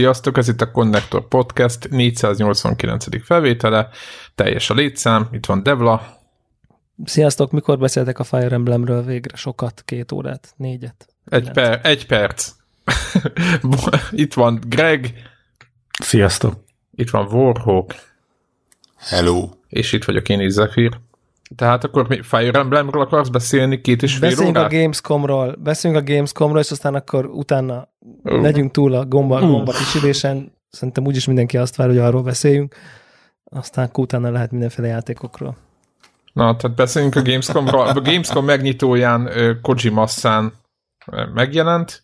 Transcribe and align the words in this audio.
Sziasztok, 0.00 0.36
ez 0.36 0.48
itt 0.48 0.60
a 0.60 0.70
Connector 0.70 1.28
Podcast 1.28 1.90
489. 1.90 3.24
felvétele, 3.24 3.88
teljes 4.34 4.70
a 4.70 4.74
létszám, 4.74 5.28
itt 5.32 5.46
van 5.46 5.62
Devla. 5.62 6.18
Sziasztok, 7.04 7.50
mikor 7.50 7.78
beszéltek 7.78 8.18
a 8.18 8.24
Fire 8.24 8.50
Emblemről 8.50 9.04
végre? 9.04 9.36
Sokat, 9.36 9.82
két 9.84 10.12
órát, 10.12 10.54
négyet? 10.56 11.08
Egy, 11.24 11.50
per, 11.50 11.80
egy 11.82 12.06
perc. 12.06 12.50
itt 14.10 14.34
van 14.34 14.60
Greg. 14.66 15.12
Sziasztok. 16.02 16.64
Itt 16.94 17.10
van 17.10 17.26
Warhawk. 17.26 17.94
Hello. 18.96 19.48
És 19.68 19.92
itt 19.92 20.04
vagyok 20.04 20.28
én 20.28 20.40
is, 20.40 20.52
Zephyr. 20.52 20.98
Tehát 21.56 21.84
akkor 21.84 22.08
mi 22.08 22.22
Fire 22.22 22.58
Emblemről 22.58 23.02
akarsz 23.02 23.28
beszélni 23.28 23.80
két 23.80 24.02
és 24.02 24.16
fél 24.16 24.28
Beszéljünk 24.28 24.56
órát? 24.56 24.72
a 24.72 24.76
Gamescomról, 24.76 25.56
beszéljünk 25.58 26.08
a 26.08 26.12
Gamescomról, 26.12 26.60
és 26.60 26.70
aztán 26.70 26.94
akkor 26.94 27.24
utána 27.26 27.88
uh. 28.22 28.40
legyünk 28.40 28.70
túl 28.70 28.94
a 28.94 29.04
gomba, 29.04 29.40
gomba 29.40 29.72
kisilésen. 29.72 30.52
Szerintem 30.68 31.06
úgyis 31.06 31.26
mindenki 31.26 31.56
azt 31.56 31.76
vár, 31.76 31.88
hogy 31.88 31.98
arról 31.98 32.22
beszéljünk. 32.22 32.74
Aztán 33.44 33.84
akkor 33.84 34.04
utána 34.04 34.30
lehet 34.30 34.50
mindenféle 34.50 34.88
játékokról. 34.88 35.56
Na, 36.32 36.56
tehát 36.56 36.76
beszéljünk 36.76 37.14
a 37.14 37.22
Gamescomról. 37.22 37.86
A 37.86 38.00
Gamescom 38.00 38.44
megnyitóján 38.44 39.30
Kojima 39.62 40.06
San 40.06 40.52
megjelent. 41.34 42.02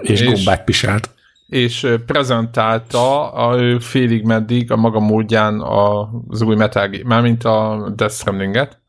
És, 0.00 0.20
és 0.20 0.32
gombák 0.32 0.64
pisált. 0.64 1.10
És 1.46 1.94
prezentálta 2.06 3.32
a 3.32 3.80
félig 3.80 4.24
meddig 4.24 4.72
a 4.72 4.76
maga 4.76 5.00
módján 5.00 5.60
az 5.60 6.42
új 6.42 6.56
Metal 6.56 6.88
Gear, 6.88 7.04
mármint 7.04 7.44
a 7.44 7.88
Death 7.96 8.14
Stranding-et. 8.14 8.79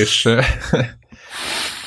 És 0.00 0.28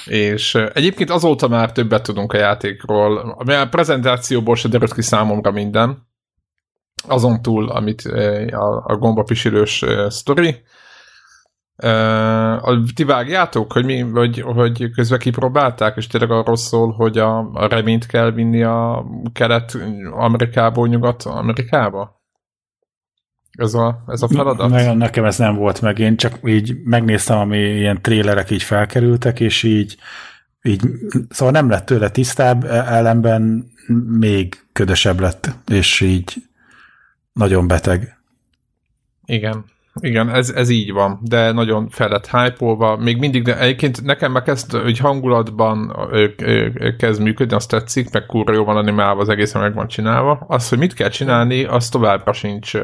és 0.05 0.55
egyébként 0.55 1.09
azóta 1.09 1.47
már 1.47 1.71
többet 1.71 2.03
tudunk 2.03 2.33
a 2.33 2.37
játékról. 2.37 3.17
A 3.17 3.67
prezentációból 3.69 4.55
se 4.55 4.67
derült 4.67 4.93
ki 4.93 5.01
számomra 5.01 5.51
minden. 5.51 6.07
Azon 7.07 7.41
túl, 7.41 7.69
amit 7.69 8.01
a, 8.51 8.83
a 8.85 8.97
gombapisilős 8.97 9.83
sztori. 10.07 10.63
Uh, 11.83 12.83
ti 12.95 13.03
vágjátok, 13.03 13.71
hogy, 13.73 13.85
mi, 13.85 13.99
hogy, 13.99 14.39
hogy 14.39 14.89
közben 14.91 15.19
kipróbálták, 15.19 15.97
és 15.97 16.07
tényleg 16.07 16.31
arról 16.31 16.55
szól, 16.55 16.91
hogy 16.91 17.17
a, 17.17 17.37
a 17.53 17.67
reményt 17.67 18.05
kell 18.05 18.31
vinni 18.31 18.63
a 18.63 19.05
kelet-amerikából 19.33 20.87
nyugat-amerikába? 20.87 22.22
Ez 23.57 23.73
a, 23.73 24.03
ez 24.07 24.21
a 24.21 24.27
feladat? 24.27 24.69
Ne, 24.69 24.93
nekem 24.93 25.25
ez 25.25 25.37
nem 25.37 25.55
volt 25.55 25.81
meg, 25.81 25.99
én 25.99 26.17
csak 26.17 26.39
így 26.43 26.77
megnéztem, 26.83 27.37
ami 27.37 27.57
ilyen 27.57 28.01
trélerek 28.01 28.51
így 28.51 28.63
felkerültek, 28.63 29.39
és 29.39 29.63
így, 29.63 29.97
így 30.61 30.81
szóval 31.29 31.53
nem 31.53 31.69
lett 31.69 31.85
tőle 31.85 32.09
tisztább, 32.09 32.63
ellenben 32.65 33.71
még 34.19 34.63
ködösebb 34.71 35.19
lett, 35.19 35.55
és 35.67 36.01
így 36.01 36.33
nagyon 37.33 37.67
beteg. 37.67 38.17
Igen, 39.25 39.65
igen, 39.99 40.29
ez, 40.29 40.49
ez 40.49 40.69
így 40.69 40.91
van, 40.91 41.19
de 41.21 41.51
nagyon 41.51 41.89
fel 41.89 42.09
lett 42.09 42.29
hype 42.29 42.95
még 42.99 43.17
mindig, 43.17 43.43
de 43.43 43.59
egyébként 43.59 44.03
nekem 44.03 44.31
meg 44.31 44.43
kezd, 44.43 44.71
hogy 44.71 44.97
hangulatban 44.97 45.95
ö, 46.11 46.27
ö, 46.37 46.95
kezd 46.95 47.21
működni, 47.21 47.55
azt 47.55 47.69
tetszik, 47.69 48.11
meg 48.11 48.25
kurva 48.25 48.53
jó 48.53 48.63
van 48.63 48.77
animálva, 48.77 49.21
az 49.21 49.29
egészen 49.29 49.61
meg 49.61 49.73
van 49.73 49.87
csinálva. 49.87 50.45
Az, 50.47 50.69
hogy 50.69 50.77
mit 50.77 50.93
kell 50.93 51.09
csinálni, 51.09 51.63
az 51.63 51.89
továbbra 51.89 52.33
sincs 52.33 52.75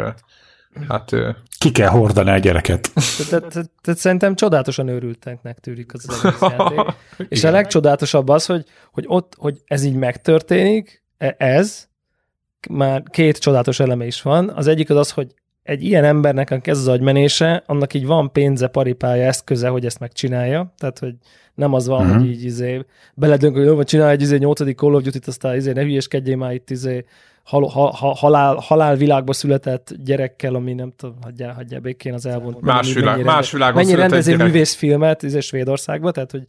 Hát, 0.88 1.12
Ki 1.58 1.72
kell 1.72 1.88
hordani 1.88 2.30
a 2.30 2.38
gyereket. 2.38 2.92
Tehát 3.30 4.00
szerintem 4.00 4.36
csodálatosan 4.36 4.88
őrülteknek 4.88 5.60
tűrik 5.60 5.94
az 5.94 6.10
egész 6.10 6.40
játék. 6.42 6.80
És 7.34 7.44
a 7.44 7.52
legcsodálatosabb 7.52 8.28
az, 8.28 8.46
hogy, 8.46 8.66
hogy 8.92 9.04
ott, 9.08 9.34
hogy 9.38 9.62
ez 9.66 9.84
így 9.84 9.96
megtörténik, 9.96 11.04
ez, 11.38 11.88
már 12.70 13.04
két 13.10 13.38
csodálatos 13.38 13.80
eleme 13.80 14.06
is 14.06 14.22
van. 14.22 14.50
Az 14.50 14.68
egyik 14.68 14.90
az 14.90 14.98
az, 14.98 15.12
hogy 15.12 15.34
egy 15.64 15.84
ilyen 15.84 16.04
embernek, 16.04 16.52
aki 16.52 16.70
ez 16.70 16.78
az 16.78 16.88
agymenése, 16.88 17.64
annak 17.66 17.94
így 17.94 18.06
van 18.06 18.32
pénze, 18.32 18.68
paripája, 18.68 19.26
eszköze, 19.26 19.68
hogy 19.68 19.86
ezt 19.86 20.00
megcsinálja. 20.00 20.74
Tehát, 20.78 21.00
hogy 21.00 21.14
nem 21.56 21.74
az 21.74 21.88
van, 21.88 22.06
uh-huh. 22.06 22.18
hogy 22.18 22.30
így 22.30 22.44
izé, 22.44 22.86
beledönk, 23.16 23.56
hogy 23.56 23.66
jó, 23.66 23.84
csinálj 23.84 24.12
egy 24.12 24.22
izé, 24.22 24.38
nyolcadik 24.38 24.78
Call 24.78 24.94
of 24.94 25.04
Duty-t, 25.04 25.28
aztán 25.28 25.56
izé, 25.56 25.72
ne 25.72 25.82
hülyeskedjél 25.82 26.36
már 26.36 26.54
itt 26.54 26.70
izé, 26.70 27.06
hal, 27.50 27.68
ha, 27.68 27.96
ha, 27.96 28.16
halál, 28.16 28.56
halál 28.56 28.96
világba 28.96 29.34
született 29.34 29.94
gyerekkel, 30.04 30.56
ami 30.56 30.74
nem 30.74 30.94
tudom, 30.96 31.16
hagyjál, 31.22 31.54
hagyjál 31.54 31.80
békén 31.80 32.14
az 32.14 32.26
elvont. 32.26 32.62
Más, 32.62 32.94
világ, 32.94 33.14
mennyire, 33.14 33.32
más 33.32 33.52
világban 33.52 33.84
Mennyi 33.84 33.96
rendezi 33.96 34.36
művészfilmet 34.36 35.24
izé, 35.24 35.40
Svédországban, 35.40 36.14
tehát 36.14 36.32
hogy 36.32 36.46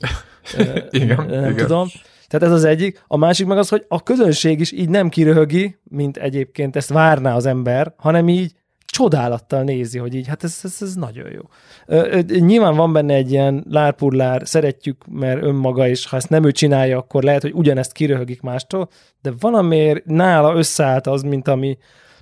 igen, 1.03 1.27
nem 1.27 1.51
igen. 1.51 1.57
tudom. 1.57 1.89
Tehát 2.29 2.47
ez 2.47 2.53
az 2.53 2.65
egyik. 2.65 3.05
A 3.07 3.17
másik 3.17 3.47
meg 3.47 3.59
az, 3.59 3.69
hogy 3.69 3.85
a 3.89 4.03
közönség 4.03 4.61
is 4.61 4.73
így 4.73 4.89
nem 4.89 5.09
kiröhögi, 5.09 5.79
mint 5.85 6.17
egyébként 6.17 6.77
ezt 6.77 6.89
várná 6.89 7.35
az 7.35 7.47
ember, 7.47 7.95
hanem 7.97 8.29
így 8.29 8.53
csodálattal 8.91 9.63
nézi, 9.63 9.99
hogy 9.99 10.15
így, 10.15 10.27
hát 10.27 10.45
ez, 10.45 10.61
ez, 10.63 10.77
ez 10.81 10.95
nagyon 10.95 11.31
jó. 11.33 11.41
Ö, 11.87 12.21
nyilván 12.27 12.77
van 12.77 12.93
benne 12.93 13.15
egy 13.15 13.31
ilyen 13.31 13.65
lárpurlár, 13.69 14.43
szeretjük, 14.45 15.05
mert 15.11 15.43
önmaga, 15.43 15.89
és 15.89 16.07
ha 16.07 16.17
ezt 16.17 16.29
nem 16.29 16.45
ő 16.45 16.53
csinálja, 16.53 16.99
akkor 16.99 17.23
lehet, 17.23 17.43
hogy 17.43 17.53
ugyanezt 17.55 17.93
kiröhögik 17.93 18.41
mástól, 18.41 18.89
de 19.23 19.33
valamiért 19.41 20.05
nála 20.05 20.55
összeállt 20.55 21.07
az, 21.07 21.23
mint 21.23 21.49
ami 21.49 21.79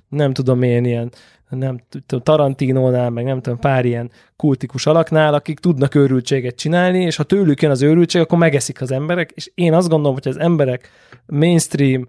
nem 0.09 0.33
tudom 0.33 0.63
én, 0.63 0.85
ilyen 0.85 1.11
nem 1.49 1.79
tudom, 1.89 2.23
Tarantinónál, 2.23 3.09
meg 3.09 3.23
nem 3.23 3.41
tudom, 3.41 3.59
pár 3.59 3.85
ilyen 3.85 4.11
kultikus 4.35 4.85
alaknál, 4.85 5.33
akik 5.33 5.59
tudnak 5.59 5.95
őrültséget 5.95 6.55
csinálni, 6.55 7.01
és 7.01 7.15
ha 7.15 7.23
tőlük 7.23 7.61
jön 7.61 7.71
az 7.71 7.81
őrültség, 7.81 8.21
akkor 8.21 8.37
megeszik 8.37 8.81
az 8.81 8.91
emberek, 8.91 9.31
és 9.31 9.51
én 9.55 9.73
azt 9.73 9.89
gondolom, 9.89 10.13
hogy 10.13 10.27
az 10.27 10.39
emberek 10.39 10.89
mainstream 11.25 12.07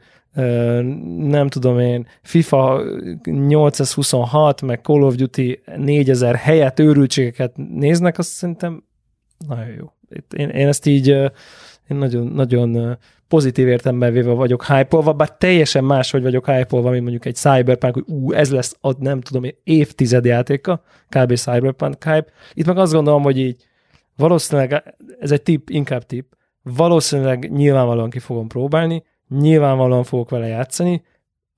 nem 1.17 1.49
tudom 1.49 1.79
én, 1.79 2.07
FIFA 2.23 2.83
826, 3.25 4.63
meg 4.63 4.81
Call 4.83 5.03
of 5.03 5.15
Duty 5.15 5.61
4000 5.77 6.35
helyett 6.35 6.79
őrültségeket 6.79 7.57
néznek, 7.57 8.19
azt 8.19 8.29
szerintem 8.29 8.85
nagyon 9.49 9.67
jó. 9.67 9.93
Én, 10.37 10.49
én 10.49 10.67
ezt 10.67 10.87
így 10.87 11.09
én 11.89 11.97
nagyon, 11.97 12.27
nagyon 12.27 12.99
pozitív 13.29 13.69
értelemben 13.69 14.13
véve 14.13 14.33
vagyok 14.33 14.65
hype 14.65 15.13
bár 15.13 15.37
teljesen 15.37 15.85
más, 15.85 16.11
hogy 16.11 16.23
vagyok 16.23 16.47
hype 16.47 16.81
mint 16.81 17.01
mondjuk 17.01 17.25
egy 17.25 17.35
Cyberpunk, 17.35 17.95
hogy 17.95 18.05
ú, 18.07 18.33
ez 18.33 18.51
lesz 18.51 18.77
a 18.81 19.03
nem 19.03 19.21
tudom, 19.21 19.43
évtized 19.65 20.25
játéka, 20.25 20.83
kb. 21.09 21.35
Cyberpunk 21.35 22.05
hype. 22.05 22.27
Itt 22.53 22.67
meg 22.67 22.79
azt 22.79 22.93
gondolom, 22.93 23.23
hogy 23.23 23.39
így 23.39 23.65
valószínűleg, 24.17 24.95
ez 25.21 25.31
egy 25.31 25.43
tip, 25.43 25.71
inkább 25.71 26.03
tip, 26.03 26.37
valószínűleg 26.63 27.53
nyilvánvalóan 27.53 28.11
ki 28.11 28.19
fogom 28.19 28.49
próbálni, 28.49 29.03
nyilvánvalóan 29.39 30.05
fogok 30.05 30.31
vele 30.31 30.47
játszani, 30.47 31.03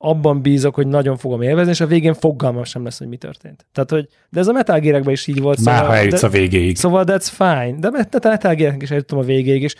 abban 0.04 0.42
bízok, 0.42 0.74
hogy 0.74 0.86
nagyon 0.86 1.16
fogom 1.16 1.42
élvezni, 1.42 1.70
és 1.70 1.80
a 1.80 1.86
végén 1.86 2.14
fogalmam 2.14 2.64
sem 2.64 2.84
lesz, 2.84 2.98
hogy 2.98 3.08
mi 3.08 3.16
történt. 3.16 3.66
Tehát, 3.72 3.90
hogy, 3.90 4.08
de 4.30 4.40
ez 4.40 4.48
a 4.48 4.52
Metal 4.52 4.78
gear 4.78 5.10
is 5.10 5.26
így 5.26 5.40
volt. 5.40 5.64
Már 5.64 5.74
szóval, 5.74 5.90
ha 5.90 5.96
eljutsz 5.96 6.22
a 6.22 6.28
végéig. 6.28 6.76
Szóval 6.76 7.04
that's 7.06 7.28
fine. 7.30 7.74
De 7.78 7.88
a 7.88 7.90
Metal 7.90 8.54
gear 8.54 8.74
is 8.80 8.90
eljutottam 8.90 9.18
a 9.18 9.22
végéig, 9.22 9.62
és 9.62 9.74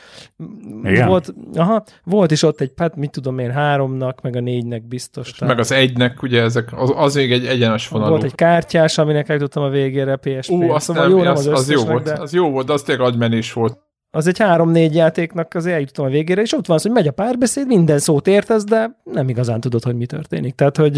Igen? 0.85 1.09
volt, 1.09 1.35
aha, 1.55 1.85
volt 2.05 2.31
is 2.31 2.43
ott 2.43 2.61
egy, 2.61 2.73
hát 2.77 2.97
mit 2.97 3.11
tudom 3.11 3.39
én, 3.39 3.51
háromnak, 3.51 4.21
meg 4.21 4.37
a 4.37 4.41
négynek 4.41 4.87
biztos. 4.87 5.39
Meg 5.39 5.59
az 5.59 5.73
egynek, 5.73 6.23
ugye 6.23 6.43
ezek, 6.43 6.69
az, 6.77 6.93
az 6.97 7.15
még 7.15 7.33
egy 7.33 7.47
egyenes 7.47 7.89
vonalú. 7.89 8.11
Volt 8.11 8.23
egy 8.23 8.35
kártyás, 8.35 8.99
aminek 8.99 9.29
eljutottam 9.29 9.63
a 9.63 9.69
végére 9.69 10.17
PSP. 10.17 10.51
Ú, 10.51 10.71
azt 10.71 10.85
szóval 10.85 11.03
nem, 11.03 11.17
jó, 11.17 11.23
nem 11.23 11.33
az, 11.33 11.47
az, 11.47 11.59
az 11.59 11.71
jó 11.71 11.85
volt, 11.85 12.05
de... 12.05 12.13
az 12.13 12.33
jó 12.33 12.51
volt, 12.51 12.67
de 12.67 12.73
az 12.73 12.83
tényleg 12.83 13.07
agymenés 13.07 13.53
volt 13.53 13.79
az 14.15 14.27
egy 14.27 14.39
három-négy 14.39 14.95
játéknak 14.95 15.55
az 15.55 15.67
eljutottam 15.67 16.05
a 16.05 16.09
végére, 16.09 16.43
és 16.43 16.53
ott 16.53 16.67
van 16.67 16.77
az, 16.77 16.83
hogy 16.83 16.91
megy 16.91 17.07
a 17.07 17.13
párbeszéd, 17.13 17.67
minden 17.67 17.99
szót 17.99 18.27
értesz, 18.27 18.65
de 18.65 19.01
nem 19.05 19.29
igazán 19.29 19.61
tudod, 19.61 19.83
hogy 19.83 19.97
mi 19.97 20.07
történik. 20.07 20.55
Tehát, 20.55 20.77
hogy 20.77 20.93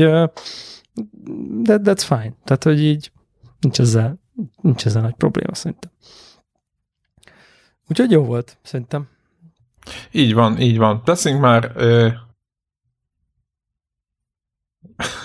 that, 1.64 1.80
that's 1.82 2.04
fine. 2.06 2.34
Tehát, 2.44 2.64
hogy 2.64 2.82
így 2.82 3.12
nincs 3.60 3.80
ezzel, 3.80 4.20
nincs 4.60 4.86
ezzel 4.86 5.02
nagy 5.02 5.14
probléma 5.14 5.54
szerintem. 5.54 5.90
Úgyhogy 7.88 8.10
jó 8.10 8.24
volt, 8.24 8.58
szerintem. 8.62 9.08
Így 10.10 10.34
van, 10.34 10.58
így 10.60 10.78
van. 10.78 11.02
Beszéljünk 11.04 11.44
már 11.44 11.72
ö... 11.74 12.08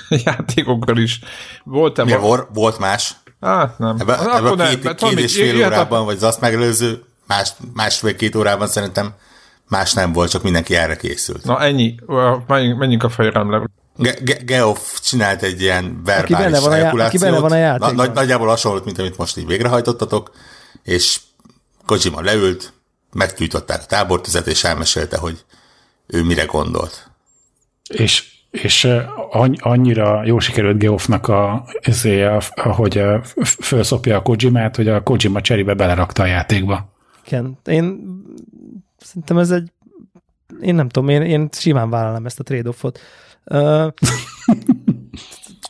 játékokról 0.26 0.98
is. 0.98 1.20
Volt-e 1.64 2.04
Mi, 2.04 2.16
volt, 2.16 2.48
volt 2.54 2.80
más? 2.80 3.16
Hát 3.40 3.78
nem. 3.78 3.98
Ebben 4.00 4.20
ebbe 4.20 4.50
a 4.50 4.56
két, 4.56 4.94
két 4.94 5.20
és 5.20 5.36
fél 5.36 5.66
órában, 5.66 6.02
a... 6.02 6.04
vagy 6.04 6.16
az 6.16 6.24
azt 6.24 6.42
megelőző 6.42 7.04
más, 7.30 7.54
másfél-két 7.74 8.36
órában 8.36 8.68
szerintem 8.68 9.14
más 9.68 9.94
nem 9.94 10.12
volt, 10.12 10.30
csak 10.30 10.44
mindenki 10.44 10.76
erre 10.76 10.96
készült. 10.96 11.44
Na 11.44 11.62
ennyi, 11.62 11.96
menjünk 12.78 13.04
a 13.04 13.10
fejremle. 13.10 13.64
Ge- 13.96 14.24
Ge- 14.24 14.46
Geoff 14.46 15.00
csinált 15.00 15.42
egy 15.44 15.62
ilyen 15.62 16.02
verbális 16.06 16.32
aki 16.32 16.44
benne 16.44 16.60
van 16.60 17.00
a, 17.00 17.06
aki 17.06 17.18
benne 17.18 17.40
van 17.40 17.52
a 17.52 17.56
játékban. 17.56 17.96
Na, 17.96 18.14
nagyjából 18.14 18.48
hasonlót, 18.48 18.86
mint 18.86 19.00
amit 19.00 19.18
most 19.18 19.38
így 19.38 19.46
végrehajtottatok, 19.46 20.32
és 20.84 21.20
Kojima 21.86 22.22
leült, 22.22 22.74
meggyújtották 23.14 23.82
a 23.82 23.86
tábortüzet, 23.86 24.48
és 24.48 24.64
elmesélte, 24.64 25.18
hogy 25.18 25.46
ő 26.08 26.24
mire 26.24 26.46
gondolt. 26.46 27.10
És 27.90 28.38
és 28.52 28.88
annyira 29.60 30.26
jó 30.26 30.40
sikerült 30.40 30.78
Geoffnak, 30.78 31.28
a, 31.28 31.66
a, 32.56 32.70
hogy 32.70 33.02
felszopja 33.42 34.18
a 34.18 34.22
Kojimát, 34.22 34.76
hogy 34.76 34.88
a 34.88 35.04
Kojima 35.04 35.42
cserébe 35.42 35.74
belerakta 35.74 36.24
a 36.24 36.26
játékba. 36.26 36.98
Igen, 37.32 37.58
én 37.66 38.02
szerintem 38.98 39.38
ez 39.38 39.52
egy 39.52 39.72
én 40.62 40.76
nem 40.76 40.90
tudom, 40.90 41.10
én, 41.10 41.22
én 41.22 41.50
simán 41.52 41.90
vállalom 41.90 42.26
ezt 42.26 42.40
a 42.40 42.44
trade-offot. 42.44 43.00
Uh, 43.46 43.88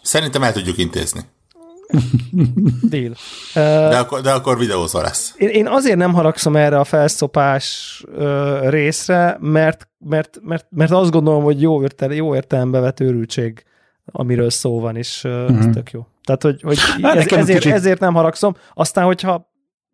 Szerintem 0.01 0.43
el 0.43 0.51
tudjuk 0.53 0.77
intézni. 0.77 1.21
deal. 2.89 3.13
De 3.89 3.97
akkor, 3.97 4.21
de 4.21 4.31
akkor 4.31 4.57
videózó 4.57 4.99
lesz. 4.99 5.33
Én, 5.37 5.49
én 5.49 5.67
azért 5.67 5.97
nem 5.97 6.13
haragszom 6.13 6.55
erre 6.55 6.79
a 6.79 6.83
felszopás 6.83 8.03
ö, 8.15 8.57
részre, 8.69 9.37
mert, 9.39 9.87
mert, 9.97 10.39
mert, 10.43 10.65
mert 10.69 10.91
azt 10.91 11.11
gondolom, 11.11 11.43
hogy 11.43 11.61
jó, 11.61 11.81
értel, 11.81 12.11
jó 12.13 12.35
értelembe 12.35 12.79
vett 12.79 12.99
őrültség, 12.99 13.63
amiről 14.05 14.49
szó 14.49 14.79
van, 14.79 14.95
és 14.95 15.23
ö, 15.23 15.43
ez 15.43 15.49
Mhm. 15.65 15.71
tök 15.71 15.91
jó. 15.91 16.05
Tehát, 16.23 16.43
hogy, 16.43 16.61
hogy 16.61 16.79
Hát 17.01 17.15
ez, 17.15 17.27
ezért, 17.31 17.59
kicsit- 17.59 17.73
ezért 17.73 17.99
nem 17.99 18.13
haragszom. 18.13 18.55
Aztán, 18.73 19.05
hogyha 19.05 19.48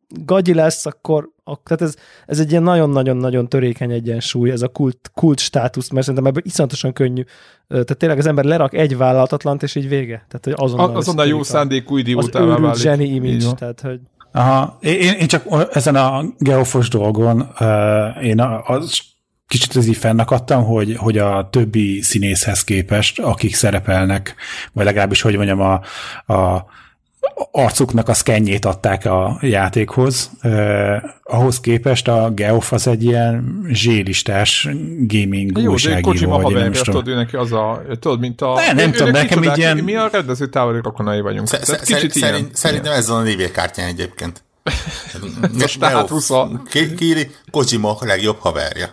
gagyi 0.10 0.54
lesz, 0.54 0.86
akkor, 0.86 1.30
ak, 1.44 1.62
tehát 1.63 1.81
ez, 1.81 1.96
ez 2.25 2.40
egy 2.40 2.52
ilyen 2.52 2.63
nagyon-nagyon-nagyon 2.63 3.48
törékeny 3.50 3.92
egyensúly, 3.92 4.52
ez 4.52 4.62
a 4.62 4.68
kult, 4.68 5.12
kult 5.13 5.40
státusz, 5.40 5.90
mert 5.90 6.06
szerintem 6.06 6.30
ebből 6.30 6.44
iszonyatosan 6.46 6.94
könnyű. 6.94 7.24
Tehát 7.68 7.98
tényleg 7.98 8.18
az 8.18 8.25
ember 8.25 8.44
lerak 8.46 8.74
egy 8.74 8.98
vállalatatlant, 8.98 9.63
és 9.63 9.75
így 9.75 9.88
vége. 9.90 10.25
Tehát, 10.28 10.42
hogy 10.44 10.54
azonnal, 10.56 10.96
Azonnal 10.96 11.28
jó 11.28 11.40
a- 11.40 11.44
szándékú 11.44 11.94
Az 11.94 12.00
idiótává 12.00 12.46
őrült 12.46 12.60
válik. 12.62 12.81
zseni 12.81 13.04
Így 13.06 13.16
image, 13.16 13.52
tehát, 13.54 13.81
hogy 13.81 14.00
Aha, 14.31 14.78
én, 14.81 15.13
én 15.13 15.28
csak 15.28 15.68
ezen 15.72 15.96
a 15.96 16.24
geofos 16.38 16.90
dolgon, 16.90 17.50
uh, 17.60 18.25
én 18.25 18.40
a- 18.40 18.62
az 18.63 19.00
kicsit 19.48 19.75
ez 19.75 19.88
így 19.88 19.98
fennakadtam, 19.98 20.63
hogy, 20.63 20.96
hogy 20.96 21.18
a 21.18 21.48
többi 21.51 22.01
színészhez 22.01 22.63
képest, 22.63 23.19
akik 23.19 23.56
szerepelnek, 23.56 24.36
vagy 24.74 24.86
legalábbis, 24.86 25.22
hogy 25.22 25.36
mondjam, 25.36 25.60
a, 25.62 25.74
a 26.34 26.66
arcuknak 27.51 28.10
a 28.10 28.13
szkenjét 28.13 28.66
adták 28.66 29.06
a 29.06 29.38
játékhoz. 29.42 30.30
Uh, 30.44 30.95
ahhoz 31.24 31.60
képest 31.60 32.07
a 32.07 32.31
Geoff 32.36 32.72
az 32.72 32.88
egy 32.88 33.04
ilyen 33.04 33.62
zsélistás 33.69 34.63
gaming 35.07 35.57
Jó, 35.57 35.63
de 35.63 35.69
újságíró, 35.69 36.10
Kojima 36.10 36.42
haverja, 36.42 36.69
is 36.69 36.77
tudom. 36.81 36.94
tudod, 36.94 37.07
ő 37.07 37.16
neki 37.16 37.36
az 37.36 37.51
a, 37.51 37.81
tudod, 38.00 38.19
mint 38.19 38.42
a... 38.42 38.54
Ne, 38.54 38.72
nem 38.74 38.88
ő- 38.89 38.92
tudom, 38.92 39.12
nekem 39.12 39.44
így 39.44 39.57
ilyen- 39.57 39.77
Mi 39.77 39.95
a 39.95 40.10
rendező 40.12 40.48
távoli 40.50 40.80
rokonai 40.81 41.22
vagyunk. 41.22 41.48
Kicsit 41.50 41.86
szerint, 41.86 42.16
ilyen. 42.16 42.50
Szerintem 42.54 42.94
ez 42.94 43.07
van 43.07 43.19
a 43.19 43.24
névjegykártyán 43.24 43.88
egyébként. 43.88 44.44
Most 45.60 45.80
tehát 45.80 46.10
20 46.10 46.30
Ki- 46.69 46.94
Kiri 46.94 47.31
Kojima 47.51 47.98
legjobb 48.00 48.38
haverja. 48.39 48.88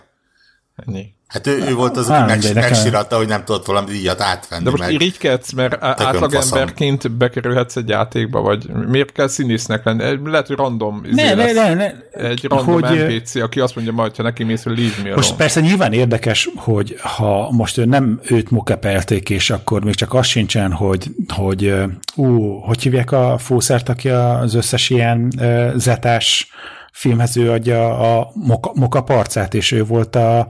Ennyi. 0.87 1.07
Hát 1.33 1.47
ő, 1.47 1.65
ő 1.69 1.75
volt 1.75 1.97
az, 1.97 2.09
aki 2.09 2.27
meg, 2.27 2.55
megsiratta, 2.55 3.17
hogy 3.17 3.27
nem 3.29 3.45
tudott 3.45 3.67
valami 3.67 3.91
díjat 3.91 4.21
átvenni. 4.21 4.65
De 4.65 4.71
most 4.71 4.83
meg. 4.83 4.93
irigykedsz, 4.93 5.53
mert 5.53 5.77
átlagemberként 5.81 7.11
bekerülhetsz 7.11 7.77
egy 7.77 7.89
játékba, 7.89 8.41
vagy 8.41 8.67
miért 8.89 9.13
kell 9.13 9.29
színésznek 9.29 9.85
lenni? 9.85 10.31
Lehet, 10.31 10.47
hogy 10.47 10.57
random 10.57 11.01
izé 11.05 11.23
Ne, 11.23 11.35
ne, 11.35 11.53
ne, 11.53 11.75
ne. 11.75 11.91
Egy 12.11 12.45
random 12.49 12.83
Hogy, 12.83 12.83
NPC, 12.83 13.35
aki 13.35 13.61
azt 13.61 13.75
mondja 13.75 13.93
majd, 13.93 14.17
ha 14.17 14.23
neki 14.23 14.45
mész, 14.45 14.63
hogy 14.63 14.79
leave 14.79 15.03
me 15.03 15.15
Most 15.15 15.29
alone. 15.29 15.37
persze 15.37 15.61
nyilván 15.61 15.93
érdekes, 15.93 16.49
hogy 16.57 16.97
ha 17.01 17.51
most 17.51 17.79
ő 17.79 17.85
nem 17.85 18.21
őt 18.25 18.51
mokepelték, 18.51 19.31
és 19.31 19.51
akkor 19.51 19.85
még 19.85 19.95
csak 19.95 20.15
az 20.15 20.27
sincsen, 20.27 20.73
hogy, 20.73 21.11
hogy 21.29 21.75
ú, 22.15 22.59
hogy 22.61 22.83
hívják 22.83 23.13
a 23.13 23.39
fószert, 23.39 23.89
aki 23.89 24.09
az 24.09 24.55
összes 24.55 24.91
ilyen 24.91 25.33
uh, 25.39 25.73
zetás 25.77 26.51
filmhez 26.93 27.37
ő 27.37 27.51
adja 27.51 27.99
a 27.99 28.31
moka, 28.35 28.73
mokaparcát, 28.75 29.55
és 29.55 29.73
ő 29.73 29.85
volt 29.85 30.17
a, 30.17 30.49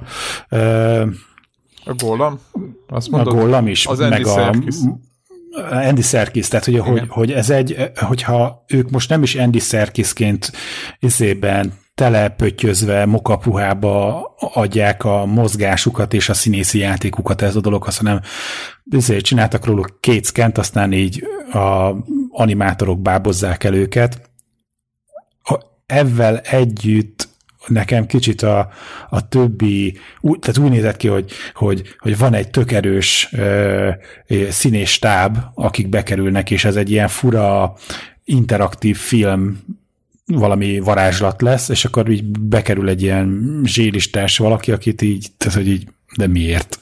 ö, 0.48 1.00
A 1.84 1.94
gólam? 1.94 2.40
Azt 2.88 3.08
a 3.12 3.16
mondod? 3.16 3.34
Gollam 3.34 3.66
is, 3.66 3.86
Az 3.86 4.00
Andy 4.00 4.10
meg 4.14 4.26
a 4.26 4.32
Serkis. 4.32 4.74
Andy 5.70 6.02
Serkis, 6.02 6.48
tehát 6.48 6.64
hogy, 6.64 6.78
hogy, 6.78 7.02
hogy 7.08 7.32
ez 7.32 7.50
egy, 7.50 7.90
hogyha 7.94 8.64
ők 8.66 8.90
most 8.90 9.08
nem 9.08 9.22
is 9.22 9.34
Andy 9.34 9.58
Serkisként 9.58 10.52
izében 10.98 11.80
telepöttyözve, 11.94 13.06
mokapuhába 13.06 14.24
adják 14.38 15.04
a 15.04 15.26
mozgásukat 15.26 16.14
és 16.14 16.28
a 16.28 16.34
színészi 16.34 16.78
játékukat 16.78 17.42
ez 17.42 17.56
a 17.56 17.60
dologhoz, 17.60 17.96
hanem 17.96 18.20
ezért 18.90 19.24
csináltak 19.24 19.64
róluk 19.64 19.98
két 20.00 20.24
szkent, 20.24 20.58
aztán 20.58 20.92
így 20.92 21.24
a 21.52 21.94
animátorok 22.30 23.00
bábozzák 23.00 23.64
el 23.64 23.74
őket. 23.74 24.30
Ezzel 25.92 26.38
együtt 26.38 27.28
nekem 27.66 28.06
kicsit 28.06 28.42
a, 28.42 28.70
a 29.10 29.28
többi, 29.28 29.98
úgy, 30.20 30.38
tehát 30.38 30.58
úgy 30.58 30.70
nézett 30.70 30.96
ki, 30.96 31.08
hogy, 31.08 31.32
hogy, 31.54 31.82
hogy 31.98 32.18
van 32.18 32.34
egy 32.34 32.50
tök 32.50 32.72
erős 32.72 33.28
ö, 33.32 33.88
színés 34.50 34.90
stáb, 34.90 35.38
akik 35.54 35.88
bekerülnek, 35.88 36.50
és 36.50 36.64
ez 36.64 36.76
egy 36.76 36.90
ilyen 36.90 37.08
fura 37.08 37.74
interaktív 38.24 38.96
film 38.96 39.60
valami 40.26 40.80
varázslat 40.80 41.42
lesz, 41.42 41.68
és 41.68 41.84
akkor 41.84 42.10
így 42.10 42.24
bekerül 42.24 42.88
egy 42.88 43.02
ilyen 43.02 43.60
zsélistás 43.64 44.38
valaki, 44.38 44.72
akit 44.72 45.02
így, 45.02 45.28
tehát 45.36 45.56
hogy 45.56 45.68
így, 45.68 45.88
de 46.16 46.26
miért? 46.26 46.80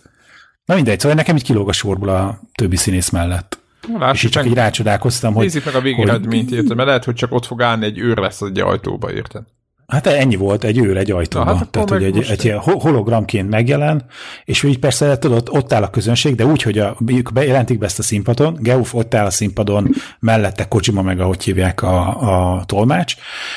Na 0.65 0.75
mindegy, 0.75 1.01
szóval 1.01 1.17
nekem 1.17 1.37
így 1.37 1.45
kilóg 1.45 1.69
a 1.69 1.73
sorból 1.73 2.09
a 2.09 2.41
többi 2.55 2.77
színész 2.77 3.11
mellett. 3.11 3.60
És 3.82 3.88
így 3.94 3.99
Lássuk 3.99 4.31
csak 4.31 4.43
meg, 4.43 4.53
így 4.53 4.59
rácsodálkoztam, 4.59 5.35
hogy 5.35 5.43
nézzük 5.43 5.65
meg 5.65 5.75
a 5.75 5.81
végeredményt, 5.81 6.50
érted? 6.50 6.77
Mert 6.77 6.88
lehet, 6.88 7.05
hogy 7.05 7.15
csak 7.15 7.32
ott 7.32 7.47
fog 7.47 7.62
állni 7.62 7.85
egy 7.85 7.99
őr 7.99 8.19
lesz 8.19 8.41
egy 8.41 8.61
ajtóba, 8.61 9.12
érted? 9.12 9.43
Hát 9.91 10.06
ennyi 10.06 10.37
volt, 10.37 10.65
egy 10.65 10.79
őr 10.79 10.97
egy 10.97 11.11
ajtóba. 11.11 11.44
Na, 11.44 11.56
hát 11.56 11.69
Tehát, 11.69 11.88
hogy 11.88 12.05
egy, 12.05 12.27
egy 12.29 12.55
ho- 12.59 12.82
hologramként 12.82 13.49
megjelen, 13.49 14.05
és 14.44 14.62
így 14.62 14.79
persze 14.79 15.19
tudod, 15.19 15.49
ott 15.50 15.73
áll 15.73 15.82
a 15.82 15.91
közönség, 15.91 16.35
de 16.35 16.47
úgy, 16.47 16.62
hogy 16.62 16.79
a, 16.79 16.97
bejelentik 17.32 17.79
be 17.79 17.87
ezt 17.87 17.99
a 17.99 18.03
színpadon, 18.03 18.56
Geoff 18.61 18.94
ott 18.94 19.15
áll 19.15 19.27
a 19.27 19.31
színpadon, 19.31 19.94
mellette 20.21 20.69
Kojima 20.69 21.03
meg, 21.03 21.21
ahogy 21.21 21.43
hívják 21.43 21.83
a, 21.83 22.56
a 22.56 22.65
tolmács, 22.65 23.15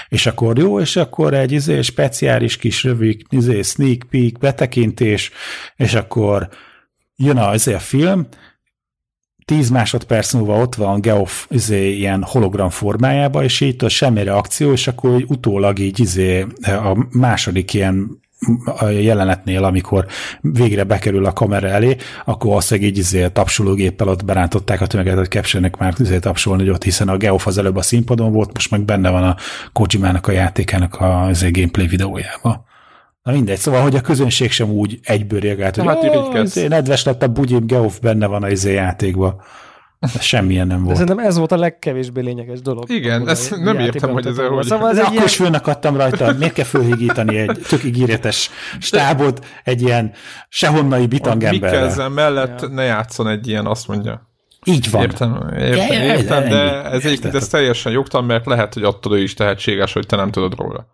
és 0.10 0.26
akkor 0.26 0.58
jó, 0.58 0.80
és 0.80 0.96
akkor 0.96 1.34
egy 1.34 1.52
izé, 1.52 1.82
speciális 1.82 2.58
kis 2.58 2.84
rövid 2.84 3.22
izé, 3.30 3.62
sneak 3.62 4.04
peek, 4.10 4.38
betekintés, 4.38 5.32
és 5.76 5.94
akkor 5.94 6.50
jön 7.16 7.38
a, 7.38 7.54
izé, 7.54 7.74
a 7.74 7.80
film, 7.80 8.28
10 9.46 9.70
másodperc 9.70 10.34
múlva 10.34 10.62
ott 10.62 10.76
van 10.76 11.02
Geoff 11.02 11.46
izé, 11.50 11.92
ilyen 11.92 12.24
hologram 12.24 12.70
formájába, 12.70 13.44
és 13.44 13.62
így 13.62 13.84
ott 13.84 13.90
semmi 13.90 14.24
reakció, 14.24 14.72
és 14.72 14.88
akkor 14.88 15.20
így 15.20 15.26
utólag 15.28 15.80
így 15.80 16.00
izé, 16.00 16.46
a 16.62 17.08
második 17.12 17.74
ilyen 17.74 18.22
a 18.66 18.86
jelenetnél, 18.86 19.64
amikor 19.64 20.06
végre 20.42 20.84
bekerül 20.84 21.26
a 21.26 21.34
kamera 21.34 21.68
elé, 21.68 21.96
akkor 22.26 22.56
azt 22.56 22.76
így 22.76 22.98
izé, 22.98 23.28
tapsológéppel 23.28 24.08
ott 24.08 24.26
berántották 24.26 24.82
a 24.82 24.88
tömeget, 24.88 25.18
hogy 25.18 25.30
Captionnek 25.30 25.78
már 25.78 25.94
izé, 26.00 26.20
tapsolni, 26.20 26.64
hogy 26.64 26.72
ott, 26.72 26.84
hiszen 26.84 27.10
a 27.10 27.18
Geoff 27.18 27.48
az 27.48 27.58
előbb 27.58 27.76
a 27.76 27.82
színpadon 27.82 28.32
volt, 28.32 28.54
most 28.54 28.72
meg 28.72 28.82
benne 28.82 29.10
van 29.10 29.24
a 29.24 29.36
Kojimának 29.74 30.28
a 30.28 30.32
játékának 30.32 30.96
a 30.96 31.28
izé, 31.30 31.52
gameplay 31.52 31.88
videójába. 31.88 32.66
Na 33.24 33.32
mindegy, 33.32 33.58
szóval, 33.58 33.82
hogy 33.82 33.96
a 33.96 34.02
közönség 34.02 34.52
sem 34.52 34.70
úgy 34.70 35.00
egyből 35.04 35.40
reagált, 35.40 35.76
hogy 35.76 35.86
Hát 35.88 36.04
irigykedsz. 36.04 36.56
izé, 36.56 36.68
nedves 36.68 37.04
lett 37.04 37.24
a 37.24 37.28
bugyim, 37.28 37.68
Geoff 37.68 37.98
benne 38.00 38.28
van 38.28 38.44
a 38.44 38.50
izé 38.50 38.74
játékba. 38.74 39.44
Ez 40.00 40.22
semmilyen 40.22 40.68
nem 40.68 40.78
De 40.78 40.84
volt. 40.84 40.98
szerintem 40.98 41.26
ez 41.26 41.38
volt 41.38 41.52
a 41.52 41.58
legkevésbé 41.58 42.22
lényeges 42.22 42.62
dolog. 42.62 42.90
Igen, 42.90 43.28
ezt 43.30 43.50
nem 43.50 43.60
játékban 43.60 43.86
értem, 43.86 44.10
hogy 44.12 44.26
ez 44.26 44.38
hogy- 44.38 44.66
Szóval 44.66 44.90
ez 44.90 44.94
De 44.96 45.00
egy 45.00 45.06
akkor 45.06 45.14
ilyen, 45.14 45.26
is 45.28 45.36
fölnakadtam 45.36 45.98
rajta, 45.98 46.34
miért 46.38 46.54
kell 46.54 46.66
fölhigítani 46.66 47.38
egy 47.38 47.60
tök 47.70 47.84
ígéretes 47.84 48.50
stábot 48.80 49.46
egy 49.64 49.82
ilyen 49.82 50.12
sehonnai 50.50 51.08
bitangemberrel. 51.08 51.80
Mikkelzen 51.82 52.12
mellett 52.12 52.72
ne 52.72 52.84
játszon 52.84 53.28
egy 53.28 53.48
ilyen, 53.48 53.66
azt 53.66 53.88
mondja. 53.88 54.22
Így 54.64 54.92
van. 54.92 55.02
Értem, 55.02 55.50
értem, 55.58 55.88
Ja, 55.88 55.94
ja, 56.04 56.16
értem 56.16 56.50
de 56.50 56.84
ez 56.84 57.06
egyébként 57.06 57.36
ez 57.36 57.48
teljesen 57.48 57.92
jogtan, 57.92 58.24
mert 58.24 58.46
lehet, 58.46 58.74
hogy 58.74 58.84
attól 58.84 59.18
ő 59.18 59.22
is 59.22 59.34
tehetséges, 59.34 59.94
hogy 59.94 60.06
te 60.06 60.16
nem 60.16 60.32
tudod 60.32 60.56
róla. 60.60 60.88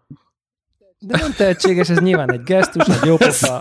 De 0.99 1.17
nem 1.17 1.33
tehetséges, 1.37 1.89
ez 1.89 1.99
nyilván 1.99 2.31
egy 2.31 2.43
gesztus, 2.43 2.87
egy 2.87 3.05
jó 3.07 3.15
pofa. 3.17 3.57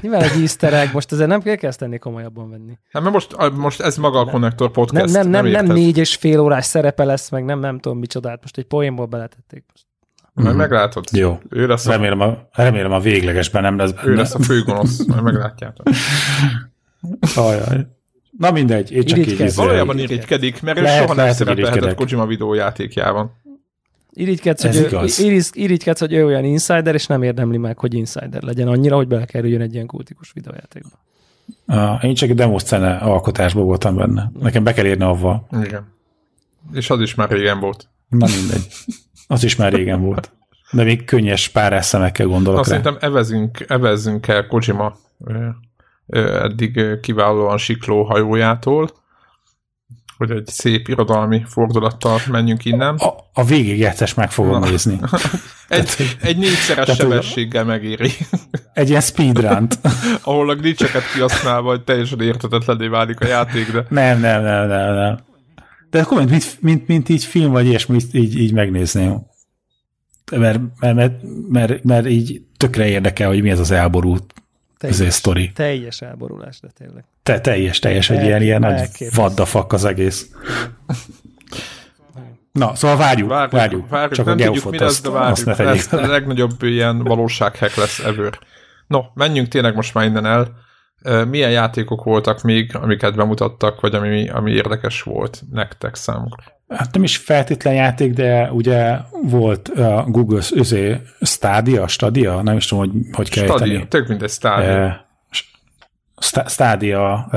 Nyilván 0.00 0.22
egy 0.22 0.40
easter 0.40 0.72
egg, 0.74 0.88
most 0.92 1.12
ezzel 1.12 1.26
nem 1.26 1.42
kell 1.42 1.54
kezdeni 1.54 1.98
komolyabban 1.98 2.50
venni. 2.50 2.78
Hát 2.92 3.02
mert 3.02 3.14
most, 3.14 3.36
most 3.56 3.80
ez 3.80 3.96
maga 3.96 4.18
a 4.18 4.24
Connector 4.24 4.66
Nem, 4.66 4.72
Podcast. 4.72 5.12
nem, 5.14 5.28
nem, 5.28 5.30
nem 5.30 5.46
érted? 5.46 5.72
négy 5.76 5.98
és 5.98 6.14
fél 6.14 6.40
órás 6.40 6.64
szerepe 6.64 7.04
lesz, 7.04 7.30
meg 7.30 7.44
nem, 7.44 7.58
nem 7.58 7.78
tudom 7.78 7.98
micsodát, 7.98 8.38
most 8.42 8.58
egy 8.58 8.64
poénból 8.64 9.06
beletették. 9.06 9.64
Most. 9.72 9.86
Majd 10.34 10.56
meglátod. 10.56 11.04
Jó. 11.12 11.38
Ő 11.48 11.66
lesz, 11.66 11.86
a, 11.86 11.90
Remélem 11.90 12.20
a, 12.20 12.48
remélem 12.52 12.92
a 12.92 13.00
véglegesben 13.00 13.62
nem 13.62 13.76
lesz 13.76 13.90
ő 13.90 13.94
benne. 14.04 14.16
lesz 14.16 14.34
a 14.34 14.38
főgonosz. 14.42 15.04
Majd 15.06 15.22
meglátjátok. 15.22 15.86
Ajaj. 17.36 17.86
Na 18.38 18.50
mindegy, 18.50 18.90
én 18.92 19.04
csak 19.04 19.18
így 19.18 19.28
izé- 19.40 19.54
Valójában 19.54 19.98
irigykedik, 19.98 20.62
mert 20.62 20.78
ő 20.78 20.82
Lehet- 20.82 20.96
soha 21.00 21.08
nem 21.14 21.16
lehet, 21.16 21.34
szerepelhetett. 21.34 21.94
Kojima 21.94 22.26
videójátékjában. 22.26 23.40
Irigykedsz, 24.14 24.64
Ez 24.64 24.74
hogy, 24.76 24.84
ő, 24.84 24.86
igaz. 24.86 25.18
irigy, 25.18 25.46
irigykedsz, 25.52 26.00
hogy 26.00 26.12
ő 26.12 26.24
olyan 26.24 26.44
insider, 26.44 26.94
és 26.94 27.06
nem 27.06 27.22
érdemli 27.22 27.56
meg, 27.56 27.78
hogy 27.78 27.94
insider 27.94 28.42
legyen 28.42 28.68
annyira, 28.68 28.96
hogy 28.96 29.06
belekerüljön 29.08 29.60
egy 29.60 29.74
ilyen 29.74 29.86
kultikus 29.86 30.32
videójátékba. 30.32 30.98
Ah, 31.66 32.04
én 32.04 32.14
csak 32.14 32.30
a 32.30 32.34
demószcene 32.34 32.96
alkotásban 32.96 33.64
voltam 33.64 33.96
benne. 33.96 34.30
Nekem 34.40 34.64
be 34.64 34.72
kell 34.72 34.84
érni 34.84 35.04
avval. 35.04 35.46
Igen. 35.64 35.86
És 36.72 36.90
az 36.90 37.00
is 37.00 37.14
már 37.14 37.30
régen 37.30 37.60
volt. 37.60 37.88
Na 38.08 38.26
mindegy. 38.26 38.66
Az 39.26 39.44
is 39.44 39.56
már 39.56 39.72
régen 39.72 40.00
volt. 40.00 40.32
De 40.72 40.82
még 40.84 41.04
könnyes 41.04 41.48
párás 41.48 41.84
szemekkel 41.86 42.26
gondolok 42.26 42.60
Azt 42.60 42.70
rá. 42.70 42.76
szerintem 42.76 43.10
evezünk, 43.10 43.64
evezzünk 43.68 44.28
el 44.28 44.46
Kojima 44.46 44.96
eddig 46.42 47.00
kiválóan 47.00 47.58
sikló 47.58 48.02
hajójától, 48.02 48.88
hogy 50.16 50.30
egy 50.30 50.46
szép 50.46 50.88
irodalmi 50.88 51.42
fordulattal 51.46 52.20
menjünk 52.30 52.64
innen. 52.64 52.94
A, 52.94 53.14
a 53.32 53.44
végigjátszást 53.44 54.16
meg 54.16 54.30
fogom 54.30 54.60
Na. 54.60 54.68
nézni. 54.68 54.98
egy, 55.68 56.16
egy 56.22 56.36
négyszeres 56.36 56.84
tehát, 56.84 57.00
sebességgel 57.00 57.64
megéri. 57.64 58.10
Egy 58.74 58.88
ilyen 58.88 59.00
speedrun 59.00 59.68
Ahol 60.22 60.50
a 60.50 60.54
glitcheket 60.54 61.12
kihasználva, 61.12 61.68
hogy 61.68 61.84
teljesen 61.84 62.20
értetetlené 62.20 62.86
válik 62.86 63.20
a 63.20 63.26
játék, 63.26 63.72
de... 63.72 63.84
Nem, 63.88 64.20
nem, 64.20 64.42
nem, 64.42 64.66
nem, 64.66 64.94
nem. 64.94 65.18
De 65.90 66.00
akkor 66.00 66.16
mint, 66.16 66.30
mint, 66.30 66.56
mint, 66.60 66.86
mint 66.86 67.08
így 67.08 67.24
film 67.24 67.50
vagy 67.50 67.66
ilyesmi, 67.66 67.98
így, 68.12 68.38
így 68.38 68.52
megnézném. 68.52 69.26
Mert, 70.36 70.60
mert, 70.80 70.94
mert, 70.94 71.22
mert, 71.48 71.84
mert 71.84 72.06
így 72.06 72.42
tökre 72.56 72.88
érdekel, 72.88 73.28
hogy 73.28 73.42
mi 73.42 73.50
ez 73.50 73.58
az 73.58 73.70
elborult 73.70 74.41
teljes, 74.90 75.14
sztori. 75.14 75.52
Teljes 75.52 76.00
elborulás, 76.00 76.60
de 76.60 76.68
tényleg. 76.78 77.04
Te, 77.22 77.40
teljes, 77.40 77.78
teljes, 77.78 78.10
egy 78.10 78.24
ilyen, 78.24 78.42
ilyen 78.42 78.60
nagy 78.60 78.88
vaddafak 79.14 79.72
az 79.72 79.84
egész. 79.84 80.30
Na, 82.52 82.74
szóval 82.74 82.96
várjuk, 82.96 83.28
várjuk. 83.28 83.52
várjuk. 83.52 83.88
várjuk. 83.88 84.12
Csak 84.12 84.26
nem 84.26 84.34
a 84.34 84.38
Geofot 84.38 84.80
azt, 84.80 85.06
várjuk. 85.06 85.30
azt 85.30 85.44
ne 85.44 85.68
Ez 85.68 85.92
a 85.92 86.06
legnagyobb 86.06 86.62
ilyen 86.62 86.98
valósághack 86.98 87.74
lesz 87.74 87.98
ever. 87.98 88.38
No, 88.86 89.00
menjünk 89.14 89.48
tényleg 89.48 89.74
most 89.74 89.94
már 89.94 90.04
innen 90.04 90.26
el. 90.26 90.60
Milyen 91.24 91.50
játékok 91.50 92.04
voltak 92.04 92.42
még, 92.42 92.76
amiket 92.76 93.16
bemutattak, 93.16 93.80
vagy 93.80 93.94
ami, 93.94 94.28
ami 94.28 94.52
érdekes 94.52 95.02
volt 95.02 95.42
nektek 95.50 95.94
számukra? 95.94 96.44
Hát 96.74 96.92
nem 96.92 97.02
is 97.02 97.16
feltétlen 97.16 97.74
játék, 97.74 98.12
de 98.12 98.50
ugye 98.52 98.96
volt 99.22 99.68
a 99.68 100.04
Google 100.08 100.40
özé 100.50 101.00
Stadia, 101.20 101.86
Stadia, 101.86 102.42
nem 102.42 102.56
is 102.56 102.66
tudom, 102.66 102.84
hogy 102.84 103.02
hogy 103.12 103.30
kell 103.30 103.46
Stadia, 103.46 103.86
tök 103.88 104.08
mint 104.08 104.22
egy 104.22 104.30
Stadia. 104.30 105.06
Stadia 106.46 107.28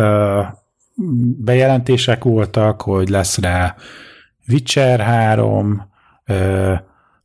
bejelentések 1.38 2.24
voltak, 2.24 2.82
hogy 2.82 3.10
lesz 3.10 3.38
rá 3.38 3.76
Witcher 4.48 5.00
3, 5.00 5.92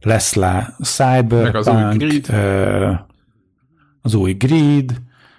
lesz 0.00 0.34
rá 0.34 0.74
Cyberpunk, 0.82 1.54
az 1.54 1.68
új 1.68 1.96
Grid, 1.96 2.34
az 4.02 4.14
új 4.14 4.32
Grid 4.32 4.92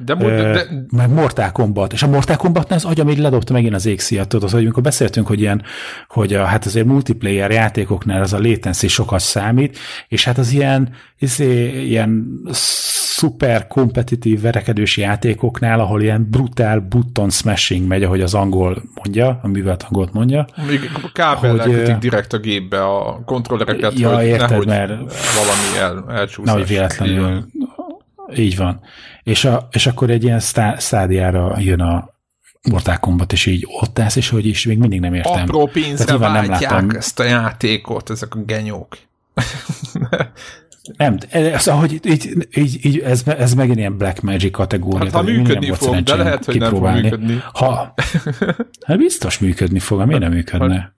de, 0.06 0.16
de, 0.16 0.52
de, 0.52 0.86
meg 0.92 1.10
Mortal 1.10 1.52
Kombat, 1.52 1.94
és 1.94 2.04
a 2.04 2.08
Mortal 2.08 2.36
Kombat 2.36 2.72
az 2.72 2.86
agya 2.86 3.04
még 3.04 3.18
ledobta 3.18 3.54
megint 3.54 3.74
az 3.74 3.86
égszíjat, 3.86 4.28
tudod, 4.28 4.50
hogy 4.50 4.62
amikor 4.62 4.84
beszéltünk, 4.84 5.28
hogy 5.28 5.40
ilyen, 5.40 5.62
hogy 6.08 6.34
a, 6.34 6.46
hát 6.46 6.66
azért 6.66 6.86
multiplayer 6.86 7.52
játékoknál 7.52 8.22
az 8.22 8.34
a 8.34 8.40
latency 8.40 8.88
sokat 8.88 9.20
számít, 9.20 9.78
és 10.08 10.24
hát 10.24 10.38
az 10.38 10.52
ilyen, 10.52 10.90
izé, 11.20 11.84
ilyen 11.86 12.40
szuper 13.22 13.68
kompetitív 13.68 14.42
verekedős 14.42 14.98
játékoknál, 14.98 15.80
ahol 15.80 16.02
ilyen 16.02 16.28
brutál 16.30 16.80
button 16.80 17.30
smashing 17.30 17.88
megy, 17.88 18.04
ahogy 18.04 18.22
az 18.22 18.34
angol 18.34 18.84
mondja, 18.96 19.40
a 19.44 19.48
művelt 19.48 19.84
angolt 19.84 20.14
mondja. 20.14 20.46
Még 20.68 20.92
kábellel 21.14 21.98
direkt 22.00 22.34
a 22.34 22.38
gépbe 22.38 22.84
a 22.84 23.22
kontrollereket, 23.26 24.00
ja, 24.00 24.16
hogy 24.16 24.26
érted, 24.26 24.50
nehogy 24.50 24.66
mert 24.66 24.90
valami 24.90 25.78
el, 25.80 26.18
elcsúszás. 26.18 26.54
Nehogy 26.54 26.68
véletlenül 26.68 27.46
így 28.36 28.58
van. 28.58 28.82
És, 29.24 29.46
a, 29.46 29.68
és 29.72 29.88
akkor 29.88 30.10
egy 30.10 30.24
ilyen 30.24 30.40
stádiára 30.78 31.56
jön 31.60 31.80
a 31.80 32.10
Mortal 32.70 32.98
Kombat, 32.98 33.32
és 33.32 33.46
így 33.46 33.68
ott 33.80 34.00
állsz, 34.00 34.16
és 34.16 34.30
hogy 34.30 34.46
is 34.46 34.66
még 34.66 34.78
mindig 34.78 35.00
nem 35.00 35.14
értem. 35.14 35.42
Apró 35.42 35.66
pénzre 35.66 36.18
nem 36.18 36.50
láttam. 36.50 36.90
ezt 36.90 37.20
a 37.20 37.24
játékot, 37.24 38.10
ezek 38.10 38.36
a 38.36 38.40
genyók. 38.40 38.98
Nem, 40.98 41.18
ez, 41.30 41.68
ahogy 41.68 42.00
így, 42.06 42.48
így, 42.54 42.86
így, 42.86 43.00
ez, 43.00 43.24
ez 43.26 43.54
megint 43.54 43.78
ilyen 43.78 43.98
Black 43.98 44.22
Magic 44.22 44.52
kategória. 44.52 45.04
Hát, 45.04 45.14
ha 45.14 45.22
működni 45.22 45.72
fog, 45.74 45.96
de 45.96 46.16
lehet, 46.16 46.46
hogy 46.46 46.60
nem 46.60 46.70
fog 46.70 46.84
működni. 46.84 47.42
Ha, 47.54 47.94
hát 48.86 48.98
biztos 48.98 49.40
működni 49.40 49.80
fog, 49.80 50.06
miért 50.06 50.22
nem 50.22 50.32
működne? 50.32 50.94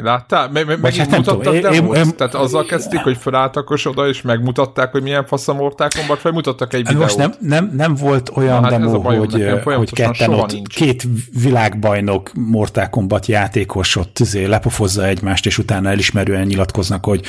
Láttál? 0.00 0.50
Meg, 0.50 0.66
meg, 0.66 0.80
megint 0.80 1.10
hát 1.10 1.22
tudom, 1.22 1.54
én, 1.54 1.94
én, 1.94 2.16
Tehát 2.16 2.34
azzal 2.34 2.64
kezdték, 2.64 3.00
hogy 3.00 3.16
felálltak 3.16 3.70
oda, 3.84 4.08
és 4.08 4.22
megmutatták, 4.22 4.92
hogy 4.92 5.02
milyen 5.02 5.26
fasz 5.26 5.48
a 5.48 5.54
Mortal 5.54 5.88
Kombat, 5.98 6.22
vagy 6.22 6.32
mutattak 6.32 6.74
egy 6.74 6.86
videót? 6.86 7.02
Most 7.02 7.16
nem, 7.16 7.32
nem, 7.40 7.70
nem 7.76 7.94
volt 7.94 8.30
olyan 8.34 8.60
Na, 8.60 8.70
hát 8.70 8.80
demo, 8.80 9.00
hogy, 9.00 9.62
hogy 9.64 9.92
ketten 9.92 10.34
ott 10.34 10.52
nincs. 10.52 10.74
két 10.74 11.04
világbajnok 11.42 12.30
Mortal 12.34 12.90
Kombat 12.90 13.26
játékos 13.26 13.96
ott 13.96 14.18
izé 14.18 14.44
lepofozza 14.44 15.06
egymást, 15.06 15.46
és 15.46 15.58
utána 15.58 15.88
elismerően 15.88 16.46
nyilatkoznak, 16.46 17.04
hogy 17.04 17.24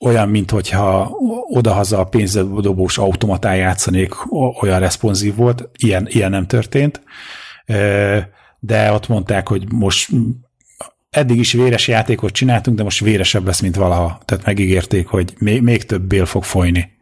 olyan, 0.00 0.28
mint 0.28 0.50
hogyha 0.50 1.10
odahaza 1.48 1.98
a 1.98 2.04
pénzdobós 2.04 2.98
automatán 2.98 3.56
játszanék, 3.56 4.14
olyan 4.60 4.80
responsív 4.80 5.34
volt. 5.34 5.68
Ilyen, 5.78 6.06
ilyen 6.08 6.30
nem 6.30 6.46
történt. 6.46 7.02
De 8.60 8.92
ott 8.92 9.08
mondták, 9.08 9.48
hogy 9.48 9.72
most 9.72 10.10
eddig 11.10 11.38
is 11.38 11.52
véres 11.52 11.88
játékot 11.88 12.32
csináltunk, 12.32 12.76
de 12.76 12.82
most 12.82 13.00
véresebb 13.00 13.46
lesz, 13.46 13.60
mint 13.60 13.76
valaha. 13.76 14.20
Tehát 14.24 14.44
megígérték, 14.44 15.06
hogy 15.06 15.34
még, 15.38 15.62
még 15.62 15.84
több 15.84 16.02
bél 16.02 16.26
fog 16.26 16.44
folyni. 16.44 16.98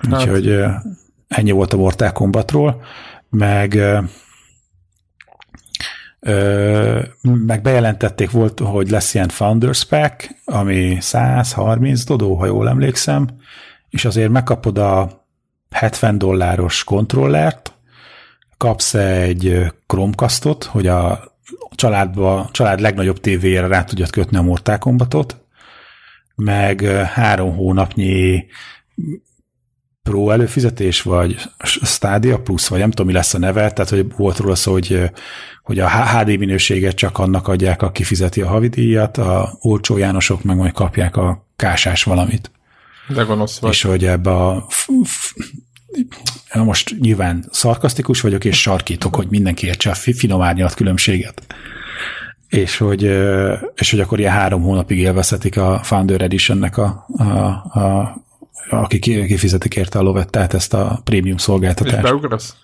Hát. 0.00 0.20
Úgyhogy 0.20 0.64
ennyi 1.28 1.50
volt 1.50 1.72
a 1.72 1.76
Mortal 1.76 2.12
Kombatról, 2.12 2.82
meg 3.30 3.78
Ö, 6.22 7.02
meg 7.22 7.62
bejelentették 7.62 8.30
volt, 8.30 8.58
hogy 8.58 8.90
lesz 8.90 9.14
ilyen 9.14 9.28
Founders 9.28 9.84
Pack, 9.84 10.30
ami 10.44 10.96
130 11.00 12.04
dodó, 12.04 12.34
ha 12.34 12.46
jól 12.46 12.68
emlékszem, 12.68 13.28
és 13.88 14.04
azért 14.04 14.30
megkapod 14.30 14.78
a 14.78 15.24
70 15.70 16.18
dolláros 16.18 16.84
kontrollert, 16.84 17.72
kapsz 18.56 18.94
egy 18.94 19.72
Chromecastot, 19.86 20.64
hogy 20.64 20.86
a 20.86 21.30
családba, 21.74 22.48
család 22.52 22.80
legnagyobb 22.80 23.20
tévéjére 23.20 23.66
rá 23.66 23.84
tudjad 23.84 24.10
kötni 24.10 24.36
a 24.36 24.42
Mortal 24.42 24.78
Kombatot, 24.78 25.36
meg 26.34 26.80
három 27.14 27.56
hónapnyi 27.56 28.46
Pro 30.02 30.30
előfizetés, 30.30 31.02
vagy 31.02 31.36
Stadia 31.64 32.38
Plus, 32.38 32.68
vagy 32.68 32.78
nem 32.78 32.90
tudom, 32.90 33.06
mi 33.06 33.12
lesz 33.12 33.34
a 33.34 33.38
neve, 33.38 33.70
tehát 33.70 33.90
hogy 33.90 34.06
volt 34.16 34.38
róla 34.38 34.54
szó, 34.54 34.72
hogy, 34.72 35.10
hogy 35.62 35.78
a 35.78 35.88
HD 35.88 36.38
minőséget 36.38 36.94
csak 36.94 37.18
annak 37.18 37.48
adják, 37.48 37.82
aki 37.82 38.02
fizeti 38.02 38.40
a 38.40 38.48
havidíjat, 38.48 39.16
a 39.16 39.58
olcsó 39.60 39.96
Jánosok 39.96 40.42
meg 40.42 40.56
majd 40.56 40.72
kapják 40.72 41.16
a 41.16 41.46
kásás 41.56 42.02
valamit. 42.02 42.50
De 43.08 43.22
gonosz 43.22 43.58
vagy. 43.58 43.70
És 43.70 43.82
hogy 43.82 44.04
ebbe 44.04 44.30
a 44.30 44.66
most 46.54 46.98
nyilván 46.98 47.44
szarkasztikus 47.50 48.20
vagyok, 48.20 48.44
és 48.44 48.60
sarkítok, 48.60 49.14
hogy 49.14 49.26
mindenki 49.30 49.66
értse 49.66 49.90
a 49.90 49.94
finom 49.94 50.42
árnyalat 50.42 50.74
különbséget. 50.74 51.42
És 52.48 52.76
hogy, 52.76 53.02
és 53.74 53.90
hogy 53.90 54.00
akkor 54.00 54.18
ilyen 54.18 54.32
három 54.32 54.62
hónapig 54.62 54.98
élvezhetik 54.98 55.56
a 55.56 55.80
Founder 55.82 56.20
Edition-nek 56.20 56.76
a, 56.76 57.06
a, 57.08 57.24
a 57.80 58.16
aki 58.70 58.98
kifizetik 58.98 59.76
érte 59.76 59.98
a 59.98 60.02
lovet, 60.02 60.30
tehát 60.30 60.54
ezt 60.54 60.74
a 60.74 61.00
prémium 61.04 61.36
szolgáltatást. 61.36 61.96
És 61.96 62.02
beugrasz? 62.02 62.56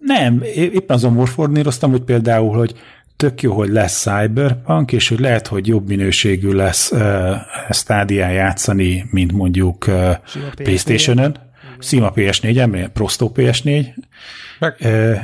Nem, 0.00 0.42
éppen 0.42 0.96
azon 0.96 1.12
morfordníroztam, 1.12 1.90
hogy 1.90 2.02
például, 2.02 2.56
hogy 2.56 2.74
tök 3.20 3.42
jó, 3.42 3.54
hogy 3.54 3.68
lesz 3.68 4.00
Cyberpunk, 4.00 4.92
és 4.92 5.08
hogy 5.08 5.20
lehet, 5.20 5.46
hogy 5.46 5.66
jobb 5.66 5.88
minőségű 5.88 6.50
lesz 6.50 6.90
uh, 6.90 7.00
stádián 7.70 8.32
játszani, 8.32 9.04
mint 9.10 9.32
mondjuk 9.32 9.86
uh, 9.86 10.16
Playstation-ön. 10.54 11.36
Sima 11.78 12.12
PS4, 12.14 12.88
Prosto 12.92 13.30
PS4. 13.34 13.86
Meg. 14.58 14.76
Uh, 14.80 15.16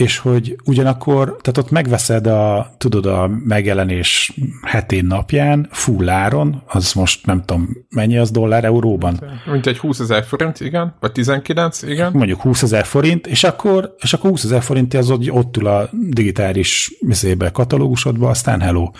és 0.00 0.18
hogy 0.18 0.56
ugyanakkor, 0.64 1.36
tehát 1.40 1.58
ott 1.58 1.70
megveszed 1.70 2.26
a, 2.26 2.74
tudod, 2.78 3.06
a 3.06 3.30
megjelenés 3.44 4.32
hetén 4.62 5.04
napján, 5.04 5.68
full 5.70 6.08
áron, 6.08 6.62
az 6.66 6.92
most 6.92 7.26
nem 7.26 7.44
tudom, 7.44 7.68
mennyi 7.88 8.18
az 8.18 8.30
dollár 8.30 8.64
euróban? 8.64 9.20
Mint 9.52 9.66
egy 9.66 9.78
20 9.78 10.00
ezer 10.00 10.24
forint, 10.24 10.60
igen, 10.60 10.94
vagy 11.00 11.12
19, 11.12 11.82
igen. 11.82 12.12
Mondjuk 12.12 12.40
20 12.40 12.62
ezer 12.62 12.84
forint, 12.84 13.26
és 13.26 13.44
akkor, 13.44 13.94
és 13.98 14.12
akkor 14.12 14.30
20 14.30 14.44
ezer 14.44 14.62
forint 14.62 14.94
az 14.94 15.10
ott, 15.10 15.30
ott 15.30 15.56
ül 15.56 15.66
a 15.66 15.88
digitális 15.92 16.92
mizébe, 17.00 17.50
katalógusodba, 17.50 18.28
aztán 18.28 18.60
hello. 18.60 18.90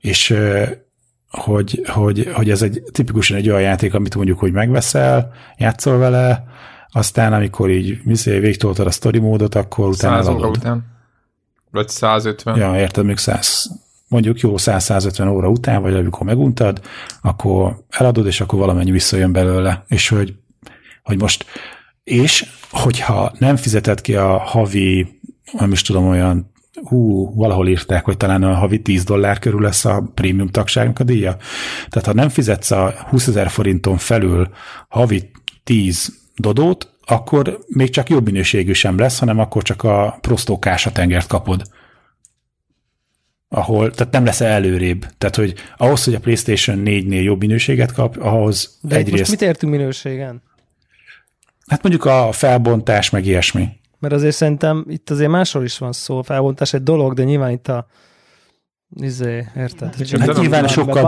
És 0.00 0.34
hogy, 1.28 1.82
hogy, 1.86 2.30
hogy 2.32 2.50
ez 2.50 2.62
egy 2.62 2.82
tipikusan 2.92 3.36
egy 3.36 3.48
olyan 3.48 3.60
játék, 3.60 3.94
amit 3.94 4.14
mondjuk, 4.14 4.38
hogy 4.38 4.52
megveszel, 4.52 5.32
játszol 5.58 5.98
vele, 5.98 6.44
aztán 6.96 7.32
amikor 7.32 7.70
így 7.70 8.00
végtoltad 8.24 8.86
a 8.86 8.90
story 8.90 9.18
módot, 9.18 9.54
akkor 9.54 9.88
utána 9.88 10.22
100 10.22 10.34
óra 10.34 10.48
után. 10.48 10.84
Vagy 11.70 11.88
150. 11.88 12.56
Ja, 12.56 12.76
érted, 12.76 13.04
még 13.04 13.16
100, 13.16 13.70
mondjuk 14.08 14.40
jó 14.40 14.54
100-150 14.56 15.30
óra 15.30 15.48
után, 15.48 15.82
vagy 15.82 15.94
amikor 15.94 16.26
meguntad, 16.26 16.80
akkor 17.22 17.84
eladod, 17.88 18.26
és 18.26 18.40
akkor 18.40 18.58
valamennyi 18.58 18.90
visszajön 18.90 19.32
belőle. 19.32 19.84
És 19.88 20.08
hogy, 20.08 20.34
hogy 21.02 21.20
most, 21.20 21.44
és 22.04 22.46
hogyha 22.70 23.32
nem 23.38 23.56
fizeted 23.56 24.00
ki 24.00 24.14
a 24.14 24.38
havi, 24.38 25.20
nem 25.52 25.72
is 25.72 25.82
tudom, 25.82 26.08
olyan 26.08 26.52
hú, 26.82 27.34
valahol 27.34 27.68
írták, 27.68 28.04
hogy 28.04 28.16
talán 28.16 28.42
a 28.42 28.54
havi 28.54 28.82
10 28.82 29.04
dollár 29.04 29.38
körül 29.38 29.60
lesz 29.60 29.84
a 29.84 30.10
prémium 30.14 30.48
tagságnak 30.48 30.98
a 30.98 31.04
díja. 31.04 31.36
Tehát 31.88 32.06
ha 32.06 32.12
nem 32.12 32.28
fizetsz 32.28 32.70
a 32.70 32.94
20 33.08 33.26
ezer 33.26 33.50
forinton 33.50 33.96
felül 33.96 34.48
havi 34.88 35.30
10 35.64 36.22
dodót, 36.36 36.88
akkor 37.04 37.58
még 37.68 37.90
csak 37.90 38.08
jobb 38.08 38.24
minőségű 38.24 38.72
sem 38.72 38.98
lesz, 38.98 39.18
hanem 39.18 39.38
akkor 39.38 39.62
csak 39.62 39.82
a 39.82 40.18
prostókása 40.20 40.92
tengert 40.92 41.26
kapod. 41.26 41.62
Ahol, 43.48 43.90
tehát 43.90 44.12
nem 44.12 44.24
lesz 44.24 44.40
előrébb. 44.40 45.06
Tehát, 45.18 45.36
hogy 45.36 45.54
ahhoz, 45.76 46.04
hogy 46.04 46.14
a 46.14 46.20
PlayStation 46.20 46.82
4-nél 46.84 47.22
jobb 47.22 47.40
minőséget 47.40 47.92
kap, 47.92 48.16
ahhoz 48.16 48.78
De 48.80 48.96
egyrészt... 48.96 49.18
most 49.18 49.30
mit 49.30 49.42
értünk 49.42 49.72
minőségen? 49.72 50.42
Hát 51.66 51.82
mondjuk 51.82 52.04
a 52.04 52.32
felbontás, 52.32 53.10
meg 53.10 53.26
ilyesmi. 53.26 53.68
Mert 53.98 54.14
azért 54.14 54.34
szerintem 54.34 54.84
itt 54.88 55.10
azért 55.10 55.30
másról 55.30 55.64
is 55.64 55.78
van 55.78 55.92
szó. 55.92 56.18
A 56.18 56.22
felbontás 56.22 56.72
egy 56.72 56.82
dolog, 56.82 57.14
de 57.14 57.24
nyilván 57.24 57.50
itt 57.50 57.68
a 57.68 57.86
izé, 58.96 59.46
érted? 59.56 59.94
Hát 59.94 60.18
Hát 60.18 60.36
nyilván 60.36 60.68
sokkal 60.68 61.06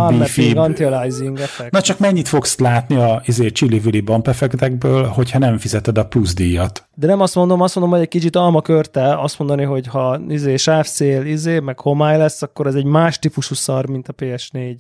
effekt. 1.40 1.72
Na 1.72 1.80
csak 1.80 1.98
mennyit 1.98 2.28
fogsz 2.28 2.58
látni 2.58 2.96
a 2.96 3.22
izé, 3.24 3.50
csili 3.50 4.00
bump 4.00 4.28
effektekből, 4.28 5.04
hogyha 5.04 5.38
nem 5.38 5.58
fizeted 5.58 5.98
a 5.98 6.06
plusz 6.06 6.34
díjat? 6.34 6.88
De 6.94 7.06
nem 7.06 7.20
azt 7.20 7.34
mondom, 7.34 7.60
azt 7.60 7.74
mondom, 7.74 7.94
hogy 7.94 8.02
egy 8.02 8.08
kicsit 8.08 8.36
alma 8.36 8.62
körte 8.62 9.20
azt 9.20 9.38
mondani, 9.38 9.62
hogy 9.62 9.86
ha 9.86 10.20
izé, 10.28 10.56
sávszél, 10.56 11.26
izé, 11.26 11.58
meg 11.58 11.80
homály 11.80 12.18
lesz, 12.18 12.42
akkor 12.42 12.66
ez 12.66 12.74
egy 12.74 12.84
más 12.84 13.18
típusú 13.18 13.54
szar, 13.54 13.86
mint 13.86 14.08
a 14.08 14.12
PS4 14.12 14.76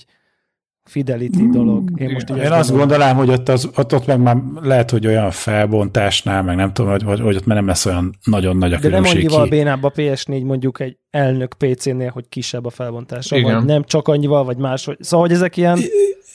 Fidelity 0.86 1.48
dolog. 1.50 1.90
Én 1.96 2.10
most 2.10 2.30
Én 2.30 2.52
azt 2.52 2.70
gondolom, 2.70 3.16
hogy 3.16 3.28
ott, 3.28 3.48
az, 3.48 3.70
ott, 3.76 3.94
ott 3.94 4.06
meg 4.06 4.20
már 4.20 4.36
lehet, 4.62 4.90
hogy 4.90 5.06
olyan 5.06 5.30
felbontásnál, 5.30 6.42
meg 6.42 6.56
nem 6.56 6.72
tudom, 6.72 6.90
hogy, 6.90 7.02
hogy, 7.02 7.20
hogy 7.20 7.36
ott 7.36 7.46
már 7.46 7.56
nem 7.56 7.66
lesz 7.66 7.86
olyan 7.86 8.18
nagyon 8.24 8.56
nagy 8.56 8.72
a 8.72 8.78
De 8.78 8.88
nem 8.88 8.90
különbség 8.90 9.16
annyival 9.16 9.42
ki. 9.42 9.50
bénább 9.50 9.84
a 9.84 9.90
PS4 9.90 10.44
mondjuk 10.44 10.80
egy 10.80 10.96
elnök 11.10 11.54
PC-nél, 11.58 12.10
hogy 12.10 12.28
kisebb 12.28 12.64
a 12.64 12.70
felbontása, 12.70 13.36
Igen. 13.36 13.54
vagy 13.54 13.64
nem 13.64 13.84
csak 13.84 14.08
annyival, 14.08 14.44
vagy 14.44 14.56
máshogy. 14.56 14.96
Szóval, 15.00 15.26
hogy 15.26 15.36
ezek 15.36 15.56
ilyen, 15.56 15.78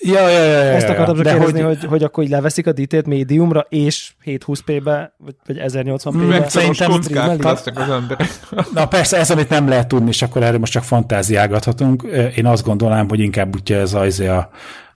Ja, 0.03 0.29
ja, 0.29 0.43
ja, 0.43 0.43
ja, 0.43 0.71
ezt 0.71 0.87
ja. 0.87 0.93
akartam 0.93 1.15
csak 1.15 1.23
De 1.23 1.31
kérdezni, 1.31 1.61
hogy, 1.61 1.79
hogy, 1.79 1.89
hogy 1.89 2.03
akkor 2.03 2.23
így 2.23 2.29
leveszik 2.29 2.67
a 2.67 2.71
ditét 2.71 3.05
médiumra, 3.05 3.65
és 3.69 4.11
720p-be, 4.25 5.13
vagy, 5.17 5.35
vagy 5.45 5.61
1080p-be. 5.65 6.27
Meg 6.27 6.49
szerintem- 6.49 6.91
kockák 6.91 7.79
az 7.79 7.89
emberek. 7.89 8.29
Na 8.73 8.87
persze, 8.87 9.17
ez, 9.17 9.31
amit 9.31 9.49
nem 9.49 9.67
lehet 9.67 9.87
tudni, 9.87 10.09
és 10.09 10.21
akkor 10.21 10.43
erről 10.43 10.59
most 10.59 10.71
csak 10.71 10.83
fantáziálgathatunk. 10.83 12.03
Én 12.35 12.45
azt 12.45 12.63
gondolnám, 12.63 13.09
hogy 13.09 13.19
inkább 13.19 13.55
úgy 13.55 13.71
ez 13.71 13.93
az 13.93 14.19
a 14.19 14.49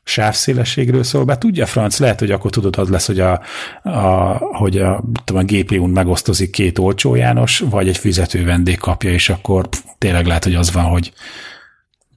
sávszélességről 0.08 1.04
szól, 1.04 1.24
bár 1.24 1.38
tudja 1.38 1.66
franc, 1.66 2.00
lehet, 2.00 2.20
hogy 2.20 2.32
akkor 2.32 2.52
tudod, 2.52 2.78
az 2.78 2.90
lesz, 2.90 3.06
hogy 3.06 3.20
a, 3.20 3.42
a, 3.84 4.38
hogy 4.38 4.78
a, 4.78 5.04
tudom, 5.24 5.42
a 5.42 5.46
GPU-n 5.46 5.90
megosztozik 5.90 6.52
két 6.52 6.80
olcsó 6.80 7.16
János, 7.16 7.64
vagy 7.70 7.88
egy 7.88 7.98
fizető 7.98 8.46
vendég 8.46 8.78
kapja, 8.78 9.10
és 9.10 9.30
akkor 9.30 9.68
pff, 9.68 9.80
tényleg 9.98 10.26
lehet, 10.26 10.44
hogy 10.44 10.56
az 10.56 10.72
van, 10.72 10.84
hogy 10.84 11.14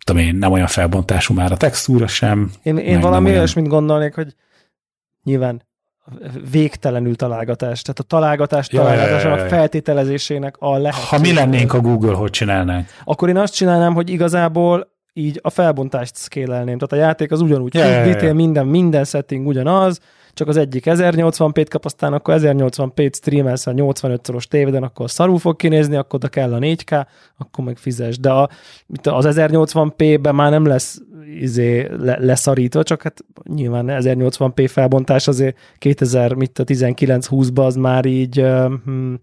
tudom 0.08 0.22
én, 0.22 0.34
nem 0.34 0.52
olyan 0.52 0.66
felbontású 0.66 1.34
már 1.34 1.52
a 1.52 1.56
textúra 1.56 2.06
sem. 2.06 2.50
Én, 2.62 2.76
én 2.76 3.00
valami 3.00 3.24
olyan- 3.26 3.36
olyasmit 3.38 3.66
gondolnék, 3.68 4.14
hogy 4.14 4.34
nyilván 5.24 5.62
végtelenül 6.50 7.16
találgatás. 7.16 7.82
Tehát 7.82 7.98
a 7.98 8.02
találgatás 8.02 8.68
Ja, 8.72 8.80
találgatásának 8.80 9.38
ja, 9.38 9.42
ja. 9.44 9.48
feltételezésének 9.50 10.56
a 10.58 10.76
lehet. 10.78 10.94
Ha 11.04 11.18
mi 11.18 11.32
lennénk 11.32 11.72
a 11.72 11.80
Google, 11.80 12.14
hogy 12.14 12.30
csinálnánk? 12.30 12.88
Akkor 13.04 13.28
én 13.28 13.36
azt 13.36 13.54
csinálnám, 13.54 13.94
hogy 13.94 14.10
igazából 14.10 14.88
így 15.12 15.38
a 15.42 15.50
felbontást 15.50 16.16
szkélelném. 16.16 16.78
Tehát 16.78 17.04
a 17.04 17.08
játék 17.08 17.32
az 17.32 17.40
ugyanúgy 17.40 17.74
Ja, 17.74 17.84
ja, 17.84 18.16
ja. 18.22 18.34
minden, 18.34 18.66
minden 18.66 19.04
setting 19.04 19.46
ugyanaz, 19.46 20.00
csak 20.38 20.48
az 20.48 20.56
egyik 20.56 20.84
1080p-t 20.86 21.66
kap, 21.68 21.84
aztán 21.84 22.12
akkor 22.12 22.34
1080p-t 22.38 23.14
streamelsz 23.14 23.66
a 23.66 23.72
85-szoros 23.72 24.44
tévéden, 24.44 24.82
akkor 24.82 25.10
szarul 25.10 25.38
fog 25.38 25.56
kinézni, 25.56 25.96
akkor 25.96 26.14
oda 26.14 26.28
kell 26.28 26.54
a 26.54 26.58
4K, 26.58 27.06
akkor 27.36 27.64
meg 27.64 27.76
fizes. 27.76 28.18
De 28.18 28.30
a, 28.30 28.48
az 29.02 29.26
1080p-ben 29.28 30.34
már 30.34 30.50
nem 30.50 30.66
lesz 30.66 31.00
izé, 31.40 31.86
le, 31.98 32.18
leszarítva, 32.18 32.82
csak 32.82 33.02
hát 33.02 33.24
nyilván 33.54 33.86
1080p 33.88 34.66
felbontás 34.70 35.28
azért 35.28 35.56
2019-20-ban 35.80 37.64
az 37.64 37.76
már 37.76 38.04
így 38.04 38.44
hm, 38.84 39.14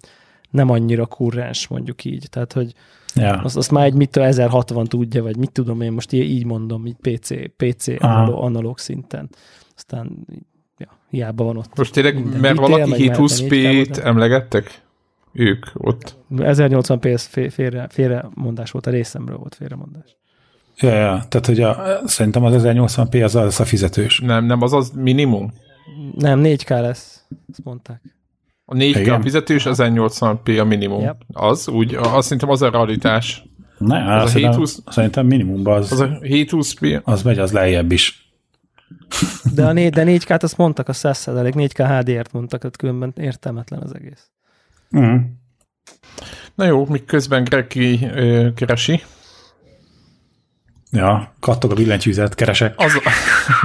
nem 0.49 0.69
annyira 0.69 1.05
kurrens, 1.05 1.67
mondjuk 1.67 2.05
így. 2.05 2.27
Tehát, 2.29 2.53
hogy 2.53 2.73
Ja. 3.17 3.33
azt, 3.43 3.57
azt 3.57 3.71
már 3.71 3.85
egy 3.85 3.93
mit 3.93 4.09
tudom, 4.09 4.27
1060 4.27 4.85
tudja, 4.85 5.23
vagy 5.23 5.37
mit 5.37 5.51
tudom 5.51 5.81
én 5.81 5.91
most 5.91 6.11
í- 6.11 6.29
így 6.29 6.45
mondom, 6.45 6.85
így 6.85 6.95
PC, 7.01 7.29
PC 7.55 7.87
analóg, 7.87 8.43
analóg 8.43 8.79
szinten. 8.79 9.29
Aztán 9.75 10.25
hiába 11.15 11.43
van 11.43 11.57
ott. 11.57 11.77
Most 11.77 11.93
tényleg, 11.93 12.13
Minden 12.13 12.39
mert 12.39 12.55
detail, 12.55 12.69
valaki 12.69 12.89
meg 12.89 12.99
mehet 12.99 13.17
a 13.17 13.21
720p-t 13.21 13.87
4K-ba, 13.87 14.05
emlegettek? 14.05 14.81
Ők 15.33 15.65
ott. 15.73 16.15
1080p 16.35 17.05
ez 17.05 17.25
fé- 17.25 17.53
félre, 17.53 17.87
félremondás 17.89 18.71
volt, 18.71 18.87
a 18.87 18.89
részemről 18.89 19.37
volt 19.37 19.55
félremondás. 19.55 20.15
Ja, 20.77 20.89
ja, 20.89 21.23
tehát 21.29 21.45
hogy 21.45 21.61
a, 21.61 21.99
szerintem 22.05 22.43
az 22.43 22.63
1080p 22.65 23.23
az 23.23 23.35
az 23.35 23.59
a 23.59 23.65
fizetős. 23.65 24.19
Nem, 24.19 24.45
nem, 24.45 24.61
az 24.61 24.73
az 24.73 24.91
minimum. 24.95 25.53
Nem, 26.17 26.41
4K 26.43 26.69
lesz, 26.69 27.25
azt 27.49 27.63
mondták. 27.63 28.01
A 28.65 28.73
4K 28.73 28.99
Igen. 28.99 29.21
fizetős, 29.21 29.65
az 29.65 29.79
1080p 29.81 30.61
a 30.61 30.63
minimum. 30.63 31.01
Yep. 31.01 31.21
Az, 31.33 31.67
úgy, 31.67 31.95
azt 31.95 32.23
szerintem 32.23 32.49
az 32.49 32.61
a 32.61 32.69
realitás. 32.69 33.43
Ne, 33.77 34.15
Az 34.15 34.21
a 34.21 34.23
az 34.23 34.29
szerintem, 34.31 34.51
720 34.51 34.83
szerintem 34.87 35.25
minimumban 35.25 35.77
az, 35.77 35.91
Az 35.91 35.99
az, 35.99 36.09
a 36.09 36.19
720p, 36.21 37.03
az 37.03 37.23
megy, 37.23 37.39
az 37.39 37.51
lejjebb 37.51 37.91
is. 37.91 38.24
De 39.53 39.65
a 39.65 39.71
né- 39.71 39.93
de 39.93 40.03
4K-t 40.05 40.43
azt 40.43 40.57
mondtak, 40.57 40.87
a 40.87 40.93
100 40.93 41.23
4K 41.27 41.99
HDR-t 41.99 42.31
mondtak, 42.31 42.59
tehát 42.59 42.77
különben 42.77 43.13
értelmetlen 43.17 43.81
az 43.81 43.95
egész. 43.95 44.29
Mm. 44.97 45.17
Na 46.55 46.65
jó, 46.65 46.85
míg 46.85 47.05
közben 47.05 47.43
Greg 47.43 47.67
ki, 47.67 48.05
ö, 48.13 48.53
keresi. 48.55 49.01
Ja, 50.91 51.35
kattog 51.39 51.71
a 51.71 51.75
billentyűzet, 51.75 52.35
keresek. 52.35 52.73
Az, 52.77 52.93
a- 52.95 53.11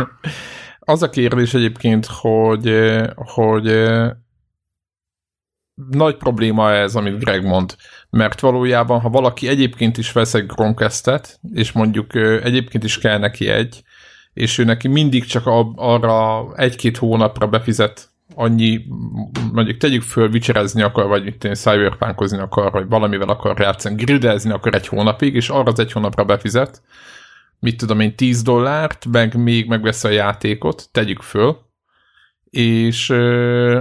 az 0.93 1.03
a 1.03 1.11
kérdés 1.11 1.55
egyébként, 1.55 2.07
hogy, 2.07 2.91
hogy 3.15 3.89
nagy 5.91 6.17
probléma 6.17 6.73
ez, 6.73 6.95
amit 6.95 7.19
Greg 7.19 7.45
mond. 7.45 7.77
Mert 8.11 8.41
valójában, 8.41 9.01
ha 9.01 9.09
valaki 9.09 9.49
egyébként 9.49 9.99
is 9.99 10.13
vesz 10.13 10.35
egy 10.35 10.47
Chromecast-et, 10.47 11.41
és 11.53 11.73
mondjuk 11.73 12.15
egyébként 12.15 12.85
is 12.85 12.99
kell 12.99 13.19
neki 13.19 13.49
egy, 13.49 13.83
és 14.33 14.59
ő 14.59 14.65
neki 14.65 14.89
mindig 14.89 15.25
csak 15.25 15.47
a, 15.47 15.73
arra 15.77 16.47
egy-két 16.57 16.97
hónapra 16.97 17.47
befizet 17.47 18.09
annyi, 18.35 18.85
mondjuk 19.53 19.77
tegyük 19.77 20.03
föl, 20.03 20.29
vicserezni 20.29 20.83
akar, 20.83 21.07
vagy 21.07 21.25
mit 21.25 21.45
én 21.45 21.55
cyberpunkozni 21.55 22.39
akar, 22.39 22.73
vagy 22.73 22.89
valamivel 22.89 23.29
akar 23.29 23.61
játszani, 23.61 24.05
gridezni 24.05 24.51
akar 24.51 24.75
egy 24.75 24.87
hónapig, 24.87 25.35
és 25.35 25.49
arra 25.49 25.71
az 25.71 25.79
egy 25.79 25.93
hónapra 25.93 26.25
befizet, 26.25 26.83
mit 27.59 27.77
tudom 27.77 28.01
én, 28.01 28.17
10 28.17 28.43
dollárt, 28.43 29.07
meg 29.11 29.35
még 29.35 29.69
megvesz 29.69 30.05
a 30.05 30.09
játékot, 30.09 30.89
tegyük 30.93 31.23
föl, 31.23 31.57
és 32.51 33.09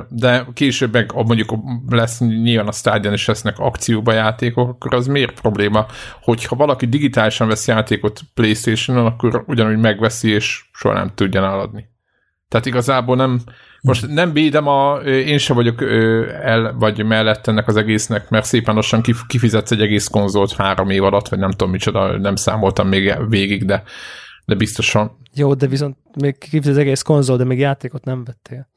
de 0.09 0.47
később 0.53 0.93
meg 0.93 1.11
mondjuk 1.13 1.53
lesz 1.87 2.19
nyilván 2.19 2.67
a 2.67 2.71
stádion 2.71 3.13
is 3.13 3.27
lesznek 3.27 3.59
akcióba 3.59 4.13
játékok, 4.13 4.69
akkor 4.69 4.93
az 4.93 5.07
miért 5.07 5.41
probléma? 5.41 5.85
Hogyha 6.21 6.55
valaki 6.55 6.85
digitálisan 6.85 7.47
vesz 7.47 7.67
játékot 7.67 8.19
Playstation-on, 8.33 9.05
akkor 9.05 9.43
ugyanúgy 9.47 9.77
megveszi, 9.77 10.29
és 10.31 10.61
soha 10.73 10.93
nem 10.93 11.11
tudja 11.15 11.43
eladni. 11.43 11.85
Tehát 12.47 12.65
igazából 12.65 13.15
nem, 13.15 13.39
most 13.81 14.07
nem 14.07 14.33
védem 14.33 14.67
a, 14.67 14.97
én 15.03 15.37
sem 15.37 15.55
vagyok 15.55 15.81
el, 16.41 16.75
vagy 16.79 17.05
mellett 17.05 17.47
ennek 17.47 17.67
az 17.67 17.75
egésznek, 17.75 18.29
mert 18.29 18.45
szépen 18.45 18.75
lassan 18.75 19.01
kif- 19.01 19.25
kifizetsz 19.27 19.71
egy 19.71 19.81
egész 19.81 20.07
konzolt 20.07 20.55
három 20.55 20.89
év 20.89 21.03
alatt, 21.03 21.27
vagy 21.27 21.39
nem 21.39 21.51
tudom 21.51 21.69
micsoda, 21.69 22.17
nem 22.17 22.35
számoltam 22.35 22.87
még 22.87 23.15
végig, 23.29 23.65
de, 23.65 23.83
de 24.49 24.55
biztosan. 24.55 25.17
Jó, 25.33 25.53
de 25.53 25.67
viszont 25.67 25.97
még 26.21 26.37
kifizet 26.37 26.67
az 26.67 26.77
egész 26.77 27.01
konzol, 27.01 27.37
de 27.37 27.43
még 27.43 27.59
játékot 27.59 28.03
nem 28.03 28.23
vettél. 28.23 28.67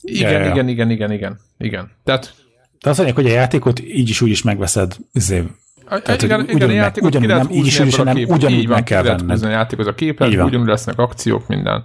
Igen, 0.00 0.32
Ja, 0.32 0.38
ja. 0.38 0.50
igen, 0.50 0.68
igen, 0.68 0.90
igen, 0.90 1.12
igen, 1.12 1.38
igen. 1.58 1.90
Tehát 2.04 2.34
De 2.82 2.90
az 2.90 3.00
anyag, 3.00 3.14
hogy 3.14 3.26
a 3.26 3.30
játékot 3.32 3.80
így 3.80 4.08
is 4.08 4.20
úgy 4.20 4.30
is 4.30 4.42
megveszed, 4.42 4.96
izé, 5.12 5.44
Tehát, 5.88 6.06
hogy 6.06 6.22
igen, 6.22 6.40
igen, 6.42 6.54
ugyanúgy 6.56 6.76
meg- 7.02 7.20
ki 7.20 7.26
lehet 7.26 7.42
nem- 7.42 7.52
így 7.52 7.66
is, 7.66 7.78
is, 7.78 7.96
hanem 7.96 8.14
képből. 8.14 8.36
ugyanúgy 8.36 8.58
Így 8.58 8.66
van, 8.66 8.74
meg 8.74 8.84
kell 8.84 9.02
venned. 9.02 9.42
a 9.42 9.48
játékot 9.48 9.86
a 9.86 9.94
képlet, 9.94 10.28
ugyanúgy 10.28 10.66
lesznek 10.68 10.98
akciók, 10.98 11.46
minden. 11.46 11.82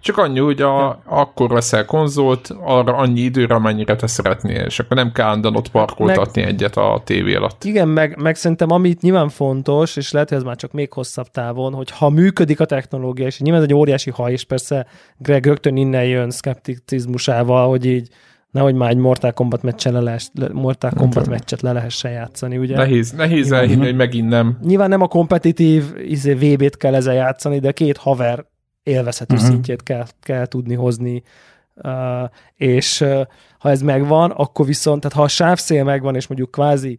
Csak 0.00 0.18
annyi, 0.18 0.38
hogy 0.38 0.62
a, 0.62 1.02
akkor 1.04 1.48
veszel 1.48 1.84
konzolt, 1.84 2.50
arra 2.60 2.96
annyi 2.96 3.20
időre, 3.20 3.54
amennyire 3.54 3.96
te 3.96 4.06
szeretnél, 4.06 4.60
és 4.64 4.78
akkor 4.78 4.96
nem 4.96 5.12
kell 5.12 5.26
állandóan 5.26 5.56
ott 5.56 5.68
parkoltatni 5.70 6.42
egyet 6.42 6.76
a 6.76 7.02
tévé 7.04 7.34
alatt. 7.34 7.64
Igen, 7.64 7.88
meg, 7.88 8.16
meg 8.20 8.36
szerintem 8.36 8.70
amit 8.70 9.00
nyilván 9.00 9.28
fontos, 9.28 9.96
és 9.96 10.10
lehet, 10.12 10.28
hogy 10.28 10.38
ez 10.38 10.44
már 10.44 10.56
csak 10.56 10.72
még 10.72 10.92
hosszabb 10.92 11.26
távon, 11.26 11.72
hogy 11.74 11.90
ha 11.90 12.08
működik 12.10 12.60
a 12.60 12.64
technológia, 12.64 13.26
és 13.26 13.38
nyilván 13.38 13.62
ez 13.62 13.68
egy 13.68 13.74
óriási 13.74 14.10
ha, 14.10 14.30
és 14.30 14.44
persze 14.44 14.86
Greg 15.16 15.46
rögtön 15.46 15.76
innen 15.76 16.04
jön 16.04 16.30
szkepticizmusával, 16.30 17.68
hogy 17.68 17.86
így 17.86 18.08
nehogy 18.52 18.74
már 18.74 18.90
egy 18.90 18.96
Mortal 18.96 19.32
Kombat 19.32 19.62
meccsen 19.62 19.92
le 19.92 20.00
lehess, 20.00 20.28
le, 20.32 20.48
Mortal 20.52 20.90
Kombat 20.90 21.28
meccset 21.28 21.60
le 21.60 21.72
lehessen 21.72 22.10
játszani, 22.10 22.58
ugye? 22.58 22.76
Nehéz, 22.76 23.10
nehéz 23.10 23.52
elhinni, 23.52 23.84
hogy 23.84 23.96
megint 23.96 24.28
nem. 24.28 24.58
Nyilván 24.62 24.88
nem 24.88 25.00
a 25.00 25.08
kompetitív 25.08 25.84
izé, 25.96 26.32
VB-t 26.32 26.76
kell 26.76 26.94
ezzel 26.94 27.14
játszani, 27.14 27.58
de 27.58 27.72
két 27.72 27.96
haver 27.96 28.46
élvezhető 28.82 29.34
uh-huh. 29.34 29.50
szintjét 29.50 29.82
kell, 29.82 30.06
kell 30.20 30.46
tudni 30.46 30.74
hozni. 30.74 31.22
Uh, 31.74 31.92
és 32.54 33.00
uh, 33.00 33.20
ha 33.58 33.70
ez 33.70 33.82
megvan, 33.82 34.30
akkor 34.30 34.66
viszont, 34.66 35.00
tehát 35.00 35.16
ha 35.16 35.22
a 35.22 35.28
sávszél 35.28 35.84
megvan, 35.84 36.14
és 36.14 36.26
mondjuk 36.26 36.50
kvázi, 36.50 36.98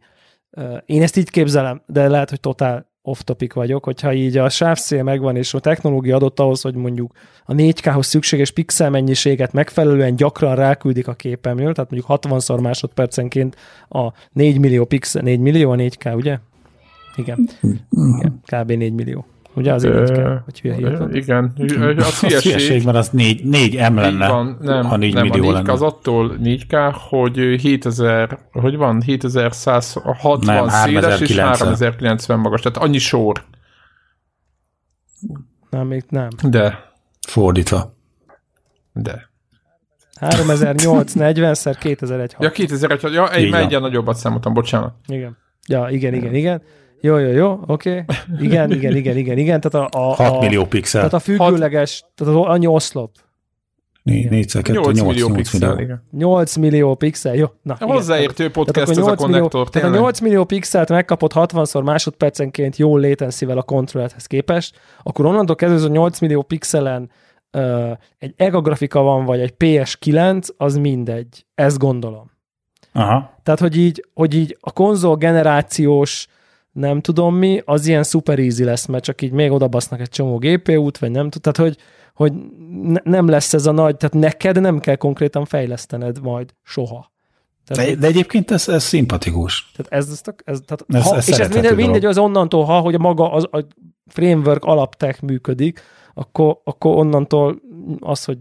uh, 0.51 0.77
én 0.85 1.01
ezt 1.01 1.17
így 1.17 1.29
képzelem, 1.29 1.81
de 1.85 2.07
lehet, 2.07 2.29
hogy 2.29 2.39
totál 2.39 2.92
off-topic 3.03 3.53
vagyok, 3.53 3.83
hogyha 3.83 4.13
így 4.13 4.37
a 4.37 4.49
sávszél 4.49 5.03
megvan, 5.03 5.35
és 5.35 5.53
a 5.53 5.59
technológia 5.59 6.15
adott 6.15 6.39
ahhoz, 6.39 6.61
hogy 6.61 6.75
mondjuk 6.75 7.11
a 7.45 7.53
4K-hoz 7.53 8.05
szükséges 8.05 8.51
pixel 8.51 8.89
mennyiséget 8.89 9.53
megfelelően 9.53 10.15
gyakran 10.15 10.55
ráküldik 10.55 11.07
a 11.07 11.13
képemről, 11.13 11.73
tehát 11.73 11.91
mondjuk 11.91 12.21
60-szor 12.21 12.61
másodpercenként 12.61 13.55
a 13.89 14.11
4 14.31 14.59
millió 14.59 14.85
pixel, 14.85 15.21
4 15.21 15.39
millió 15.39 15.71
a 15.71 15.75
4K, 15.75 16.15
ugye? 16.15 16.37
Igen. 17.15 17.49
Igen. 17.89 18.41
Kb. 18.45 18.71
4 18.71 18.93
millió. 18.93 19.25
Ugye 19.55 19.73
az 19.73 19.85
így 19.85 20.11
kell, 20.11 20.41
hogy 20.45 20.59
hülye 20.59 20.75
hírt 20.75 21.15
Igen. 21.15 21.53
A 21.97 22.01
Az 22.01 22.19
hülyeség, 22.19 22.83
mert 22.85 22.97
az 22.97 23.09
4, 23.09 23.43
4 23.43 23.73
M 23.91 23.95
lenne, 23.95 24.27
van, 24.27 24.57
nem, 24.61 24.85
ha 24.85 24.97
4 24.97 25.13
nem, 25.13 25.27
millió 25.27 25.49
a 25.49 25.51
4K 25.51 25.53
lenne. 25.53 25.71
az 25.71 25.81
attól 25.81 26.37
4K, 26.43 26.95
hogy 27.09 27.37
7000, 27.37 28.39
hogy 28.51 28.75
van, 28.75 29.01
7160 29.01 30.39
Nem, 30.45 30.67
széles 30.67 31.19
és 31.19 31.37
3090. 31.37 31.45
3090 31.45 32.39
magas, 32.39 32.61
tehát 32.61 32.77
annyi 32.77 32.97
sor. 32.97 33.43
Nem, 35.69 35.87
még 35.87 36.03
nem. 36.09 36.27
De, 36.43 36.91
Fordítva. 37.27 37.95
de. 38.93 39.31
3008 40.19 41.57
szer 41.57 41.77
2001 41.77 42.35
Ja, 42.39 42.51
2001, 42.51 43.13
ja, 43.13 43.31
egy 43.31 43.53
egyen 43.53 43.81
nagyobbat 43.81 44.15
számoltam, 44.15 44.53
bocsánat. 44.53 44.93
Igen. 45.07 45.37
Ja, 45.67 45.87
igen, 45.89 46.13
igen, 46.13 46.35
igen. 46.35 46.61
Jó, 47.05 47.17
jó, 47.17 47.29
jó, 47.29 47.59
oké. 47.65 47.89
Okay. 47.89 48.03
Igen, 48.39 48.71
igen, 48.71 48.95
igen, 48.95 49.17
igen, 49.17 49.37
igen. 49.37 49.61
Tehát 49.61 49.93
a, 49.93 49.99
a, 49.99 50.13
6 50.13 50.35
a, 50.35 50.39
millió 50.39 50.65
pixel. 50.65 51.01
Tehát 51.09 51.13
a 51.13 51.19
függőleges, 51.19 52.05
tehát 52.15 52.35
az 52.35 52.45
annyi 52.45 52.67
oszlop. 52.67 53.11
4 54.03 54.45
x 54.45 54.53
2, 54.53 54.73
8 54.73 54.85
8, 54.85 55.01
millió 55.01 55.27
8 55.27 55.35
pixel, 55.35 55.69
millió. 55.69 55.83
igen. 55.83 56.03
8 56.11 56.55
millió 56.55 56.95
pixel, 56.95 57.35
jó. 57.35 57.45
Na, 57.61 57.77
igen. 57.81 57.95
Hozzáértő 57.95 58.51
podcast 58.51 58.73
Tehát 58.73 58.89
ez 58.89 58.97
a 58.97 59.01
8 59.01 59.21
millió, 59.21 59.33
konnektor, 59.33 59.69
tehát 59.69 59.87
a 59.87 59.91
tényleg. 59.91 60.01
8 60.01 60.19
millió 60.19 60.43
pixelt 60.43 60.89
megkapott 60.89 61.31
60-szor 61.35 61.83
másodpercenként 61.83 62.77
jó 62.77 62.97
latency-vel 62.97 63.57
a 63.57 63.63
kontrollerhez 63.63 64.25
képest, 64.25 64.79
akkor 65.03 65.25
onnantól 65.25 65.55
kezdve 65.55 65.77
ez 65.77 65.83
a 65.83 65.87
8 65.87 66.19
millió 66.19 66.41
pixelen 66.41 67.09
uh, 67.57 67.91
egy 68.17 68.33
EGA 68.37 68.61
grafika 68.61 69.01
van, 69.01 69.25
vagy 69.25 69.39
egy 69.39 69.53
PS9, 69.63 70.47
az 70.57 70.77
mindegy. 70.77 71.45
Ezt 71.55 71.77
gondolom. 71.77 72.31
Aha. 72.91 73.39
Tehát, 73.43 73.59
hogy 73.59 73.77
így, 73.77 74.05
hogy 74.13 74.35
így 74.35 74.57
a 74.59 74.71
konzol 74.71 75.15
generációs 75.15 76.27
nem 76.73 77.01
tudom 77.01 77.35
mi, 77.35 77.61
az 77.65 77.87
ilyen 77.87 78.03
super 78.03 78.39
easy 78.39 78.63
lesz, 78.63 78.85
mert 78.85 79.03
csak 79.03 79.21
így 79.21 79.31
még 79.31 79.51
odabasznak 79.51 79.99
egy 79.99 80.09
csomó 80.09 80.37
GPU-t, 80.37 80.97
vagy 80.97 81.11
nem 81.11 81.29
tudom, 81.29 81.53
tehát, 81.53 81.71
hogy, 81.71 81.81
hogy 82.13 82.33
ne, 82.81 82.99
nem 83.03 83.27
lesz 83.27 83.53
ez 83.53 83.65
a 83.65 83.71
nagy, 83.71 83.97
tehát 83.97 84.15
neked 84.15 84.61
nem 84.61 84.79
kell 84.79 84.95
konkrétan 84.95 85.45
fejlesztened 85.45 86.21
majd 86.21 86.53
soha. 86.63 87.11
Tehát, 87.65 87.89
De, 87.89 87.95
de 87.95 88.07
egyébként 88.07 88.51
ez, 88.51 88.69
ez 88.69 88.83
szimpatikus. 88.83 89.71
tehát 89.75 90.03
ez, 90.03 90.09
ez, 90.11 90.21
ez, 90.43 90.59
tehát 90.65 90.85
Ez- 90.87 91.03
ha, 91.09 91.15
ez 91.15 91.29
és 91.29 91.37
ez 91.37 91.49
mindegy, 91.49 91.75
mindegy, 91.75 92.05
az 92.05 92.17
onnantól, 92.17 92.63
ha, 92.63 92.79
hogy 92.79 92.95
a 92.95 92.99
maga 92.99 93.31
az, 93.31 93.43
a 93.51 93.65
framework 94.07 94.63
alaptech 94.63 95.23
működik, 95.23 95.81
akkor, 96.13 96.61
akkor 96.63 96.95
onnantól 96.95 97.61
az, 97.99 98.23
hogy 98.23 98.37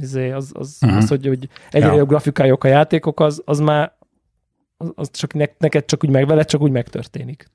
izé, 0.00 0.30
az, 0.30 0.50
az, 0.54 0.78
uh-huh. 0.80 0.98
az, 0.98 1.08
hogy, 1.08 1.26
hogy 1.26 1.48
egyre 1.70 1.86
Ja. 1.86 1.94
jobb 1.94 2.08
grafikájuk 2.08 2.64
a 2.64 2.68
játékok, 2.68 3.20
az, 3.20 3.42
az 3.44 3.58
már 3.58 3.96
az, 4.76 4.92
az 4.94 5.10
csak 5.12 5.34
ne, 5.34 5.44
neked 5.58 5.84
csak 5.84 6.04
úgy 6.04 6.10
meg 6.10 6.26
veled, 6.26 6.46
csak 6.46 6.60
úgy 6.60 6.70
megtörténik. 6.70 7.50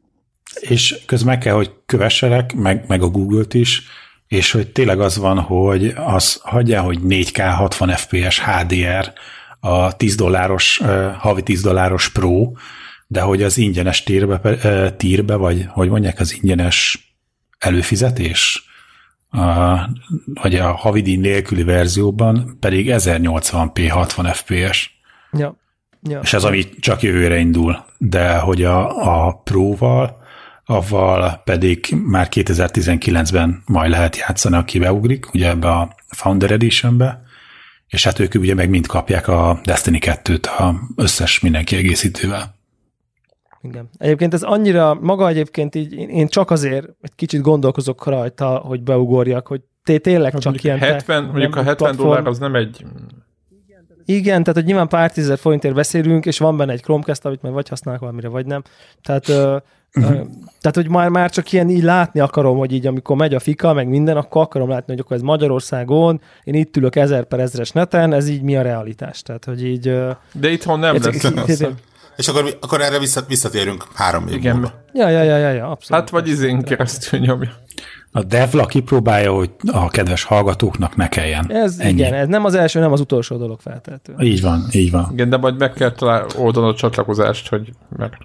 És 0.60 1.00
közben 1.06 1.34
meg 1.34 1.44
kell, 1.44 1.54
hogy 1.54 1.72
kövesselek, 1.86 2.54
meg, 2.54 2.86
meg 2.88 3.02
a 3.02 3.08
Google-t 3.08 3.54
is, 3.54 3.82
és 4.28 4.52
hogy 4.52 4.72
tényleg 4.72 5.00
az 5.00 5.18
van, 5.18 5.40
hogy 5.40 5.94
az 5.96 6.40
hagyjál, 6.44 6.84
hogy 6.84 7.00
4K 7.08 7.54
60 7.56 7.90
FPS 7.90 8.40
HDR 8.40 9.14
a 9.60 9.96
10 9.96 10.16
dolláros, 10.16 10.82
havi 11.18 11.44
10 11.44 11.62
dolláros 11.62 12.10
Pro, 12.10 12.52
de 13.08 13.22
hogy 13.22 13.44
az 13.44 13.58
ingyenes 13.58 14.04
tírbe, 14.04 14.40
uh, 14.44 14.96
tírbe, 14.96 15.36
vagy 15.36 15.66
hogy 15.70 15.90
mondják, 15.90 16.20
az 16.20 16.34
ingyenes 16.34 17.08
előfizetés, 17.60 18.68
a, 19.30 19.76
vagy 20.34 20.56
a 20.56 20.72
havidíj 20.72 21.16
nélküli 21.16 21.64
verzióban 21.64 22.58
pedig 22.60 22.88
1080p 22.90 23.88
60 23.92 24.26
FPS. 24.26 25.02
Ja. 25.32 25.58
ja. 26.02 26.20
És 26.24 26.34
ez 26.34 26.44
ami 26.44 26.70
csak 26.80 27.02
jövőre 27.02 27.38
indul, 27.38 27.86
de 27.98 28.38
hogy 28.38 28.64
a, 28.64 28.88
a 29.28 29.42
Pro-val, 29.44 30.23
avval 30.66 31.42
pedig 31.44 31.96
már 32.06 32.28
2019-ben 32.32 33.62
majd 33.66 33.90
lehet 33.92 34.18
játszani, 34.18 34.56
aki 34.56 34.80
beugrik, 34.80 35.34
ugye 35.34 35.50
ebbe 35.50 35.70
a 35.70 35.96
Founder 36.08 36.52
Editionbe, 36.52 37.24
és 37.88 38.04
hát 38.04 38.20
ők 38.20 38.34
ugye 38.34 38.54
meg 38.54 38.70
mind 38.70 38.88
kapják 38.88 39.28
a 39.28 39.60
Destiny 39.64 39.98
2-t 40.02 40.46
a 40.58 40.74
összes 40.96 41.40
minden 41.40 41.64
kiegészítővel. 41.66 42.56
Igen. 43.62 43.90
Egyébként 43.98 44.34
ez 44.34 44.44
annyira, 44.44 44.94
maga 45.02 45.28
egyébként 45.28 45.76
így, 45.76 45.94
én- 45.94 46.28
csak 46.28 46.52
azért 46.52 46.88
egy 47.02 47.16
kicsit 47.16 47.42
gondolkozok 47.42 48.06
rajta, 48.06 48.48
hogy 48.58 48.82
beugorjak, 48.84 49.48
hogy 49.48 49.62
té- 49.84 50.02
tényleg 50.02 50.32
csak 50.34 50.44
Mondjuk 50.44 50.64
ilyen... 50.64 50.80
tech- 50.80 50.92
70, 50.92 51.24
mondjuk 51.24 51.54
a 51.54 51.56
nem 51.56 51.66
70 51.66 51.76
platform. 51.76 52.08
dollár 52.10 52.28
az 52.28 52.38
nem 52.40 52.56
egy... 52.56 52.86
Igen, 54.06 54.40
tehát 54.42 54.56
hogy 54.56 54.66
nyilván 54.66 54.88
pár 54.88 55.12
tízezer 55.12 55.38
forintért 55.38 55.74
beszélünk, 55.74 56.26
és 56.26 56.38
van 56.40 56.58
benne 56.58 56.72
egy 56.72 56.82
Chromecast, 56.82 57.26
amit 57.26 57.42
majd 57.42 57.54
vagy 57.54 57.70
használok 57.70 58.00
valamire, 58.02 58.28
vagy 58.28 58.46
nem. 58.46 58.62
Tehát, 59.02 59.32
Mhm. 59.94 60.12
tehát 60.62 60.76
hogy 60.76 60.90
már, 60.90 61.10
már 61.10 61.30
csak 61.30 61.52
ilyen 61.52 61.70
így 61.70 61.84
látni 61.84 62.20
akarom, 62.20 62.58
hogy 62.58 62.72
így 62.74 62.88
amikor 62.88 63.16
megy 63.16 63.34
a 63.34 63.40
fika, 63.40 63.74
meg 63.74 63.88
minden, 63.88 64.18
akkor 64.18 64.42
akarom 64.42 64.70
látni, 64.70 64.94
hogy 64.94 65.00
akkor 65.02 65.16
ez 65.16 65.22
Magyarországon, 65.22 66.22
én 66.44 66.54
itt 66.54 66.78
ülök 66.78 66.96
ezer 66.96 67.24
per 67.24 67.40
ezres 67.40 67.72
neten, 67.72 68.14
ez 68.14 68.28
így 68.28 68.42
mi 68.42 68.56
a 68.58 68.62
realitás. 68.62 69.22
Tehát, 69.22 69.46
hogy 69.46 69.66
így... 69.66 69.82
De 70.34 70.50
itthon 70.50 70.80
nem 70.80 70.96
ez- 70.96 71.06
lesz. 71.06 71.24
ez- 71.24 71.46
hiszem. 71.46 71.74
És 72.18 72.28
akkor, 72.28 72.58
akkor 72.62 72.82
erre 72.82 73.00
vissza, 73.00 73.22
visszatérünk 73.28 73.84
három 73.94 74.28
év 74.28 74.34
Igen. 74.34 74.54
múlva. 74.56 74.72
Ja, 74.94 75.10
ja, 75.10 75.24
ja, 75.24 75.38
ja, 75.38 75.50
ja, 75.52 75.70
abszolút. 75.70 76.04
Hát 76.04 76.10
vagy 76.10 76.28
izén 76.28 76.62
keresztül 76.62 77.20
nyomja. 77.20 77.50
A 78.16 78.24
Devla 78.24 78.66
kipróbálja, 78.66 79.34
hogy 79.34 79.52
a 79.72 79.88
kedves 79.90 80.24
hallgatóknak 80.24 80.96
ne 80.96 81.10
kelljen. 81.10 81.52
Ez, 81.52 81.80
Ennyi. 81.80 81.94
igen, 81.94 82.14
ez 82.14 82.28
nem 82.28 82.46
az 82.46 82.54
első, 82.54 82.80
nem 82.80 82.92
az 82.92 83.00
utolsó 83.00 83.38
dolog 83.38 83.60
feltétlenül. 83.60 84.26
Így 84.26 84.42
van, 84.42 84.66
így 84.72 84.92
van. 84.92 85.10
Igen, 85.12 85.30
de 85.30 85.38
majd 85.38 85.58
meg 85.58 85.74
kell 85.74 85.92
talál 85.92 86.26
oldanod 86.38 86.70
a 86.70 86.76
csatlakozást, 86.76 87.50
hogy 87.50 87.70
meg... 87.98 88.18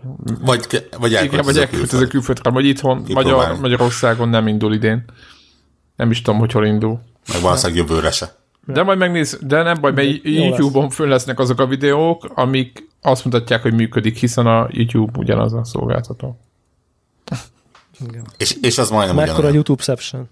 Vagy, 0.45 0.61
vagy 0.71 0.71
Igen, 0.71 0.99
vagy 0.99 1.15
elköltözök 1.15 1.63
elköltözök 1.63 2.09
külföldre, 2.09 2.51
vagy 2.51 2.67
itthon, 2.67 3.05
Magyar. 3.15 3.59
Magyarországon 3.61 4.29
nem 4.29 4.47
indul 4.47 4.75
idén. 4.75 5.05
Nem 5.97 6.11
is 6.11 6.23
tudom, 6.23 6.41
hogy 6.41 6.53
hol 6.53 6.67
indul. 6.67 7.01
meg 7.33 7.43
valószínűleg 7.43 7.87
jövőre 7.87 8.11
se. 8.11 8.37
De 8.67 8.83
majd 8.83 8.99
megnéz, 8.99 9.39
de 9.43 9.63
nem 9.63 9.77
baj, 9.81 9.93
mert. 9.93 10.09
YouTube-on 10.23 10.91
föl 10.91 11.09
lesznek 11.09 11.39
azok 11.39 11.61
a 11.61 11.67
videók, 11.67 12.33
amik 12.35 12.89
azt 13.03 13.25
mutatják, 13.25 13.63
hogy 13.63 13.75
működik, 13.75 14.17
hiszen 14.17 14.47
a 14.47 14.69
YouTube 14.71 15.19
ugyanaz 15.19 15.53
a 15.53 15.65
szolgáltató. 15.65 16.39
És, 18.37 18.57
és 18.63 18.79
az 18.79 18.91
majdnem 18.91 19.15
Mekkora 19.17 19.33
ugyanolyan. 19.33 19.55
YouTube-ception. 19.55 20.29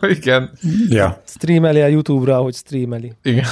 igen, 0.18 0.58
Ja. 0.88 1.22
Streameli 1.26 1.80
a 1.80 1.86
YouTube-ra, 1.86 2.36
ahogy 2.36 2.54
streameli. 2.54 3.12
igen. 3.22 3.44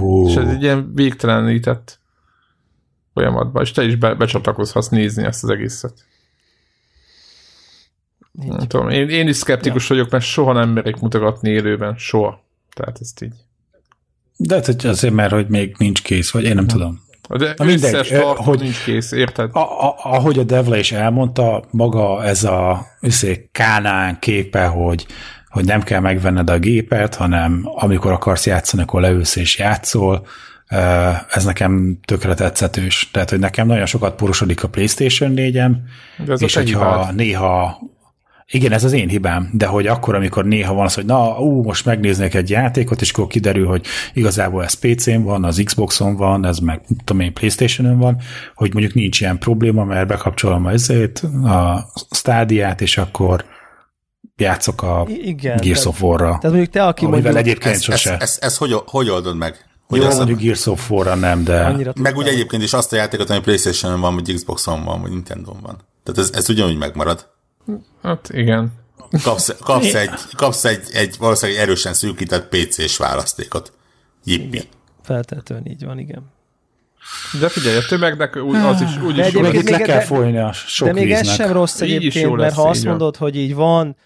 Ó, 0.00 0.28
És 0.28 0.34
ez 0.36 0.48
egy 0.48 0.62
ilyen 0.62 0.94
végtelenített 0.94 2.00
folyamatban, 3.14 3.62
és 3.62 3.70
te 3.70 3.84
is 3.84 3.96
be, 3.96 4.14
becsatlakozhatsz 4.14 4.88
nézni 4.88 5.24
ezt 5.24 5.44
az 5.44 5.50
egészet. 5.50 6.06
Így. 8.42 8.48
Nem 8.48 8.66
tudom, 8.68 8.88
én, 8.88 9.08
én 9.08 9.28
is 9.28 9.36
szkeptikus 9.36 9.88
ja. 9.88 9.96
vagyok, 9.96 10.10
mert 10.10 10.24
soha 10.24 10.52
nem 10.52 10.70
merik 10.70 10.96
mutogatni 10.96 11.50
élőben, 11.50 11.94
soha. 11.96 12.44
Tehát 12.74 12.98
ezt 13.00 13.22
így. 13.22 13.34
de 14.36 14.54
hát, 14.54 14.66
hogy 14.66 14.86
azért, 14.86 15.14
mert 15.14 15.32
hogy 15.32 15.48
még 15.48 15.74
nincs 15.78 16.02
kész, 16.02 16.30
vagy 16.30 16.44
én 16.44 16.54
nem 16.54 16.66
tudom. 16.66 17.06
De 17.36 17.54
Na 17.56 17.64
mindegy, 17.64 17.94
összes 17.94 18.10
ö, 18.10 18.18
tartó 18.20 18.42
hogy- 18.42 18.60
nincs 18.60 18.84
kész, 18.84 19.12
érted? 19.12 19.50
A, 19.52 19.58
a, 19.58 19.96
ahogy 20.02 20.38
a 20.38 20.42
Devla 20.42 20.76
is 20.76 20.92
elmondta, 20.92 21.64
maga 21.70 22.24
ez 22.24 22.44
a 22.44 22.86
összé, 23.00 23.48
Kánán 23.52 24.18
képe, 24.18 24.64
hogy, 24.66 25.06
hogy 25.48 25.64
nem 25.64 25.82
kell 25.82 26.00
megvenned 26.00 26.50
a 26.50 26.58
gépet, 26.58 27.14
hanem 27.14 27.62
amikor 27.64 28.12
akarsz 28.12 28.46
játszani, 28.46 28.82
akkor 28.82 29.00
leülsz 29.00 29.36
és 29.36 29.58
játszol, 29.58 30.26
ö, 30.70 30.76
ez 31.30 31.44
nekem 31.44 31.98
tökre 32.04 32.34
tetszetős. 32.34 33.08
Tehát, 33.12 33.30
hogy 33.30 33.38
nekem 33.38 33.66
nagyon 33.66 33.86
sokat 33.86 34.14
porosodik 34.14 34.64
a 34.64 34.68
PlayStation 34.68 35.32
4-em, 35.36 35.72
De 36.24 36.32
ez 36.32 36.42
a 36.42 36.44
és 36.44 36.54
hogyha 36.54 36.94
hibád. 36.96 37.14
néha 37.14 37.78
igen, 38.50 38.72
ez 38.72 38.84
az 38.84 38.92
én 38.92 39.08
hibám, 39.08 39.50
de 39.52 39.66
hogy 39.66 39.86
akkor, 39.86 40.14
amikor 40.14 40.44
néha 40.44 40.74
van 40.74 40.84
az, 40.84 40.94
hogy 40.94 41.04
na, 41.04 41.38
ú, 41.38 41.62
most 41.62 41.84
megnéznék 41.84 42.34
egy 42.34 42.50
játékot, 42.50 43.00
és 43.00 43.10
akkor 43.10 43.26
kiderül, 43.26 43.66
hogy 43.66 43.86
igazából 44.14 44.64
ez 44.64 44.74
PC-n 44.74 45.22
van, 45.22 45.44
az 45.44 45.62
Xbox-on 45.64 46.16
van, 46.16 46.46
ez 46.46 46.58
meg, 46.58 46.80
tudom 47.04 47.22
én, 47.22 47.32
Playstation-ön 47.32 47.98
van, 47.98 48.20
hogy 48.54 48.72
mondjuk 48.72 48.94
nincs 48.94 49.20
ilyen 49.20 49.38
probléma, 49.38 49.84
mert 49.84 50.06
bekapcsolom 50.06 50.66
a, 50.66 50.70
ezért, 50.70 51.22
a 51.44 51.86
stádiát, 52.10 52.80
és 52.80 52.98
akkor 52.98 53.44
játszok 54.36 54.82
a 54.82 55.06
igen, 55.08 55.56
Gears 55.56 55.84
of 55.84 56.02
War-ra, 56.02 56.26
Tehát 56.26 56.42
mondjuk 56.42 56.70
te, 56.70 56.84
aki 56.84 57.06
mondjuk 57.06 57.36
egyébként 57.36 57.74
Ez, 57.74 57.80
ez, 57.80 57.82
sose. 57.82 58.16
ez, 58.16 58.38
ez 58.40 58.56
hogy, 58.56 58.74
hogy 58.86 59.10
oldod 59.10 59.36
meg? 59.36 59.66
Hogy 59.86 60.00
Jó, 60.00 60.06
az, 60.06 60.16
mondjuk 60.16 60.40
Gears 60.40 60.66
of 60.66 60.90
War-ra 60.90 61.14
nem, 61.14 61.44
de 61.44 61.64
annyira 61.64 61.92
meg 62.00 62.16
ugye 62.16 62.30
egyébként 62.30 62.62
is 62.62 62.72
azt 62.72 62.92
a 62.92 62.96
játékot, 62.96 63.30
ami 63.30 63.40
Playstation-on 63.40 64.00
van, 64.00 64.14
vagy 64.14 64.34
Xbox-on 64.34 64.84
van, 64.84 65.00
vagy 65.00 65.10
Nintendo-on 65.10 65.58
van. 65.62 65.76
Tehát 66.04 66.20
ez, 66.20 66.30
ez 66.38 66.48
ugyanúgy 66.50 66.76
megmarad. 66.76 67.36
Hát 68.02 68.28
igen. 68.32 68.72
Kapsz, 69.22 69.54
kapsz, 69.60 69.94
egy, 69.94 70.10
kapsz 70.36 70.64
egy, 70.64 70.82
egy 70.92 71.16
valószínűleg 71.18 71.60
erősen 71.62 71.94
szűkített 71.94 72.48
PC-s 72.48 72.96
választékot. 72.96 73.72
Jippi. 74.24 74.62
Feltétlenül 75.02 75.66
így 75.70 75.84
van, 75.84 75.98
igen. 75.98 76.22
De 77.40 77.48
figyelj, 77.48 77.76
a 77.76 77.82
tömegnek 77.88 78.36
úgy, 78.36 78.56
az 78.56 78.80
is 78.80 78.96
úgy 78.98 79.14
De 79.14 79.26
is 79.26 79.32
jó 79.32 79.44
egyébként 79.44 79.64
Még 79.64 79.70
lesz. 79.70 79.80
le 79.80 79.86
kell 79.86 79.98
de- 79.98 80.04
folyni 80.04 80.38
a 80.38 80.52
sok 80.52 80.86
De 80.86 80.92
még 80.92 81.10
ez 81.12 81.20
víznek. 81.20 81.36
sem 81.36 81.52
rossz 81.52 81.80
egyébként, 81.80 82.26
mert 82.28 82.38
lesz, 82.40 82.54
ha 82.54 82.68
azt 82.68 82.84
mondod, 82.84 83.16
hogy 83.16 83.36
így 83.36 83.54
van, 83.54 83.96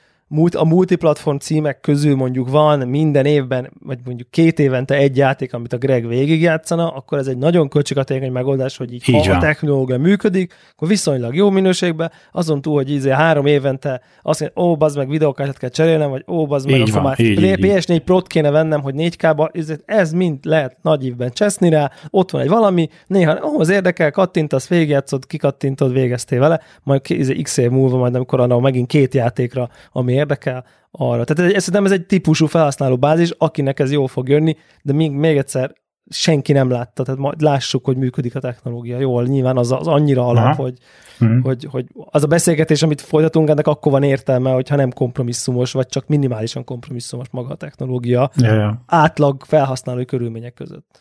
a 0.54 0.64
multiplatform 0.64 1.36
címek 1.36 1.80
közül 1.80 2.16
mondjuk 2.16 2.50
van 2.50 2.88
minden 2.88 3.24
évben, 3.24 3.70
vagy 3.84 3.98
mondjuk 4.04 4.30
két 4.30 4.58
évente 4.58 4.94
egy 4.94 5.16
játék, 5.16 5.54
amit 5.54 5.72
a 5.72 5.76
Greg 5.76 6.06
végigjátszana, 6.06 6.88
akkor 6.88 7.18
ez 7.18 7.26
egy 7.26 7.38
nagyon 7.38 7.68
költséghatékony 7.68 8.32
megoldás, 8.32 8.76
hogy 8.76 8.92
így, 8.92 9.08
Így 9.08 9.26
ha 9.26 9.34
a 9.34 9.38
technológia 9.38 9.98
működik, 9.98 10.54
akkor 10.72 10.88
viszonylag 10.88 11.34
jó 11.34 11.50
minőségben, 11.50 12.10
azon 12.32 12.60
túl, 12.60 12.74
hogy 12.74 12.90
ízé 12.90 13.10
három 13.10 13.46
évente 13.46 14.00
azt 14.22 14.40
mondja, 14.40 14.62
ó, 14.62 14.76
bazd 14.76 14.96
meg 14.96 15.08
videókártyát 15.08 15.58
kell 15.58 15.68
cserélnem, 15.68 16.10
vagy 16.10 16.24
ó, 16.28 16.46
bazd 16.46 16.70
meg, 16.70 16.74
Így 16.74 16.80
akkor 16.80 16.94
van, 16.94 17.02
már 17.02 17.20
így, 17.20 17.42
így, 17.42 17.42
így. 17.42 17.58
PS4 17.60 18.00
Pro-t 18.04 18.26
kéne 18.26 18.50
vennem, 18.50 18.82
hogy 18.82 18.94
4K-ba, 18.96 19.48
ez, 19.52 19.72
ez 19.84 20.12
mind 20.12 20.38
lehet 20.42 20.76
nagy 20.82 21.06
évben 21.06 21.30
cseszni 21.32 21.68
rá, 21.68 21.90
ott 22.10 22.30
van 22.30 22.42
egy 22.42 22.48
valami, 22.48 22.88
néha, 23.06 23.38
ó, 23.44 23.60
az 23.60 23.68
érdekel, 23.68 24.10
kattintasz, 24.10 24.68
végigjátszod, 24.68 25.26
kikattintod, 25.26 25.92
végeztél 25.92 26.40
vele, 26.40 26.60
majd 26.82 27.00
izé 27.08 27.34
x 27.34 27.56
év 27.56 27.70
múlva, 27.70 27.96
majd 27.96 28.14
amikor 28.14 28.40
annak 28.40 28.60
megint 28.60 28.86
két 28.86 29.14
játékra, 29.14 29.68
ami 29.92 30.20
érdekel, 30.22 30.64
arra. 30.90 31.24
Tehát 31.24 31.52
ez, 31.52 31.62
szerintem 31.62 31.84
ez 31.84 31.98
egy 31.98 32.06
típusú 32.06 32.46
felhasználó 32.46 32.96
bázis, 32.96 33.30
akinek 33.38 33.78
ez 33.80 33.92
jól 33.92 34.08
fog 34.08 34.28
jönni, 34.28 34.56
de 34.82 34.92
még, 34.92 35.10
még 35.10 35.36
egyszer 35.36 35.72
senki 36.10 36.52
nem 36.52 36.70
látta, 36.70 37.02
tehát 37.02 37.20
majd 37.20 37.40
lássuk, 37.40 37.84
hogy 37.84 37.96
működik 37.96 38.34
a 38.34 38.40
technológia 38.40 38.98
jól. 38.98 39.24
Nyilván 39.24 39.56
az, 39.56 39.72
az 39.72 39.86
annyira 39.86 40.26
alap, 40.26 40.44
Aha. 40.44 40.62
hogy, 40.62 40.78
Mhm. 41.18 41.38
hogy, 41.40 41.64
hogy 41.70 41.86
az 41.94 42.22
a 42.22 42.26
beszélgetés, 42.26 42.82
amit 42.82 43.00
folytatunk, 43.00 43.48
ennek 43.48 43.66
akkor 43.66 43.92
van 43.92 44.02
értelme, 44.02 44.50
hogyha 44.52 44.76
nem 44.76 44.90
kompromisszumos, 44.92 45.72
vagy 45.72 45.86
csak 45.86 46.06
minimálisan 46.06 46.64
kompromisszumos 46.64 47.26
maga 47.30 47.48
a 47.48 47.54
technológia 47.54 48.30
Ja, 48.36 48.54
ja. 48.54 48.82
átlag 48.86 49.44
felhasználói 49.44 50.04
körülmények 50.04 50.54
között. 50.54 51.00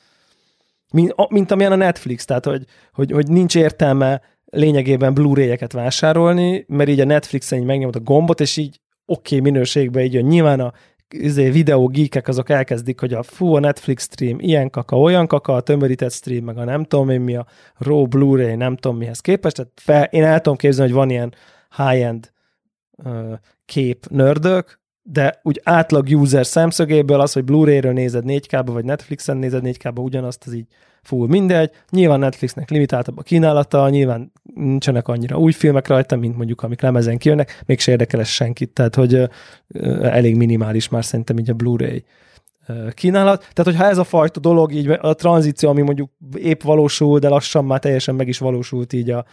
Mint, 0.94 1.16
mint 1.30 1.52
amilyen 1.52 1.72
a 1.72 1.76
Netflix, 1.76 2.26
tehát 2.26 2.46
hogy, 2.46 2.66
hogy, 2.94 3.12
hogy 3.12 3.28
nincs 3.28 3.56
értelme 3.56 4.22
lényegében 4.46 5.14
Blu-ray-eket 5.14 5.72
vásárolni, 5.72 6.66
mert 6.68 6.90
így 6.90 7.00
a 7.00 7.06
Netflixen 7.06 7.60
így 7.60 7.66
megnyomod 7.66 7.96
a 7.96 8.00
gombot, 8.00 8.40
és 8.40 8.58
így 8.58 8.81
oké 9.12 9.38
okay, 9.38 9.52
minőségben 9.52 10.04
így 10.04 10.14
jön. 10.14 10.26
Nyilván 10.26 10.60
a 10.60 10.74
izé, 11.10 11.50
videó 11.50 11.88
geekek 11.88 12.28
azok 12.28 12.50
elkezdik, 12.50 13.00
hogy 13.00 13.14
a 13.14 13.24
fú, 13.24 13.56
a 13.56 13.60
Netflix 13.60 14.04
stream 14.04 14.40
ilyen 14.40 14.70
kaka, 14.70 15.00
olyan 15.00 15.28
kaka, 15.28 15.56
a 15.56 15.62
tömörített 15.62 16.12
stream, 16.12 16.44
meg 16.44 16.58
a 16.58 16.64
nem 16.64 16.84
tudom 16.84 17.10
én 17.10 17.22
mi, 17.22 17.36
a 17.36 17.46
RAW 17.78 18.08
Blu-ray, 18.08 18.56
nem 18.56 18.76
tudom 18.76 18.98
mihez 18.98 19.20
képest. 19.20 19.56
Tehát 19.56 19.72
fel, 19.76 20.04
én 20.04 20.24
el 20.24 20.42
tudom 20.42 20.58
képzelni, 20.58 20.92
hogy 20.92 21.00
van 21.00 21.10
ilyen 21.10 21.34
high-end 21.78 22.32
ö, 23.04 23.34
kép 23.66 24.06
nördök, 24.10 24.81
de 25.04 25.40
úgy 25.44 25.62
átlag 25.64 26.08
user 26.08 26.46
szemszögéből 26.46 27.20
az, 27.20 27.34
hogy 27.34 27.44
Blu-ray-ről 27.44 27.94
nézed 27.94 28.24
4K-ba, 28.28 28.70
vagy 28.74 28.86
Netflixen 28.86 29.38
nézed 29.38 29.64
4K-ba 29.66 30.04
ugyanazt, 30.04 30.44
az 30.46 30.54
így 30.54 30.68
full 31.02 31.28
mindegy. 31.28 31.72
Nyilván 31.90 32.20
Netflixnek 32.20 32.70
limitáltabb 32.70 33.18
a 33.18 33.22
kínálata, 33.22 33.90
nyilván 33.90 34.32
nincsenek 34.56 35.08
annyira 35.08 35.38
új 35.38 35.52
filmek 35.52 35.88
rajta, 35.88 36.16
mint 36.16 36.38
mondjuk 36.38 36.64
amik 36.64 36.82
lemezen 36.82 37.18
kijönnek, 37.18 37.64
mégse 37.66 37.92
érdekel 37.92 38.20
ez 38.20 38.28
senkit, 38.28 38.70
tehát 38.70 38.96
hogy 38.96 39.30
elég 40.02 40.36
minimális 40.36 40.90
már 40.90 41.06
szerintem 41.06 41.38
így 41.38 41.50
a 41.50 41.54
Blu-ray 41.54 42.04
kínálat. 42.94 43.40
Tehát, 43.40 43.72
hogyha 43.72 43.90
ez 43.90 43.98
a 43.98 44.04
fajta 44.04 44.40
dolog, 44.40 44.74
így 44.74 44.90
a 45.02 45.14
tranzíció, 45.14 45.70
ami 45.70 45.82
mondjuk 45.82 46.10
épp 46.36 46.62
valósul, 46.62 47.20
de 47.20 47.30
lassan 47.30 47.66
már 47.66 47.80
teljesen 47.80 48.16
meg 48.16 48.28
is 48.28 48.38
valósult 48.38 48.94
így 48.94 49.10
a 49.10 49.26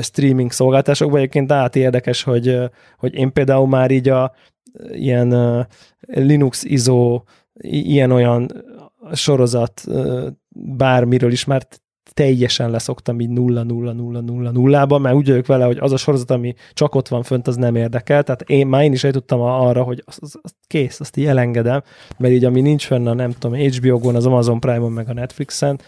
streaming 0.00 0.52
szolgáltásokban. 0.52 1.18
Egyébként 1.18 1.52
át 1.52 1.76
érdekes, 1.76 2.22
hogy, 2.22 2.58
hogy 2.96 3.14
én 3.14 3.32
például 3.32 3.68
már 3.68 3.90
így 3.90 4.08
a 4.08 4.32
ilyen 4.92 5.66
Linux 6.00 6.64
ISO, 6.64 7.22
i- 7.54 7.90
ilyen-olyan 7.92 8.50
sorozat 9.12 9.84
bármiről 10.76 11.32
is 11.32 11.44
már 11.44 11.66
teljesen 12.12 12.70
leszoktam 12.70 13.20
így 13.20 13.28
nulla, 13.28 13.62
nulla, 13.62 13.92
nulla, 13.92 14.20
nulla, 14.20 14.50
nullába, 14.50 14.98
mert 14.98 15.14
úgy 15.14 15.28
vagyok 15.28 15.46
vele, 15.46 15.64
hogy 15.64 15.78
az 15.80 15.92
a 15.92 15.96
sorozat, 15.96 16.30
ami 16.30 16.54
csak 16.72 16.94
ott 16.94 17.08
van 17.08 17.22
fönt, 17.22 17.46
az 17.48 17.56
nem 17.56 17.74
érdekel. 17.76 18.22
Tehát 18.22 18.42
én 18.42 18.66
már 18.66 18.82
én 18.82 18.92
is 18.92 19.04
eljutottam 19.04 19.40
arra, 19.40 19.82
hogy 19.82 20.02
az, 20.06 20.18
az, 20.20 20.38
az 20.42 20.54
kész, 20.66 21.00
azt 21.00 21.16
így 21.16 21.24
elengedem, 21.26 21.82
mert 22.18 22.34
így 22.34 22.44
ami 22.44 22.60
nincs 22.60 22.86
fenn 22.86 23.06
a 23.06 23.14
nem 23.14 23.32
tudom, 23.32 23.58
HBO-gon, 23.58 24.14
az 24.14 24.26
Amazon 24.26 24.60
Prime-on, 24.60 24.92
meg 24.92 25.08
a 25.08 25.12
Netflixen, 25.12 25.80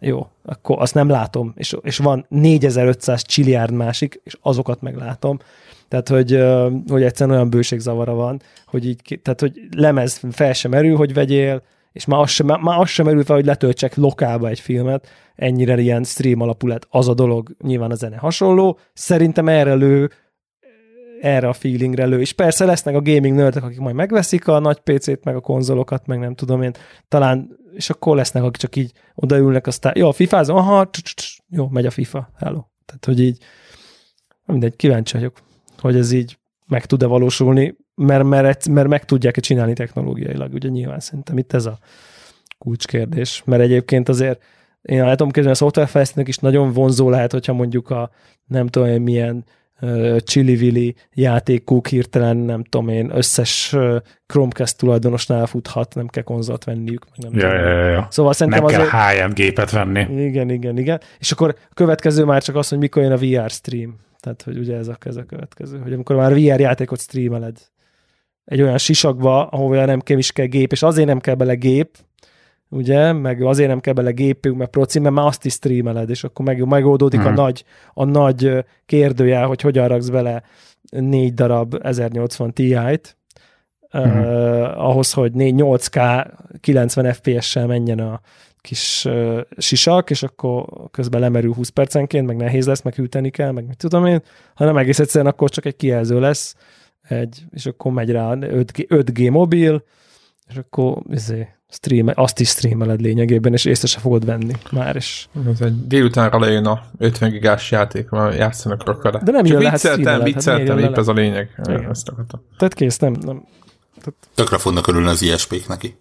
jó, 0.00 0.26
akkor 0.44 0.76
azt 0.80 0.94
nem 0.94 1.08
látom, 1.08 1.52
és, 1.56 1.76
és 1.82 1.98
van 1.98 2.26
4500 2.28 3.22
csiliárd 3.22 3.72
másik, 3.72 4.20
és 4.24 4.36
azokat 4.40 4.80
meglátom. 4.80 5.38
Tehát, 5.88 6.08
hogy, 6.08 6.44
hogy 6.88 7.02
egyszerűen 7.02 7.36
olyan 7.36 7.50
bőségzavara 7.50 8.14
van, 8.14 8.40
hogy 8.66 8.86
így, 8.86 9.20
tehát, 9.22 9.40
hogy 9.40 9.60
lemez 9.76 10.20
fel 10.30 10.52
sem 10.52 10.70
merül, 10.70 10.96
hogy 10.96 11.14
vegyél, 11.14 11.62
és 11.92 12.04
már 12.04 12.20
az 12.20 12.30
sem, 12.30 12.46
már 12.46 12.80
az 12.80 12.88
sem 12.88 13.06
merül 13.06 13.24
fel, 13.24 13.36
hogy 13.36 13.44
letöltsek 13.44 13.96
lokálba 13.96 14.48
egy 14.48 14.60
filmet, 14.60 15.08
ennyire 15.36 15.80
ilyen 15.80 16.04
stream 16.04 16.40
alapú 16.40 16.66
lett 16.66 16.86
az 16.90 17.08
a 17.08 17.14
dolog, 17.14 17.56
nyilván 17.62 17.90
a 17.90 17.94
zene 17.94 18.16
hasonló, 18.16 18.78
szerintem 18.92 19.48
erre 19.48 19.74
lő, 19.74 20.10
erre 21.20 21.48
a 21.48 21.52
feelingre 21.52 22.06
lő, 22.06 22.20
és 22.20 22.32
persze 22.32 22.64
lesznek 22.64 22.94
a 22.94 23.00
gaming 23.00 23.34
nördek, 23.34 23.64
akik 23.64 23.78
majd 23.78 23.94
megveszik 23.94 24.48
a 24.48 24.58
nagy 24.58 24.78
PC-t, 24.78 25.24
meg 25.24 25.36
a 25.36 25.40
konzolokat, 25.40 26.06
meg 26.06 26.18
nem 26.18 26.34
tudom 26.34 26.62
én, 26.62 26.72
talán, 27.08 27.58
és 27.72 27.90
akkor 27.90 28.16
lesznek, 28.16 28.42
akik 28.42 28.56
csak 28.56 28.76
így 28.76 28.92
odaülnek, 29.14 29.66
aztán, 29.66 29.92
jó, 29.96 30.10
fifázom, 30.10 30.56
aha, 30.56 30.90
cs, 30.90 31.02
cs, 31.02 31.14
cs, 31.14 31.36
jó, 31.48 31.68
megy 31.68 31.86
a 31.86 31.90
FIFA, 31.90 32.30
hello. 32.36 32.64
Tehát, 32.86 33.04
hogy 33.04 33.20
így, 33.20 33.38
mindegy, 34.44 34.76
kíváncsi 34.76 35.16
vagyok, 35.16 35.38
hogy 35.78 35.96
ez 35.96 36.12
így 36.12 36.38
meg 36.66 36.86
tud-e 36.86 37.06
valósulni, 37.06 37.76
mert, 37.94 38.24
mert, 38.24 38.68
mert 38.68 38.88
meg 38.88 39.04
tudják-e 39.04 39.40
csinálni 39.40 39.72
technológiailag, 39.72 40.52
ugye 40.52 40.68
nyilván 40.68 41.00
szerintem 41.00 41.38
itt 41.38 41.52
ez 41.52 41.66
a 41.66 41.78
kulcskérdés, 42.58 43.42
mert 43.44 43.62
egyébként 43.62 44.08
azért 44.08 44.42
én 44.82 45.00
el 45.00 45.10
tudom 45.10 45.30
képzelni, 45.30 45.56
a 45.56 45.60
szoftverfejlesztőnek 45.60 46.28
is 46.28 46.36
nagyon 46.36 46.72
vonzó 46.72 47.10
lehet, 47.10 47.32
hogyha 47.32 47.52
mondjuk 47.52 47.90
a 47.90 48.10
nem 48.46 48.66
tudom 48.66 48.88
én 48.88 49.00
milyen 49.00 49.44
Chili-Willy 50.24 50.94
játékuk 51.14 51.86
hirtelen, 51.86 52.36
nem 52.36 52.64
tudom 52.64 52.88
én, 52.88 53.10
összes 53.14 53.76
Chromecast 54.26 54.76
tulajdonosnál 54.76 55.46
futhat, 55.46 55.94
nem 55.94 56.06
kell 56.06 56.22
konzolt 56.22 56.64
venniük. 56.64 57.06
Nem 57.16 57.32
Ja, 57.34 57.40
tudom. 57.40 57.56
ja, 57.56 57.78
ja, 57.78 57.90
ja. 57.90 58.06
Szóval 58.10 58.32
szerintem 58.32 58.64
Nem 58.64 58.88
kell. 58.88 59.26
HM 59.26 59.32
gépet 59.32 59.70
venni. 59.70 60.24
Igen, 60.24 60.50
igen, 60.50 60.78
igen. 60.78 61.00
És 61.18 61.32
akkor 61.32 61.54
a 61.70 61.74
következő 61.74 62.24
már 62.24 62.42
csak 62.42 62.56
az, 62.56 62.68
hogy 62.68 62.78
mikor 62.78 63.02
jön 63.02 63.12
a 63.12 63.16
VR 63.16 63.50
stream. 63.50 63.96
Tehát, 64.20 64.42
hogy 64.42 64.58
ugye 64.58 64.76
ez 64.76 64.88
a, 64.88 64.96
ez 65.00 65.16
a 65.16 65.22
következő, 65.22 65.78
hogy 65.78 65.92
amikor 65.92 66.16
már 66.16 66.32
VR 66.34 66.60
játékot 66.60 67.00
streameled 67.00 67.56
egy 68.44 68.62
olyan 68.62 68.78
sisakba, 68.78 69.46
ahol 69.46 69.84
nem 69.84 70.00
kell 70.00 70.18
is 70.18 70.32
kell 70.32 70.46
gép, 70.46 70.72
és 70.72 70.82
azért 70.82 71.06
nem 71.06 71.18
kell 71.18 71.34
bele 71.34 71.54
gép, 71.54 71.96
ugye, 72.68 73.12
meg 73.12 73.42
azért 73.42 73.68
nem 73.68 73.80
kell 73.80 73.92
bele 73.94 74.10
gépünk, 74.10 74.56
meg 74.56 74.68
proci, 74.68 74.98
mert 74.98 75.14
már 75.14 75.26
azt 75.26 75.44
is 75.44 75.52
streameled, 75.52 76.10
és 76.10 76.24
akkor 76.24 76.44
meg, 76.44 76.66
megoldódik 76.66 77.20
Mhm. 77.20 77.28
a 77.28 77.32
nagy, 77.32 77.64
a 77.94 78.04
nagy 78.04 78.64
kérdőjel, 78.86 79.46
hogy 79.46 79.60
hogyan 79.60 79.88
raksz 79.88 80.08
bele 80.08 80.42
négy 80.90 81.34
darab 81.34 81.76
1080 81.82 82.52
Ti-t, 82.52 83.16
Mhm. 83.92 84.18
uh, 84.18 84.84
ahhoz, 84.88 85.12
hogy 85.12 85.32
4 85.32 85.54
8K 85.54 86.26
90 86.60 87.12
FPS-sel 87.12 87.66
menjen 87.66 87.98
a 87.98 88.20
kis 88.60 89.04
uh, 89.04 89.40
sisak, 89.56 90.10
és 90.10 90.22
akkor 90.22 90.64
közben 90.90 91.20
lemerül 91.20 91.52
20 91.54 91.68
percenként, 91.68 92.26
meg 92.26 92.36
nehéz 92.36 92.66
lesz, 92.66 92.82
meg 92.82 92.94
hűteni 92.94 93.30
kell, 93.30 93.50
meg 93.50 93.66
mit 93.66 93.76
tudom 93.76 94.06
én, 94.06 94.22
hanem 94.54 94.76
egész 94.76 94.98
egyszerűen 94.98 95.32
akkor 95.32 95.50
csak 95.50 95.64
egy 95.64 95.76
kijelző 95.76 96.20
lesz, 96.20 96.54
egy, 97.08 97.44
és 97.50 97.66
akkor 97.66 97.92
megy 97.92 98.10
rá 98.10 98.34
5G, 98.40 98.86
5G 98.88 99.30
mobil, 99.30 99.84
és 100.48 100.56
akkor 100.56 101.02
izé, 101.10 101.48
stream, 101.70 102.10
azt 102.14 102.40
is 102.40 102.48
streameled 102.48 103.00
lényegében, 103.00 103.52
és 103.52 103.64
észre 103.64 103.86
se 103.86 103.98
fogod 103.98 104.24
venni 104.24 104.54
már 104.70 104.96
is. 104.96 105.28
Ez 105.52 105.60
egy 105.60 105.86
délutánra 105.86 106.38
lejön 106.38 106.66
a 106.66 106.82
50 106.98 107.30
gigás 107.30 107.70
játék, 107.70 108.08
mert 108.08 108.36
játszanak 108.36 108.84
rökkele. 108.86 109.20
De 109.24 109.30
nem 109.32 109.44
Csak 109.44 109.60
jön 109.60 109.70
hát 109.70 109.72
vicceltem, 109.72 110.04
hát 110.14 110.22
vicceltem, 110.22 110.78
jön 110.78 110.78
épp 110.88 110.94
le? 110.94 111.00
ez 111.00 111.08
a 111.08 111.12
lényeg. 111.12 111.60
Igen. 111.64 111.90
Ezt 111.90 112.08
akartam. 112.08 112.40
Tehát 112.58 112.74
kész, 112.74 112.98
nem, 112.98 113.12
nem. 113.20 113.44
Tökre 114.34 114.58
fognak 114.58 114.86
örülni 114.86 115.08
az 115.08 115.22
ISP-k 115.22 115.68
neki. 115.68 115.96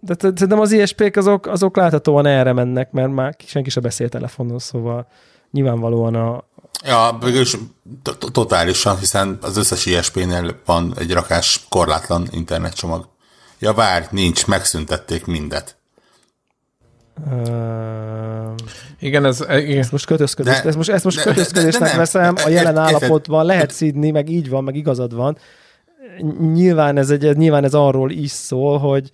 De 0.00 0.14
te- 0.14 0.30
szerintem 0.34 0.60
az 0.60 0.72
ISP-k 0.72 1.16
azok, 1.16 1.46
azok 1.46 1.76
láthatóan 1.76 2.26
erre 2.26 2.52
mennek, 2.52 2.92
mert 2.92 3.12
már 3.12 3.36
senki 3.46 3.70
se 3.70 3.80
beszél 3.80 4.08
telefonon, 4.08 4.58
szóval 4.58 5.06
nyilvánvalóan 5.50 6.14
a, 6.14 6.44
Ja, 6.84 7.18
to- 8.02 8.32
totálisan, 8.32 8.98
hiszen 8.98 9.38
az 9.42 9.56
összes 9.56 9.86
ISP-nél 9.86 10.60
van 10.64 10.94
egy 10.98 11.12
rakás 11.12 11.66
korlátlan 11.68 12.28
internetcsomag. 12.30 13.08
Ja, 13.58 13.72
várj, 13.72 14.04
nincs, 14.10 14.46
megszüntették 14.46 15.26
mindet. 15.26 15.76
uh, 17.30 18.54
Igen, 19.00 19.24
ez, 19.24 19.40
e, 19.40 19.58
igen. 19.60 19.78
ezt 19.78 19.92
most 19.92 20.06
kötözködés, 20.06 20.60
De- 20.60 20.68
ezt 20.68 20.76
most, 20.76 20.90
ezt 20.90 21.04
most 21.04 21.16
de- 21.16 21.24
de- 21.24 21.30
kötözködésnek 21.30 21.82
de 21.82 21.88
nem. 21.88 21.98
veszem, 21.98 22.34
a 22.44 22.48
jelen 22.48 22.76
állapotban 22.76 23.46
lehet 23.46 23.70
szídni, 23.70 24.10
meg 24.10 24.28
így 24.28 24.48
van, 24.48 24.64
meg 24.64 24.76
igazad 24.76 25.14
van. 25.14 25.36
Nyilván 26.52 26.96
ez, 26.96 27.10
egy, 27.10 27.36
nyilván 27.36 27.64
ez 27.64 27.74
arról 27.74 28.10
is 28.10 28.30
szól, 28.30 28.78
hogy, 28.78 29.10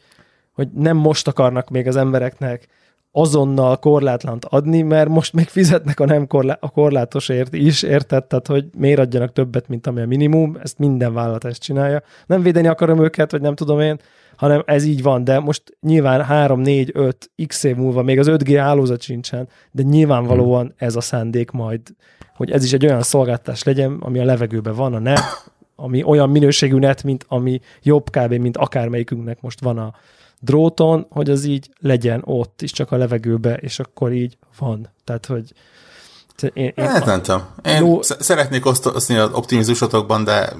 hogy 0.53 0.68
nem 0.74 0.96
most 0.96 1.29
akarnak 1.29 1.68
még 1.68 1.87
az 1.87 1.96
embereknek 1.96 2.66
azonnal 3.12 3.76
korlátlant 3.79 4.44
adni, 4.44 4.83
mert 4.83 5.09
most 5.09 5.33
még 5.33 5.48
fizetnek 5.48 6.00
a 6.00 6.05
nem 6.05 6.26
korlá- 6.26 6.62
a 6.62 6.68
korlátosért 6.68 7.55
is, 7.55 7.83
érted? 7.83 8.24
Tehát, 8.24 8.46
hogy 8.46 8.64
miért 8.79 8.98
adjanak 8.98 9.33
többet, 9.33 9.68
mint 9.68 9.87
ami 9.87 10.00
a 10.00 10.07
minimum, 10.07 10.59
ezt 10.62 10.79
minden 10.79 11.12
vállalat 11.14 11.44
ezt 11.44 11.61
csinálja. 11.62 12.03
Nem 12.26 12.42
védeni 12.42 12.66
akarom 12.68 13.03
őket, 13.05 13.31
vagy 13.31 13.40
nem 13.40 13.55
tudom 13.55 13.81
én, 13.81 13.98
hanem 14.40 14.62
ez 14.66 14.85
így 14.85 15.03
van, 15.03 15.24
de 15.24 15.38
most 15.38 15.62
nyilván 15.81 16.24
3, 16.24 16.61
4, 16.61 16.90
5, 16.94 17.31
x 17.46 17.64
év 17.64 17.76
múlva 17.76 18.03
még 18.03 18.18
az 18.18 18.26
5G 18.31 18.57
hálózat 18.59 19.03
sincsen, 19.03 19.48
de 19.70 19.83
nyilvánvalóan 19.83 20.74
ez 20.76 20.96
a 20.96 21.00
szándék 21.00 21.50
majd, 21.50 21.81
hogy 22.35 22.50
ez 22.50 22.64
is 22.64 22.72
egy 22.72 22.87
olyan 22.87 23.03
szolgáltatás 23.03 23.62
legyen, 23.62 23.96
ami 24.00 24.18
a 24.18 24.24
levegőben 24.24 24.74
van, 24.74 24.94
a 24.94 24.98
net, 24.98 25.53
ami 25.76 26.03
olyan 26.03 26.31
minőségű 26.31 26.79
net, 26.79 27.03
mint 27.03 27.24
ami 27.29 27.61
jobb 27.83 28.11
kb. 28.11 28.33
mint 28.33 28.57
akármelyikünknek 28.57 29.40
most 29.40 29.61
van 29.61 29.79
a 29.79 29.94
dróton, 30.38 31.07
hogy 31.11 31.31
az 31.31 31.44
így 31.44 31.70
legyen 31.79 32.22
ott 32.24 32.62
is 32.62 32.72
csak 32.72 32.92
a 32.92 32.96
levegőbe, 32.96 33.55
és 33.55 33.79
akkor 33.79 34.12
így 34.12 34.38
van. 34.59 34.88
Tehát, 35.05 35.26
hogy 35.26 35.53
én, 36.53 36.72
én 36.74 36.87
hát 36.87 37.05
nem 37.05 37.22
tudom. 37.22 37.42
Én 37.64 37.76
jó, 37.76 38.03
szeretnék 38.03 38.66
osztozni 38.66 39.16
az 39.16 39.33
optimizmusotokban, 39.33 40.24
de 40.24 40.53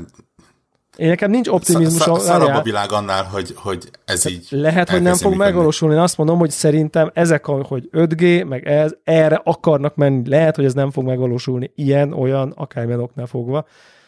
én 1.01 1.09
nekem 1.09 1.31
nincs 1.31 1.49
optimizmusom. 1.49 2.19
Szarabb 2.19 2.55
a 2.55 2.63
világ 2.63 2.93
annál, 2.93 3.25
hogy, 3.25 3.53
hogy 3.57 3.91
ez 4.05 4.27
így 4.27 4.47
Lehet, 4.51 4.91
hogy 4.91 5.03
nem 5.03 5.15
fog 5.15 5.35
megvalósulni. 5.35 5.95
Én 5.95 6.01
azt 6.01 6.17
mondom, 6.17 6.39
hogy 6.39 6.51
szerintem 6.51 7.11
ezek, 7.15 7.45
hogy 7.45 7.89
5G, 7.93 8.49
meg 8.49 8.67
ez, 8.67 8.93
erre 9.05 9.41
akarnak 9.45 9.95
menni. 9.95 10.29
Lehet, 10.29 10.57
hogy 10.57 10.65
ez 10.65 10.75
nem 10.75 10.91
fog 10.91 11.05
megvalósulni 11.05 11.73
ilyen, 11.75 12.13
olyan, 12.13 12.53
akármilyen 12.57 13.01
oknál 13.01 13.27
fogva 13.27 13.67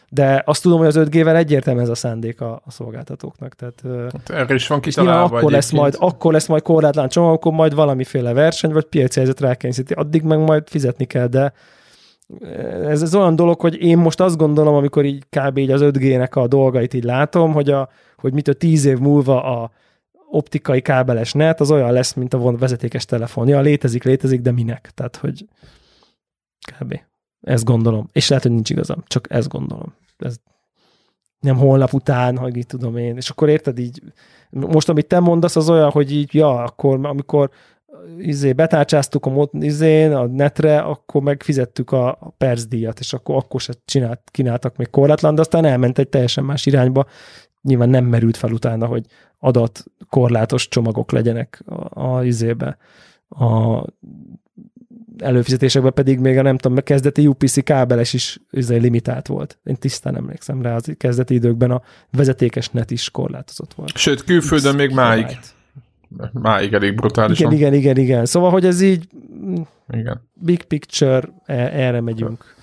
de 0.09 0.43
azt 0.45 0.61
tudom, 0.61 0.77
hogy 0.77 0.87
az 0.87 0.97
5G-vel 0.99 1.35
egyértelműen 1.35 1.85
ez 1.85 1.91
a 1.91 1.95
szándék 1.95 2.41
a, 2.41 2.61
a 2.65 2.71
szolgáltatóknak. 2.71 3.53
Tehát, 3.55 3.81
hát 4.11 4.29
erre 4.29 4.53
is 4.53 4.67
van 4.67 4.79
kitalálva 4.79 5.37
akkor 5.37 5.51
lesz, 5.51 5.71
majd, 5.71 5.95
akkor 5.99 6.33
lesz 6.33 6.47
majd 6.47 6.61
korlátlan 6.61 7.09
csomag, 7.09 7.33
akkor 7.33 7.51
majd 7.51 7.75
valamiféle 7.75 8.33
verseny, 8.33 8.71
vagy 8.71 8.83
piaci 8.83 9.19
helyzet 9.19 9.39
rákényszeríti. 9.39 9.93
Addig 9.93 10.21
meg 10.21 10.39
majd 10.39 10.63
fizetni 10.69 11.05
kell, 11.05 11.27
de 11.27 11.53
ez, 12.83 13.01
ez 13.01 13.15
olyan 13.15 13.35
dolog, 13.35 13.61
hogy 13.61 13.81
én 13.81 13.97
most 13.97 14.19
azt 14.19 14.37
gondolom, 14.37 14.73
amikor 14.73 15.05
így 15.05 15.23
kb. 15.29 15.57
így 15.57 15.71
az 15.71 15.81
5G-nek 15.83 16.31
a 16.31 16.47
dolgait 16.47 16.93
így 16.93 17.03
látom, 17.03 17.53
hogy, 17.53 17.69
a, 17.69 17.89
hogy 18.17 18.33
mit 18.33 18.47
a 18.47 18.53
tíz 18.53 18.85
év 18.85 18.97
múlva 18.97 19.43
a 19.61 19.71
optikai 20.29 20.81
kábeles 20.81 21.33
net, 21.33 21.59
az 21.59 21.71
olyan 21.71 21.91
lesz, 21.91 22.13
mint 22.13 22.33
a 22.33 22.57
vezetékes 22.57 23.05
telefon. 23.05 23.47
Ja, 23.47 23.61
létezik, 23.61 24.03
létezik, 24.03 24.41
de 24.41 24.51
minek? 24.51 24.91
Tehát, 24.93 25.15
hogy 25.15 25.45
kb. 26.79 26.99
Ezt 27.41 27.63
gondolom. 27.63 28.09
És 28.11 28.27
lehet, 28.27 28.43
hogy 28.43 28.53
nincs 28.53 28.69
igazam, 28.69 29.03
csak 29.07 29.27
ezt 29.29 29.47
gondolom 29.47 29.93
ez 30.23 30.35
nem 31.39 31.57
holnap 31.57 31.93
után, 31.93 32.37
hogy 32.37 32.57
így 32.57 32.65
tudom 32.65 32.97
én. 32.97 33.15
És 33.15 33.29
akkor 33.29 33.49
érted 33.49 33.79
így, 33.79 34.01
most 34.49 34.89
amit 34.89 35.07
te 35.07 35.19
mondasz, 35.19 35.55
az 35.55 35.69
olyan, 35.69 35.89
hogy 35.89 36.11
így, 36.11 36.33
ja, 36.33 36.63
akkor 36.63 37.05
amikor 37.05 37.49
izé, 38.17 38.53
betárcsáztuk 38.53 39.25
a, 39.25 39.29
mod, 39.29 39.49
izén, 39.59 40.13
a 40.13 40.25
netre, 40.27 40.79
akkor 40.79 41.21
megfizettük 41.21 41.91
a, 41.91 42.07
a 42.07 42.33
percdíjat, 42.37 42.99
és 42.99 43.13
akkor, 43.13 43.35
akkor 43.35 43.61
se 43.61 43.73
csinált, 43.85 44.21
kínáltak 44.31 44.77
még 44.77 44.89
korlátlan, 44.89 45.35
de 45.35 45.41
aztán 45.41 45.65
elment 45.65 45.99
egy 45.99 46.09
teljesen 46.09 46.43
más 46.43 46.65
irányba. 46.65 47.05
Nyilván 47.61 47.89
nem 47.89 48.05
merült 48.05 48.37
fel 48.37 48.51
utána, 48.51 48.85
hogy 48.85 49.05
adat 49.39 49.83
korlátos 50.09 50.67
csomagok 50.67 51.11
legyenek 51.11 51.63
a, 51.65 52.15
a 52.15 52.23
izébe, 52.23 52.77
a 53.29 53.83
előfizetésekben 55.17 55.93
pedig 55.93 56.19
még 56.19 56.37
a 56.37 56.41
nem 56.41 56.57
tudom, 56.57 56.77
a 56.77 56.81
kezdeti 56.81 57.27
UPC 57.27 57.63
kábeles 57.63 58.13
is 58.13 58.39
izé, 58.51 58.77
limitált 58.77 59.27
volt. 59.27 59.59
Én 59.63 59.75
tisztán 59.75 60.15
emlékszem 60.15 60.61
rá, 60.61 60.75
az 60.75 60.93
kezdeti 60.97 61.33
időkben 61.33 61.71
a 61.71 61.81
vezetékes 62.11 62.69
net 62.69 62.91
is 62.91 63.09
korlátozott 63.09 63.73
volt. 63.73 63.97
Sőt, 63.97 64.23
külföldön 64.23 64.75
még 64.75 64.91
máig. 64.91 65.37
Máig 66.31 66.73
elég 66.73 66.95
brutális. 66.95 67.39
Igen, 67.39 67.51
igen, 67.51 67.73
igen, 67.73 67.97
igen. 67.97 68.25
Szóval, 68.25 68.51
hogy 68.51 68.65
ez 68.65 68.81
így 68.81 69.07
igen. 69.89 70.21
big 70.33 70.63
picture, 70.63 71.29
e- 71.45 71.71
erre 71.73 72.01
megyünk. 72.01 72.55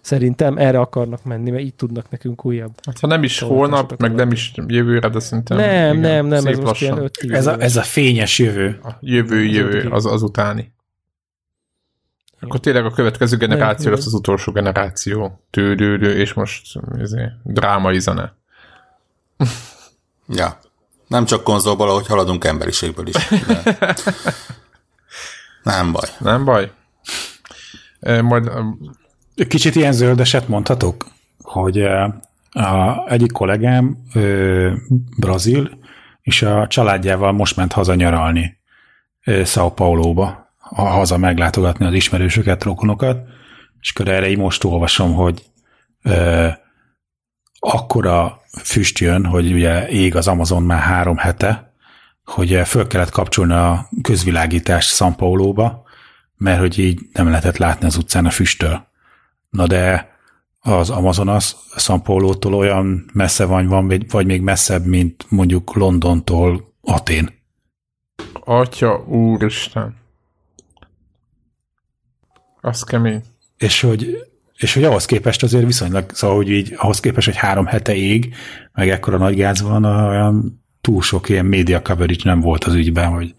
Szerintem 0.00 0.58
erre 0.58 0.80
akarnak 0.80 1.24
menni, 1.24 1.50
mert 1.50 1.62
így 1.62 1.74
tudnak 1.74 2.10
nekünk 2.10 2.44
újabb. 2.44 2.72
Hát, 2.82 2.98
ha 2.98 3.06
nem 3.06 3.22
is 3.22 3.38
holnap, 3.38 4.00
meg 4.00 4.14
nem 4.14 4.30
is 4.30 4.52
jövőre, 4.66 5.08
de 5.08 5.18
szerintem... 5.18 5.56
Nem, 5.56 5.96
igen, 5.96 6.10
nem, 6.10 6.26
nem, 6.26 6.46
ez 6.46 6.58
most 6.58 6.82
ilyen 6.82 6.98
5 6.98 7.18
ez 7.28 7.46
a, 7.46 7.60
ez 7.60 7.76
a 7.76 7.82
fényes 7.82 8.38
jövő. 8.38 8.78
A 8.82 8.90
jövő, 9.00 9.44
jövő, 9.44 9.88
az, 9.88 10.06
az 10.06 10.22
utáni. 10.22 10.72
Akkor 12.40 12.60
tényleg 12.60 12.84
a 12.84 12.90
következő 12.90 13.36
generáció 13.36 13.90
lesz 13.90 14.06
az 14.06 14.14
utolsó 14.14 14.52
generáció. 14.52 15.44
Tődődő, 15.50 16.16
és 16.16 16.32
most 16.32 16.78
ezért, 16.98 17.32
drámai 17.42 18.00
zene. 18.00 18.34
Ja. 20.28 20.58
Nem 21.14 21.24
csak 21.24 21.44
konzolból, 21.44 21.88
ahogy 21.88 22.06
haladunk 22.06 22.44
emberiségből 22.44 23.06
is. 23.06 23.28
De... 23.46 23.62
Nem 25.72 25.92
baj. 25.92 26.08
Nem 26.18 26.44
baj. 26.44 26.70
Majd... 28.22 28.50
Kicsit 29.48 29.74
ilyen 29.74 29.92
zöldeset 29.92 30.48
mondhatok, 30.48 31.06
hogy 31.42 31.82
a 32.50 33.04
egyik 33.08 33.32
kollégám 33.32 33.96
ö, 34.14 34.72
brazil, 35.16 35.78
és 36.20 36.42
a 36.42 36.66
családjával 36.66 37.32
most 37.32 37.56
ment 37.56 37.72
haza 37.72 37.94
nyaralni 37.94 38.60
São 39.24 39.72
Paulo-ba 39.74 40.54
haza 40.74 41.16
meglátogatni 41.16 41.86
az 41.86 41.92
ismerősöket, 41.92 42.62
rokonokat, 42.62 43.18
és 43.80 43.92
akkor 43.94 44.08
erre 44.08 44.28
így 44.28 44.38
most 44.38 44.64
olvasom, 44.64 45.14
hogy 45.14 45.44
ö, 46.02 46.48
akkora 47.58 48.42
füst 48.62 48.98
jön, 48.98 49.26
hogy 49.26 49.52
ugye 49.52 49.88
ég 49.88 50.16
az 50.16 50.28
Amazon 50.28 50.62
már 50.62 50.80
három 50.80 51.16
hete, 51.16 51.74
hogy 52.24 52.60
föl 52.64 52.86
kellett 52.86 53.10
kapcsolni 53.10 53.52
a 53.52 53.88
közvilágítást 54.02 54.96
São 54.96 55.12
Paulo-ba, 55.16 55.82
mert 56.36 56.58
hogy 56.60 56.78
így 56.78 57.00
nem 57.12 57.28
lehetett 57.28 57.56
látni 57.56 57.86
az 57.86 57.96
utcán 57.96 58.26
a 58.26 58.30
füsttől. 58.30 58.86
Na 59.50 59.66
de 59.66 60.12
az 60.60 60.90
Amazonas 60.90 61.56
São 61.76 62.00
Paulo-tól 62.04 62.54
olyan 62.54 63.10
messze 63.12 63.44
van, 63.44 63.66
van, 63.66 63.92
vagy 64.08 64.26
még 64.26 64.40
messzebb, 64.40 64.84
mint 64.84 65.26
mondjuk 65.28 65.74
Londontól 65.74 66.72
Atén. 66.80 67.42
Atya 68.32 69.04
úristen. 69.06 69.96
Az 72.60 72.82
kemény. 72.82 73.22
És 73.56 73.80
hogy, 73.80 74.33
és 74.56 74.74
hogy 74.74 74.84
ahhoz 74.84 75.04
képest 75.04 75.42
azért 75.42 75.64
viszonylag, 75.64 76.10
szóval 76.12 76.36
hogy 76.36 76.50
így 76.50 76.74
ahhoz 76.76 77.00
képest, 77.00 77.26
hogy 77.26 77.36
három 77.36 77.66
hete 77.66 77.94
ég, 77.94 78.34
meg 78.72 78.88
ekkora 78.88 79.18
nagy 79.18 79.36
gáz 79.36 79.62
van, 79.62 79.84
olyan 79.84 80.64
túl 80.80 81.02
sok 81.02 81.28
ilyen 81.28 81.46
média 81.46 81.82
coverage 81.82 82.20
nem 82.24 82.40
volt 82.40 82.64
az 82.64 82.74
ügyben, 82.74 83.08
hogy 83.08 83.34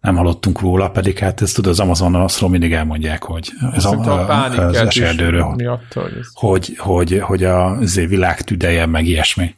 nem 0.00 0.16
hallottunk 0.16 0.60
róla, 0.60 0.90
pedig 0.90 1.18
hát 1.18 1.42
ezt 1.42 1.54
tudod, 1.54 1.72
az 1.72 1.80
Amazonon 1.80 2.22
azról 2.22 2.50
mindig 2.50 2.72
elmondják, 2.72 3.22
hogy 3.22 3.52
ez 3.72 3.84
a, 3.84 3.90
a, 3.90 4.44
az 4.66 4.76
eserdőről, 4.76 5.54
miatt, 5.56 5.92
hogy, 5.92 6.16
ez... 6.18 6.26
hogy, 6.32 6.74
hogy, 6.76 7.18
hogy 7.18 7.44
a 7.44 7.78
világ 7.94 8.40
tüdeje, 8.40 8.86
meg 8.86 9.06
ilyesmi. 9.06 9.54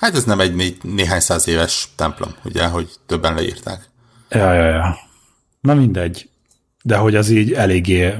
Hát 0.00 0.14
ez 0.14 0.24
nem 0.24 0.40
egy 0.40 0.54
né- 0.54 0.82
néhány 0.82 1.20
száz 1.20 1.48
éves 1.48 1.88
templom, 1.96 2.30
ugye, 2.44 2.66
hogy 2.66 2.88
többen 3.06 3.34
leírták. 3.34 3.90
Ja, 4.30 4.52
ja, 4.52 4.68
ja. 4.68 4.96
Na 5.60 5.74
mindegy. 5.74 6.28
De 6.82 6.96
hogy 6.96 7.14
az 7.14 7.28
így 7.28 7.52
eléggé 7.52 8.14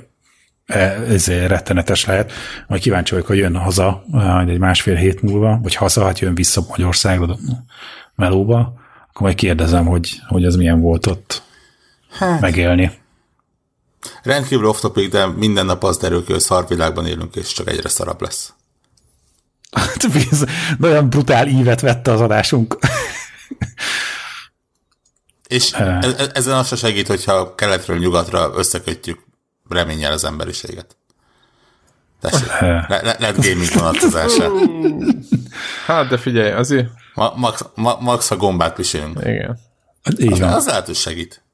ez 0.67 1.27
rettenetes 1.27 2.05
lehet. 2.05 2.33
Majd 2.67 2.83
kíváncsi 2.83 3.13
vagyok, 3.13 3.27
hogy 3.27 3.37
jön 3.37 3.57
haza 3.57 4.05
egy 4.47 4.59
másfél 4.59 4.95
hét 4.95 5.23
múlva, 5.23 5.59
vagy 5.63 5.75
haza, 5.75 6.05
hát 6.05 6.19
jön 6.19 6.35
vissza 6.35 6.65
Magyarországra, 6.69 7.37
melóba, 8.15 8.59
akkor 9.09 9.23
majd 9.23 9.35
kérdezem, 9.35 9.87
hogy, 9.87 10.21
hogy 10.29 10.45
az 10.45 10.57
milyen 10.57 10.81
volt 10.81 11.07
ott 11.07 11.43
hát. 12.11 12.41
megélni. 12.41 12.93
Rendkívül 14.23 14.67
off 14.67 14.81
topic, 14.81 15.11
de 15.11 15.27
minden 15.27 15.67
nap 15.67 15.85
az 15.85 15.97
derül 15.97 16.25
ki, 16.25 16.33
hogy 16.33 16.41
szarvilágban 16.41 17.07
élünk, 17.07 17.37
és 17.37 17.53
csak 17.53 17.69
egyre 17.69 17.89
szarabb 17.89 18.21
lesz. 18.21 18.53
Hát, 19.71 20.07
nagyon 20.79 21.09
brutál 21.09 21.47
ívet 21.47 21.81
vette 21.81 22.13
az 22.13 22.21
adásunk. 22.21 22.79
és 25.49 25.73
e- 25.73 25.99
e- 26.17 26.31
ezen 26.35 26.57
az 26.57 26.67
se 26.67 26.77
segít, 26.77 27.07
hogyha 27.07 27.55
keletről 27.55 27.99
nyugatra 27.99 28.53
összekötjük 28.55 29.24
reményel 29.69 30.13
az 30.13 30.25
emberiséget. 30.25 30.97
Tessék, 32.21 32.49
le, 32.61 32.87
le, 32.89 33.17
lehet 33.19 33.37
gaming 33.37 33.73
vonatkozása. 33.75 34.51
Hát, 35.87 36.09
de 36.09 36.17
figyelj, 36.17 36.51
azért... 36.51 36.89
Ma, 37.15 37.33
max, 37.37 37.65
ma, 37.75 37.97
max 38.01 38.31
a 38.31 38.37
gombát 38.37 38.75
pisilünk. 38.75 39.19
Igen. 39.23 39.59
Az, 40.31 40.41
az 40.41 40.67
lehet, 40.67 40.87
hogy 40.87 40.95
segít. 40.95 41.45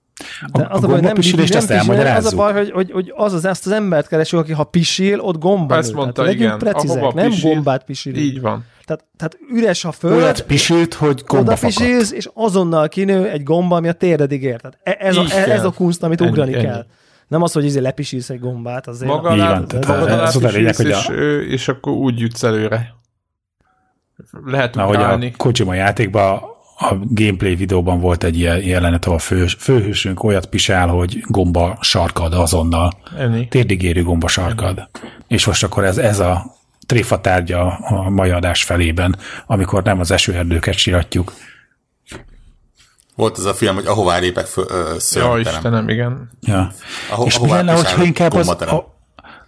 De 0.53 0.66
az 0.70 0.82
a, 0.82 0.87
a 0.87 0.91
baj, 0.91 1.01
nem, 1.01 1.14
pisilést 1.14 1.53
nem, 1.68 1.87
pisil, 1.87 2.07
az 2.07 2.32
a 2.32 2.37
baj, 2.37 2.53
hogy, 2.53 2.70
hogy, 2.70 2.91
hogy 2.91 3.12
az 3.16 3.32
az, 3.32 3.45
ezt 3.45 3.66
az 3.66 3.72
embert 3.72 4.09
keresünk, 4.09 4.43
aki 4.43 4.53
ha 4.53 4.64
pisil, 4.64 5.20
ott 5.20 5.39
gomba 5.39 5.76
Ezt 5.76 5.93
mondta, 5.93 6.22
tehát, 6.22 6.37
igen. 6.37 6.59
precízek, 6.59 7.12
nem 7.12 7.30
pisil, 7.30 7.53
gombát 7.53 7.84
pisil. 7.84 8.14
Így 8.14 8.41
van. 8.41 8.64
Tehát, 8.84 9.05
tehát 9.16 9.39
üres 9.53 9.84
a 9.84 9.93
föld, 9.93 10.14
Olyat 10.14 10.43
pisilt, 10.43 10.95
hogy 10.95 11.22
gomba 11.26 11.53
oda 11.53 11.61
pisilsz, 11.61 12.12
és 12.12 12.28
azonnal 12.34 12.89
kinő 12.89 13.28
egy 13.28 13.43
gomba, 13.43 13.76
ami 13.76 13.89
a 13.89 13.93
téredig 13.93 14.43
ér. 14.43 14.61
Tehát 14.61 14.78
e- 14.82 15.07
ez, 15.07 15.16
a, 15.16 15.49
ez 15.49 15.64
a 15.64 15.70
kunst, 15.70 16.03
amit 16.03 16.20
ugrani 16.20 16.55
ennyi, 16.55 16.62
kell. 16.62 16.87
Nem 17.31 17.43
az, 17.43 17.53
hogy 17.53 17.64
izé 17.64 17.78
lepisílsz 17.78 18.31
egy 18.31 18.41
gombát, 18.41 18.87
azért. 18.87 19.11
Maga 19.11 19.28
alá, 19.28 19.53
van, 19.53 19.66
tehát 19.66 20.07
ez 20.22 20.37
a 20.37 20.49
lényeg, 20.49 20.76
hogy 20.76 20.91
a... 20.91 20.99
és, 20.99 21.09
és 21.49 21.68
akkor 21.68 21.93
úgy 21.93 22.20
jutsz 22.20 22.43
előre. 22.43 22.95
Lehet 24.45 24.74
Na, 24.74 24.85
hogy 24.85 24.97
a 24.97 25.18
Kojima 25.37 25.74
játékban 25.74 26.41
a 26.78 26.95
gameplay 27.01 27.55
videóban 27.55 28.01
volt 28.01 28.24
egy 28.24 28.39
ilyen 28.39 28.62
jelenet, 28.62 29.05
ahol 29.05 29.16
a 29.16 29.20
fő, 29.20 29.47
főhősünk 29.47 30.22
olyat 30.22 30.47
pisál, 30.47 30.89
hogy 30.89 31.20
gomba 31.26 31.78
sarkad 31.81 32.35
azonnal. 32.35 32.93
Ennyi. 33.18 33.49
Térdigérő 33.49 34.03
gomba 34.03 34.28
sarkad. 34.28 34.78
Ennyi. 34.78 35.11
És 35.28 35.47
most 35.47 35.64
akkor 35.64 35.85
ez, 35.85 35.99
ez 35.99 36.18
a 36.18 36.55
tréfa 36.87 37.20
tárgya 37.20 37.66
a 37.76 38.11
mai 38.11 38.31
adás 38.31 38.62
felében, 38.62 39.16
amikor 39.47 39.83
nem 39.83 40.01
az 40.01 40.11
esőerdőket 40.11 40.74
siratjuk. 40.74 41.33
Volt 43.21 43.39
az 43.39 43.45
a 43.45 43.55
film, 43.55 43.75
hogy 43.75 43.87
ahová 43.87 44.18
lépek 44.18 44.47
föl, 44.47 44.64
ö, 44.68 44.93
Ja, 44.93 45.01
szörnyterem. 45.01 45.41
Istenem, 45.41 45.89
igen. 45.89 46.31
Ja. 46.41 46.73
Aho, 47.11 47.25
És 47.25 47.39
mi 47.39 47.49
lenne, 47.49 47.73
hogyha 47.73 48.03
inkább 48.03 48.33
az, 48.35 48.49
a, 48.49 48.95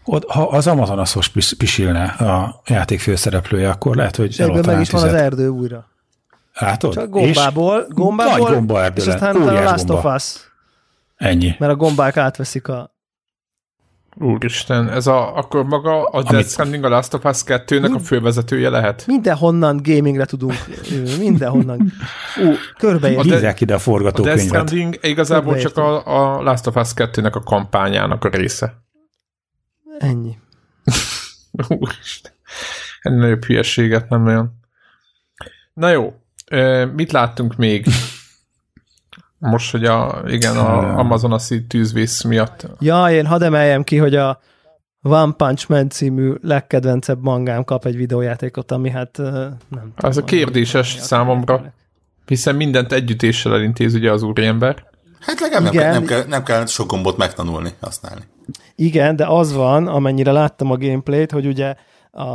ott, 0.04 0.30
ha 0.30 0.42
az 0.42 0.66
Amazonaszos 0.66 1.28
pis- 1.28 1.54
pisilne 1.54 2.04
a 2.04 2.60
játék 2.66 3.00
főszereplője, 3.00 3.70
akkor 3.70 3.96
lehet, 3.96 4.16
hogy 4.16 4.34
Egyből 4.38 4.62
meg 4.66 4.80
is 4.80 4.90
van 4.90 5.02
az 5.02 5.12
erdő 5.14 5.48
újra. 5.48 5.88
Látod? 6.58 6.92
Csak 6.94 7.10
gombából, 7.10 7.78
És 7.88 7.94
gombából, 7.94 8.38
Nagy 8.38 8.54
gombaerdő 8.54 9.02
és 9.02 9.08
aztán 9.08 9.36
utána 9.36 9.62
Last 9.62 9.88
of 9.90 10.02
gomba. 10.02 10.14
Us, 10.14 10.34
Ennyi. 11.16 11.54
mert 11.58 11.72
a 11.72 11.76
gombák 11.76 12.16
átveszik 12.16 12.68
a... 12.68 12.91
Úristen, 14.16 14.88
ez 14.88 15.06
a, 15.06 15.36
akkor 15.36 15.64
maga 15.64 16.04
a 16.04 16.22
Death 16.22 16.48
Stranding 16.48 16.84
a 16.84 16.88
Last 16.88 17.14
of 17.14 17.24
Us 17.24 17.42
2-nek 17.46 17.94
a 17.94 17.98
fővezetője 17.98 18.68
lehet? 18.68 19.06
Mindenhonnan 19.06 19.80
gamingre 19.82 20.24
tudunk, 20.24 20.54
mindenhonnan. 21.18 21.92
Ú, 22.42 22.52
körbeér. 22.78 23.20
Hízzák 23.20 23.60
ide 23.60 23.72
a 23.72 23.76
A 23.76 23.78
Death 23.78 23.82
forgatókönyvet. 23.82 24.44
Stranding 24.44 24.98
igazából 25.02 25.56
csak 25.56 25.76
a, 25.76 26.06
a 26.06 26.42
Last 26.42 26.66
of 26.66 26.76
Us 26.76 26.90
2-nek 26.94 27.32
a 27.32 27.42
kampányának 27.42 28.24
a 28.24 28.28
része. 28.28 28.82
Ennyi. 29.98 30.38
Úristen. 31.68 32.32
Ennél 33.00 33.18
nagyobb 33.18 33.44
hülyeséget 33.44 34.08
nem 34.08 34.26
olyan. 34.26 34.60
Na 35.74 35.88
jó, 35.88 36.14
mit 36.94 37.12
láttunk 37.12 37.56
még? 37.56 37.86
Most, 39.50 39.70
hogy 39.70 39.84
a, 39.84 40.22
igen, 40.26 40.56
a 40.56 40.98
Amazon-aszi 40.98 41.66
tűzvész 41.66 42.22
miatt. 42.22 42.66
Ja, 42.80 43.10
én 43.10 43.26
hadd 43.26 43.42
emeljem 43.42 43.82
ki, 43.84 43.96
hogy 43.96 44.14
a 44.14 44.40
One 45.02 45.32
Punch 45.32 45.70
Man 45.70 45.88
című 45.88 46.32
legkedvencebb 46.42 47.22
mangám 47.22 47.64
kap 47.64 47.84
egy 47.84 47.96
videójátékot, 47.96 48.72
ami 48.72 48.90
hát 48.90 49.16
nem 49.68 49.92
Az 49.96 50.16
a 50.16 50.20
tudom, 50.20 50.26
kérdéses 50.26 50.96
számomra. 51.00 51.74
Hiszen 52.26 52.54
mindent 52.54 52.92
együttéssel 52.92 53.54
elintéz 53.54 53.94
ugye 53.94 54.12
az 54.12 54.22
úriember. 54.22 54.84
Hát 55.20 55.40
legalább 55.40 55.62
nem, 55.62 55.72
Igen. 55.72 55.84
kell, 55.84 55.92
nem, 55.92 56.04
kell, 56.04 56.24
nem 56.28 56.42
kell 56.42 56.66
sok 56.66 56.90
gombot 56.90 57.16
megtanulni, 57.16 57.70
használni. 57.80 58.22
Igen, 58.74 59.16
de 59.16 59.26
az 59.26 59.52
van, 59.52 59.86
amennyire 59.86 60.32
láttam 60.32 60.70
a 60.70 60.76
gameplayt, 60.76 61.30
hogy 61.30 61.46
ugye 61.46 61.74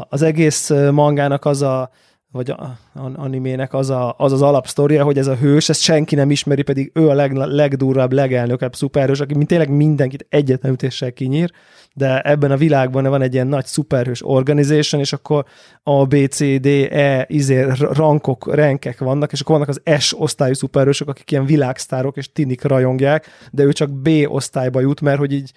az 0.10 0.22
egész 0.22 0.70
mangának 0.92 1.46
az 1.46 1.62
a 1.62 1.90
vagy 2.32 2.50
a, 2.50 2.78
a 2.94 3.12
animének 3.16 3.74
az, 3.74 3.90
a, 3.90 4.16
az 4.18 4.32
az 4.32 4.42
alapsztoria, 4.42 5.04
hogy 5.04 5.18
ez 5.18 5.28
a 5.28 5.36
hős, 5.36 5.70
ezt 5.70 5.82
senki 5.82 6.16
nem 6.16 6.32
ismeri, 6.32 6.62
pedig 6.62 6.92
ő 6.94 7.10
a 7.10 7.14
leg, 7.14 7.34
legdurvább, 7.34 8.12
legelnökebb 8.12 8.76
szuperhős, 8.76 9.20
aki 9.20 9.34
mint 9.34 9.48
tényleg 9.48 9.70
mindenkit 9.70 10.26
egyetlen 10.30 10.72
ütéssel 10.72 11.14
kinyír, 11.14 11.52
de 11.94 12.22
ebben 12.22 12.52
a 12.52 12.58
világban 12.58 13.04
van 13.04 13.22
egy 13.22 13.34
ilyen 13.34 13.48
nagy 13.48 13.66
szuperhős 13.66 14.28
organization, 14.28 15.02
és 15.02 15.14
akkor 15.14 15.46
A, 15.84 16.06
B, 16.06 16.16
C, 16.30 16.60
D, 16.60 16.66
E, 16.92 17.26
izé, 17.30 17.66
rankok, 17.80 18.56
renkek 18.56 19.00
vannak, 19.00 19.32
és 19.32 19.42
akkor 19.42 19.56
vannak 19.60 19.70
az 19.70 20.00
S 20.00 20.14
osztályú 20.18 20.54
szuperhősök, 20.54 21.10
akik 21.10 21.32
ilyen 21.32 21.46
világsztárok, 21.46 22.18
és 22.18 22.32
tinik 22.32 22.64
rajongják, 22.64 23.26
de 23.52 23.64
ő 23.64 23.74
csak 23.74 23.90
B 23.92 24.10
osztályba 24.26 24.80
jut, 24.80 25.02
mert 25.02 25.20
hogy 25.20 25.34
így 25.34 25.52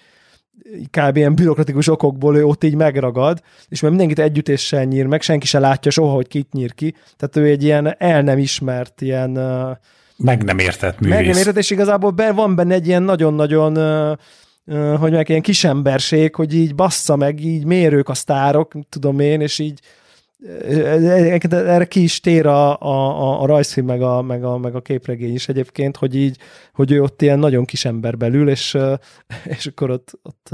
kb. 0.89 1.17
ilyen 1.17 1.35
bürokratikus 1.35 1.87
okokból 1.87 2.37
ő 2.37 2.45
ott 2.45 2.63
így 2.63 2.75
megragad, 2.75 3.41
és 3.67 3.79
mert 3.79 3.95
mindenkit 3.95 4.23
együttéssel 4.23 4.83
nyír 4.83 5.05
meg, 5.05 5.21
senki 5.21 5.45
se 5.45 5.59
látja 5.59 5.91
soha, 5.91 6.13
hogy 6.13 6.27
kit 6.27 6.53
nyír 6.53 6.73
ki. 6.73 6.95
Tehát 7.17 7.35
ő 7.35 7.45
egy 7.45 7.63
ilyen 7.63 7.95
el 7.97 8.21
nem 8.21 8.37
ismert, 8.37 9.01
ilyen 9.01 9.31
Meg 10.17 10.43
nem 10.43 10.57
értett 10.57 10.99
meg 10.99 11.09
nem 11.09 11.19
művész. 11.19 11.37
érted, 11.37 11.57
és 11.57 11.69
igazából 11.69 12.11
ben, 12.11 12.35
van 12.35 12.55
benne 12.55 12.73
egy 12.73 12.87
ilyen 12.87 13.03
nagyon-nagyon 13.03 14.17
hogy 14.99 15.11
meg 15.11 15.29
ilyen 15.29 15.41
kisemberség, 15.41 16.35
hogy 16.35 16.53
így 16.53 16.75
bassza 16.75 17.15
meg, 17.15 17.43
így 17.43 17.65
mérők 17.65 18.09
a 18.09 18.13
sztárok, 18.13 18.73
tudom 18.89 19.19
én, 19.19 19.41
és 19.41 19.59
így 19.59 19.79
erre 21.49 21.85
ki 21.85 22.03
is 22.03 22.19
tér 22.19 22.45
a, 22.45 22.81
a, 22.81 23.41
a 23.41 23.45
rajzfilm, 23.45 23.85
meg 23.85 24.01
a, 24.01 24.21
meg, 24.21 24.43
a, 24.43 24.57
meg 24.57 24.75
a 24.75 24.81
képregény 24.81 25.33
is 25.33 25.47
egyébként, 25.47 25.97
hogy 25.97 26.15
így, 26.15 26.37
hogy 26.73 26.91
ő 26.91 27.01
ott 27.01 27.21
ilyen 27.21 27.39
nagyon 27.39 27.65
kis 27.65 27.85
ember 27.85 28.17
belül, 28.17 28.49
és, 28.49 28.77
és 29.57 29.65
akkor 29.65 29.89
ott, 29.89 30.19
ott 30.23 30.49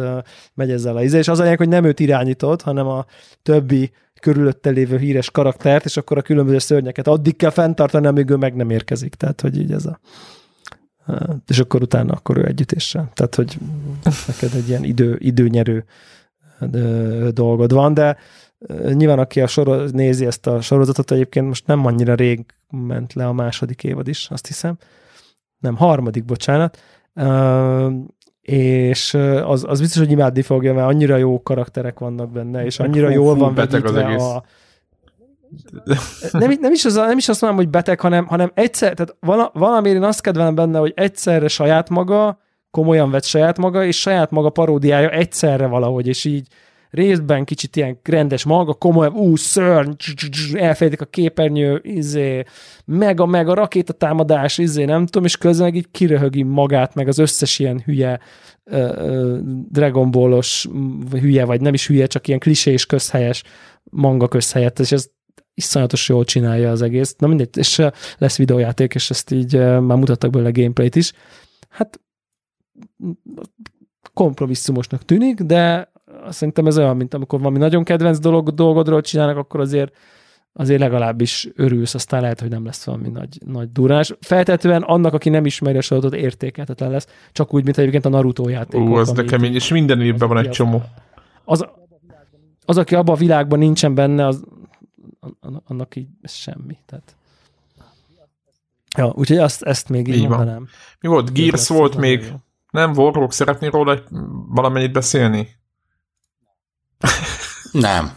megy 0.54 0.72
ezzel 0.72 0.96
a 0.96 1.04
íze, 1.04 1.18
és 1.18 1.28
az 1.28 1.40
a 1.40 1.56
hogy 1.56 1.70
nem 1.70 1.84
őt 1.84 2.00
irányított, 2.00 2.62
hanem 2.62 2.88
a 2.88 3.06
többi 3.44 3.92
körülötte 4.20 4.70
lévő 4.70 4.98
híres 4.98 5.32
karaktert, 5.32 5.86
és 5.86 5.98
akkor 5.98 6.18
a 6.18 6.22
különböző 6.22 6.58
szörnyeket 6.58 7.08
addig 7.08 7.36
kell 7.36 7.50
fenntartani, 7.50 8.08
amíg 8.08 8.30
ő 8.30 8.36
meg 8.36 8.56
nem 8.56 8.70
érkezik. 8.70 9.16
Tehát, 9.16 9.42
hogy 9.42 9.58
így 9.58 9.72
ez 9.72 9.86
a 9.86 10.00
és 11.48 11.60
akkor 11.60 11.82
utána 11.82 12.14
akkor 12.14 12.38
ő 12.38 12.46
együttéssel. 12.46 13.12
Tehát, 13.14 13.36
hogy 13.36 13.58
neked 14.28 14.54
egy 14.54 14.68
ilyen 14.70 14.84
idő, 14.84 15.16
időnyerő 15.20 15.86
dolgod 17.32 17.74
van, 17.74 17.94
de 17.94 18.18
nyilván 18.94 19.20
aki 19.20 19.42
a 19.42 19.48
soroz, 19.48 19.92
nézi 19.92 20.26
ezt 20.26 20.48
a 20.48 20.62
sorozatot, 20.62 21.12
egyébként 21.12 21.48
most 21.48 21.68
nem 21.68 21.86
annyira 21.86 22.16
rég 22.16 22.46
ment 22.70 23.14
le 23.14 23.28
a 23.28 23.34
második 23.34 23.84
évad 23.84 24.08
is, 24.08 24.28
azt 24.30 24.48
hiszem. 24.48 24.78
Nem, 25.60 25.76
harmadik, 25.76 26.26
bocsánat. 26.26 26.80
Uh, 27.16 27.94
és 28.42 29.14
az, 29.44 29.66
az 29.68 29.80
biztos, 29.80 30.02
hogy 30.02 30.12
imádni 30.12 30.42
fogja, 30.42 30.74
mert 30.74 30.88
annyira 30.88 31.18
jó 31.18 31.42
karakterek 31.42 32.00
vannak 32.00 32.32
benne, 32.32 32.66
és 32.66 32.80
annyira 32.80 33.08
Hú, 33.08 33.14
jól 33.14 33.36
van 33.36 33.54
beteg 33.54 33.86
az 33.86 33.96
egész. 33.96 34.22
a, 34.22 34.44
nem, 36.32 36.58
nem, 36.60 36.72
is 36.72 36.86
az, 36.86 36.96
nem 36.96 37.18
is 37.18 37.30
azt 37.30 37.42
mondom, 37.42 37.60
hogy 37.60 37.70
beteg, 37.70 38.00
hanem, 38.00 38.26
hanem 38.26 38.52
egyszer, 38.54 38.94
tehát 38.94 39.16
vala, 39.20 39.52
valamiért 39.54 39.98
én 39.98 40.04
azt 40.04 40.22
kedvelem 40.22 40.56
benne, 40.56 40.80
hogy 40.80 40.94
egyszerre 40.96 41.48
saját 41.48 41.90
maga, 41.90 42.40
komolyan 42.72 43.12
vett 43.12 43.24
saját 43.24 43.58
maga, 43.58 43.86
és 43.86 44.00
saját 44.00 44.32
maga 44.32 44.50
paródiája 44.50 45.10
egyszerre 45.10 45.68
valahogy, 45.68 46.08
és 46.08 46.26
így 46.26 46.48
részben 46.98 47.46
kicsit 47.46 47.76
ilyen 47.76 48.00
rendes 48.04 48.44
maga, 48.44 48.74
komolyan, 48.74 49.14
ú, 49.14 49.36
szörny, 49.36 49.92
elfejtik 50.54 51.02
a 51.02 51.06
képernyő, 51.06 51.80
izé, 51.84 52.44
meg 52.86 53.20
a, 53.20 53.26
meg 53.26 53.48
a 53.50 53.54
rakétatámadás, 53.54 54.58
izé, 54.58 54.86
nem 54.86 55.06
tudom, 55.06 55.26
és 55.26 55.38
közben 55.38 55.66
meg 55.66 55.76
így 55.76 55.92
kiröhögi 55.92 56.44
magát, 56.44 56.96
meg 56.96 57.08
az 57.08 57.18
összes 57.18 57.60
ilyen 57.60 57.82
hülye 57.86 58.20
uh, 58.66 58.78
uh, 58.78 59.38
Dragon 59.70 60.12
Ballos 60.12 60.68
hülye, 61.12 61.46
vagy 61.46 61.62
nem 61.62 61.74
is 61.74 61.88
hülye, 61.88 62.08
csak 62.08 62.28
ilyen 62.28 62.40
klisés 62.40 62.86
közhelyes 62.86 63.44
manga 63.84 64.28
közhelyet, 64.28 64.80
és 64.80 64.92
ez 64.92 65.10
iszonyatos 65.54 66.10
jól 66.10 66.24
csinálja 66.24 66.72
az 66.72 66.82
egész. 66.82 67.16
Na 67.18 67.28
mindegy, 67.28 67.58
és 67.58 67.82
lesz 68.18 68.38
videójáték, 68.38 68.94
és 68.94 69.10
ezt 69.10 69.32
így 69.32 69.54
már 69.60 69.98
mutattak 69.98 70.30
belőle 70.30 70.52
gameplayt 70.52 70.96
is. 70.96 71.14
Hát 71.70 72.00
kompromisszumosnak 74.14 75.06
tűnik, 75.06 75.42
de 75.42 75.92
szerintem 76.32 76.66
ez 76.66 76.78
olyan, 76.78 76.98
mint 76.98 77.14
amikor 77.14 77.40
valami 77.40 77.58
nagyon 77.58 77.84
kedvenc 77.84 78.20
dolog, 78.20 78.50
dolgodról 78.54 79.02
csinálnak, 79.02 79.38
akkor 79.38 79.60
azért 79.60 79.96
azért 80.60 80.80
legalábbis 80.80 81.50
örülsz, 81.56 81.94
aztán 81.94 82.22
lehet, 82.22 82.40
hogy 82.40 82.50
nem 82.50 82.66
lesz 82.66 82.86
valami 82.86 83.10
nagy, 83.10 83.38
nagy 83.46 83.72
durás. 83.72 84.14
Feltetően 84.20 84.82
annak, 84.82 85.14
aki 85.14 85.30
nem 85.30 85.46
ismeri 85.46 85.78
a 85.78 85.82
sorozatot, 85.82 86.20
értékelhetetlen 86.20 86.92
lesz, 86.92 87.08
csak 87.32 87.54
úgy, 87.54 87.64
mint 87.64 87.78
egyébként 87.78 88.06
a 88.06 88.10
Naruto 88.10 88.50
játék. 88.50 88.82
Ú, 88.82 88.96
az 88.96 89.12
de 89.12 89.24
kemény, 89.24 89.54
és 89.54 89.72
minden 89.72 90.02
évben 90.02 90.28
van 90.28 90.38
egy 90.38 90.50
csomó. 90.50 90.84
Az, 91.44 91.66
az, 92.66 92.78
aki 92.78 92.96
abban 92.96 93.16
a 93.16 93.18
világban 93.18 93.60
nincsen 93.60 93.96
benne, 93.96 94.26
az, 94.26 94.44
annak 95.66 95.96
így 95.96 96.08
semmi. 96.24 96.78
Tehát. 96.86 97.16
Ja, 98.98 99.14
úgyhogy 99.16 99.38
azt, 99.38 99.62
ezt 99.62 99.90
még 99.90 100.08
így, 100.08 100.16
így 100.16 100.28
mondanám. 100.28 100.68
Mi 101.00 101.08
volt? 101.08 101.34
Gears 101.34 101.68
volt 101.68 101.98
még? 101.98 102.24
Jó. 102.24 102.36
Nem, 102.72 102.92
Warlock, 102.92 103.32
szeretnél 103.32 103.70
róla 103.70 104.00
valamennyit 104.48 104.92
beszélni? 104.92 105.48
Nem. 107.72 108.12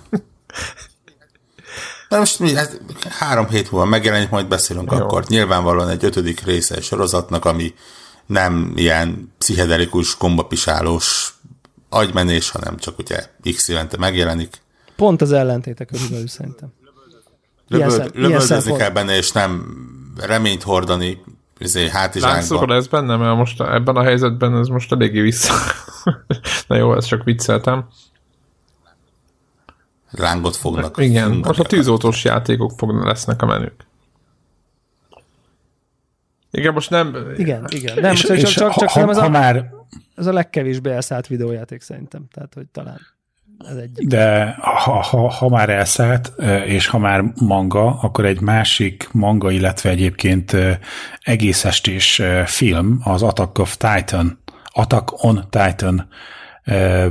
De 2.09 2.18
most 2.18 2.39
mi, 2.39 2.55
hát 2.55 2.81
három 3.09 3.49
hét 3.49 3.70
múlva 3.70 3.87
megjelenik, 3.87 4.31
majd 4.31 4.49
beszélünk 4.49 4.91
Jó. 4.93 4.99
akkor. 4.99 5.24
Nyilvánvalóan 5.28 5.89
egy 5.89 6.05
ötödik 6.05 6.41
része 6.45 6.74
egy 6.74 6.83
sorozatnak, 6.83 7.45
ami 7.45 7.74
nem 8.26 8.72
ilyen 8.76 9.33
pszichedelikus, 9.39 10.16
gombapisálós 10.18 11.35
agymenés, 11.89 12.51
hanem 12.51 12.76
csak 12.76 12.99
ugye 12.99 13.26
x 13.55 13.68
évente 13.68 13.97
megjelenik. 13.97 14.57
Pont 14.97 15.22
az 15.22 15.33
ellentéte 15.33 15.85
körülbelül 15.85 16.28
szerintem. 16.28 16.72
Lövöld, 17.68 18.11
lövöldözni 18.14 18.76
kell 18.76 18.91
benne, 18.91 19.16
és 19.16 19.33
nem 19.33 19.66
reményt 20.16 20.62
hordani 20.62 21.22
izé, 21.59 21.89
hátizsákba. 21.89 22.37
Látszóra 22.37 22.74
ez 22.74 22.87
benne, 22.87 23.16
mert 23.16 23.37
most 23.37 23.61
ebben 23.61 23.97
a 23.97 24.03
helyzetben 24.03 24.57
ez 24.57 24.66
most 24.66 24.93
eléggé 24.93 25.20
vissza. 25.20 25.55
Na 26.68 26.76
jó, 26.76 26.97
ezt 26.97 27.09
csak 27.09 27.24
vicceltem. 27.24 27.89
Lángot 30.11 30.57
fognak. 30.57 30.99
Igen, 30.99 31.31
most 31.31 31.61
a 31.61 31.65
tűzoltós 31.65 32.25
játékok 32.25 32.73
fognak 32.77 33.05
lesznek 33.05 33.43
a 33.43 33.47
menők. 33.47 33.87
Igen, 36.51 36.73
most 36.73 36.91
nem... 36.91 37.17
Igen, 37.37 37.65
igen. 37.69 38.01
Nem, 38.01 38.13
és, 38.13 38.21
csak, 38.21 38.37
és 38.37 38.43
csak, 38.43 38.53
csak, 38.53 38.73
ha, 38.73 39.01
csak 39.01 39.11
ez, 39.11 39.19
ha 39.19 39.25
a, 39.25 39.29
már... 39.29 39.71
ez 40.17 40.27
a 40.27 40.33
legkevésbé 40.33 40.91
elszállt 40.91 41.27
videójáték 41.27 41.81
szerintem. 41.81 42.25
Tehát, 42.33 42.55
hogy 42.55 42.67
talán 42.73 43.01
ez 43.69 43.77
egyik. 43.77 44.07
De 44.07 44.57
ha, 44.61 45.03
ha, 45.03 45.29
ha 45.29 45.49
már 45.49 45.69
elszállt, 45.69 46.33
és 46.67 46.87
ha 46.87 46.99
már 46.99 47.25
manga, 47.35 48.01
akkor 48.01 48.25
egy 48.25 48.41
másik 48.41 49.09
manga, 49.13 49.51
illetve 49.51 49.91
egyébként 49.91 50.57
egész 51.21 51.65
estés 51.65 52.23
film, 52.45 53.01
az 53.05 53.23
Attack 53.23 53.59
of 53.59 53.77
Titan, 53.77 54.43
Attack 54.73 55.25
on 55.25 55.45
Titan 55.51 56.09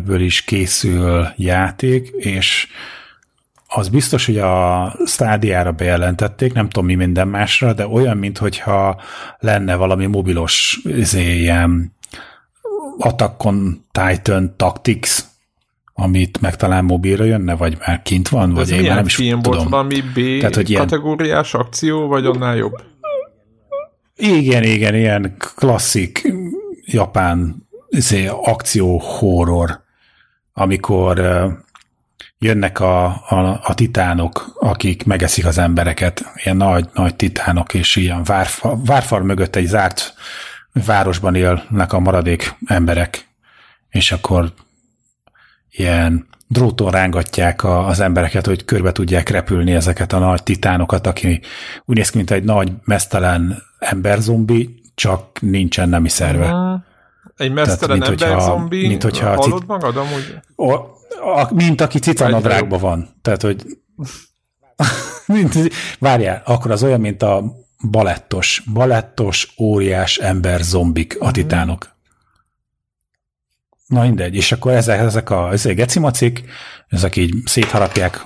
ből 0.05 0.21
is 0.21 0.41
készül 0.41 1.27
játék, 1.35 2.07
és 2.17 2.67
az 3.67 3.89
biztos, 3.89 4.25
hogy 4.25 4.37
a 4.37 4.95
stádiára 5.05 5.71
bejelentették, 5.71 6.53
nem 6.53 6.69
tudom 6.69 6.85
mi 6.85 6.95
minden 6.95 7.27
másra, 7.27 7.73
de 7.73 7.87
olyan, 7.87 8.17
mintha 8.17 9.01
lenne 9.39 9.75
valami 9.75 10.05
mobilos 10.05 10.79
izé, 10.83 11.37
ilyen 11.37 11.93
Attack 12.97 13.45
on 13.45 13.85
Titan 13.91 14.53
Tactics, 14.57 15.19
amit 15.93 16.41
meg 16.41 16.55
talán 16.55 16.85
mobilra 16.85 17.23
jönne, 17.23 17.55
vagy 17.55 17.77
már 17.85 18.01
kint 18.01 18.29
van, 18.29 18.53
vagy 18.53 18.71
én 18.71 18.81
már 18.81 18.95
nem 18.95 19.05
is 19.05 19.15
film 19.15 19.41
tudom. 19.41 19.57
volt 19.57 19.69
valami 19.69 20.01
B 20.01 20.39
Tehát, 20.39 20.55
hogy 20.55 20.75
kategóriás 20.75 21.53
ilyen... 21.53 21.65
akció, 21.65 22.07
vagy 22.07 22.25
annál 22.25 22.55
jobb? 22.55 22.81
Igen, 24.15 24.63
igen, 24.63 24.95
ilyen 24.95 25.35
klasszik 25.55 26.33
japán 26.85 27.67
izé, 27.89 28.27
akció 28.27 28.97
horror, 28.97 29.81
amikor 30.53 31.21
jönnek 32.39 32.79
a, 32.79 33.05
a, 33.05 33.59
a 33.63 33.73
titánok, 33.73 34.55
akik 34.59 35.05
megeszik 35.05 35.45
az 35.45 35.57
embereket, 35.57 36.31
ilyen 36.35 36.57
nagy, 36.57 36.89
nagy 36.93 37.15
titánok, 37.15 37.73
és 37.73 37.95
ilyen 37.95 38.23
várfal, 38.23 38.81
várfal 38.85 39.23
mögött 39.23 39.55
egy 39.55 39.65
zárt 39.65 40.13
városban 40.85 41.35
élnek 41.35 41.93
a 41.93 41.99
maradék 41.99 42.55
emberek, 42.65 43.27
és 43.89 44.11
akkor 44.11 44.53
ilyen 45.69 46.27
dróton 46.47 46.91
rángatják 46.91 47.63
a, 47.63 47.87
az 47.87 47.99
embereket, 47.99 48.45
hogy 48.45 48.65
körbe 48.65 48.91
tudják 48.91 49.29
repülni 49.29 49.73
ezeket 49.73 50.13
a 50.13 50.19
nagy 50.19 50.43
titánokat, 50.43 51.07
aki 51.07 51.41
úgy 51.85 51.95
néz 51.95 52.09
ki, 52.09 52.17
mint 52.17 52.31
egy 52.31 52.43
nagy 52.43 52.71
mesztelen 52.83 53.63
emberzombi, 53.79 54.81
csak 54.95 55.41
nincsen 55.41 55.89
nemi 55.89 56.09
szerve. 56.09 56.81
Egy 57.37 57.51
mesztelen 57.51 58.03
emberzombi, 58.03 58.87
mint 58.87 59.03
hogyha 59.03 59.35
hallod 59.35 59.63
magad 59.67 59.97
amúgy? 59.97 60.39
O, 60.55 60.71
a, 60.71 61.53
mint 61.53 61.81
aki 61.81 61.99
cicanadrágban 61.99 62.79
van. 62.79 63.09
Tehát, 63.21 63.41
hogy 63.41 63.65
várjál, 65.99 66.41
akkor 66.45 66.71
az 66.71 66.83
olyan, 66.83 66.99
mint 66.99 67.21
a 67.21 67.43
balettos, 67.89 68.63
balettos, 68.73 69.53
óriás 69.59 70.17
ember 70.17 70.61
zombik, 70.61 71.15
a 71.19 71.23
mhm. 71.23 71.33
titánok. 71.33 71.97
Na 73.87 74.01
mindegy, 74.01 74.35
és 74.35 74.51
akkor 74.51 74.71
ezek, 74.71 74.99
ezek 74.99 75.29
a 75.29 75.51
ezek 75.51 75.75
gecimacik, 75.75 76.43
ezek 76.87 77.15
így 77.15 77.33
szétharapják 77.45 78.23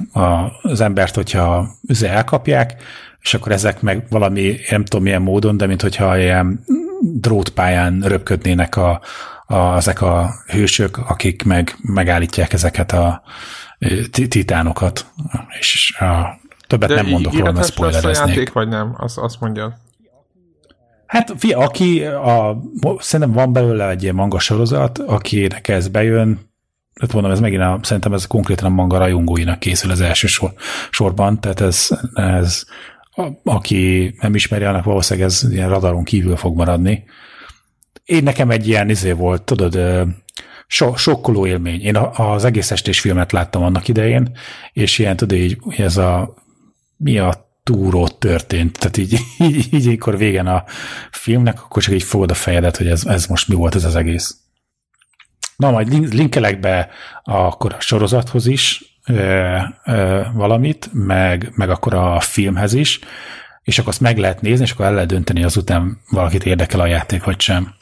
az 0.61 0.81
embert, 0.81 1.15
hogyha 1.15 1.75
elkapják, 2.01 2.83
és 3.21 3.33
akkor 3.33 3.51
ezek 3.51 3.81
meg 3.81 4.05
valami, 4.09 4.55
nem 4.69 4.83
tudom 4.83 5.03
milyen 5.03 5.21
módon, 5.21 5.57
de 5.57 5.65
mint 5.65 5.81
hogyha 5.81 6.17
ilyen 6.17 6.63
drótpályán 7.11 8.01
röpködnének 8.01 8.75
a, 8.75 9.01
a, 9.45 9.75
ezek 9.75 10.01
a 10.01 10.33
hősök, 10.47 10.97
akik 10.97 11.43
meg 11.43 11.75
megállítják 11.81 12.53
ezeket 12.53 12.91
a 12.91 13.23
titánokat, 14.11 15.05
és 15.59 15.97
a, 15.99 16.39
többet 16.67 16.89
De 16.89 16.95
nem 16.95 17.05
mondok 17.05 17.33
róla, 17.33 17.51
mert 17.51 17.67
spoilereznék. 17.67 18.27
játék, 18.27 18.51
vagy 18.51 18.67
nem? 18.67 18.95
Azt, 18.97 19.17
azt 19.17 19.39
mondja. 19.39 19.77
Hát 21.05 21.33
fia, 21.37 21.57
aki 21.57 22.03
a, 22.05 22.61
szerintem 22.99 23.35
van 23.35 23.53
belőle 23.53 23.89
egy 23.89 24.03
ilyen 24.03 24.15
manga 24.15 24.39
sorozat, 24.39 24.97
akinek 24.97 25.67
ez 25.67 25.87
bejön, 25.87 26.39
hát 26.99 27.13
mondom, 27.13 27.31
ez 27.31 27.39
megint 27.39 27.61
a, 27.61 27.79
szerintem 27.81 28.13
ez 28.13 28.27
konkrétan 28.27 28.65
a 28.65 28.75
manga 28.75 28.97
rajongóinak 28.97 29.59
készül 29.59 29.91
az 29.91 30.01
első 30.01 30.27
sor, 30.27 30.53
sorban, 30.89 31.39
tehát 31.39 31.61
ez, 31.61 31.89
ez 32.13 32.63
aki 33.43 34.13
nem 34.19 34.35
ismeri, 34.35 34.63
annak 34.63 34.83
valószínűleg 34.83 35.29
ez 35.29 35.47
ilyen 35.51 35.69
radaron 35.69 36.03
kívül 36.03 36.35
fog 36.35 36.55
maradni. 36.55 37.03
Én 38.05 38.23
nekem 38.23 38.49
egy 38.49 38.67
ilyen 38.67 38.89
izé 38.89 39.11
volt, 39.11 39.43
tudod, 39.43 39.79
so, 40.67 40.95
sokkoló 40.95 41.47
élmény. 41.47 41.81
Én 41.81 41.95
az 41.95 42.45
egész 42.45 42.71
estés 42.71 42.99
filmet 42.99 43.31
láttam 43.31 43.63
annak 43.63 43.87
idején, 43.87 44.37
és 44.73 44.99
ilyen, 44.99 45.15
tudod, 45.15 45.37
így 45.37 45.57
ez 45.77 45.97
a 45.97 46.33
mi 46.97 47.17
a 47.17 47.51
túró 47.63 48.07
történt. 48.07 48.79
Tehát 48.79 48.97
így, 48.97 49.19
így, 49.47 49.73
így 49.73 49.87
akkor 49.87 50.17
végen 50.17 50.47
a 50.47 50.63
filmnek, 51.11 51.63
akkor 51.63 51.83
csak 51.83 51.93
így 51.93 52.03
fogod 52.03 52.31
a 52.31 52.33
fejedet, 52.33 52.77
hogy 52.77 52.87
ez, 52.87 53.05
ez 53.05 53.25
most 53.25 53.47
mi 53.47 53.55
volt 53.55 53.75
ez 53.75 53.83
az 53.83 53.95
egész. 53.95 54.37
Na, 55.55 55.71
majd 55.71 56.13
linkelek 56.13 56.59
be 56.59 56.89
a, 57.23 57.33
akkor 57.33 57.73
a 57.73 57.79
sorozathoz 57.79 58.47
is 58.47 58.92
ö, 59.07 59.57
ö, 59.85 60.21
valamit, 60.33 60.89
meg, 60.93 61.51
meg 61.55 61.69
akkor 61.69 61.93
a 61.93 62.19
filmhez 62.19 62.73
is, 62.73 62.99
és 63.63 63.77
akkor 63.79 63.89
azt 63.89 64.01
meg 64.01 64.17
lehet 64.17 64.41
nézni, 64.41 64.63
és 64.65 64.71
akkor 64.71 64.85
el 64.85 64.93
lehet 64.93 65.07
dönteni 65.07 65.43
azután 65.43 65.99
valakit 66.09 66.45
érdekel 66.45 66.79
a 66.79 66.85
játék, 66.85 67.23
vagy 67.23 67.39
sem. 67.39 67.73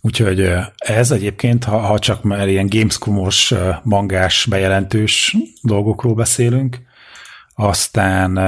Úgyhogy 0.00 0.52
ez 0.76 1.10
egyébként, 1.10 1.64
ha, 1.64 1.78
ha 1.78 1.98
csak 1.98 2.22
már 2.22 2.48
ilyen 2.48 2.68
Gamescom-os 2.68 3.54
mangás 3.82 4.46
bejelentős 4.50 5.36
dolgokról 5.62 6.14
beszélünk, 6.14 6.78
aztán 7.54 8.38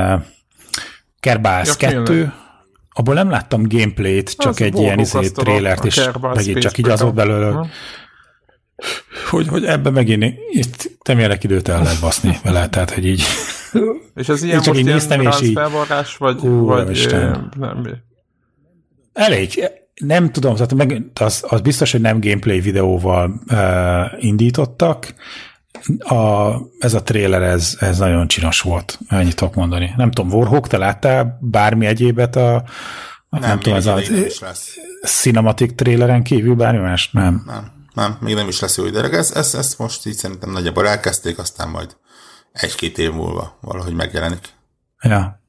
Kerbász 1.20 1.76
ja, 1.80 1.88
2, 1.88 2.32
abból 2.90 3.14
nem 3.14 3.30
láttam 3.30 3.68
gameplayt, 3.68 4.36
csak 4.36 4.52
az 4.52 4.60
egy 4.60 4.78
ilyen 4.78 4.98
izé, 4.98 5.28
trélert, 5.28 5.84
és 5.84 6.08
megint 6.20 6.58
csak 6.58 6.78
így 6.78 6.88
az 6.88 7.00
volt 7.00 7.14
belőle, 7.14 7.66
hogy, 9.30 9.48
hogy 9.48 9.64
ebbe 9.64 9.90
megint 9.90 10.34
itt 10.50 10.90
temélek 11.02 11.44
időt 11.44 11.68
el 11.68 11.82
lehet 11.82 12.00
baszni 12.00 12.38
vele, 12.42 12.68
tehát 12.68 12.90
hogy 12.90 13.06
így 13.06 13.22
és 14.14 14.28
ez 14.28 14.42
ilyen 14.42 14.60
csak 14.60 14.74
most 14.74 14.86
ilyen 14.86 14.94
néztem, 14.94 15.20
és 15.20 15.40
így, 15.42 15.58
vagy, 16.18 16.40
Ú, 16.40 16.64
vagy 16.64 16.90
Isten. 16.90 17.50
nem. 17.58 17.86
Elég, 19.12 19.70
nem 19.94 20.30
tudom, 20.30 20.54
tehát 20.54 20.74
meg, 20.74 21.02
az, 21.14 21.44
az 21.48 21.60
biztos, 21.60 21.92
hogy 21.92 22.00
nem 22.00 22.20
gameplay 22.20 22.60
videóval 22.60 23.40
uh, 23.50 24.24
indítottak, 24.24 25.14
a, 25.98 26.52
ez 26.78 26.94
a 26.94 27.02
trailer, 27.02 27.42
ez, 27.42 27.76
ez 27.80 27.98
nagyon 27.98 28.28
csinos 28.28 28.60
volt, 28.60 28.98
ennyit 29.08 29.36
tudok 29.36 29.54
mondani. 29.54 29.92
Nem 29.96 30.10
tudom, 30.10 30.32
Warhawk, 30.32 30.68
te 30.68 30.76
láttál 30.76 31.38
bármi 31.40 31.86
egyébet 31.86 32.36
a, 32.36 32.54
a 32.54 33.38
nem, 33.38 33.40
nem 33.40 33.60
tudom, 33.60 33.78
ez 33.78 33.86
a 33.86 34.00
cinematic 35.04 35.74
traileren 35.74 36.22
kívül 36.22 36.54
bármi 36.54 36.78
más? 36.78 37.10
Nem. 37.12 37.42
Nem, 37.46 37.71
nem, 37.94 38.16
még 38.20 38.34
nem 38.34 38.48
is 38.48 38.60
lesz 38.60 38.76
jó 38.76 38.86
ide. 38.86 39.10
Ez, 39.10 39.30
ez, 39.30 39.54
ezt 39.54 39.78
most 39.78 40.06
így 40.06 40.14
szerintem 40.14 40.50
nagyjából 40.50 40.88
elkezdték, 40.88 41.38
aztán 41.38 41.68
majd 41.68 41.96
egy-két 42.52 42.98
év 42.98 43.12
múlva 43.12 43.58
valahogy 43.60 43.94
megjelenik. 43.94 44.48
Ja. 45.02 45.40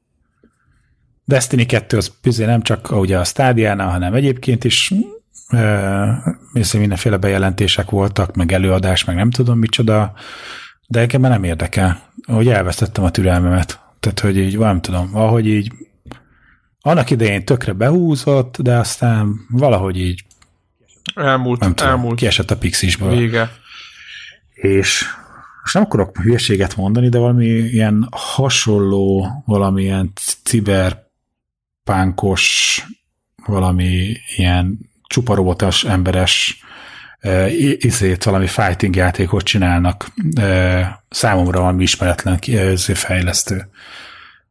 Destiny 1.24 1.66
2 1.66 1.96
az 1.96 2.12
bizony 2.22 2.46
nem 2.46 2.62
csak 2.62 2.90
ugye 2.90 3.18
a 3.18 3.24
stádiánál, 3.24 3.90
hanem 3.90 4.14
egyébként 4.14 4.64
is 4.64 4.92
Mészé 6.52 6.78
mindenféle 6.78 7.16
bejelentések 7.16 7.90
voltak, 7.90 8.34
meg 8.34 8.52
előadás, 8.52 9.04
meg 9.04 9.16
nem 9.16 9.30
tudom 9.30 9.58
micsoda, 9.58 10.12
de 10.86 11.00
engem 11.00 11.20
nem 11.20 11.44
érdekel, 11.44 12.00
hogy 12.26 12.48
elvesztettem 12.48 13.04
a 13.04 13.10
türelmemet. 13.10 13.80
Tehát, 14.00 14.20
hogy 14.20 14.36
így, 14.36 14.58
nem 14.58 14.80
tudom, 14.80 15.16
ahogy 15.16 15.46
így 15.46 15.72
annak 16.80 17.10
idején 17.10 17.44
tökre 17.44 17.72
behúzott, 17.72 18.56
de 18.62 18.76
aztán 18.76 19.34
valahogy 19.48 19.98
így 19.98 20.24
elmúlt, 21.14 21.60
nem 21.60 21.74
tudom, 21.74 21.92
elmúlt. 21.92 22.18
kiesett 22.18 22.50
a 22.50 22.56
pixisből. 22.56 23.16
Vége. 23.16 23.50
És 24.52 25.04
most 25.62 25.74
nem 25.74 25.82
akarok 25.82 26.18
hülyeséget 26.18 26.76
mondani, 26.76 27.08
de 27.08 27.18
valami 27.18 27.46
ilyen 27.46 28.08
hasonló, 28.10 29.28
valamilyen 29.46 30.12
ciberpánkos, 30.44 32.82
valami 33.46 34.16
ilyen 34.36 34.78
csupa 35.06 35.34
robotas, 35.34 35.84
emberes 35.84 36.62
e, 37.18 37.48
izét, 37.78 38.24
valami 38.24 38.46
fighting 38.46 38.96
játékot 38.96 39.44
csinálnak. 39.44 40.06
E, 40.34 41.04
számomra 41.10 41.60
valami 41.60 41.82
ismeretlen 41.82 42.38
e, 42.46 42.76
fejlesztő. 42.76 43.68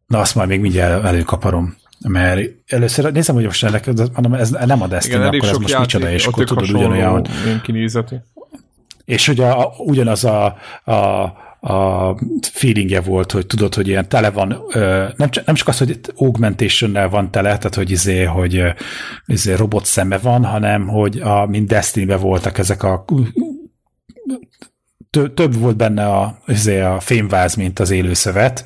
Na, 0.07 0.19
azt 0.19 0.35
majd 0.35 0.49
még 0.49 0.59
mindjárt 0.59 1.05
előkaparom. 1.05 1.75
Mert 2.07 2.49
először 2.67 3.11
nézem, 3.11 3.35
hogy 3.35 3.43
most 3.43 3.63
ennek, 3.63 3.85
mondom, 3.85 4.33
ez 4.33 4.49
nem 4.49 4.81
a 4.81 4.87
Destiny, 4.87 5.15
Igen, 5.15 5.27
akkor 5.27 5.49
ez 5.49 5.57
most 5.57 5.79
micsoda, 5.79 6.11
és 6.11 6.25
akkor 6.25 6.43
tudod 6.43 6.69
ugyanolyan... 6.69 7.27
És 9.05 9.27
hogy 9.27 9.39
a, 9.39 9.73
ugyanaz 9.77 10.23
a, 10.23 10.45
a 10.91 11.51
a 11.65 12.15
feelingje 12.41 13.01
volt, 13.01 13.31
hogy 13.31 13.45
tudod, 13.45 13.73
hogy 13.73 13.87
ilyen 13.87 14.09
tele 14.09 14.31
van, 14.31 14.63
nem 15.17 15.29
csak, 15.29 15.45
nem 15.45 15.55
csak 15.55 15.67
az, 15.67 15.77
hogy 15.77 15.99
augmentation 16.15 17.09
van 17.09 17.31
tele, 17.31 17.57
tehát 17.57 17.75
hogy 17.75 17.91
izé, 17.91 18.23
hogy 18.23 18.63
izé 19.25 19.53
robot 19.53 19.85
szeme 19.85 20.17
van, 20.17 20.45
hanem 20.45 20.87
hogy 20.87 21.19
a, 21.19 21.45
mint 21.45 21.67
destiny 21.67 22.17
voltak 22.17 22.57
ezek 22.57 22.83
a 22.83 23.05
több 25.33 25.55
volt 25.55 25.75
benne 25.75 26.05
a, 26.05 26.37
izé 26.47 26.81
a 26.81 26.99
fémváz, 26.99 27.55
mint 27.55 27.79
az 27.79 27.89
élőszövet, 27.89 28.65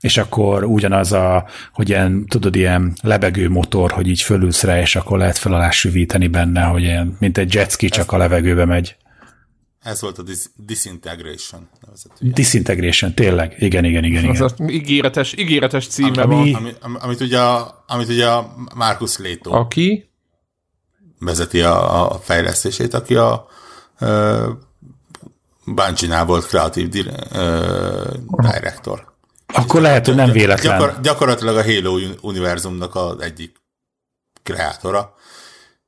és 0.00 0.16
akkor 0.16 0.64
ugyanaz 0.64 1.12
a, 1.12 1.48
hogy 1.72 1.88
ilyen, 1.88 2.26
tudod, 2.26 2.56
ilyen 2.56 2.96
lebegő 3.02 3.48
motor, 3.48 3.90
hogy 3.90 4.08
így 4.08 4.20
fölülsz 4.20 4.62
rá, 4.62 4.80
és 4.80 4.96
akkor 4.96 5.18
lehet 5.18 5.38
fel 5.38 5.52
alá 5.52 5.70
benne, 6.30 6.62
hogy 6.62 6.82
ilyen, 6.82 7.16
mint 7.18 7.38
egy 7.38 7.54
jetski, 7.54 7.88
csak 7.88 8.12
a 8.12 8.16
levegőbe 8.16 8.64
megy. 8.64 8.96
Ez 9.82 10.00
volt 10.00 10.18
a 10.18 10.22
dis- 10.22 10.50
disintegration 10.56 11.68
nevezetű. 11.80 12.30
Disintegration, 12.30 13.14
tényleg. 13.14 13.54
Igen, 13.58 13.84
igen, 13.84 14.04
igen. 14.04 14.24
igen. 14.24 14.42
Az 14.42 14.54
ígéretes, 14.68 15.34
ígéretes 15.38 15.86
címe 15.86 16.22
ami, 16.22 16.34
van. 16.34 16.54
Ami, 16.54 16.72
ami, 16.80 16.96
amit, 17.00 17.20
ugye 17.20 17.40
a, 17.40 17.84
amit 17.86 18.08
ugye 18.08 18.28
a 18.28 18.54
Marcus 18.74 19.18
Leto 19.18 19.52
Aki? 19.52 20.10
vezeti 21.18 21.60
a, 21.60 22.10
a 22.12 22.18
fejlesztését, 22.18 22.94
aki 22.94 23.14
a, 23.14 23.32
a 23.32 24.71
Bungie-nál 25.64 26.24
volt 26.24 26.46
kreatív 26.46 27.06
ö, 27.32 28.14
director. 28.52 29.12
Akkor 29.54 29.80
lehet, 29.80 30.06
hogy 30.06 30.14
nem 30.14 30.30
véletlen. 30.30 30.78
Gyakor, 30.78 31.00
gyakorlatilag 31.00 31.56
a 31.56 31.62
Halo 31.62 31.98
univerzumnak 32.20 32.94
az 32.94 33.20
egyik 33.20 33.56
kreátora. 34.42 35.14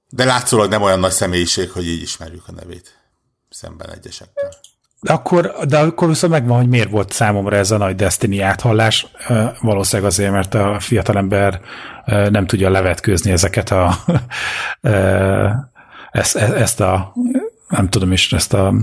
De 0.08 0.24
látszólag 0.24 0.70
nem 0.70 0.82
olyan 0.82 1.00
nagy 1.00 1.10
személyiség, 1.10 1.70
hogy 1.70 1.86
így 1.86 2.02
ismerjük 2.02 2.42
a 2.46 2.52
nevét 2.52 2.98
szemben 3.50 3.90
egyesekkel. 3.90 4.50
De 5.00 5.12
akkor, 5.12 5.54
de 5.68 5.78
akkor 5.78 6.08
viszont 6.08 6.32
megvan, 6.32 6.56
hogy 6.56 6.68
miért 6.68 6.90
volt 6.90 7.12
számomra 7.12 7.56
ez 7.56 7.70
a 7.70 7.76
nagy 7.76 7.94
Destiny 7.94 8.40
áthallás. 8.40 9.06
Valószínűleg 9.60 10.10
azért, 10.10 10.32
mert 10.32 10.54
a 10.54 10.80
fiatalember 10.80 11.60
nem 12.06 12.46
tudja 12.46 12.70
levetkőzni 12.70 13.30
ezeket 13.30 13.70
a 13.70 13.94
ezt, 16.10 16.36
e, 16.36 16.54
ezt 16.54 16.80
a 16.80 17.12
nem 17.68 17.88
tudom 17.88 18.12
is, 18.12 18.32
ezt 18.32 18.52
a 18.52 18.74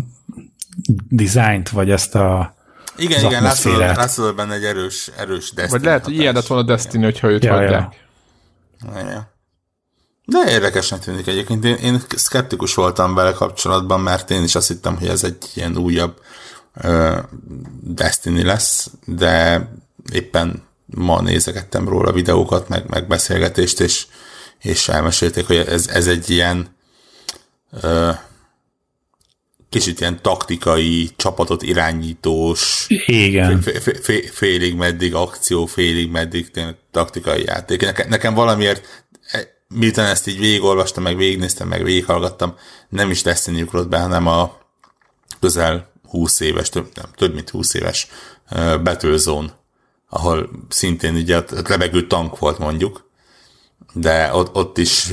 dizájnt, 1.10 1.70
vagy 1.70 1.92
ezt 1.92 2.16
a 2.16 2.56
igen, 2.96 3.26
igen, 3.26 3.44
látszol, 3.44 3.78
látszol 3.78 4.34
benne 4.34 4.54
egy 4.54 4.64
erős, 4.64 5.12
erős 5.18 5.52
Destiny 5.52 5.78
Vagy 5.78 5.84
lehet, 5.84 6.04
hogy 6.04 6.14
ilyen 6.14 6.34
lett 6.34 6.48
volna 6.48 6.64
Destiny, 6.64 7.04
hogyha 7.04 7.30
őt 7.30 7.44
ja, 7.44 7.54
hagyják. 7.54 7.96
Ja. 8.94 9.00
Ja. 9.10 9.32
De 10.26 10.52
érdekesnek 10.52 11.00
tűnik 11.00 11.28
egyébként. 11.28 11.66
Én, 11.66 11.76
én 11.76 12.02
szkeptikus 12.16 12.74
voltam 12.74 13.14
vele 13.14 13.32
kapcsolatban, 13.32 14.00
mert 14.00 14.30
én 14.30 14.44
is 14.44 14.56
azt 14.56 14.68
hittem, 14.68 14.98
hogy 14.98 15.08
ez 15.08 15.24
egy 15.24 15.38
ilyen 15.54 15.78
újabb 15.78 16.22
uh, 16.84 17.18
Destiny 17.82 18.46
lesz, 18.46 18.90
de 19.06 19.68
éppen 20.12 20.64
ma 20.86 21.22
nézegettem 21.22 21.90
róla 21.90 22.12
videókat, 22.12 22.70
meg, 22.70 22.90
meg 22.90 23.08
beszélgetést, 23.08 23.80
és, 23.80 24.06
és 24.60 24.88
elmesélték, 24.88 25.48
hogy 25.48 25.56
ez, 25.56 25.88
ez 25.88 26.08
egy 26.08 26.30
ilyen 26.30 26.76
kicsit 29.72 30.00
ilyen 30.00 30.22
taktikai, 30.22 31.10
csapatot 31.16 31.62
irányítós, 31.62 32.86
Igen. 33.06 33.64
félig 34.32 34.76
meddig 34.76 35.16
akció, 35.16 35.66
félig 35.66 36.10
meddig 36.10 36.52
taktikai 36.92 37.44
játék. 37.44 37.82
Nekem, 37.82 38.10
nekem 38.10 38.34
valamiért 38.34 39.06
miután 39.74 40.06
ezt 40.06 40.28
így 40.28 40.40
végigolvastam, 40.40 41.04
meg 41.04 41.18
végignéztem, 41.18 41.68
meg 41.68 41.84
végighallgattam, 41.84 42.56
nem 42.90 43.10
is 43.10 43.22
Destiny 43.22 43.58
jutott 43.58 43.88
be, 43.88 44.00
hanem 44.00 44.28
a 44.28 44.58
közel 45.40 45.92
20 46.08 46.40
éves, 46.40 46.70
több, 46.70 46.90
nem, 46.94 47.06
több 47.16 47.34
mint 47.34 47.50
20 47.50 47.74
éves 47.74 48.08
uh, 48.52 48.82
Battlezone, 48.82 49.60
ahol 50.10 50.50
szintén 50.70 51.16
ugye 51.16 51.44
lebegő 51.68 52.08
tank 52.08 52.38
volt 52.38 52.58
mondjuk, 52.58 53.10
de 53.94 54.34
ott, 54.34 54.56
ott 54.56 54.78
is 54.78 55.12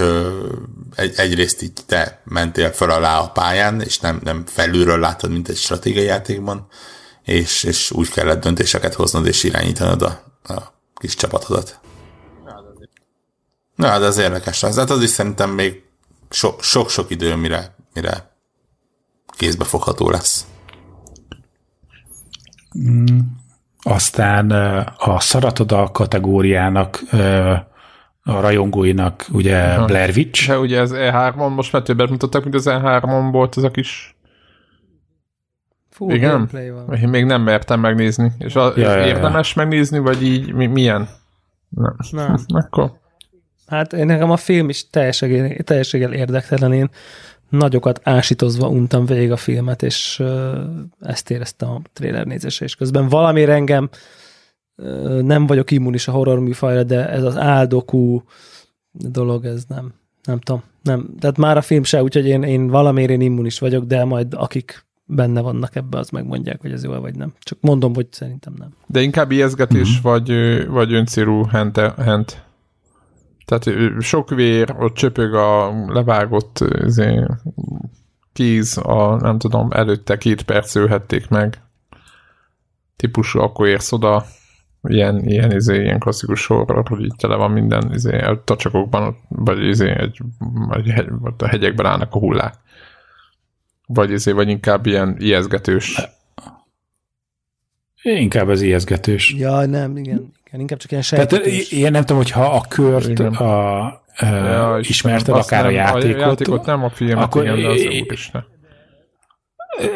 egy, 0.94 1.14
egyrészt 1.16 1.62
így 1.62 1.72
te 1.86 2.20
mentél 2.24 2.72
fel 2.72 2.90
alá 2.90 3.18
a 3.18 3.30
pályán, 3.30 3.80
és 3.80 3.98
nem, 3.98 4.20
nem 4.22 4.44
felülről 4.46 4.98
látod, 4.98 5.30
mint 5.30 5.48
egy 5.48 5.56
stratégiai 5.56 6.04
játékban, 6.04 6.66
és, 7.22 7.62
és 7.62 7.90
úgy 7.90 8.10
kellett 8.10 8.42
döntéseket 8.42 8.94
hoznod 8.94 9.26
és 9.26 9.44
irányítanod 9.44 10.02
a, 10.02 10.22
a 10.54 10.72
kis 10.94 11.14
csapatodat. 11.14 11.80
Na, 13.74 13.98
de 13.98 14.06
ez 14.06 14.18
érdekes 14.18 14.60
lesz. 14.60 14.76
Hát 14.76 14.90
az 14.90 15.02
is 15.02 15.10
szerintem 15.10 15.50
még 15.50 15.82
so- 16.30 16.62
sok-sok 16.62 17.10
idő, 17.10 17.34
mire, 17.34 17.74
mire 17.94 18.36
kézbefogható 19.36 20.10
lesz. 20.10 20.46
Mm, 22.78 23.18
aztán 23.82 24.50
a 24.96 25.20
Szaratoda 25.20 25.90
kategóriának 25.90 27.02
a 28.28 28.40
rajongóinak 28.40 29.26
ugye 29.32 29.62
Aha. 29.62 29.84
Blair 29.84 30.12
Witch. 30.16 30.48
De 30.48 30.58
ugye 30.58 30.80
az 30.80 30.92
E3-on 30.94 31.54
most 31.54 31.72
már 31.72 31.82
többet 31.82 32.10
mutattak, 32.10 32.42
mint 32.42 32.54
az 32.54 32.66
E3-on 32.68 33.28
volt 33.32 33.56
ez 33.56 33.62
a 33.62 33.70
kis 33.70 34.16
Full 35.90 36.14
Igen? 36.14 36.48
Van. 36.86 36.94
Én 36.94 37.08
még 37.08 37.24
nem 37.24 37.42
mertem 37.42 37.80
megnézni. 37.80 38.32
És 38.38 38.54
a, 38.54 38.72
ja, 38.76 38.96
ja, 38.96 39.06
érdemes 39.06 39.54
ja. 39.54 39.62
megnézni, 39.62 39.98
vagy 39.98 40.22
így 40.22 40.52
mi, 40.52 40.66
milyen? 40.66 41.08
Nem. 41.68 41.96
nem. 42.10 42.36
Akkor 42.62 42.92
Hát 43.66 43.92
én 43.92 44.06
nekem 44.06 44.30
a 44.30 44.36
film 44.36 44.68
is 44.68 44.90
teljességgel 44.90 46.12
érdektelen. 46.12 46.72
Én 46.72 46.90
nagyokat 47.48 48.00
ásítozva 48.02 48.68
untam 48.68 49.06
végig 49.06 49.32
a 49.32 49.36
filmet, 49.36 49.82
és 49.82 50.22
ezt 51.00 51.30
éreztem 51.30 51.70
a 51.70 51.80
trailer 51.92 52.26
nézése 52.26 52.64
és 52.64 52.74
közben 52.74 53.08
valami 53.08 53.42
engem 53.42 53.88
nem 55.22 55.46
vagyok 55.46 55.70
immunis 55.70 56.08
a 56.08 56.12
horror 56.12 56.40
műfajra, 56.40 56.82
de 56.82 57.08
ez 57.08 57.22
az 57.22 57.36
áldokú 57.36 58.22
dolog, 58.90 59.44
ez 59.44 59.64
nem, 59.68 59.92
nem 60.22 60.38
tudom, 60.38 60.62
nem. 60.82 61.08
Tehát 61.18 61.36
már 61.36 61.56
a 61.56 61.62
film 61.62 61.82
se, 61.82 62.02
úgyhogy 62.02 62.26
én, 62.26 62.42
én 62.42 62.66
valamiért 62.66 63.10
én 63.10 63.20
immunis 63.20 63.58
vagyok, 63.58 63.84
de 63.84 64.04
majd 64.04 64.34
akik 64.34 64.86
benne 65.04 65.40
vannak 65.40 65.76
ebbe, 65.76 65.98
az 65.98 66.10
megmondják, 66.10 66.60
hogy 66.60 66.72
ez 66.72 66.84
jó 66.84 66.92
vagy 66.92 67.14
nem. 67.14 67.32
Csak 67.40 67.58
mondom, 67.60 67.94
hogy 67.94 68.06
szerintem 68.10 68.54
nem. 68.58 68.74
De 68.86 69.00
inkább 69.00 69.30
ijeszgetés, 69.30 69.90
mm-hmm. 69.90 70.02
vagy, 70.02 70.66
vagy 70.66 70.92
öncélú 70.92 71.44
hent, 71.44 71.76
hent 71.76 72.46
tehát 73.48 73.80
sok 74.00 74.30
vér, 74.30 74.74
ott 74.78 74.94
csöpög 74.94 75.34
a 75.34 75.72
levágott 75.86 76.64
izé, 76.84 77.24
kéz, 78.32 78.76
a, 78.76 79.16
nem 79.16 79.38
tudom, 79.38 79.70
előtte 79.70 80.18
két 80.18 80.42
perc 80.42 80.74
ölhették 80.74 81.28
meg. 81.28 81.62
Típusú, 82.96 83.40
akkor 83.40 83.66
érsz 83.66 83.92
oda, 83.92 84.24
ilyen, 84.82 85.26
ilyen, 85.26 85.52
izé, 85.52 85.82
ilyen 85.82 85.98
klasszikus 85.98 86.46
horror, 86.46 86.88
hogy 86.88 87.04
itt 87.04 87.16
tele 87.16 87.36
van 87.36 87.50
minden 87.50 87.90
izé, 87.94 88.18
a 88.18 88.42
tacsakokban, 88.44 89.16
vagy, 89.28 89.64
izé, 89.64 89.90
egy, 89.90 90.18
egy 90.70 90.88
hegy, 90.88 91.08
vagy 91.10 91.32
a 91.38 91.46
hegyekben 91.46 91.86
állnak 91.86 92.14
a 92.14 92.18
hullák. 92.18 92.54
Vagy, 93.86 94.10
izé, 94.10 94.32
vagy 94.32 94.48
inkább 94.48 94.86
ilyen 94.86 95.16
ijeszgetős. 95.18 96.00
Inkább 98.02 98.48
az 98.48 98.60
ijeszgetős. 98.60 99.34
Ja, 99.34 99.66
nem, 99.66 99.96
igen. 99.96 100.32
igen 100.46 100.60
inkább 100.60 100.78
csak 100.78 100.90
ilyen 100.90 101.02
sejtetés. 101.02 101.68
Tehát 101.68 101.84
én 101.84 101.90
nem 101.90 102.00
tudom, 102.00 102.16
hogyha 102.16 102.44
a 102.44 102.64
kört 102.68 103.08
igen. 103.08 103.34
a, 103.34 103.84
a, 103.86 104.02
ja, 104.20 104.78
ismerted 104.80 105.34
akár 105.34 105.62
nem, 105.62 105.70
a 105.70 105.74
játékot. 105.74 106.22
A 106.22 106.26
játékot 106.26 106.66
nem, 106.66 106.84
a 106.84 106.90
filmet, 106.90 107.24
akkor 107.24 107.42
igen, 107.42 107.60
de 107.60 107.68
az 107.68 107.80
is 107.80 108.30
ne. 108.30 108.40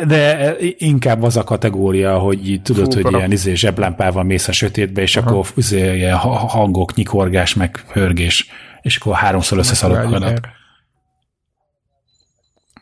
De 0.07 0.55
inkább 0.77 1.23
az 1.23 1.37
a 1.37 1.45
kategória, 1.45 2.19
hogy 2.19 2.61
tudod, 2.63 2.95
Fú, 2.95 3.03
hogy 3.03 3.13
ilyen 3.15 3.33
izé, 3.33 3.55
zseblámpával 3.55 4.23
mész 4.23 4.49
a 4.49 4.53
sötétbe, 4.53 5.03
és 5.03 5.17
Aha. 5.17 5.31
akkor 5.31 5.47
izé, 5.55 5.97
ilyen 5.97 6.17
hangok, 6.17 6.95
nyikorgás, 6.95 7.55
meg 7.55 7.85
hörgés, 7.89 8.47
és 8.83 8.97
akkor 8.97 9.15
háromszor 9.15 9.59
összeszaloghanak. 9.59 10.41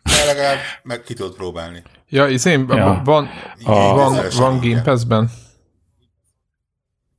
De 0.03 0.25
legalább 0.27 0.59
meg 0.83 1.03
ki 1.03 1.15
tudod 1.15 1.35
próbálni. 1.35 1.83
Ja, 2.09 2.29
én, 2.29 2.67
ja. 2.69 3.01
van, 3.05 3.29
a, 3.65 3.73
van, 3.73 4.19
van 4.37 4.61
Game 4.61 4.83
Pass-ben. 4.83 5.31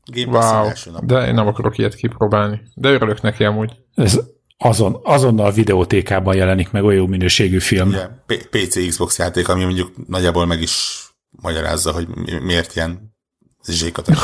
Game 0.05 0.31
Pass 0.31 0.85
wow, 0.85 1.05
de 1.05 1.27
én 1.27 1.33
nem 1.33 1.47
akarok 1.47 1.77
ilyet 1.77 1.95
kipróbálni. 1.95 2.61
De 2.73 2.89
örülök 2.89 3.21
neki 3.21 3.43
amúgy. 3.43 3.71
Ez 3.95 4.19
azon, 4.63 4.99
azonnal 5.03 5.45
a 5.45 5.51
videótékában 5.51 6.35
jelenik 6.35 6.71
meg 6.71 6.83
olyan 6.83 6.99
jó 6.99 7.07
minőségű 7.07 7.59
film. 7.59 7.87
Ugye, 7.87 8.07
PC 8.49 8.87
Xbox 8.87 9.17
játék, 9.17 9.47
ami 9.47 9.63
mondjuk 9.63 10.07
nagyjából 10.07 10.45
meg 10.45 10.61
is 10.61 11.05
magyarázza, 11.29 11.91
hogy 11.91 12.07
miért 12.41 12.75
ilyen 12.75 13.15
zsékat. 13.67 14.07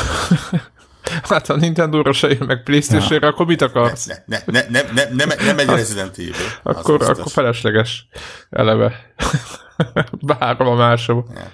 Hát 1.22 1.50
a 1.50 1.56
Nintendo-ra 1.56 2.12
se 2.12 2.28
jön 2.28 2.46
meg 2.46 2.62
Playstation-re, 2.62 3.26
ja. 3.26 3.32
akkor 3.32 3.46
mit 3.46 3.62
akarsz? 3.62 4.06
Ne, 4.06 4.14
ne, 4.26 4.38
ne, 4.46 4.60
ne, 4.68 4.82
ne, 4.92 5.24
ne, 5.24 5.34
nem 5.34 5.58
egy 5.58 5.68
Resident 5.68 6.18
Evil. 6.18 6.32
Akkor, 6.62 7.02
akkor 7.02 7.30
felesleges 7.30 8.08
eleve. 8.50 9.14
Bárhol 10.26 10.66
a 10.66 10.74
máshol. 10.74 11.26
Ja. 11.34 11.52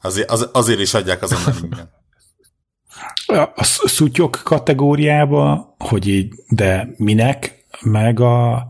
Azért, 0.00 0.30
az, 0.30 0.48
azért 0.52 0.80
is 0.80 0.94
adják 0.94 1.22
azonnal 1.22 1.54
minden. 1.60 1.90
A 3.54 3.64
szutyok 3.64 4.40
kategóriába, 4.44 5.74
hogy 5.78 6.08
így, 6.08 6.34
de 6.48 6.88
minek, 6.96 7.61
meg 7.84 8.20
a 8.20 8.66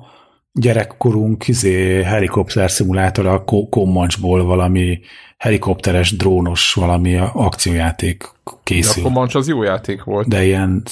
gyerekkorunk 0.53 1.49
izé, 1.49 2.03
helikopter 2.03 2.71
szimulátor 2.71 3.27
a 3.27 3.45
Comanche-ból 3.71 4.45
valami 4.45 5.01
helikopteres, 5.39 6.17
drónos 6.17 6.73
valami 6.73 7.17
akciójáték 7.33 8.33
készül. 8.63 9.03
A 9.03 9.07
Comanche 9.07 9.39
az 9.39 9.49
jó 9.49 9.63
játék 9.63 10.05
volt. 10.05 10.29
De 10.29 10.45
ilyen 10.45 10.83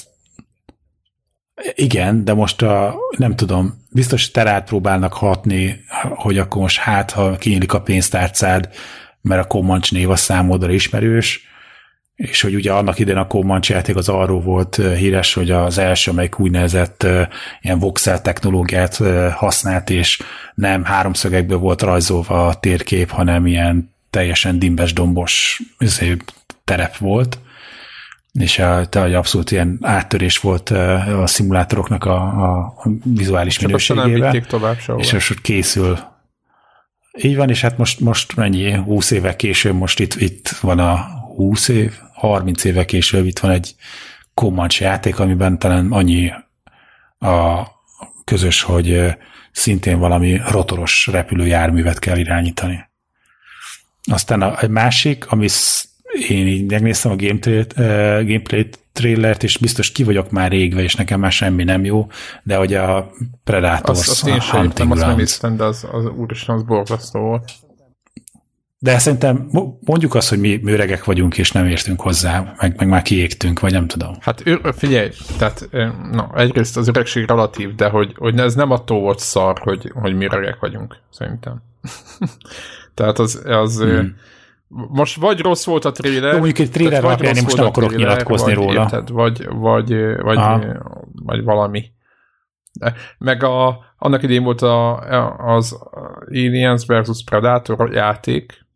igen, 1.75 2.25
de 2.25 2.35
most 2.35 2.63
a, 2.63 2.95
nem 3.17 3.37
tudom, 3.37 3.87
biztos 3.93 4.31
terát 4.31 4.69
próbálnak 4.69 5.13
hatni, 5.13 5.85
hogy 6.15 6.39
akkor 6.39 6.63
most 6.63 6.79
hát, 6.79 7.11
ha 7.11 7.37
kinyílik 7.37 7.73
a 7.73 7.81
pénztárcád, 7.81 8.69
mert 9.21 9.45
a 9.45 9.47
Comanche 9.47 9.97
név 9.97 10.11
a 10.11 10.17
számodra 10.17 10.73
ismerős, 10.73 11.50
és 12.21 12.41
hogy 12.41 12.55
ugye 12.55 12.73
annak 12.73 12.99
idén 12.99 13.17
a 13.17 13.27
Comanche 13.27 13.75
játék 13.75 13.97
az 13.97 14.09
arról 14.09 14.41
volt 14.41 14.77
híres, 14.77 15.35
hogy 15.35 15.51
az 15.51 15.79
első, 15.79 16.11
amelyik 16.11 16.39
úgynevezett 16.39 17.07
ilyen 17.61 17.79
voxel 17.79 18.23
technológiát 18.23 18.97
használt, 19.35 19.91
és 19.91 20.23
nem 20.55 20.85
háromszögekből 20.85 21.59
volt 21.59 21.83
rajzolva 21.83 22.47
a 22.47 22.55
térkép, 22.55 23.11
hanem 23.11 23.47
ilyen 23.47 23.95
teljesen 24.11 24.59
dimbes 24.59 24.93
dombos 24.93 25.61
izé, 25.79 26.17
terep 26.65 26.97
volt, 26.97 27.39
és 28.33 28.59
a, 28.59 28.87
te, 28.87 29.01
hogy 29.01 29.15
abszolút 29.15 29.51
ilyen 29.51 29.79
áttörés 29.81 30.39
volt 30.39 30.71
a 30.71 31.27
szimulátoroknak 31.27 32.05
a, 32.05 32.17
a 32.17 32.83
vizuális 33.05 33.57
Csak 33.57 33.67
minőségével. 33.67 34.41
tovább 34.47 34.79
És 34.97 35.13
most 35.13 35.41
készül. 35.41 35.99
Így 37.23 37.37
van, 37.37 37.49
és 37.49 37.61
hát 37.61 37.79
most, 37.79 38.01
most 38.01 38.37
mennyi, 38.37 38.73
20 38.73 39.11
éve 39.11 39.37
később, 39.37 39.75
most 39.75 40.01
itt, 40.01 40.15
itt 40.15 40.49
van 40.49 40.79
a 40.79 41.19
20 41.41 41.69
év, 41.69 41.93
30 42.21 42.65
éve 42.65 42.85
később 42.85 43.27
itt 43.27 43.39
van 43.39 43.51
egy 43.51 43.75
Comanche 44.35 44.85
játék, 44.85 45.19
amiben 45.19 45.59
talán 45.59 45.93
annyi 45.93 46.33
a 47.19 47.63
közös, 48.25 48.63
hogy 48.63 49.17
szintén 49.53 49.99
valami 49.99 50.41
rotoros 50.51 51.07
repülőjárművet 51.07 51.99
kell 51.99 52.17
irányítani. 52.17 52.89
Aztán 54.11 54.43
a, 54.43 54.69
másik, 54.69 55.27
ami 55.31 55.49
én 56.29 56.47
így 56.47 56.71
megnéztem 56.71 57.13
a 57.13 57.17
gameplay, 57.17 57.65
gameplay 58.27 58.69
trailert, 58.93 59.43
és 59.43 59.59
biztos 59.59 59.93
ki 59.93 60.05
vagyok 60.05 60.31
már 60.31 60.51
régve, 60.51 60.83
és 60.83 60.95
nekem 60.95 61.21
már 61.21 61.33
semmi 61.33 61.65
nem 61.65 61.85
jó, 61.85 62.07
de 62.43 62.57
hogy 62.57 62.75
a 62.75 63.11
Predators 63.45 63.99
azt, 63.99 64.09
azt 64.09 64.27
én 64.27 64.41
sem 64.41 64.91
azt 64.91 65.01
nem 65.01 65.17
néztem, 65.17 65.57
de 65.57 65.65
az, 65.65 65.87
az 65.93 66.05
úristen, 66.05 66.55
az 66.55 66.63
borzasztó 66.63 67.21
volt. 67.21 67.53
De 68.83 68.99
szerintem 68.99 69.49
mondjuk 69.81 70.15
azt, 70.15 70.29
hogy 70.29 70.41
mi 70.41 70.61
mőregek 70.63 71.05
vagyunk, 71.05 71.39
és 71.39 71.53
nem 71.53 71.67
értünk 71.67 72.01
hozzá, 72.01 72.55
meg, 72.61 72.77
meg 72.77 72.89
már 72.89 73.03
kiégtünk, 73.03 73.61
vagy 73.61 73.73
nem 73.73 73.87
tudom. 73.87 74.15
Hát 74.21 74.43
figyelj, 74.77 75.09
tehát 75.39 75.69
na, 76.13 76.31
egyrészt 76.35 76.77
az 76.77 76.89
öregség 76.89 77.27
relatív, 77.27 77.75
de 77.75 77.89
hogy, 77.89 78.15
hogy 78.17 78.39
ez 78.39 78.55
nem 78.55 78.71
attól 78.71 79.01
volt 79.01 79.19
szar, 79.19 79.59
hogy, 79.59 79.93
hogy 79.95 80.15
mi 80.15 80.25
öregek 80.25 80.61
vagyunk, 80.61 80.97
szerintem. 81.11 81.63
tehát 82.95 83.19
az, 83.19 83.43
az 83.45 83.83
hmm. 83.83 84.17
most 84.69 85.17
vagy 85.17 85.41
rossz 85.41 85.65
volt 85.65 85.85
a 85.85 85.93
trailer, 85.93 86.33
Jó, 86.33 86.39
mondjuk 86.39 86.59
egy 86.59 86.71
trailer 86.71 87.05
alapján 87.05 87.37
én 87.37 87.43
most 87.43 87.57
nem 87.57 87.67
akarok 87.67 87.89
trailer, 87.89 88.11
nyilatkozni 88.11 88.55
vagy, 88.55 88.65
róla. 88.65 88.83
Érted, 88.83 89.11
vagy, 89.11 89.47
vagy, 89.49 90.17
vagy, 90.23 90.39
vagy 91.13 91.45
valami. 91.45 91.85
Meg 93.19 93.43
a, 93.43 93.79
annak 93.99 94.23
idén 94.23 94.43
volt 94.43 94.63
a, 94.63 94.99
az 95.55 95.79
Aliens 96.29 96.85
vs 96.87 97.25
Predator 97.25 97.93
játék, 97.93 98.69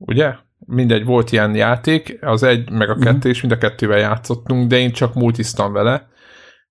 ugye? 0.00 0.34
Mindegy, 0.66 1.04
volt 1.04 1.32
ilyen 1.32 1.54
játék, 1.54 2.18
az 2.20 2.42
egy, 2.42 2.70
meg 2.70 2.90
a 2.90 2.96
kettő, 2.96 3.28
és 3.28 3.40
mind 3.40 3.52
a 3.52 3.58
kettővel 3.58 3.98
játszottunk, 3.98 4.68
de 4.68 4.78
én 4.78 4.92
csak 4.92 5.14
multiztam 5.14 5.72
vele, 5.72 6.08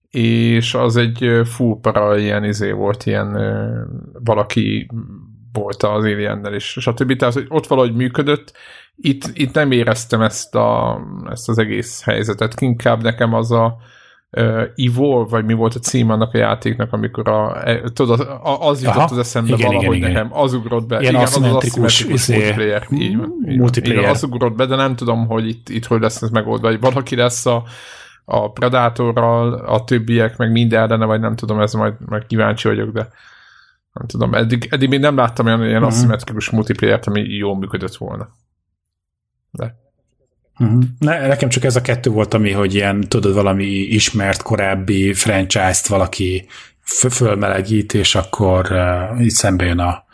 és 0.10 0.74
az 0.74 0.98
egy 0.98 1.42
full 1.44 1.80
para 1.82 2.18
ilyen 2.18 2.44
izé 2.44 2.72
volt, 2.72 3.06
ilyen 3.06 3.38
valaki 4.24 4.90
volt 5.54 5.84
az 5.84 6.04
Aliennel 6.04 6.54
is, 6.54 6.78
stb. 6.80 7.16
Tehát, 7.16 7.34
hogy 7.34 7.46
ott 7.50 7.68
valahogy 7.68 7.96
működött, 7.96 8.54
itt, 8.96 9.24
itt 9.34 9.54
nem 9.54 9.72
éreztem 9.72 10.22
ezt, 10.22 10.56
a, 10.56 11.00
ezt 11.30 11.50
az 11.50 11.58
egész 11.58 12.04
helyzetet, 12.04 12.62
inkább 12.62 13.04
nekem 13.04 13.34
az 13.34 13.52
a, 13.52 13.78
uh, 14.32 14.64
Evolve, 14.76 15.30
vagy 15.30 15.46
mi 15.46 15.54
volt 15.54 15.76
a 15.76 15.80
cím 15.80 16.10
annak 16.10 16.34
a 16.34 16.38
játéknak, 16.38 16.94
amikor 16.94 17.30
a, 17.30 17.68
e, 17.70 17.82
tudod, 17.94 18.20
az 18.44 18.82
jutott 18.82 18.96
Aha, 18.98 19.04
az 19.04 19.18
eszembe 19.18 19.54
igen, 19.54 19.68
valahogy 19.68 19.96
igen, 19.96 20.12
nekem, 20.12 20.26
igen. 20.26 20.40
az 20.40 20.54
ugrott 20.54 20.88
be. 20.88 21.00
Ilyen 21.00 21.12
igen, 21.12 21.26
az 21.26 21.36
az 21.36 21.42
aszimmetrikus 21.42 22.04
izé, 22.04 22.36
multiplayer. 22.36 22.88
Így 22.92 23.18
van, 23.18 23.34
így 23.48 23.58
multiplayer. 23.58 24.00
Igen, 24.00 24.10
az 24.10 24.24
ugrott 24.24 24.56
be, 24.56 24.66
de 24.66 24.76
nem 24.76 24.96
tudom, 24.96 25.28
hogy 25.28 25.48
itt, 25.48 25.70
itt 25.70 25.86
hogy 25.86 26.02
lesz 26.02 26.22
ez 26.22 26.30
megoldva, 26.30 26.68
hogy 26.68 26.80
valaki 26.80 27.16
lesz 27.16 27.46
a, 27.46 27.64
a 28.26 28.52
Predatorral, 28.52 29.54
a 29.54 29.84
többiek, 29.84 30.38
meg 30.38 30.52
mind 30.52 30.74
ellene, 30.74 31.06
vagy 31.06 31.20
nem 31.20 31.36
tudom, 31.36 31.60
ez 31.60 31.74
majd, 31.74 31.94
majd 32.06 32.26
kíváncsi 32.26 32.68
vagyok, 32.68 32.92
de 32.92 33.10
nem 33.94 34.08
tudom, 34.08 34.34
eddig, 34.34 34.68
eddig 34.72 34.90
még 34.90 35.00
nem 35.00 35.16
láttam 35.16 35.46
olyan, 35.46 35.64
ilyen 35.64 35.74
uh-huh. 35.76 35.88
aszimmetrikus 35.88 36.50
multiplayer 36.50 37.00
ami 37.06 37.22
jól 37.22 37.58
működött 37.58 37.96
volna. 37.96 38.30
De 39.52 39.76
Uh-huh. 40.60 40.84
Ne, 41.00 41.28
nekem 41.28 41.50
csak 41.50 41.64
ez 41.64 41.76
a 41.76 41.82
kettő 41.82 42.10
volt, 42.10 42.34
ami, 42.34 42.52
hogy 42.52 42.76
ilyen, 42.76 43.00
tudod, 43.00 43.34
valami 43.34 43.66
ismert 43.66 44.42
korábbi 44.42 45.14
franchise-t 45.14 45.88
valaki 45.88 46.48
f- 46.82 47.14
fölmelegít, 47.14 47.94
és 47.94 48.16
akkor 48.16 48.72
uh, 48.72 49.22
így 49.22 49.30
szembe 49.30 49.66
jön 49.66 49.80
a, 49.80 50.06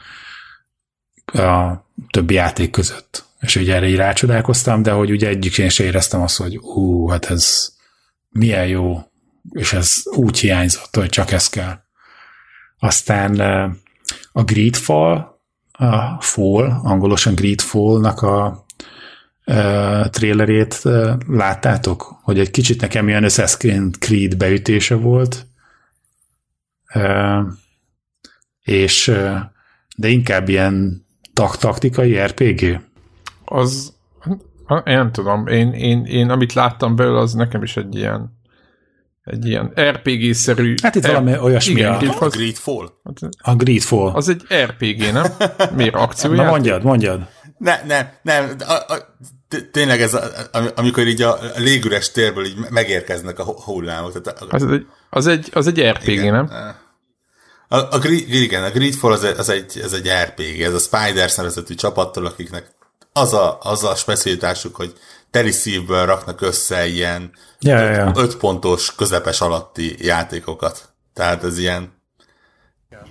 a 1.41 1.83
többi 2.09 2.33
játék 2.33 2.69
között. 2.69 3.25
És 3.39 3.55
ugye 3.55 3.75
erre 3.75 3.87
így 3.87 3.95
rácsodálkoztam, 3.95 4.81
de 4.81 4.91
hogy 4.91 5.11
ugye 5.11 5.27
egyik 5.27 5.57
én 5.57 5.69
sem 5.69 5.85
éreztem 5.85 6.21
azt, 6.21 6.37
hogy 6.37 6.57
ú, 6.57 7.07
hát 7.07 7.25
ez 7.25 7.73
milyen 8.29 8.67
jó, 8.67 8.99
és 9.51 9.73
ez 9.73 9.93
úgy 10.03 10.39
hiányzott, 10.39 10.95
hogy 10.95 11.09
csak 11.09 11.31
ez 11.31 11.49
kell. 11.49 11.79
Aztán 12.79 13.39
uh, 13.39 13.71
a 14.31 14.43
Greedfall, 14.43 15.39
a 15.71 16.21
Fall, 16.21 16.79
angolosan 16.83 17.35
Greedfall-nak 17.35 18.21
a 18.21 18.64
uh, 19.45 20.07
trailerét 20.09 20.79
uh, 20.83 21.13
láttátok? 21.27 22.19
Hogy 22.21 22.39
egy 22.39 22.51
kicsit 22.51 22.81
nekem 22.81 23.07
ilyen 23.07 23.23
Assassin's 23.27 23.93
Creed 23.99 24.37
beütése 24.37 24.95
volt, 24.95 25.47
uh, 26.95 27.41
és 28.61 29.07
uh, 29.07 29.37
de 29.97 30.07
inkább 30.07 30.49
ilyen 30.49 31.05
tak 31.33 31.57
taktikai 31.57 32.19
RPG? 32.19 32.79
Az, 33.45 33.93
én 34.67 34.81
nem 34.95 35.11
tudom, 35.11 35.47
én, 35.47 35.73
én, 35.73 36.05
én 36.05 36.29
amit 36.29 36.53
láttam 36.53 36.95
belőle, 36.95 37.19
az 37.19 37.33
nekem 37.33 37.63
is 37.63 37.77
egy 37.77 37.95
ilyen 37.95 38.33
egy 39.25 39.45
ilyen 39.45 39.73
RPG-szerű... 39.79 40.75
Hát 40.81 40.95
itt 40.95 41.05
valami 41.05 41.37
olyasmi. 41.37 41.71
Igen, 41.71 41.93
a, 41.93 42.25
a 42.25 42.27
Greedfall. 42.27 42.89
A 43.41 43.55
Greedfall. 43.55 44.11
Az 44.13 44.29
egy 44.29 44.43
RPG, 44.63 45.13
nem? 45.13 45.25
Miért 45.75 45.95
akciójáték? 45.95 46.45
Na 46.45 46.51
mondjad, 46.51 46.83
mondjad. 46.83 47.27
Ne, 47.57 47.81
ne, 47.87 48.09
nem, 48.21 48.55
a, 48.59 48.93
a, 48.93 49.14
tényleg 49.71 50.01
ez, 50.01 50.13
a, 50.13 50.27
amikor 50.75 51.07
így 51.07 51.21
a 51.21 51.39
légüres 51.55 52.11
térből 52.11 52.45
így 52.45 52.57
megérkeznek 52.69 53.39
a 53.39 53.43
hullámok. 53.43 54.21
Tehát 54.21 54.41
a, 54.41 54.45
az, 54.49 54.63
egy, 54.63 54.87
az, 55.09 55.27
egy, 55.27 55.49
az 55.53 55.67
egy 55.67 55.81
RPG, 55.81 56.07
igen, 56.07 56.33
nem? 56.33 56.75
A, 57.67 57.77
a, 57.77 57.99
igen, 58.27 58.63
a 58.63 58.69
Greedfall 58.69 59.11
az, 59.11 59.23
az, 59.23 59.49
egy, 59.49 59.81
az 59.83 59.93
egy 59.93 60.09
RPG, 60.23 60.61
ez 60.61 60.73
a 60.73 60.79
Spiders 60.79 61.35
nevezetű 61.35 61.75
csapattól, 61.75 62.25
akiknek 62.25 62.75
az 63.13 63.33
a, 63.33 63.57
az 63.61 63.83
a 63.83 63.95
specialitásuk, 63.95 64.75
hogy 64.75 64.93
teli 65.31 65.51
szívből 65.51 66.05
raknak 66.05 66.41
össze 66.41 66.87
ilyen 66.87 67.31
ja, 67.59 67.79
ja, 67.79 67.91
ja. 67.91 68.11
öt 68.15 68.37
pontos, 68.37 68.95
közepes 68.95 69.41
alatti 69.41 69.95
játékokat. 70.05 70.93
Tehát 71.13 71.43
ez 71.43 71.57
ilyen 71.57 72.01
ja. 72.89 73.01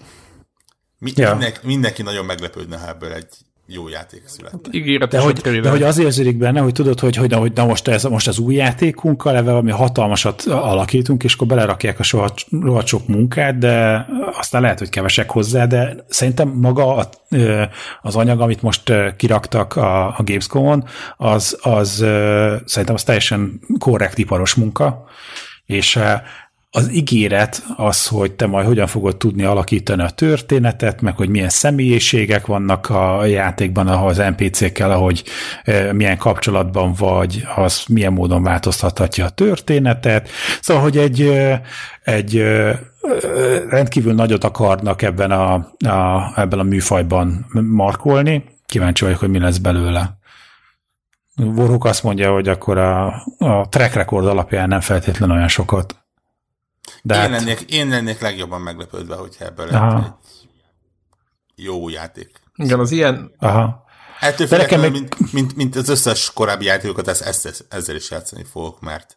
mindenki, 0.98 1.58
mindenki 1.62 2.02
nagyon 2.02 2.24
meglepődne, 2.24 2.78
ha 2.78 2.88
ebből 2.88 3.12
egy 3.12 3.34
jó 3.66 3.88
játék 3.88 4.22
született. 4.26 4.72
de, 5.10 5.18
hogy, 5.20 5.60
de 5.60 5.70
hogy 5.70 5.82
az 5.82 5.98
érződik 5.98 6.36
benne, 6.36 6.60
hogy 6.60 6.72
tudod, 6.72 7.00
hogy, 7.00 7.16
hogy, 7.16 7.32
hogy 7.32 7.52
na 7.52 7.64
most, 7.64 7.88
ez, 7.88 8.02
most 8.02 8.28
az 8.28 8.38
új 8.38 8.54
játékunkkal 8.54 9.32
leve 9.32 9.50
valami 9.50 9.70
hatalmasat 9.70 10.42
alakítunk, 10.42 11.24
és 11.24 11.34
akkor 11.34 11.46
belerakják 11.46 11.98
a 11.98 12.02
soha, 12.02 12.32
soha 12.50 12.86
sok 12.86 13.06
munkát, 13.06 13.58
de 13.58 14.06
aztán 14.32 14.62
lehet, 14.62 14.78
hogy 14.78 14.88
kevesek 14.88 15.30
hozzá, 15.30 15.66
de 15.66 16.04
szerintem 16.08 16.48
maga 16.48 17.08
az 18.02 18.16
anyag, 18.16 18.40
amit 18.40 18.62
most 18.62 18.92
kiraktak 19.16 19.76
a, 19.76 20.06
a 20.06 20.22
Gamescom-on, 20.24 20.84
az, 21.16 21.58
az 21.62 21.90
szerintem 22.64 22.94
az 22.94 23.02
teljesen 23.02 23.60
korrekt 23.78 24.18
iparos 24.18 24.54
munka, 24.54 25.04
és 25.66 25.98
az 26.76 26.92
ígéret 26.92 27.62
az, 27.76 28.06
hogy 28.06 28.32
te 28.32 28.46
majd 28.46 28.66
hogyan 28.66 28.86
fogod 28.86 29.16
tudni 29.16 29.42
alakítani 29.44 30.02
a 30.02 30.08
történetet, 30.08 31.00
meg 31.00 31.16
hogy 31.16 31.28
milyen 31.28 31.48
személyiségek 31.48 32.46
vannak 32.46 32.90
a 32.90 33.24
játékban, 33.24 33.88
ahol 33.88 34.08
az 34.08 34.16
NPC-kkel, 34.16 34.90
ahogy 34.90 35.24
milyen 35.92 36.18
kapcsolatban 36.18 36.92
vagy, 36.92 37.46
az 37.56 37.84
milyen 37.88 38.12
módon 38.12 38.42
változtathatja 38.42 39.24
a 39.24 39.30
történetet. 39.30 40.28
Szóval, 40.60 40.82
hogy 40.82 40.98
egy, 40.98 41.32
egy 42.02 42.42
rendkívül 43.68 44.14
nagyot 44.14 44.44
akarnak 44.44 45.02
ebben 45.02 45.30
a, 45.30 45.54
a, 45.88 46.32
ebben 46.36 46.58
a 46.58 46.62
műfajban 46.62 47.46
markolni. 47.70 48.44
Kíváncsi 48.66 49.04
vagyok, 49.04 49.18
hogy 49.18 49.30
mi 49.30 49.38
lesz 49.38 49.58
belőle. 49.58 50.18
Vorhuk 51.36 51.84
azt 51.84 52.02
mondja, 52.02 52.32
hogy 52.32 52.48
akkor 52.48 52.78
a, 52.78 53.06
a 53.38 53.68
track 53.68 53.94
record 53.94 54.26
alapján 54.26 54.68
nem 54.68 54.80
feltétlenül 54.80 55.36
olyan 55.36 55.48
sokat. 55.48 56.03
De 57.02 57.14
én, 57.14 57.20
hát... 57.20 57.30
lennék, 57.30 57.60
én 57.60 57.88
lennék 57.88 58.20
legjobban 58.20 58.60
meglepődve, 58.60 59.14
hogyha 59.14 59.44
ebből 59.44 59.66
lett 59.66 60.04
egy 60.04 60.12
jó 61.54 61.88
játék. 61.88 62.40
Igen, 62.54 62.78
az 62.80 62.90
ilyen... 62.90 63.34
Aha. 63.38 63.84
Ettől 64.20 64.46
nekem 64.50 64.80
meg... 64.80 64.90
mint, 64.90 65.32
mint, 65.32 65.56
mint, 65.56 65.76
az 65.76 65.88
összes 65.88 66.32
korábbi 66.32 66.64
játékokat, 66.64 67.08
ezt, 67.08 67.22
ezt, 67.22 67.66
ezzel 67.68 67.96
is 67.96 68.10
játszani 68.10 68.44
fogok, 68.44 68.80
mert 68.80 69.16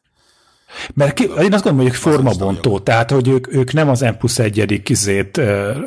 mert 0.93 1.13
ki, 1.13 1.23
én 1.23 1.53
azt 1.53 1.63
gondolom, 1.63 1.77
hogy 1.77 1.85
ők 1.85 1.93
formabontó, 1.93 2.79
tehát 2.79 3.11
hogy 3.11 3.27
ők, 3.27 3.53
ők 3.53 3.73
nem 3.73 3.89
az 3.89 4.01
M 4.01 4.17
plusz 4.17 4.39
egyedik 4.39 4.89
izét, 4.89 5.37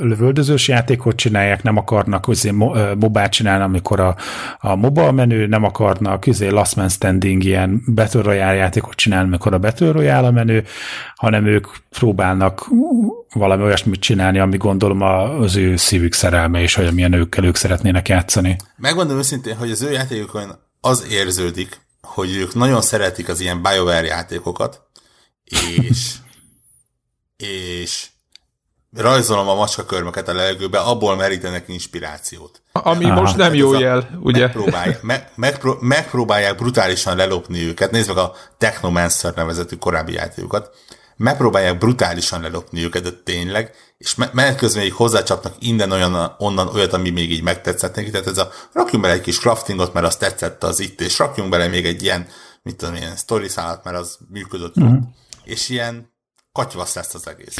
lövöldözős 0.01 0.69
játékot 0.69 1.17
csinálják, 1.17 1.63
nem 1.63 1.77
akarnak 1.77 2.27
izé, 2.29 2.51
mobát 2.99 3.33
csinálni, 3.33 3.65
amikor 3.65 4.01
a, 4.01 4.17
a 4.59 4.75
mobile 4.75 5.11
menü, 5.11 5.47
nem 5.47 5.65
akarnak 5.65 6.27
izé, 6.27 6.49
Last 6.49 6.77
Man 6.77 6.89
Standing 6.89 7.45
ilyen 7.45 7.83
Battle 7.95 8.23
Royale 8.23 8.55
játékot 8.55 8.95
csinálni, 8.95 9.29
amikor 9.29 9.55
a 9.55 9.59
Battle 9.59 9.93
Royale 9.93 10.27
a 10.27 10.31
menü, 10.31 10.61
hanem 11.15 11.47
ők 11.47 11.67
próbálnak 11.91 12.69
valami 13.33 13.63
olyasmit 13.63 14.01
csinálni, 14.01 14.39
ami 14.39 14.57
gondolom 14.57 15.03
az 15.41 15.57
ő 15.57 15.77
szívük 15.77 16.13
szerelme, 16.13 16.63
és 16.63 16.75
hogy 16.75 16.87
amilyen 16.87 17.13
őkkel 17.13 17.45
ők 17.45 17.57
szeretnének 17.57 18.09
játszani. 18.09 18.57
Megmondom 18.77 19.19
őszintén, 19.19 19.57
hogy 19.57 19.71
az 19.71 19.83
ő 19.83 19.93
játékokon 19.93 20.59
az 20.81 21.07
érződik, 21.11 21.81
hogy 22.03 22.37
ők 22.37 22.55
nagyon 22.55 22.83
szeretik 22.83 23.29
az 23.29 23.41
ilyen 23.41 23.63
BioWare 23.63 24.07
játékokat, 24.07 24.83
és, 25.45 26.15
és 27.37 28.09
rajzolom 28.97 29.49
a 29.49 29.55
macskakörmöket 29.55 30.29
a 30.29 30.35
levegőbe, 30.35 30.79
abból 30.79 31.17
merítenek 31.17 31.69
inspirációt. 31.69 32.63
Ami 32.73 33.05
Aha. 33.05 33.21
most 33.21 33.37
nem 33.37 33.55
jó 33.55 33.79
jel, 33.79 34.19
ugye? 34.23 34.41
Megpróbálják, 34.41 35.03
me, 35.03 35.31
megpró, 35.35 35.77
megpróbálják 35.81 36.57
brutálisan 36.57 37.17
lelopni 37.17 37.63
őket. 37.63 37.91
Nézd 37.91 38.09
meg 38.09 38.17
a 38.17 38.35
Technomancer 38.59 39.35
nevezetű 39.35 39.77
korábbi 39.77 40.13
játékokat. 40.13 40.77
Megpróbálják 41.23 41.79
brutálisan 41.79 42.41
lelopni 42.41 42.85
őket, 42.85 43.03
de 43.03 43.11
tényleg, 43.25 43.75
és 43.99 44.15
me- 44.15 44.33
menet 44.33 44.57
közben 44.57 44.85
így 44.85 44.93
hozzácsapnak 44.93 45.55
innen 45.59 45.91
olyan, 45.93 46.35
onnan 46.39 46.69
olyat, 46.69 46.93
ami 46.93 47.11
még 47.11 47.31
így 47.31 47.43
megtetszett 47.43 47.95
neki. 47.95 48.11
Tehát 48.11 48.27
ez 48.27 48.39
a 48.39 48.51
rakjunk 48.73 49.05
bele 49.05 49.15
egy 49.15 49.21
kis 49.21 49.39
craftingot, 49.39 49.93
mert 49.93 50.07
az 50.07 50.17
tetszett 50.17 50.65
az 50.65 50.81
itt, 50.81 51.01
és 51.01 51.19
rakjunk 51.19 51.51
bele 51.51 51.69
még 51.69 51.87
egy 51.87 52.03
ilyen, 52.03 52.27
mit 52.63 52.77
tudom, 52.77 52.95
ilyen 52.95 53.17
story 53.17 53.49
szállat, 53.49 53.85
mert 53.85 53.97
az 53.97 54.19
működött. 54.29 54.77
Uh-huh. 54.77 54.99
És 55.45 55.69
ilyen 55.69 56.13
katyvasz 56.53 56.95
lesz 56.95 57.15
az 57.15 57.29
egész. 57.29 57.57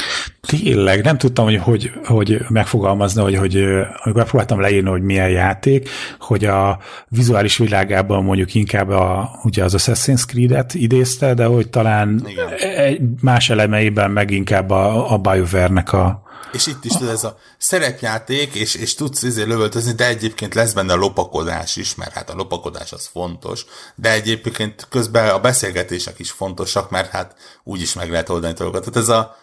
Tényleg, 0.47 1.03
nem 1.03 1.17
tudtam, 1.17 1.45
hogy, 1.45 1.57
hogy, 1.57 1.91
hogy 2.05 2.39
megfogalmazni, 2.49 3.21
hogy, 3.21 3.35
hogy 3.35 3.55
amikor 3.57 4.13
megpróbáltam 4.13 4.59
leírni, 4.59 4.89
hogy 4.89 5.01
milyen 5.01 5.29
játék, 5.29 5.89
hogy 6.19 6.45
a 6.45 6.79
vizuális 7.07 7.57
világában 7.57 8.23
mondjuk 8.23 8.53
inkább 8.53 8.89
a, 8.89 9.39
ugye 9.43 9.63
az 9.63 9.75
Assassin's 9.77 10.25
Creed-et 10.25 10.73
idézte, 10.73 11.33
de 11.33 11.45
hogy 11.45 11.69
talán 11.69 12.27
egy 12.75 13.01
más 13.21 13.49
elemeiben 13.49 14.11
meg 14.11 14.31
inkább 14.31 14.69
a, 14.69 15.11
a 15.11 15.17
BioWare-nek 15.17 15.93
a, 15.93 16.29
és 16.51 16.67
itt 16.67 16.85
is 16.85 16.93
ez 16.93 17.23
a 17.23 17.37
szerepjáték, 17.57 18.53
és, 18.53 18.75
és 18.75 18.95
tudsz 18.95 19.23
ezért 19.23 19.47
lövöltözni, 19.47 19.91
de 19.91 20.07
egyébként 20.07 20.53
lesz 20.53 20.73
benne 20.73 20.93
a 20.93 20.97
lopakodás 20.97 21.75
is, 21.75 21.95
mert 21.95 22.13
hát 22.13 22.29
a 22.29 22.35
lopakodás 22.35 22.91
az 22.91 23.09
fontos, 23.11 23.65
de 23.95 24.11
egyébként 24.11 24.87
közben 24.89 25.29
a 25.29 25.39
beszélgetések 25.39 26.19
is 26.19 26.31
fontosak, 26.31 26.89
mert 26.89 27.09
hát 27.09 27.35
úgy 27.63 27.81
is 27.81 27.93
meg 27.93 28.09
lehet 28.09 28.29
oldani 28.29 28.53
dolgokat. 28.53 28.83
Tehát 28.83 28.99
ez 28.99 29.09
a 29.09 29.35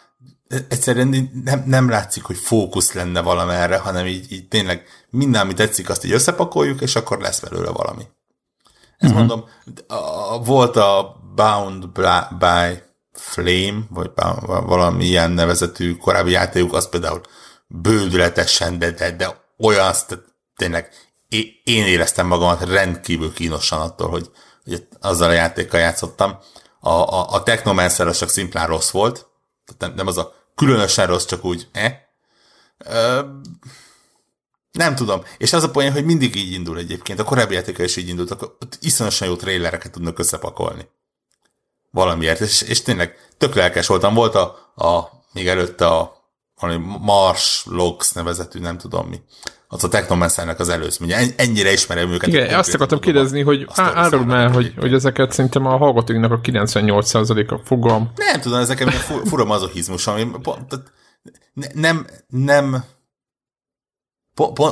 egyszerűen 0.68 1.30
nem, 1.44 1.62
nem 1.66 1.88
látszik, 1.88 2.22
hogy 2.22 2.36
fókusz 2.36 2.92
lenne 2.92 3.20
valamerre, 3.20 3.78
hanem 3.78 4.06
így, 4.06 4.32
így 4.32 4.48
tényleg 4.48 4.86
minden, 5.10 5.40
ami 5.40 5.54
tetszik, 5.54 5.88
azt 5.88 6.04
így 6.04 6.12
összepakoljuk, 6.12 6.80
és 6.80 6.96
akkor 6.96 7.18
lesz 7.18 7.40
belőle 7.40 7.70
valami. 7.70 8.02
Ezt 8.98 9.12
uh-huh. 9.12 9.26
mondom, 9.26 9.44
a, 9.86 10.44
volt 10.44 10.76
a 10.76 11.16
Bound 11.34 11.88
by 12.38 12.82
Flame, 13.18 13.80
vagy 13.90 14.10
valami 14.46 15.04
ilyen 15.04 15.30
nevezetű 15.30 15.96
korábbi 15.96 16.30
játékuk, 16.30 16.74
az 16.74 16.88
például 16.88 17.20
bődületesen, 17.66 18.78
de, 18.78 18.90
de, 18.90 19.10
de 19.10 19.44
olyan, 19.58 19.86
azt 19.86 20.18
tényleg 20.56 20.88
én 21.64 21.86
éreztem 21.86 22.26
magamat 22.26 22.64
rendkívül 22.64 23.32
kínosan 23.32 23.80
attól, 23.80 24.08
hogy, 24.08 24.30
hogy 24.64 24.86
azzal 25.00 25.28
a 25.28 25.32
játékkal 25.32 25.80
játszottam. 25.80 26.38
A, 26.80 26.90
a, 26.90 27.32
a 27.32 27.42
Technomancer 27.42 28.06
az 28.06 28.18
csak 28.18 28.28
szimplán 28.28 28.66
rossz 28.66 28.90
volt, 28.90 29.26
tehát 29.66 29.80
nem, 29.80 29.92
nem 29.94 30.06
az 30.06 30.18
a 30.18 30.34
különösen 30.54 31.06
rossz, 31.06 31.24
csak 31.24 31.44
úgy, 31.44 31.68
eh? 31.72 31.98
Ö, 32.78 33.20
nem 34.72 34.94
tudom. 34.94 35.22
És 35.38 35.52
az 35.52 35.62
a 35.62 35.70
poén, 35.70 35.92
hogy 35.92 36.04
mindig 36.04 36.36
így 36.36 36.52
indul 36.52 36.78
egyébként. 36.78 37.18
A 37.18 37.24
korábbi 37.24 37.54
játéka 37.54 37.82
is 37.82 37.96
így 37.96 38.08
indult, 38.08 38.30
akkor 38.30 38.56
iszonyosan 38.80 39.28
jó 39.28 39.36
trailereket 39.36 39.92
tudnak 39.92 40.18
összepakolni 40.18 40.88
valamiért, 41.90 42.40
és, 42.40 42.62
és 42.62 42.82
tényleg 42.82 43.16
tök 43.38 43.54
lelkes 43.54 43.86
voltam. 43.86 44.14
Volt 44.14 44.34
a, 44.34 44.42
a 44.74 45.08
még 45.32 45.48
előtte 45.48 45.86
a 45.86 46.16
valami 46.60 46.84
Mars 47.00 47.64
Logs 47.70 48.12
nevezetű, 48.12 48.58
nem 48.58 48.78
tudom 48.78 49.08
mi. 49.08 49.20
Az 49.68 49.84
a 49.84 49.88
Technomancernek 49.88 50.58
az 50.60 50.68
előzménye. 50.68 51.20
Ennyire 51.36 51.72
ismerem 51.72 52.10
őket. 52.10 52.28
Igen, 52.28 52.54
azt 52.54 52.74
akartam 52.74 53.00
kérdezni, 53.00 53.42
hogy 53.42 53.66
áruld 53.74 54.26
már, 54.26 54.50
hogy, 54.50 54.74
hogy 54.76 54.92
ezeket 54.92 55.32
szerintem 55.32 55.66
a 55.66 55.76
hallgatóinknak 55.76 56.32
a 56.32 56.40
98%-a 56.40 57.60
fogom. 57.64 58.12
Nem 58.16 58.40
tudom, 58.40 58.58
ezek 58.58 58.80
egy 58.80 58.92
fura 59.24 59.44
mazohizmus, 59.44 60.06
ami 60.06 60.30
nem, 61.72 62.06
nem 62.28 62.84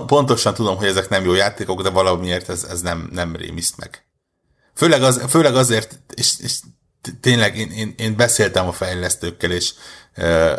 pontosan 0.07 0.55
tudom, 0.55 0.77
hogy 0.77 0.87
ezek 0.87 1.09
nem 1.09 1.25
jó 1.25 1.35
játékok, 1.35 1.83
de 1.83 1.91
valamiért 1.91 2.49
ez, 2.49 2.65
ez 2.65 2.81
nem, 2.81 3.09
nem 3.13 3.37
rémiszt 3.37 3.77
meg. 3.77 4.05
Főleg, 4.75 5.03
az, 5.03 5.25
főleg 5.29 5.57
azért, 5.57 6.01
és, 6.15 6.35
és 6.39 6.59
tényleg 7.21 7.57
én, 7.59 7.71
én, 7.71 7.95
én 7.97 8.17
beszéltem 8.17 8.67
a 8.67 8.73
fejlesztőkkel, 8.73 9.51
és 9.51 9.73
e, 10.15 10.59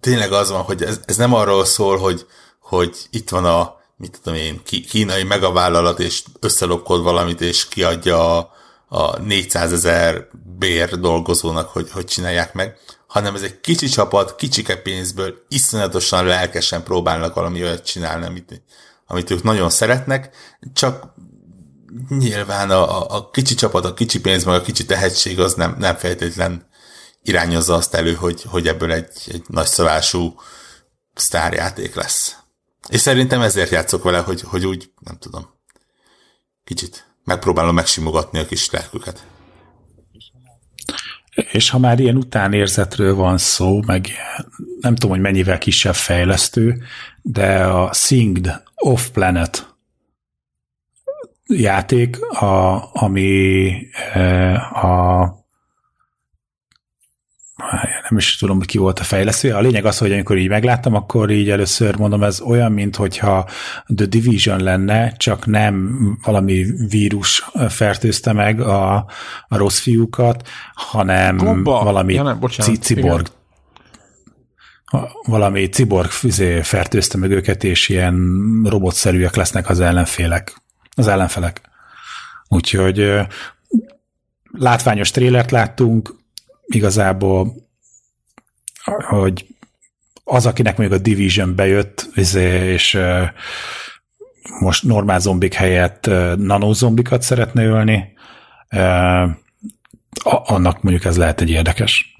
tényleg 0.00 0.32
az 0.32 0.50
van, 0.50 0.62
hogy 0.62 0.82
ez, 0.82 1.00
ez 1.04 1.16
nem 1.16 1.34
arról 1.34 1.64
szól, 1.64 1.98
hogy, 1.98 2.26
hogy 2.60 2.96
itt 3.10 3.28
van 3.28 3.44
a 3.44 3.76
mit 3.98 4.20
tudom 4.22 4.38
én, 4.38 4.62
kínai 4.88 5.22
megavállalat, 5.22 6.00
és 6.00 6.22
összelopkod 6.40 7.02
valamit, 7.02 7.40
és 7.40 7.68
kiadja 7.68 8.36
a, 8.36 8.50
a 8.88 9.18
400 9.18 9.72
ezer 9.72 10.28
bér 10.58 11.00
dolgozónak, 11.00 11.68
hogy, 11.68 11.90
hogy 11.90 12.04
csinálják 12.04 12.54
meg, 12.54 12.78
hanem 13.06 13.34
ez 13.34 13.42
egy 13.42 13.60
kicsi 13.60 13.86
csapat, 13.86 14.36
kicsike 14.36 14.76
pénzből 14.76 15.34
iszonyatosan 15.48 16.24
lelkesen 16.24 16.82
próbálnak 16.82 17.34
valami 17.34 17.62
olyat 17.62 17.84
csinálni, 17.84 18.26
amit, 18.26 18.62
amit 19.06 19.30
ők 19.30 19.42
nagyon 19.42 19.70
szeretnek, 19.70 20.30
csak 20.72 21.14
nyilván 22.08 22.70
a, 22.70 23.16
a 23.16 23.30
kicsi 23.30 23.54
csapat, 23.54 23.84
a 23.84 23.94
kicsi 23.94 24.20
pénz, 24.20 24.44
meg 24.44 24.54
a 24.54 24.62
kicsi 24.62 24.84
tehetség 24.84 25.40
az 25.40 25.54
nem, 25.54 25.76
nem 25.78 25.96
feltétlen 25.96 26.68
irányozza 27.22 27.74
azt 27.74 27.94
elő, 27.94 28.14
hogy, 28.14 28.42
hogy 28.42 28.66
ebből 28.66 28.92
egy, 28.92 29.10
egy 29.26 29.42
nagyszabású 29.46 30.34
sztárjáték 31.14 31.94
lesz. 31.94 32.36
És 32.88 33.00
szerintem 33.00 33.40
ezért 33.40 33.70
játszok 33.70 34.02
vele, 34.02 34.18
hogy, 34.18 34.40
hogy 34.40 34.66
úgy, 34.66 34.90
nem 35.00 35.18
tudom, 35.18 35.48
kicsit 36.64 37.06
megpróbálom 37.24 37.74
megsimogatni 37.74 38.38
a 38.38 38.46
kis 38.46 38.70
lelküket. 38.70 39.26
És 41.52 41.70
ha 41.70 41.78
már 41.78 42.00
ilyen 42.00 42.16
utánérzetről 42.16 43.14
van 43.14 43.38
szó, 43.38 43.82
meg 43.86 44.08
nem 44.80 44.94
tudom, 44.94 45.10
hogy 45.10 45.20
mennyivel 45.20 45.58
kisebb 45.58 45.94
fejlesztő, 45.94 46.82
de 47.22 47.64
a 47.64 47.92
Singed 47.92 48.62
Off 48.74 49.08
Planet 49.08 49.67
játék, 51.48 52.20
a, 52.20 52.88
ami 52.92 53.72
e, 54.12 54.54
a 54.54 55.36
nem 58.08 58.18
is 58.18 58.36
tudom, 58.36 58.60
ki 58.60 58.78
volt 58.78 58.98
a 58.98 59.02
fejlesztő. 59.02 59.54
A 59.54 59.60
lényeg 59.60 59.84
az, 59.84 59.98
hogy 59.98 60.12
amikor 60.12 60.36
így 60.36 60.48
megláttam, 60.48 60.94
akkor 60.94 61.30
így 61.30 61.50
először 61.50 61.96
mondom, 61.96 62.22
ez 62.22 62.40
olyan, 62.40 62.72
mint 62.72 62.96
hogyha 62.96 63.48
The 63.96 64.06
Division 64.06 64.62
lenne, 64.62 65.12
csak 65.12 65.46
nem 65.46 65.96
valami 66.24 66.66
vírus 66.88 67.50
fertőzte 67.68 68.32
meg 68.32 68.60
a, 68.60 68.94
a 69.48 69.56
rossz 69.56 69.78
fiúkat, 69.78 70.48
hanem 70.74 71.36
Gomba. 71.36 71.84
valami 71.84 72.14
ja, 72.14 72.22
nem, 72.22 72.40
bocsánat, 72.40 72.82
ciborg 72.82 73.26
igen. 74.92 75.08
valami 75.22 75.68
ciborg 75.68 76.10
fertőzte 76.62 77.18
meg 77.18 77.30
őket, 77.30 77.64
és 77.64 77.88
ilyen 77.88 78.16
robotszerűek 78.64 79.36
lesznek 79.36 79.68
az 79.68 79.80
ellenfélek 79.80 80.62
az 80.98 81.06
ellenfelek. 81.06 81.60
Úgyhogy 82.48 83.26
látványos 84.52 85.10
trélert 85.10 85.50
láttunk, 85.50 86.14
igazából, 86.66 87.54
hogy 89.08 89.46
az, 90.24 90.46
akinek 90.46 90.76
még 90.76 90.92
a 90.92 90.98
Division 90.98 91.54
bejött, 91.54 92.08
izé, 92.14 92.72
és 92.72 92.98
most 94.60 94.82
normál 94.82 95.20
zombik 95.20 95.54
helyett 95.54 96.06
nanozombikat 96.36 97.22
szeretne 97.22 97.64
ölni, 97.64 98.12
annak 100.24 100.82
mondjuk 100.82 101.04
ez 101.04 101.16
lehet 101.16 101.40
egy 101.40 101.50
érdekes. 101.50 102.16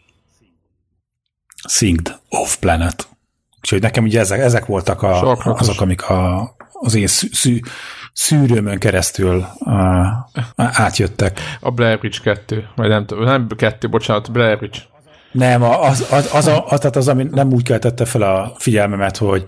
Synced 1.69 2.19
of 2.29 2.57
Planet. 2.57 3.09
Úgyhogy 3.57 3.81
nekem 3.81 4.05
ugye 4.05 4.21
ezek, 4.21 4.41
ezek 4.41 4.67
voltak 4.67 5.03
a, 5.03 5.33
azok, 5.33 5.81
amik 5.81 6.09
a, 6.09 6.55
az 6.73 6.95
én 6.95 7.07
szű, 7.07 7.29
szű, 7.33 7.61
szűrőmön 8.13 8.79
keresztül 8.79 9.47
uh, 9.59 10.07
átjöttek. 10.57 11.41
A 11.61 11.71
Blair 11.71 11.99
Witch 12.03 12.23
2, 12.23 12.69
vagy 12.77 12.89
nem 12.89 13.07
tudom, 13.07 13.25
nem 13.25 13.47
2, 13.57 13.89
bocsánat, 13.89 14.33
Blair 14.33 14.59
Witch. 14.61 14.83
Nem, 15.33 15.63
az, 15.63 16.07
az, 16.11 16.31
az, 16.33 16.47
a, 16.47 16.67
az, 16.67 16.79
tehát 16.79 16.97
az, 16.97 17.09
ami 17.09 17.27
nem 17.31 17.53
úgy 17.53 17.63
keltette 17.63 18.05
fel 18.05 18.23
a 18.23 18.55
figyelmemet, 18.59 19.17
hogy 19.17 19.45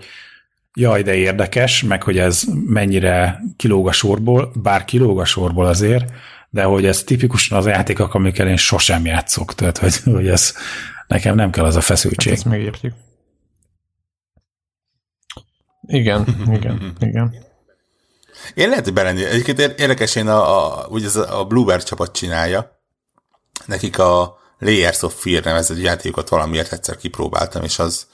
jaj, 0.73 1.01
de 1.01 1.15
érdekes, 1.15 1.83
meg 1.83 2.03
hogy 2.03 2.17
ez 2.17 2.43
mennyire 2.65 3.39
kilóg 3.55 3.87
a 3.87 3.91
sorból, 3.91 4.51
bár 4.55 4.85
kilóg 4.85 5.19
a 5.19 5.25
sorból 5.25 5.65
azért, 5.65 6.11
de 6.49 6.63
hogy 6.63 6.85
ez 6.85 7.03
tipikusan 7.03 7.57
az 7.57 7.65
játékok, 7.65 8.13
amikkel 8.13 8.47
én 8.47 8.57
sosem 8.57 9.05
játszok, 9.05 9.55
tehát 9.55 9.77
hogy, 9.77 9.95
hogy 10.03 10.27
ez 10.27 10.53
nekem 11.07 11.35
nem 11.35 11.51
kell 11.51 11.65
az 11.65 11.75
a 11.75 11.81
feszültség. 11.81 12.31
Hát 12.31 12.41
ezt 12.41 12.49
megértjük. 12.49 12.93
Igen, 15.87 16.25
igen, 16.51 16.93
igen. 16.99 17.35
Én 18.53 18.69
lehet, 18.69 18.83
hogy 18.83 18.93
belenni. 18.93 19.23
Egyébként 19.23 19.59
érdekes, 19.59 20.15
én 20.15 20.27
a, 20.27 20.81
a, 20.83 20.87
ugye 20.87 21.05
ez 21.05 21.15
a 21.15 21.45
Bluebird 21.45 21.83
csapat 21.83 22.11
csinálja. 22.11 22.79
Nekik 23.65 23.99
a 23.99 24.39
Layers 24.59 25.01
of 25.01 25.21
Fear 25.21 25.43
nevezett 25.43 25.77
játékokat 25.77 26.29
valamiért 26.29 26.73
egyszer 26.73 26.97
kipróbáltam, 26.97 27.63
és 27.63 27.79
az 27.79 28.07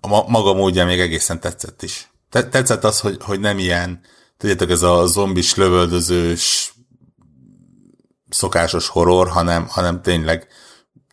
a 0.00 0.30
maga 0.30 0.54
módja 0.54 0.84
még 0.84 1.00
egészen 1.00 1.40
tetszett 1.40 1.82
is. 1.82 2.10
Tetszett 2.28 2.84
az, 2.84 3.00
hogy, 3.00 3.16
hogy 3.20 3.40
nem 3.40 3.58
ilyen, 3.58 4.00
tudjátok, 4.36 4.70
ez 4.70 4.82
a 4.82 5.06
zombis 5.06 5.54
lövöldözős 5.54 6.74
szokásos 8.28 8.88
horror, 8.88 9.28
hanem, 9.28 9.66
hanem 9.68 10.02
tényleg 10.02 10.48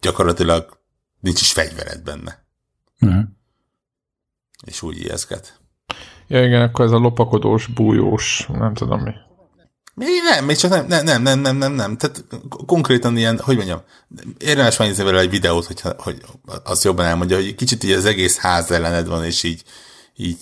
gyakorlatilag 0.02 0.80
nincs 1.20 1.42
is 1.42 1.52
fegyvered 1.52 2.04
benne. 2.04 2.46
Uh-huh. 3.00 3.24
és 4.66 4.82
úgy 4.82 4.98
ijeszget. 4.98 5.60
Ja 6.28 6.46
igen, 6.46 6.62
akkor 6.62 6.86
ez 6.86 6.92
a 6.92 6.98
lopakodós, 6.98 7.68
bújós, 7.68 8.48
nem 8.54 8.74
tudom 8.74 9.02
mi. 9.02 9.12
Nem, 10.30 10.46
még 10.46 10.56
csak 10.56 10.72
nem, 10.72 10.86
nem, 10.88 11.06
nem, 11.06 11.22
nem, 11.22 11.40
nem, 11.40 11.56
nem, 11.58 11.72
nem. 11.72 11.98
Tehát 11.98 12.26
konkrétan 12.66 13.18
ilyen, 13.18 13.40
hogy 13.40 13.56
mondjam, 13.56 13.82
érdemes 14.38 14.78
megnézni 14.78 15.04
vele 15.04 15.20
egy 15.20 15.30
videót, 15.30 15.66
hogy, 15.66 15.82
hogy 15.98 16.22
az 16.64 16.84
jobban 16.84 17.06
elmondja, 17.06 17.36
hogy 17.36 17.56
kicsit 17.56 17.84
így 17.84 17.92
az 17.92 18.06
egész 18.06 18.38
ház 18.38 18.72
ellened 18.72 19.08
van, 19.08 19.26
és 19.26 19.44
így, 19.44 19.64
így 20.16 20.38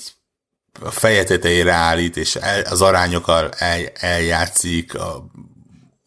a 0.81 0.91
feje 0.91 1.23
tetejére 1.23 1.73
állít, 1.73 2.17
és 2.17 2.35
el, 2.35 2.61
az 2.61 2.81
arányokkal 2.81 3.49
el, 3.49 3.85
eljátszik, 3.93 4.95
a, 4.95 5.25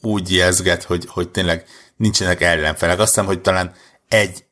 úgy 0.01 0.33
jezget, 0.33 0.83
hogy, 0.83 1.07
hogy 1.09 1.29
tényleg 1.29 1.65
nincsenek 1.97 2.41
ellenfelek. 2.41 2.99
Azt 2.99 3.09
hiszem, 3.09 3.27
hogy 3.27 3.41
talán 3.41 3.73
egy 4.09 4.45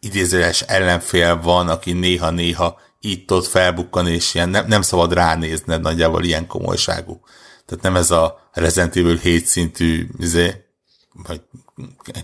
idézőes 0.00 0.60
ellenfél 0.60 1.40
van, 1.40 1.68
aki 1.68 1.92
néha-néha 1.92 2.80
itt 3.00 3.32
ott 3.32 3.46
felbukkan, 3.46 4.08
és 4.08 4.34
ilyen 4.34 4.48
nem, 4.48 4.66
nem 4.66 4.82
szabad 4.82 5.12
ránézned 5.12 5.80
nagyjából 5.80 6.24
ilyen 6.24 6.46
komolyságú. 6.46 7.20
Tehát 7.66 7.84
nem 7.84 7.96
ez 7.96 8.10
a 8.10 8.48
Resident 8.52 8.96
Evil 8.96 9.16
7 9.16 9.46
szintű 9.46 10.08
izé, 10.18 10.64
vagy 11.12 11.40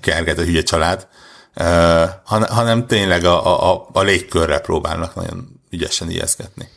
kerget 0.00 0.38
a 0.38 0.42
hülye 0.42 0.62
család, 0.62 1.08
uh, 1.56 2.08
hanem 2.48 2.86
tényleg 2.86 3.24
a, 3.24 3.72
a, 3.72 3.88
a 3.92 4.02
légkörre 4.02 4.58
próbálnak 4.58 5.14
nagyon 5.14 5.60
ügyesen 5.70 6.10
ijeszgetni. 6.10 6.68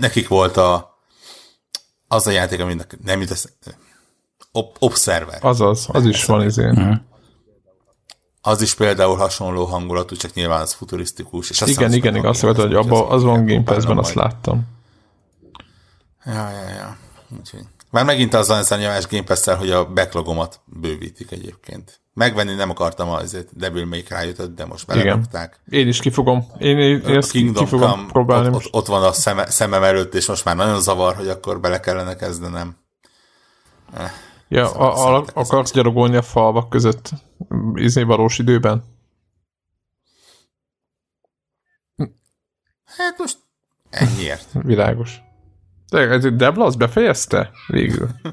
Nekik 0.00 0.28
volt 0.28 0.56
a, 0.56 0.98
az 2.08 2.26
a 2.26 2.30
játék, 2.30 2.60
aminek 2.60 2.96
nem 3.04 3.20
jut 3.20 3.30
esz, 3.30 3.48
Ob- 4.52 4.76
Observer. 4.78 5.38
Azaz, 5.40 5.86
az 5.88 6.06
is 6.06 6.24
van 6.24 6.44
izé. 6.44 6.70
Az 8.46 8.60
is 8.60 8.74
például 8.74 9.16
hasonló 9.16 9.64
hangulatú, 9.64 10.16
csak 10.16 10.34
nyilván 10.34 10.60
az 10.60 10.72
futurisztikus. 10.72 11.50
És 11.50 11.60
igen, 11.60 11.92
igen, 11.92 12.16
igen, 12.16 12.28
azt 12.28 12.42
mondta, 12.42 12.62
hogy 12.62 12.74
abba, 12.74 13.08
az 13.08 13.22
van 13.22 13.46
Game 13.46 13.62
Pass-ben, 13.62 13.98
azt 13.98 14.14
láttam. 14.14 14.62
Ja, 16.24 16.50
ja, 16.50 16.68
ja. 16.68 16.96
Úgyhogy. 17.38 17.64
Már 17.90 18.04
megint 18.04 18.34
azzal 18.34 18.58
ez 18.58 18.70
a 18.70 18.76
nyomás 18.76 19.06
Game 19.06 19.22
pass 19.22 19.44
hogy 19.44 19.70
a 19.70 19.92
backlogomat 19.92 20.60
bővítik 20.64 21.30
egyébként. 21.30 22.00
Megvenni 22.14 22.54
nem 22.54 22.70
akartam 22.70 23.08
azért, 23.08 23.56
Devil 23.56 23.86
May 23.86 24.02
cry 24.02 24.32
de 24.54 24.64
most 24.64 24.86
belerakták. 24.86 25.60
Én 25.70 25.88
is 25.88 26.00
kifogom. 26.00 26.46
Én, 26.58 26.78
én 26.78 27.02
ezt 27.04 27.30
Kingdom 27.30 27.64
ki 27.64 27.70
fogom 27.70 27.90
Come, 27.90 28.06
próbálni. 28.06 28.46
Ott, 28.48 28.54
ott, 28.54 28.68
ott, 28.72 28.86
van 28.86 29.02
a 29.02 29.12
szeme, 29.12 29.50
szemem 29.50 29.82
előtt, 29.82 30.14
és 30.14 30.26
most 30.26 30.44
már 30.44 30.56
nagyon 30.56 30.80
zavar, 30.80 31.14
hogy 31.14 31.28
akkor 31.28 31.60
bele 31.60 31.80
kellene 31.80 32.16
kezdenem. 32.16 32.76
Eh, 33.94 34.12
ja, 34.48 34.70
a, 34.70 35.16
a, 35.16 35.24
akarsz 35.34 35.72
gyalogolni 35.72 36.16
a 36.16 36.22
falvak 36.22 36.68
között 36.68 37.10
izé 37.74 38.02
valós 38.02 38.38
időben? 38.38 38.84
Hát 42.84 43.18
most 43.18 43.38
ennyiért. 43.90 44.48
Világos. 44.62 45.22
De 45.90 46.30
Debla 46.30 46.64
az 46.64 46.76
befejezte 46.76 47.50
végül? 47.66 48.08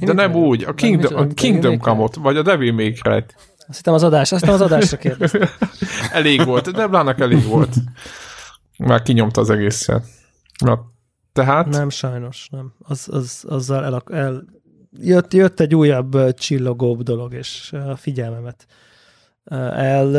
De 0.00 0.12
nem 0.12 0.34
úgy, 0.34 0.64
a 0.64 0.74
Kingdom, 0.74 1.16
a 1.16 1.26
Kingdom 1.26 1.78
Come-ot, 1.78 2.14
vagy 2.14 2.36
a 2.36 2.42
Devil 2.42 2.72
May 2.72 2.92
cry 2.92 3.24
Azt 3.66 3.76
hittem 3.76 3.94
az 3.94 4.02
adás, 4.02 4.32
azt 4.32 4.40
hittem 4.40 4.54
az 4.54 4.60
adásra 4.60 4.96
kérdeztem. 4.96 5.48
elég 6.12 6.44
volt, 6.44 6.70
Deblának 6.70 7.20
elég 7.20 7.46
volt. 7.46 7.74
Már 8.78 9.02
kinyomta 9.02 9.40
az 9.40 9.50
egészet. 9.50 10.04
Na, 10.58 10.92
tehát? 11.32 11.66
Nem, 11.66 11.88
sajnos, 11.88 12.48
nem. 12.50 12.74
Az, 12.78 13.08
az, 13.10 13.44
azzal 13.48 13.84
el, 13.84 14.02
el 14.06 14.44
jött, 15.00 15.32
jött 15.32 15.60
egy 15.60 15.74
újabb 15.74 16.34
csillogóbb 16.34 17.02
dolog, 17.02 17.34
és 17.34 17.72
a 17.72 17.96
figyelmemet 17.96 18.66
el, 19.44 20.16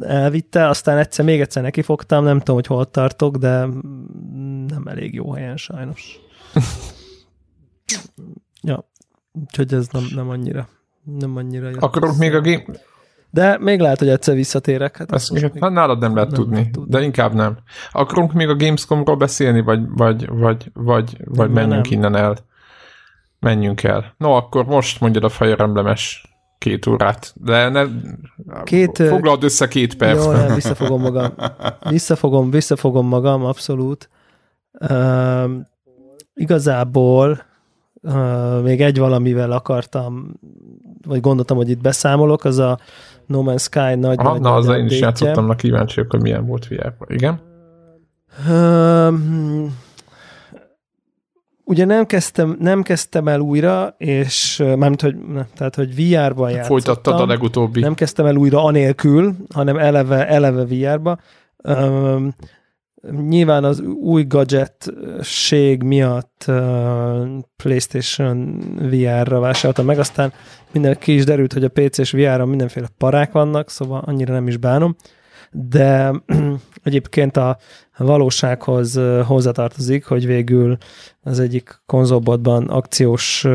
elvitte, 0.00 0.68
aztán 0.68 0.98
egyszer 0.98 1.24
még 1.24 1.40
egyszer 1.40 1.62
nekifogtam, 1.62 2.24
nem 2.24 2.38
tudom, 2.38 2.54
hogy 2.54 2.66
hol 2.66 2.90
tartok, 2.90 3.36
de 3.36 3.66
nem 4.66 4.86
elég 4.86 5.14
jó 5.14 5.32
helyen 5.32 5.56
sajnos. 5.56 6.20
ja, 8.62 8.90
úgyhogy 9.32 9.74
ez 9.74 9.88
nem, 9.88 10.04
nem 10.14 10.28
annyira 10.28 10.68
nem 11.18 11.36
annyira 11.36 11.68
jó. 11.68 11.76
Akarok 11.78 12.16
még 12.16 12.34
a 12.34 12.40
game... 12.40 12.62
De 13.32 13.58
még 13.58 13.80
lehet, 13.80 13.98
hogy 13.98 14.08
egyszer 14.08 14.34
visszatérek. 14.34 14.96
Hát, 14.96 15.12
Ezt 15.12 15.32
még, 15.32 15.52
hát 15.60 15.70
nálad 15.70 15.98
nem 15.98 16.14
lehet 16.14 16.30
nem 16.30 16.40
tudni, 16.40 16.56
lehet 16.56 16.72
tudni, 16.72 16.90
de 16.90 17.02
inkább 17.02 17.34
nem. 17.34 17.58
Akarunk 17.92 18.32
még 18.32 18.48
a 18.48 18.56
Gamescomról 18.56 19.16
beszélni, 19.16 19.60
vagy, 19.60 19.80
vagy, 19.88 20.28
vagy, 20.28 20.70
vagy, 20.74 21.16
vagy 21.24 21.50
menjünk 21.50 21.88
nem. 21.88 21.92
innen 21.92 22.16
el? 22.16 22.36
Menjünk 23.40 23.82
el. 23.82 24.14
No, 24.16 24.32
akkor 24.32 24.64
most 24.64 25.00
mondjad 25.00 25.24
a 25.24 25.28
Fire 25.28 25.62
Emblem-es 25.62 26.30
két 26.58 26.86
órát, 26.86 27.32
de 27.36 27.68
ne, 27.68 27.84
két, 28.64 28.96
foglald 28.96 29.44
össze 29.44 29.68
két 29.68 29.96
perc. 29.96 30.24
Jó, 30.24 30.32
nem, 30.32 30.54
visszafogom 30.54 31.00
magam. 31.00 31.32
Visszafogom, 31.90 32.50
visszafogom 32.50 33.06
magam, 33.06 33.44
abszolút. 33.44 34.08
Uh, 34.72 35.50
igazából 36.34 37.42
uh, 38.02 38.62
még 38.62 38.80
egy 38.80 38.98
valamivel 38.98 39.52
akartam, 39.52 40.34
vagy 41.06 41.20
gondoltam, 41.20 41.56
hogy 41.56 41.70
itt 41.70 41.80
beszámolok, 41.80 42.44
az 42.44 42.58
a 42.58 42.78
No 43.26 43.42
Man's 43.46 43.62
Sky 43.62 43.94
nagy 43.94 44.18
Aha, 44.18 44.30
nagy 44.30 44.40
Na, 44.40 44.54
az 44.54 44.68
én 44.68 44.84
is 44.84 45.00
játszottam, 45.00 45.46
na 45.46 45.54
kíváncsiak, 45.54 46.10
hogy 46.10 46.22
milyen 46.22 46.46
volt 46.46 46.68
vr 46.68 46.92
Igen? 47.06 47.40
Uh, 48.48 49.14
ugye 51.70 51.84
nem 51.84 52.06
kezdtem, 52.06 52.56
nem 52.60 52.82
kezdtem 52.82 53.28
el 53.28 53.40
újra, 53.40 53.94
és 53.98 54.56
mármint, 54.56 55.00
hogy, 55.00 55.16
ne, 55.16 55.44
tehát, 55.54 55.74
hogy 55.74 55.94
VR-ban 55.94 56.50
játszottam. 56.50 56.66
Folytattad 56.66 57.20
a 57.20 57.26
legutóbbi. 57.26 57.80
Nem 57.80 57.94
kezdtem 57.94 58.26
el 58.26 58.36
újra 58.36 58.64
anélkül, 58.64 59.34
hanem 59.54 59.78
eleve, 59.78 60.28
eleve 60.28 60.64
VR-ba. 60.64 61.18
Um, 61.62 62.34
nyilván 63.28 63.64
az 63.64 63.80
új 63.80 64.24
gadgetség 64.24 65.82
miatt 65.82 66.44
uh, 66.48 67.26
PlayStation 67.56 68.58
VR-ra 68.78 69.40
vásároltam 69.40 69.84
meg, 69.84 69.98
aztán 69.98 70.32
minden 70.72 70.96
ki 70.98 71.14
is 71.14 71.24
derült, 71.24 71.52
hogy 71.52 71.64
a 71.64 71.68
PC 71.68 71.98
és 71.98 72.10
VR-ra 72.10 72.46
mindenféle 72.46 72.88
parák 72.98 73.32
vannak, 73.32 73.70
szóval 73.70 74.02
annyira 74.06 74.32
nem 74.32 74.46
is 74.48 74.56
bánom. 74.56 74.96
De 75.50 76.12
egyébként 76.84 77.36
a 77.36 77.58
valósághoz 77.96 79.00
hozzatartozik, 79.26 80.04
hogy 80.04 80.26
végül 80.26 80.76
az 81.22 81.40
egyik 81.40 81.82
konzolbotban 81.86 82.68
akciós 82.68 83.46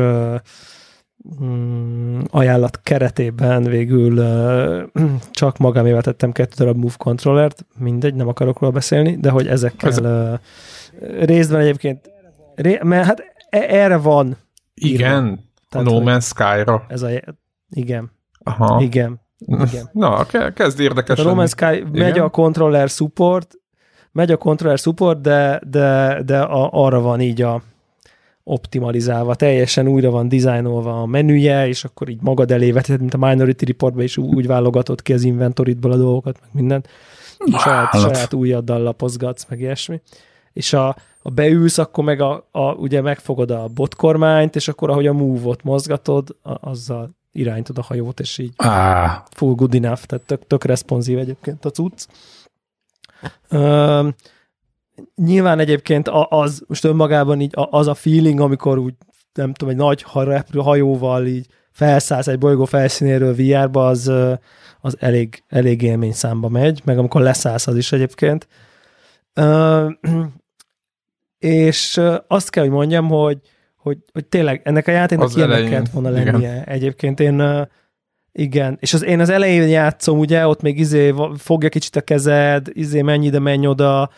mm, 1.42 2.20
ajánlat 2.30 2.80
keretében 2.82 3.62
végül 3.62 4.24
csak 5.30 5.58
magamével 5.58 6.02
tettem 6.02 6.32
kettő 6.32 6.54
darab 6.56 6.76
Move 6.76 6.94
controllert, 6.96 7.66
mindegy, 7.78 8.14
nem 8.14 8.28
akarok 8.28 8.60
róla 8.60 8.72
beszélni, 8.72 9.16
de 9.16 9.30
hogy 9.30 9.46
ezekkel 9.46 9.90
Ez... 9.90 10.00
részben 11.24 11.60
egyébként, 11.60 12.10
mert 12.82 13.06
hát 13.06 13.22
e- 13.48 13.66
erre 13.68 13.96
van 13.96 14.36
Igen, 14.74 15.44
Tehát, 15.68 15.86
a 15.86 15.90
No 15.90 16.00
Man's 16.04 16.24
Sky-ra. 16.24 16.84
Ez 16.88 17.02
a, 17.02 17.08
igen. 17.70 18.10
Aha. 18.38 18.82
Igen. 18.82 19.20
Igen. 19.38 19.90
Na, 20.04 20.26
kezd 20.54 20.80
érdekes. 20.80 21.18
A 21.18 21.22
No 21.22 21.44
Man's 21.44 21.48
Sky 21.50 21.76
Igen? 21.76 21.90
megy 21.90 22.18
a 22.18 22.28
controller 22.28 22.88
support, 22.88 23.54
megy 24.12 24.30
a 24.30 24.36
controller 24.36 24.78
support, 24.78 25.20
de, 25.20 25.60
de, 25.66 26.20
de 26.24 26.40
a, 26.40 26.68
arra 26.72 27.00
van 27.00 27.20
így 27.20 27.42
a 27.42 27.62
optimalizálva, 28.44 29.34
teljesen 29.34 29.88
újra 29.88 30.10
van 30.10 30.28
dizájnolva 30.28 31.00
a 31.00 31.06
menüje, 31.06 31.68
és 31.68 31.84
akkor 31.84 32.08
így 32.08 32.22
magad 32.22 32.50
elé 32.50 32.70
vetett, 32.70 32.98
mint 32.98 33.14
a 33.14 33.26
Minority 33.26 33.64
Reportban 33.64 34.04
is 34.04 34.16
úgy 34.16 34.46
válogatott 34.46 35.02
ki 35.02 35.12
az 35.12 35.22
inventoritból 35.22 35.92
a 35.92 35.96
dolgokat, 35.96 36.38
meg 36.40 36.50
mindent. 36.52 36.88
Saját, 37.58 38.00
saját 38.00 38.32
újaddal 38.32 38.82
lapozgatsz, 38.82 39.46
meg 39.48 39.60
ilyesmi. 39.60 40.00
És 40.52 40.72
a, 40.72 40.96
a 41.22 41.30
beülsz, 41.30 41.78
akkor 41.78 42.04
meg 42.04 42.20
a, 42.20 42.48
a, 42.50 42.72
ugye 42.72 43.00
megfogod 43.00 43.50
a 43.50 43.68
botkormányt, 43.74 44.56
és 44.56 44.68
akkor 44.68 44.90
ahogy 44.90 45.06
a 45.06 45.12
move-ot 45.12 45.62
mozgatod, 45.62 46.36
a, 46.42 46.68
azzal 46.70 47.15
irányítod 47.38 47.78
a 47.78 47.82
hajót, 47.82 48.20
és 48.20 48.38
így 48.38 48.52
ah. 48.56 49.10
full 49.30 49.54
good 49.54 49.74
enough, 49.74 50.02
tehát 50.02 50.24
tök, 50.24 50.46
tök 50.46 50.64
responsív 50.64 51.18
egyébként 51.18 51.64
a 51.64 51.70
cucc. 51.70 52.06
Uh, 53.50 54.08
nyilván 55.14 55.58
egyébként 55.58 56.08
az 56.28 56.64
most 56.66 56.84
önmagában 56.84 57.40
így 57.40 57.52
az 57.54 57.86
a 57.86 57.94
feeling, 57.94 58.40
amikor 58.40 58.78
úgy 58.78 58.94
nem 59.32 59.52
tudom, 59.52 59.72
egy 59.74 59.80
nagy 59.80 60.04
hajóval 60.54 61.26
így 61.26 61.46
felszállsz 61.70 62.26
egy 62.26 62.38
bolygó 62.38 62.64
felszínéről 62.64 63.34
VR-ba, 63.34 63.86
az, 63.86 64.12
az 64.80 64.96
elég, 65.00 65.42
elég 65.48 65.82
élmény 65.82 66.12
számba 66.12 66.48
megy, 66.48 66.82
meg 66.84 66.98
amikor 66.98 67.20
leszállsz 67.20 67.66
az 67.66 67.76
is 67.76 67.92
egyébként. 67.92 68.48
Uh, 69.34 69.92
és 71.38 72.00
azt 72.26 72.50
kell, 72.50 72.62
hogy 72.62 72.72
mondjam, 72.72 73.08
hogy, 73.08 73.40
hogy, 73.86 73.98
hogy 74.12 74.24
tényleg 74.24 74.60
ennek 74.64 74.86
a 74.86 74.90
játéknak 74.90 75.36
ilyenek 75.36 75.68
kellett 75.68 75.90
volna 75.90 76.10
lennie. 76.10 76.50
Igen. 76.50 76.64
Egyébként 76.64 77.20
én 77.20 77.66
igen, 78.32 78.76
és 78.80 78.94
az, 78.94 79.04
én 79.04 79.20
az 79.20 79.28
elején 79.28 79.68
játszom, 79.68 80.18
ugye, 80.18 80.46
ott 80.46 80.62
még 80.62 80.78
izé 80.78 81.14
fogja 81.36 81.68
kicsit 81.68 81.96
a 81.96 82.00
kezed, 82.00 82.66
izé 82.72 83.02
menj 83.02 83.26
ide, 83.26 83.38
menj 83.38 83.66
oda, 83.66 84.10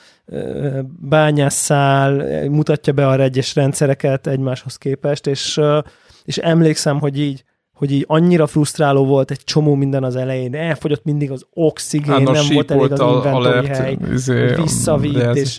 bányásszál, 1.01 2.45
mutatja 2.49 2.93
be 2.93 3.07
a 3.07 3.21
egyes 3.21 3.55
rendszereket 3.55 4.27
egymáshoz 4.27 4.77
képest, 4.77 5.27
és, 5.27 5.61
és 6.25 6.39
emlékszem, 6.39 6.99
hogy 6.99 7.21
így, 7.21 7.45
hogy 7.79 7.93
így 7.93 8.05
annyira 8.09 8.47
frusztráló 8.47 9.05
volt 9.05 9.31
egy 9.31 9.41
csomó 9.45 9.75
minden 9.75 10.05
az 10.05 10.17
elején, 10.17 10.55
elfogyott 10.55 11.05
mindig 11.05 11.31
az 11.31 11.47
oxigén, 11.55 12.11
Állandóan 12.11 12.37
nem 12.37 12.55
volt 12.55 12.71
elég 12.71 12.93
az 12.93 13.01
inventory 13.01 13.47
alert, 13.47 13.77
hely, 13.77 13.97
izé, 14.13 14.55
de 15.13 15.27
ez- 15.29 15.37
és 15.37 15.59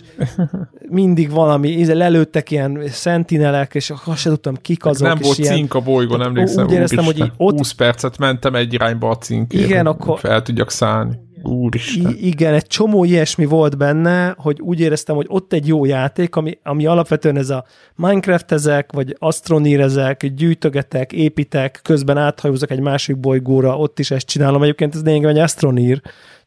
mindig 0.88 1.30
valami, 1.30 1.68
izé, 1.68 1.92
lelőttek 1.92 2.50
ilyen 2.50 2.80
szentinelek, 2.88 3.74
és 3.74 3.92
azt 4.04 4.18
se 4.18 4.28
tudtam 4.28 4.56
kik 4.62 4.84
azok, 4.86 5.08
nem 5.08 5.18
volt 5.22 5.38
ilyen, 5.38 5.54
cink 5.54 5.74
a 5.74 5.80
bolygón, 5.80 6.22
emlékszem. 6.22 6.64
úgy 6.66 6.72
éreztem, 6.72 7.04
hogy 7.04 7.32
ott- 7.36 7.56
20 7.56 7.72
percet 7.72 8.18
mentem 8.18 8.54
egy 8.54 8.72
irányba 8.72 9.08
a 9.10 9.16
cinkért. 9.16 9.64
Igen, 9.64 9.86
akkor- 9.86 10.18
Fel 10.18 10.42
tudjak 10.42 10.70
szállni. 10.70 11.18
Úristen. 11.42 12.16
Igen, 12.20 12.54
egy 12.54 12.66
csomó 12.66 13.04
ilyesmi 13.04 13.44
volt 13.44 13.76
benne, 13.76 14.34
hogy 14.38 14.60
úgy 14.60 14.80
éreztem, 14.80 15.16
hogy 15.16 15.26
ott 15.28 15.52
egy 15.52 15.66
jó 15.66 15.84
játék, 15.84 16.36
ami, 16.36 16.58
ami 16.62 16.86
alapvetően 16.86 17.36
ez 17.36 17.50
a 17.50 17.64
Minecraft 17.94 18.52
ezek, 18.52 18.92
vagy 18.92 19.16
Astroneer 19.18 19.80
ezek, 19.80 20.26
gyűjtögetek, 20.26 21.12
építek, 21.12 21.80
közben 21.82 22.16
áthajózok 22.16 22.70
egy 22.70 22.80
másik 22.80 23.18
bolygóra, 23.18 23.78
ott 23.78 23.98
is 23.98 24.10
ezt 24.10 24.26
csinálom. 24.26 24.62
Egyébként 24.62 24.94
ez 24.94 25.02
lényegében 25.02 25.36
egy 25.36 25.42
Astroneer, 25.42 26.02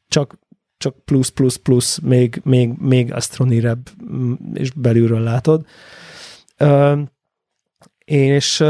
csak 0.08 0.41
csak 0.78 0.96
plusz, 1.06 1.30
plusz, 1.30 1.56
plusz, 1.56 2.00
még, 2.00 2.41
még, 2.44 2.72
még 2.80 3.14
astroneerebb, 3.14 3.89
mm, 4.14 4.34
és 4.54 4.72
belülről 4.72 5.22
látod. 5.22 5.66
Ö, 6.58 7.02
és, 8.06 8.64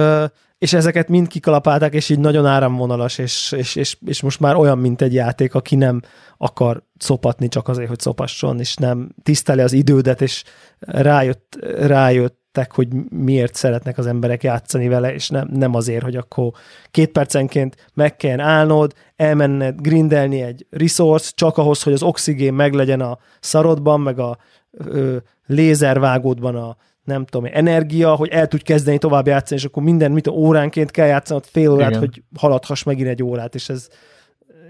és 0.64 0.74
ezeket 0.74 1.07
mind 1.07 1.28
kikalapálták, 1.28 1.93
és 1.93 2.09
így 2.09 2.20
nagyon 2.20 2.45
áramvonalas, 2.45 3.18
és, 3.18 3.53
és, 3.57 3.76
és, 3.76 3.97
és 4.05 4.22
most 4.22 4.39
már 4.39 4.55
olyan, 4.55 4.78
mint 4.78 5.01
egy 5.01 5.14
játék, 5.14 5.55
aki 5.55 5.76
nem 5.76 6.01
akar 6.38 6.84
szopatni 6.97 7.47
csak 7.47 7.68
azért, 7.68 7.88
hogy 7.88 7.99
szopasson, 7.99 8.59
és 8.59 8.76
nem 8.76 9.09
tiszteli 9.24 9.61
az 9.61 9.74
idődet, 9.74 10.22
és 10.22 10.43
rájött, 10.80 11.57
rájöttek, 11.78 12.72
hogy 12.72 12.88
miért 13.09 13.55
szeretnek 13.55 13.97
az 13.97 14.05
emberek 14.05 14.43
játszani 14.43 14.88
vele, 14.88 15.14
és 15.14 15.30
nem, 15.30 15.47
nem 15.51 15.76
azért, 15.76 16.03
hogy 16.03 16.16
akkor 16.16 16.51
két 16.91 17.11
percenként 17.11 17.89
meg 17.93 18.16
kell 18.16 18.39
állnod, 18.39 18.93
elmenned 19.16 19.82
grindelni 19.82 20.41
egy 20.41 20.66
resource, 20.70 21.32
csak 21.36 21.57
ahhoz, 21.57 21.84
hogy 21.84 21.93
az 21.93 22.03
oxigén 22.03 22.53
meglegyen 22.53 23.01
a 23.01 23.18
szarodban, 23.39 24.01
meg 24.01 24.20
a 24.20 24.38
ö, 24.72 25.18
lézervágódban 25.45 26.55
a 26.55 26.78
nem 27.04 27.26
tudom, 27.26 27.49
energia, 27.54 28.16
hogy 28.16 28.30
el 28.30 28.47
tudj 28.47 28.64
kezdeni 28.64 28.97
tovább 28.97 29.28
játszani, 29.28 29.60
és 29.60 29.66
akkor 29.66 29.84
minden, 29.84 30.12
mit 30.12 30.28
óránként 30.28 30.91
kell 30.91 31.08
játszanod 31.08 31.45
fél 31.45 31.72
órát, 31.72 31.89
Igen. 31.89 31.99
hogy 31.99 32.24
haladhass 32.39 32.84
megint 32.84 33.08
egy 33.08 33.24
órát, 33.24 33.56
és 33.56 33.70
ez 33.70 33.88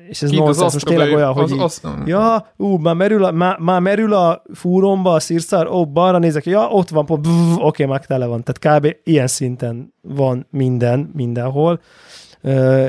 és 0.09 0.21
ez 0.21 0.31
az 0.31 0.37
nonsens, 0.37 0.73
most 0.73 0.85
tényleg 0.85 1.13
olyan, 1.13 1.33
hogy 1.33 1.43
az- 1.43 1.51
így, 1.51 1.59
az- 1.59 1.81
ja, 2.05 2.53
ú, 2.57 2.77
már 2.77 2.95
merül 2.95 3.23
a, 3.23 3.31
már, 3.31 3.57
már 3.59 3.81
merül 3.81 4.13
a 4.13 4.43
fúromba 4.53 5.13
a 5.13 5.19
szírszár, 5.19 5.67
ó, 5.67 5.85
balra 5.85 6.17
nézek, 6.17 6.45
ja, 6.45 6.67
ott 6.67 6.89
van, 6.89 7.05
pont, 7.05 7.27
oké, 7.57 7.85
már 7.85 8.05
tele 8.05 8.25
van. 8.25 8.43
Tehát 8.43 8.79
kb. 8.81 8.95
ilyen 9.03 9.27
szinten 9.27 9.93
van 10.01 10.47
minden, 10.49 11.09
mindenhol, 11.13 11.81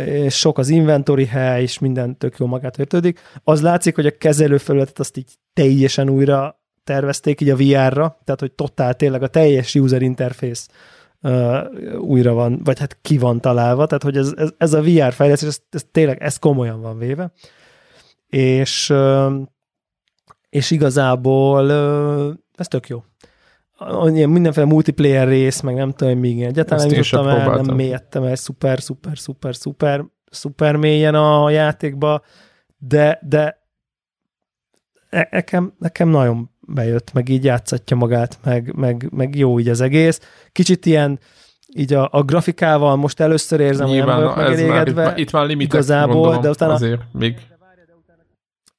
és 0.05 0.35
sok 0.39 0.59
az 0.59 0.69
inventory 0.69 1.27
hely, 1.27 1.63
és 1.63 1.79
minden 1.79 2.19
tök 2.19 2.39
jó 2.39 2.47
magát 2.47 2.79
értődik. 2.79 3.21
Az 3.45 3.63
látszik, 3.63 3.95
hogy 3.95 4.07
a 4.07 4.17
kezelőfelületet 4.19 4.99
azt 4.99 5.17
így 5.17 5.33
teljesen 5.53 6.09
újra 6.09 6.63
tervezték 6.85 7.41
így 7.41 7.51
a 7.51 7.57
VR-ra, 7.57 8.20
tehát 8.24 8.41
hogy 8.41 8.53
totál 8.53 8.95
tényleg 8.95 9.22
a 9.22 9.28
teljes 9.28 9.74
user 9.74 10.03
interface 10.03 10.66
uh, 11.20 11.59
újra 11.99 12.32
van, 12.32 12.61
vagy 12.64 12.78
hát 12.78 12.99
ki 13.03 13.18
van 13.18 13.41
találva, 13.41 13.87
tehát 13.87 14.03
hogy 14.03 14.16
ez, 14.16 14.32
ez, 14.37 14.51
ez 14.59 14.72
a 14.72 14.82
VR 14.82 15.12
fejlesztés, 15.12 15.49
ez, 15.49 15.61
ez 15.70 15.85
tényleg, 15.91 16.22
ez 16.22 16.39
komolyan 16.39 16.80
van 16.80 16.99
véve. 16.99 17.32
És, 18.26 18.91
uh, 18.91 19.32
és 20.49 20.70
igazából 20.70 21.64
uh, 21.64 22.35
ez 22.57 22.68
tök 22.68 22.89
jó. 22.89 23.05
Ilyen 24.07 24.30
mindenféle 24.30 24.66
multiplayer 24.66 25.28
rész, 25.28 25.61
meg 25.61 25.74
nem 25.74 25.93
tudom, 25.93 26.18
még 26.18 26.43
egyáltalán 26.43 26.85
Ezt 26.85 26.91
nem 26.91 26.99
én 26.99 27.05
jutottam 27.05 27.28
el, 27.28 27.37
nem 27.37 27.45
próbáltam. 27.45 27.76
mélyedtem 27.76 28.22
el 28.22 28.35
szuper, 28.35 28.80
szuper, 28.80 29.18
szuper, 29.18 29.57
szuper, 29.57 30.05
szuper 30.30 30.76
mélyen 30.76 31.14
a 31.14 31.51
játékba, 31.51 32.22
de, 32.78 33.18
de 33.22 33.62
ne- 35.11 35.28
nekem, 35.30 35.74
nekem 35.78 36.09
nagyon 36.09 36.51
bejött, 36.67 37.12
meg 37.12 37.29
így 37.29 37.45
játszatja 37.45 37.97
magát, 37.97 38.39
meg, 38.45 38.73
meg, 38.77 39.09
meg 39.11 39.37
jó 39.37 39.61
így 39.61 39.69
az 39.69 39.81
egész. 39.81 40.21
Kicsit 40.53 40.87
ilyen 40.87 41.19
így 41.77 41.93
a, 41.93 42.09
a 42.12 42.23
grafikával 42.23 42.97
most 42.97 43.21
először 43.21 43.61
érzem, 43.61 43.89
hogy 43.89 44.05
nem 44.05 44.23
megelégedve. 44.37 45.03
már, 45.05 45.19
itt 45.19 45.33
már 45.33 45.47
limitek, 45.47 45.73
igazából, 45.73 46.15
gondolom, 46.15 46.41
de 46.41 46.49
utána- 46.49 46.73
azért 46.73 47.01
még 47.12 47.37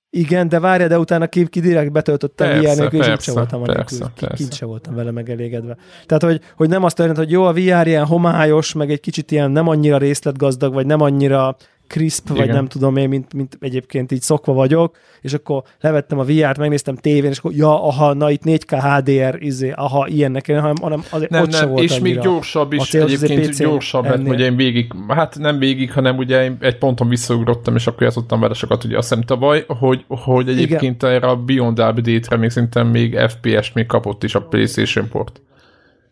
Igen, 0.09 0.49
de 0.49 0.59
várja, 0.59 0.87
de 0.87 0.99
utána 0.99 1.27
ki, 1.27 1.47
ki 1.47 1.59
direkt 1.59 1.91
betöltöttem 1.91 2.49
Persze, 2.49 2.71
VR 2.73 2.77
nélkül, 2.79 2.99
és 2.99 3.05
persze, 3.05 3.23
sem 3.23 3.33
voltam 3.33 3.63
persze, 3.63 3.95
anélkül. 3.95 4.07
Ki- 4.15 4.25
persze. 4.25 4.35
Kint 4.35 4.53
sem 4.53 4.67
voltam 4.67 4.95
vele 4.95 5.11
megelégedve. 5.11 5.77
Tehát, 6.05 6.23
hogy, 6.23 6.41
hogy 6.55 6.69
nem 6.69 6.83
azt 6.83 6.95
történt, 6.95 7.17
hogy 7.17 7.31
jó, 7.31 7.43
a 7.43 7.53
VR 7.53 7.87
ilyen 7.87 8.05
homályos, 8.05 8.73
meg 8.73 8.91
egy 8.91 8.99
kicsit 8.99 9.31
ilyen 9.31 9.51
nem 9.51 9.67
annyira 9.67 9.97
részletgazdag, 9.97 10.73
vagy 10.73 10.85
nem 10.85 11.01
annyira 11.01 11.55
crisp, 11.87 12.27
vagy 12.27 12.37
Igen. 12.37 12.55
nem 12.55 12.67
tudom 12.67 12.95
én, 12.95 13.09
mint, 13.09 13.33
mint 13.33 13.57
egyébként 13.59 14.11
így 14.11 14.21
szokva 14.21 14.53
vagyok, 14.53 14.97
és 15.21 15.33
akkor 15.33 15.63
levettem 15.81 16.19
a 16.19 16.23
VR-t, 16.23 16.57
megnéztem 16.57 16.95
tévén, 16.95 17.29
és 17.29 17.37
akkor 17.37 17.53
ja, 17.53 17.83
aha, 17.83 18.13
na 18.13 18.31
itt 18.31 18.41
4K 18.45 18.79
HDR, 18.81 19.37
izé, 19.41 19.71
aha, 19.71 20.07
ilyennek 20.07 20.45
hanem, 20.47 20.75
hanem 20.81 21.03
azért 21.09 21.29
nem, 21.29 21.41
ott 21.41 21.51
sem 21.51 21.61
nem, 21.61 21.69
volt 21.69 21.83
és 21.83 21.99
még 21.99 22.19
gyorsabb 22.19 22.73
is, 22.73 22.83
cél 22.83 23.01
egyébként 23.01 23.49
PC-n 23.49 23.63
gyorsabb 23.63 24.05
ennél. 24.05 24.27
hogy 24.27 24.39
én 24.39 24.55
végig, 24.55 24.91
hát 25.07 25.37
nem 25.39 25.59
végig, 25.59 25.91
hanem 25.91 26.17
ugye 26.17 26.43
én 26.43 26.57
egy 26.59 26.77
ponton 26.77 27.09
visszaugrottam, 27.09 27.75
és 27.75 27.87
akkor 27.87 28.03
játszottam 28.03 28.39
vele 28.39 28.53
sokat, 28.53 28.83
ugye 28.83 28.97
azt 28.97 29.09
hiszem 29.09 29.23
tavaly, 29.23 29.65
hogy, 29.67 30.05
hogy 30.07 30.49
egyébként 30.49 31.03
Igen. 31.03 31.15
erre 31.15 31.27
a 31.27 31.35
Beyond 31.35 31.79
Update-re 31.79 32.37
még 32.37 32.49
szerintem 32.49 32.87
még 32.87 33.17
FPS 33.27 33.71
még 33.73 33.85
kapott 33.85 34.23
is 34.23 34.35
a 34.35 34.41
PlayStation 34.41 35.09
port. 35.09 35.41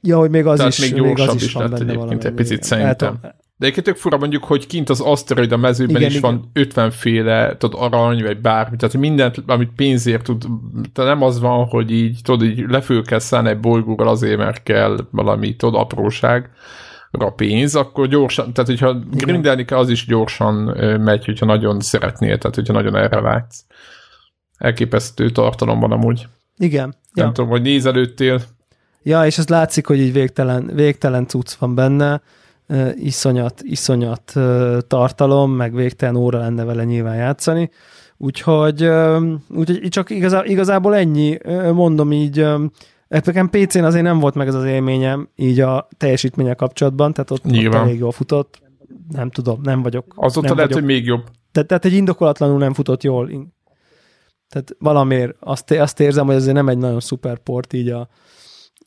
Ja, 0.02 0.18
hogy 0.18 0.30
még 0.30 0.46
az 0.46 0.58
Tehát 0.58 0.72
is, 0.72 0.80
még 0.80 0.94
még, 0.94 1.02
gyorsabb 1.02 1.28
az 1.28 1.36
is, 1.36 1.44
is 1.44 1.54
van 1.54 1.70
lett 1.70 1.80
benne 1.80 1.92
egyébként 1.92 2.24
egy 2.24 2.34
picit 2.34 2.52
igen. 2.52 2.68
szerintem. 2.68 3.18
El 3.22 3.42
De 3.64 3.70
egyébként 3.70 3.96
tök 3.96 4.04
fura 4.04 4.18
mondjuk, 4.18 4.44
hogy 4.44 4.68
kint 4.68 4.90
az 4.90 5.00
aszteroida 5.02 5.58
mezőben 5.58 5.96
Igen, 5.96 6.10
is 6.10 6.16
igen. 6.16 6.32
van 6.32 6.50
50 6.54 6.92
féle, 6.92 7.58
tudod, 7.58 7.82
arany, 7.82 8.24
vagy 8.24 8.42
bármi, 8.42 8.76
tehát 8.76 8.98
mindent, 8.98 9.44
amit 9.46 9.72
pénzért 9.76 10.24
tud, 10.24 10.46
tehát 10.94 11.12
nem 11.14 11.22
az 11.22 11.40
van, 11.40 11.66
hogy 11.66 11.92
így, 11.92 12.20
tudod, 12.24 12.48
így 12.48 13.04
kell 13.06 13.20
szállni 13.20 13.50
egy 13.50 13.60
bolygóról 13.60 14.08
azért, 14.08 14.38
mert 14.38 14.64
kell 14.64 15.08
valami, 15.12 15.56
tudod, 15.56 15.82
apróság, 15.82 16.50
pénz, 17.36 17.76
akkor 17.76 18.08
gyorsan, 18.08 18.54
tehát 18.54 18.70
hogyha 18.70 19.00
grindelni 19.12 19.66
kell, 19.66 19.78
az 19.78 19.90
is 19.90 20.06
gyorsan 20.06 20.54
megy, 21.00 21.26
hogyha 21.26 21.46
nagyon 21.46 21.80
szeretnél, 21.80 22.38
tehát 22.38 22.56
hogyha 22.56 22.74
nagyon 22.74 22.96
erre 22.96 23.22
vágysz. 23.22 23.66
Elképesztő 24.58 25.30
tartalom 25.30 25.80
van 25.80 25.92
amúgy. 25.92 26.28
Igen. 26.58 26.96
Nem 27.14 27.26
Ja. 27.26 27.32
tudom, 27.32 27.50
hogy 27.50 27.62
nézelődtél. 27.62 28.42
Ja, 29.04 29.26
és 29.26 29.38
az 29.38 29.48
látszik, 29.48 29.88
hogy 29.88 30.00
így 30.00 30.14
végtelen, 30.14 30.72
végtelen 30.74 31.28
cucc 31.28 31.54
van 31.54 31.76
benne, 31.76 32.22
iszonyat, 32.96 33.62
iszonyat 33.62 34.34
tartalom, 34.88 35.52
meg 35.52 35.76
végtelen 35.76 36.16
óra 36.16 36.40
lenne 36.40 36.64
vele 36.64 36.84
nyilván 36.84 37.16
játszani. 37.16 37.70
Úgyhogy, 38.18 38.90
úgyhogy 39.50 39.88
csak 39.90 40.10
igazá, 40.10 40.44
igazából 40.46 40.96
ennyi, 40.96 41.38
mondom 41.74 42.12
így, 42.12 42.42
um, 42.42 42.72
nekem 43.08 43.50
PC-n 43.50 43.84
azért 43.84 44.04
nem 44.04 44.20
volt 44.20 44.36
meg 44.36 44.48
ez 44.48 44.56
az 44.56 44.64
élményem, 44.64 45.30
így 45.36 45.60
a 45.60 45.88
teljesítménye 45.98 46.54
kapcsolatban, 46.54 47.14
tehát 47.14 47.32
ott, 47.32 47.46
ott 47.46 47.52
Nyilván. 47.52 47.84
elég 47.84 48.00
jól 48.00 48.12
futott. 48.12 48.62
Nem 49.12 49.30
tudom, 49.30 49.60
nem 49.64 49.82
vagyok. 49.82 50.14
Azóta 50.16 50.48
nem 50.48 50.56
lehet, 50.56 50.72
vagyok 50.72 50.88
hogy 50.88 50.96
még 50.96 51.06
jobb. 51.06 51.24
tehát, 51.52 51.68
tehát 51.68 51.86
egy 51.86 51.94
indokolatlanul 51.94 52.58
nem 52.58 52.74
futott 52.74 53.04
jól. 53.04 53.30
Tehát 54.50 54.76
valamiért 54.80 55.36
azt, 55.40 55.72
azt 55.72 56.00
érzem, 56.00 56.26
hogy 56.26 56.36
ez 56.36 56.46
nem 56.46 56.70
egy 56.70 56.78
nagyon 56.78 57.00
szuper 57.00 57.38
port 57.38 57.74
így 57.74 57.90
a, 57.90 58.08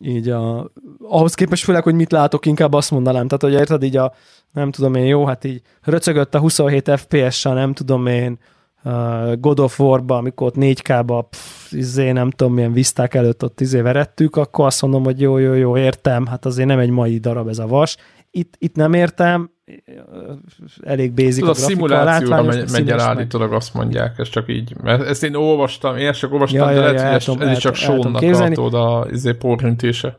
így 0.00 0.28
a, 0.28 0.70
ahhoz 1.08 1.34
képest 1.34 1.64
főleg, 1.64 1.82
hogy 1.82 1.94
mit 1.94 2.12
látok, 2.12 2.46
inkább 2.46 2.72
azt 2.72 2.90
mondanám. 2.90 3.28
Tehát, 3.28 3.42
hogy 3.42 3.52
érted, 3.52 3.82
így 3.82 3.96
a, 3.96 4.12
nem 4.52 4.70
tudom 4.70 4.94
én, 4.94 5.04
jó, 5.04 5.26
hát 5.26 5.44
így 5.44 5.62
röcögött 5.82 6.34
a 6.34 6.38
27 6.38 6.90
FPS-sel, 6.96 7.54
nem 7.54 7.72
tudom 7.72 8.06
én, 8.06 8.38
uh, 8.84 9.40
God 9.40 9.60
of 9.60 9.80
War-ba, 9.80 10.16
amikor 10.16 10.46
ott 10.46 10.54
4K-ba, 10.56 11.24
pff, 11.30 11.72
izé, 11.72 12.10
nem 12.10 12.30
tudom 12.30 12.54
milyen 12.54 12.72
viszták 12.72 13.14
előtt 13.14 13.44
ott 13.44 13.60
izé 13.60 13.80
verettük, 13.80 14.36
akkor 14.36 14.66
azt 14.66 14.82
mondom, 14.82 15.04
hogy 15.04 15.20
jó, 15.20 15.38
jó, 15.38 15.52
jó, 15.52 15.76
értem, 15.76 16.26
hát 16.26 16.44
azért 16.44 16.68
nem 16.68 16.78
egy 16.78 16.90
mai 16.90 17.18
darab 17.18 17.48
ez 17.48 17.58
a 17.58 17.66
vas. 17.66 17.96
Itt, 18.36 18.54
itt 18.58 18.76
nem 18.76 18.92
értem, 18.92 19.50
elég 20.84 21.12
basic 21.12 21.34
Tudod, 21.38 21.48
a 21.48 21.50
a 21.50 21.54
szimulációra 21.54 22.42
megy, 22.42 22.56
meg 22.56 22.70
megy 22.70 22.90
el 22.90 23.00
állítólag, 23.00 23.52
azt 23.52 23.74
mondják, 23.74 24.18
ez 24.18 24.28
csak 24.28 24.48
így. 24.48 24.74
Mert 24.82 25.02
ezt 25.02 25.24
én 25.24 25.34
olvastam, 25.34 25.96
én 25.96 26.06
ezt 26.06 26.18
csak 26.18 26.32
olvastam, 26.32 26.60
Ja, 26.60 26.66
de 26.66 26.72
ja, 26.72 26.80
lehet, 26.80 26.94
ja, 26.94 27.02
hogy 27.32 27.42
el 27.42 27.48
ez, 27.48 27.56
is 27.56 27.62
csak 27.62 27.74
képzelni. 28.20 28.54
tartod 28.54 28.74
a 28.80 29.06
izé, 29.10 29.32
porrintése. 29.32 30.18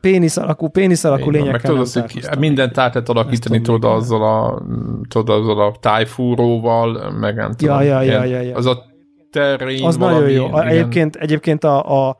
pénisz 0.00 0.36
alakú, 0.36 0.68
pénisz 0.68 1.04
alakú 1.04 1.30
Meg 1.30 1.40
lényekkel 1.40 1.70
tudod, 1.70 1.88
nem 1.94 2.02
hogy 2.02 2.12
ki- 2.12 2.26
át 2.78 2.94
lehet 2.94 3.08
alakítani, 3.08 3.56
Ezt 3.56 3.64
tudod, 3.64 3.92
azzal 3.96 4.22
a, 4.22 4.62
tudod, 5.08 5.40
azzal 5.40 5.60
a 5.60 5.74
tájfúróval, 5.80 7.10
meg 7.10 7.34
nem 7.34 7.52
tudom. 7.52 7.74
ja, 7.76 7.82
ja, 7.82 8.02
ilyen- 8.02 8.26
ja, 8.26 8.40
ja. 8.40 8.56
Az 8.56 8.66
a 8.66 8.82
terén 9.30 9.84
Az 9.84 9.96
valami, 9.98 10.18
nagyon 10.18 10.30
jó. 10.30 10.46
Igen, 10.46 10.66
egyébként, 10.66 11.16
egyébként 11.16 11.64
a, 11.64 12.06
a, 12.08 12.16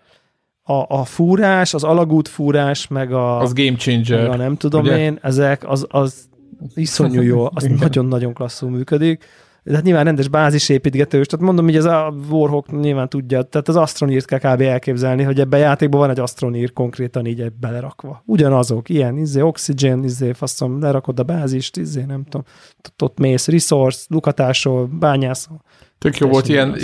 a, 0.68 0.84
a 0.88 1.04
fúrás, 1.04 1.74
az 1.74 1.84
alagút 1.84 2.28
fúrás, 2.28 2.88
meg 2.88 3.12
a, 3.12 3.38
az 3.38 3.52
game 3.52 3.70
meg 3.70 3.78
changer. 3.78 4.28
a 4.28 4.36
nem 4.36 4.56
tudom 4.56 4.80
ugye? 4.80 4.98
én, 4.98 5.18
ezek, 5.22 5.68
az, 5.68 5.86
az 5.88 6.28
iszonyú 6.74 7.20
jó, 7.20 7.48
az 7.54 7.64
nagyon-nagyon 7.80 8.32
klasszul 8.34 8.70
működik. 8.70 9.24
de 9.62 9.74
hát 9.74 9.82
nyilván 9.82 10.04
rendes 10.04 10.28
bázisépítgetős, 10.28 11.26
tehát 11.26 11.46
mondom, 11.46 11.64
hogy 11.64 11.76
ez 11.76 11.84
a 11.84 12.14
Warhawk 12.30 12.80
nyilván 12.80 13.08
tudja, 13.08 13.42
tehát 13.42 13.68
az 13.68 13.76
Astronírt 13.76 14.24
kell 14.24 14.38
kb. 14.38 14.60
elképzelni, 14.60 15.22
hogy 15.22 15.40
ebben 15.40 15.60
a 15.60 15.62
játékban 15.62 16.00
van 16.00 16.10
egy 16.10 16.20
Astronír 16.20 16.72
konkrétan 16.72 17.26
így 17.26 17.52
belerakva. 17.52 18.22
Ugyanazok, 18.24 18.88
ilyen, 18.88 19.18
izé, 19.18 19.40
Oxygen, 19.40 20.04
izé, 20.04 20.32
faszom, 20.32 20.80
lerakod 20.80 21.18
a 21.18 21.22
bázist, 21.22 21.76
izé, 21.76 22.02
nem 22.02 22.24
tudom, 22.24 22.46
ott 23.02 23.18
mész, 23.18 23.48
resource, 23.48 24.04
lukatásol, 24.08 24.86
bányászol. 24.86 25.62
Tök 25.98 26.18
jó 26.18 26.28
volt, 26.28 26.48
ilyen, 26.48 26.76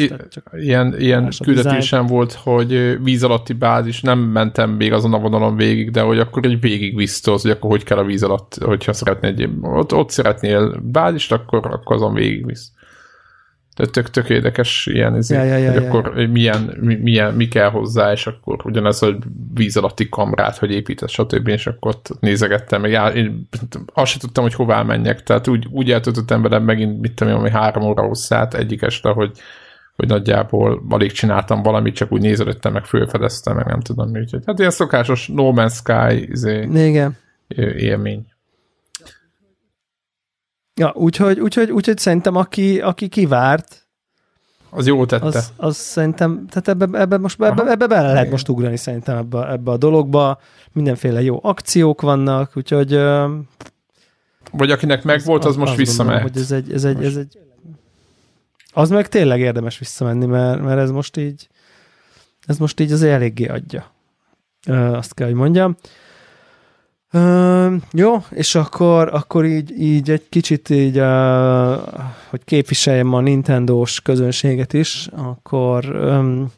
ilyen, 0.52 1.00
ilyen 1.00 1.32
küldetésem 1.42 2.06
volt, 2.06 2.32
hogy 2.32 2.98
víz 3.02 3.22
alatti 3.22 3.52
bázis, 3.52 4.00
nem 4.00 4.18
mentem 4.18 4.70
még 4.70 4.92
azon 4.92 5.14
a 5.14 5.18
vonalon 5.18 5.56
végig, 5.56 5.90
de 5.90 6.00
hogy 6.00 6.18
akkor 6.18 6.46
egy 6.46 6.60
végig 6.60 6.96
vissztoz, 6.96 7.42
hogy 7.42 7.50
akkor 7.50 7.70
hogy 7.70 7.84
kell 7.84 7.98
a 7.98 8.04
víz 8.04 8.22
alatt, 8.22 8.58
hogyha 8.60 8.92
szeretnél 8.92 9.30
egy, 9.30 9.48
ott, 9.62 9.94
ott 9.94 10.10
szeretnél 10.10 10.80
bázist, 10.82 11.32
akkor, 11.32 11.66
akkor 11.66 11.96
azon 11.96 12.14
végig 12.14 12.46
visz. 12.46 12.72
Tehát 13.74 13.92
tök, 13.92 14.10
tök 14.10 14.28
érdekes 14.28 14.86
ilyen, 14.86 15.14
ez, 15.14 15.30
ja, 15.30 15.42
ja, 15.42 15.56
ja, 15.56 15.72
hogy 15.72 15.82
ja, 15.82 15.88
akkor 15.88 16.12
ja. 16.16 16.28
Milyen, 16.28 16.76
mi, 16.80 16.94
milyen, 16.94 17.34
mi 17.34 17.48
kell 17.48 17.70
hozzá, 17.70 18.12
és 18.12 18.26
akkor 18.26 18.58
ugyanez, 18.64 18.98
hogy 18.98 19.16
víz 19.54 19.76
alatti 19.76 20.08
kamrát, 20.08 20.56
hogy 20.56 20.70
épített, 20.70 21.08
stb. 21.08 21.48
És 21.48 21.66
akkor 21.66 21.94
ott 21.94 22.20
nézegettem, 22.20 22.80
meg 22.80 22.90
já, 22.90 23.08
én 23.08 23.48
azt 23.94 24.10
sem 24.10 24.20
tudtam, 24.20 24.44
hogy 24.44 24.54
hová 24.54 24.82
menjek, 24.82 25.22
tehát 25.22 25.48
úgy, 25.48 25.66
úgy 25.70 25.90
eltöltöttem 25.90 26.42
vele 26.42 26.58
megint, 26.58 27.00
mit 27.00 27.14
tudom, 27.14 27.34
ami 27.34 27.50
három 27.50 27.82
óra 27.82 28.02
hosszát 28.02 28.54
egyik 28.54 28.82
este, 28.82 29.08
hogy, 29.08 29.30
hogy 29.96 30.08
nagyjából 30.08 30.82
alig 30.88 31.12
csináltam 31.12 31.62
valamit, 31.62 31.94
csak 31.94 32.12
úgy 32.12 32.20
nézelődtem, 32.20 32.72
meg 32.72 32.84
fölfedeztem, 32.84 33.56
meg 33.56 33.66
nem 33.66 33.80
tudom 33.80 34.10
mi. 34.10 34.20
Úgyhogy, 34.20 34.42
hát 34.46 34.58
ilyen 34.58 34.70
szokásos 34.70 35.28
No 35.28 35.52
Man's 35.54 35.74
Sky 35.74 36.30
izé, 36.30 36.68
Igen. 36.74 37.16
élmény. 37.76 38.31
Ja, 40.74 40.92
úgyhogy, 40.94 41.40
úgyhogy, 41.40 41.70
úgyhogy 41.70 41.98
szerintem 41.98 42.36
aki, 42.36 42.80
aki 42.80 43.08
kivárt, 43.08 43.80
az 44.74 44.86
jó 44.86 45.06
tette. 45.06 45.24
Az, 45.24 45.52
az 45.56 45.76
szerintem, 45.76 46.46
tehát 46.48 46.68
ebbe, 46.68 46.98
ebbe, 46.98 47.18
most, 47.18 47.42
ebbe, 47.42 47.70
ebbe 47.70 47.86
bele 47.86 48.12
lehet 48.12 48.30
most 48.30 48.48
ugrani 48.48 48.76
szerintem 48.76 49.16
ebbe, 49.16 49.50
ebbe 49.50 49.70
a 49.70 49.76
dologba. 49.76 50.40
Mindenféle 50.72 51.22
jó 51.22 51.38
akciók 51.42 52.00
vannak, 52.00 52.52
úgyhogy... 52.54 52.92
Vagy 54.52 54.70
akinek 54.70 55.02
megvolt, 55.02 55.44
az, 55.44 55.50
az 55.50 55.56
most 55.56 55.76
visszamehet. 55.76 56.22
hogy 56.22 56.36
ez 56.36 56.50
egy, 56.50 56.72
ez 56.72 56.84
egy, 56.84 57.04
ez 57.04 57.16
egy... 57.16 57.38
Az 58.72 58.90
meg 58.90 59.08
tényleg 59.08 59.40
érdemes 59.40 59.78
visszamenni, 59.78 60.26
mert, 60.26 60.62
mert 60.62 60.78
ez 60.78 60.90
most 60.90 61.16
így 61.16 61.48
ez 62.46 62.58
most 62.58 62.80
így 62.80 62.92
azért 62.92 63.12
eléggé 63.12 63.46
adja. 63.46 63.92
Azt 64.92 65.14
kell, 65.14 65.26
hogy 65.26 65.36
mondjam. 65.36 65.76
Uh, 67.12 67.72
jó, 67.92 68.24
és 68.30 68.54
akkor, 68.54 69.08
akkor 69.12 69.44
így, 69.44 69.80
így 69.80 70.10
egy 70.10 70.28
kicsit 70.28 70.70
így, 70.70 70.98
uh, 70.98 71.76
hogy 72.30 72.44
képviseljem 72.44 73.14
a 73.14 73.20
Nintendo-s 73.20 74.00
közönséget 74.00 74.72
is, 74.72 75.08
akkor 75.16 75.84
um, 75.84 76.52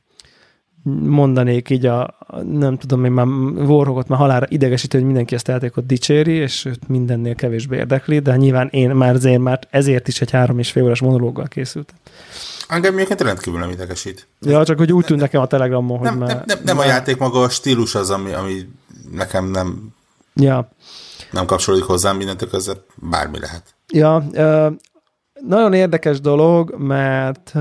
mondanék 1.03 1.71
így 1.71 1.87
a, 1.87 2.19
nem 2.53 2.79
tudom, 2.79 3.05
én 3.05 3.13
már 3.13 3.27
Warhawkot 3.67 4.09
már 4.09 4.19
halára 4.19 4.47
idegesítő, 4.49 4.99
hogy 4.99 5.07
mindenki 5.07 5.35
ezt 5.35 5.49
játékot 5.49 5.87
dicséri, 5.87 6.33
és 6.33 6.65
őt 6.65 6.89
mindennél 6.89 7.35
kevésbé 7.35 7.77
érdekli, 7.77 8.19
de 8.19 8.37
nyilván 8.37 8.69
én 8.71 8.91
már 8.91 9.15
azért, 9.15 9.41
már 9.41 9.61
ezért 9.71 10.09
is 10.09 10.21
egy 10.21 10.31
három 10.31 10.59
és 10.59 10.71
fél 10.71 10.83
órás 10.83 11.01
monológgal 11.01 11.47
készültem. 11.47 11.97
Engem 12.69 12.95
egyébként 12.95 13.21
rendkívül 13.21 13.61
nem 13.61 13.71
idegesít. 13.71 14.27
Ja, 14.41 14.65
csak 14.65 14.79
hogy 14.79 14.93
úgy 14.93 15.05
tűnt 15.05 15.21
nekem 15.21 15.41
a 15.41 15.47
telegramon, 15.47 15.99
hogy 15.99 16.09
nem, 16.09 16.19
már... 16.19 16.29
Nem, 16.29 16.43
nem, 16.47 16.59
nem 16.65 16.77
már... 16.77 16.87
a 16.87 16.89
játék 16.89 17.19
maga, 17.19 17.41
a 17.41 17.49
stílus 17.49 17.95
az, 17.95 18.11
ami, 18.11 18.33
ami 18.33 18.69
nekem 19.13 19.51
nem 19.51 19.94
Ja. 20.41 20.69
Nem 21.31 21.47
kapcsolódik 21.47 21.85
hozzám 21.85 22.17
mindentől 22.17 22.49
között, 22.49 22.91
bármi 22.97 23.39
lehet. 23.39 23.75
Ja, 23.93 24.25
nagyon 25.41 25.73
érdekes 25.73 26.21
dolog, 26.21 26.75
mert 26.79 27.53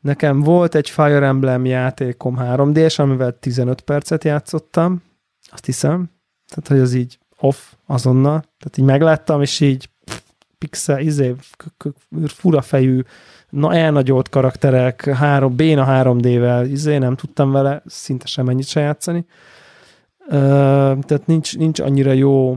nekem 0.00 0.40
volt 0.40 0.74
egy 0.74 0.90
Fire 0.90 1.26
Emblem 1.26 1.64
játékom 1.64 2.38
3D-s, 2.40 2.98
amivel 2.98 3.38
15 3.38 3.80
percet 3.80 4.24
játszottam, 4.24 5.02
azt 5.50 5.64
hiszem. 5.64 6.10
Tehát, 6.48 6.68
hogy 6.68 6.78
az 6.78 6.94
így 6.94 7.18
off 7.38 7.56
azonnal. 7.86 8.40
Tehát 8.40 8.78
így 8.78 8.84
megláttam, 8.84 9.40
és 9.40 9.60
így 9.60 9.90
pixel, 10.58 11.00
izé, 11.00 11.34
fura 12.26 12.62
fejű, 12.62 13.02
na, 13.50 13.74
elnagyolt 13.74 14.28
karakterek, 14.28 15.04
három, 15.04 15.56
béna 15.56 15.86
3D-vel, 15.88 16.66
izé, 16.70 16.98
nem 16.98 17.16
tudtam 17.16 17.52
vele 17.52 17.82
szinte 17.86 18.26
semennyit 18.26 18.66
se 18.66 18.80
játszani 18.80 19.26
tehát 20.28 21.26
nincs, 21.26 21.56
nincs 21.56 21.80
annyira 21.80 22.12
jó. 22.12 22.56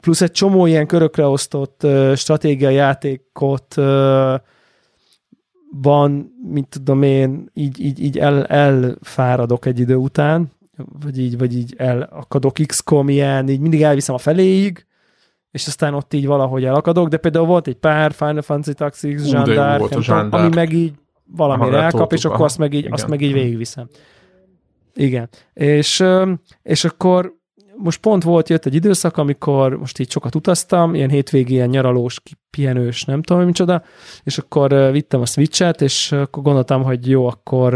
Plusz 0.00 0.20
egy 0.20 0.30
csomó 0.30 0.66
ilyen 0.66 0.86
körökre 0.86 1.26
osztott 1.26 1.80
uh, 1.84 2.14
stratégiai 2.14 2.74
játékot 2.74 3.74
uh, 3.76 4.34
van, 5.70 6.32
mint 6.52 6.68
tudom 6.68 7.02
én, 7.02 7.50
így, 7.54 7.80
így, 7.80 8.02
így 8.02 8.18
el, 8.18 8.46
elfáradok 8.46 9.66
egy 9.66 9.78
idő 9.78 9.94
után, 9.94 10.50
vagy 11.02 11.18
így, 11.18 11.38
vagy 11.38 11.56
így 11.56 11.74
elakadok 11.76 12.54
XCOM 12.66 13.08
ilyen, 13.08 13.48
így 13.48 13.60
mindig 13.60 13.82
elviszem 13.82 14.14
a 14.14 14.18
feléig, 14.18 14.86
és 15.50 15.66
aztán 15.66 15.94
ott 15.94 16.14
így 16.14 16.26
valahogy 16.26 16.64
elakadok, 16.64 17.08
de 17.08 17.16
például 17.16 17.46
volt 17.46 17.66
egy 17.66 17.76
pár 17.76 18.12
Final 18.12 18.42
Fantasy 18.42 18.74
Tactics, 18.74 19.20
Zsandár, 19.20 19.80
ami 20.30 20.54
meg 20.54 20.72
így 20.72 20.92
valamire 21.36 21.76
elkap, 21.76 22.12
és 22.12 22.24
akkor 22.24 22.44
azt 22.44 22.58
meg 22.58 22.72
így, 22.72 22.88
azt 22.90 23.08
meg 23.08 23.20
így 23.20 23.32
végigviszem. 23.32 23.88
Igen. 24.98 25.28
És, 25.52 26.04
és 26.62 26.84
akkor 26.84 27.36
most 27.76 28.00
pont 28.00 28.22
volt, 28.22 28.48
jött 28.48 28.66
egy 28.66 28.74
időszak, 28.74 29.16
amikor 29.16 29.76
most 29.76 29.98
így 29.98 30.10
sokat 30.10 30.34
utaztam, 30.34 30.94
ilyen 30.94 31.10
hétvégi, 31.10 31.52
ilyen 31.52 31.68
nyaralós, 31.68 32.20
pihenős, 32.50 33.04
nem 33.04 33.22
tudom, 33.22 33.44
micsoda, 33.44 33.82
és 34.22 34.38
akkor 34.38 34.90
vittem 34.92 35.20
a 35.20 35.26
Switch-et, 35.26 35.80
és 35.80 36.12
akkor 36.12 36.42
gondoltam, 36.42 36.82
hogy 36.82 37.08
jó, 37.08 37.26
akkor, 37.26 37.74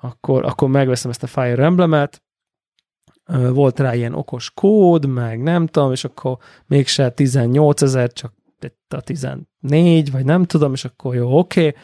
akkor, 0.00 0.44
akkor 0.44 0.68
megveszem 0.68 1.10
ezt 1.10 1.22
a 1.22 1.26
Fire 1.26 1.64
Emblem-et, 1.64 2.22
volt 3.52 3.78
rá 3.78 3.94
ilyen 3.94 4.14
okos 4.14 4.50
kód, 4.50 5.06
meg 5.06 5.42
nem 5.42 5.66
tudom, 5.66 5.92
és 5.92 6.04
akkor 6.04 6.36
mégse 6.66 7.10
18 7.10 7.82
ezer, 7.82 8.12
csak 8.12 8.32
a 8.88 9.00
14, 9.00 10.10
vagy 10.10 10.24
nem 10.24 10.44
tudom, 10.44 10.72
és 10.72 10.84
akkor 10.84 11.14
jó, 11.14 11.38
oké. 11.38 11.66
Okay 11.66 11.74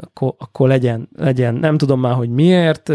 akkor, 0.00 0.34
akkor 0.38 0.68
legyen, 0.68 1.08
legyen, 1.16 1.54
nem 1.54 1.78
tudom 1.78 2.00
már, 2.00 2.14
hogy 2.14 2.28
miért, 2.28 2.88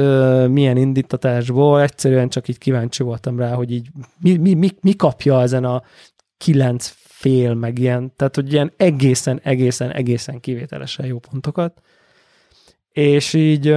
milyen 0.48 0.78
indítatásból, 0.78 1.82
egyszerűen 1.82 2.30
csak 2.30 2.48
így 2.48 2.58
kíváncsi 2.58 3.04
voltam 3.04 3.40
rá, 3.40 3.54
hogy 3.54 3.72
így 3.72 3.90
mi, 4.20 4.38
mi, 4.38 4.54
mi, 4.54 4.70
mi 4.82 4.96
kapja 4.96 5.42
ezen 5.42 5.64
a 5.64 5.84
kilenc 6.38 6.94
fél, 6.96 7.54
meg 7.54 7.80
ilyen, 7.80 8.14
tehát 8.16 8.36
hogy 8.36 8.54
ilyen 8.54 8.72
egészen, 8.78 9.40
egészen, 9.44 9.92
egészen 9.92 10.40
kivételesen 10.40 11.06
jó 11.06 11.20
pontokat. 11.20 11.82
És 12.92 13.34
így, 13.34 13.68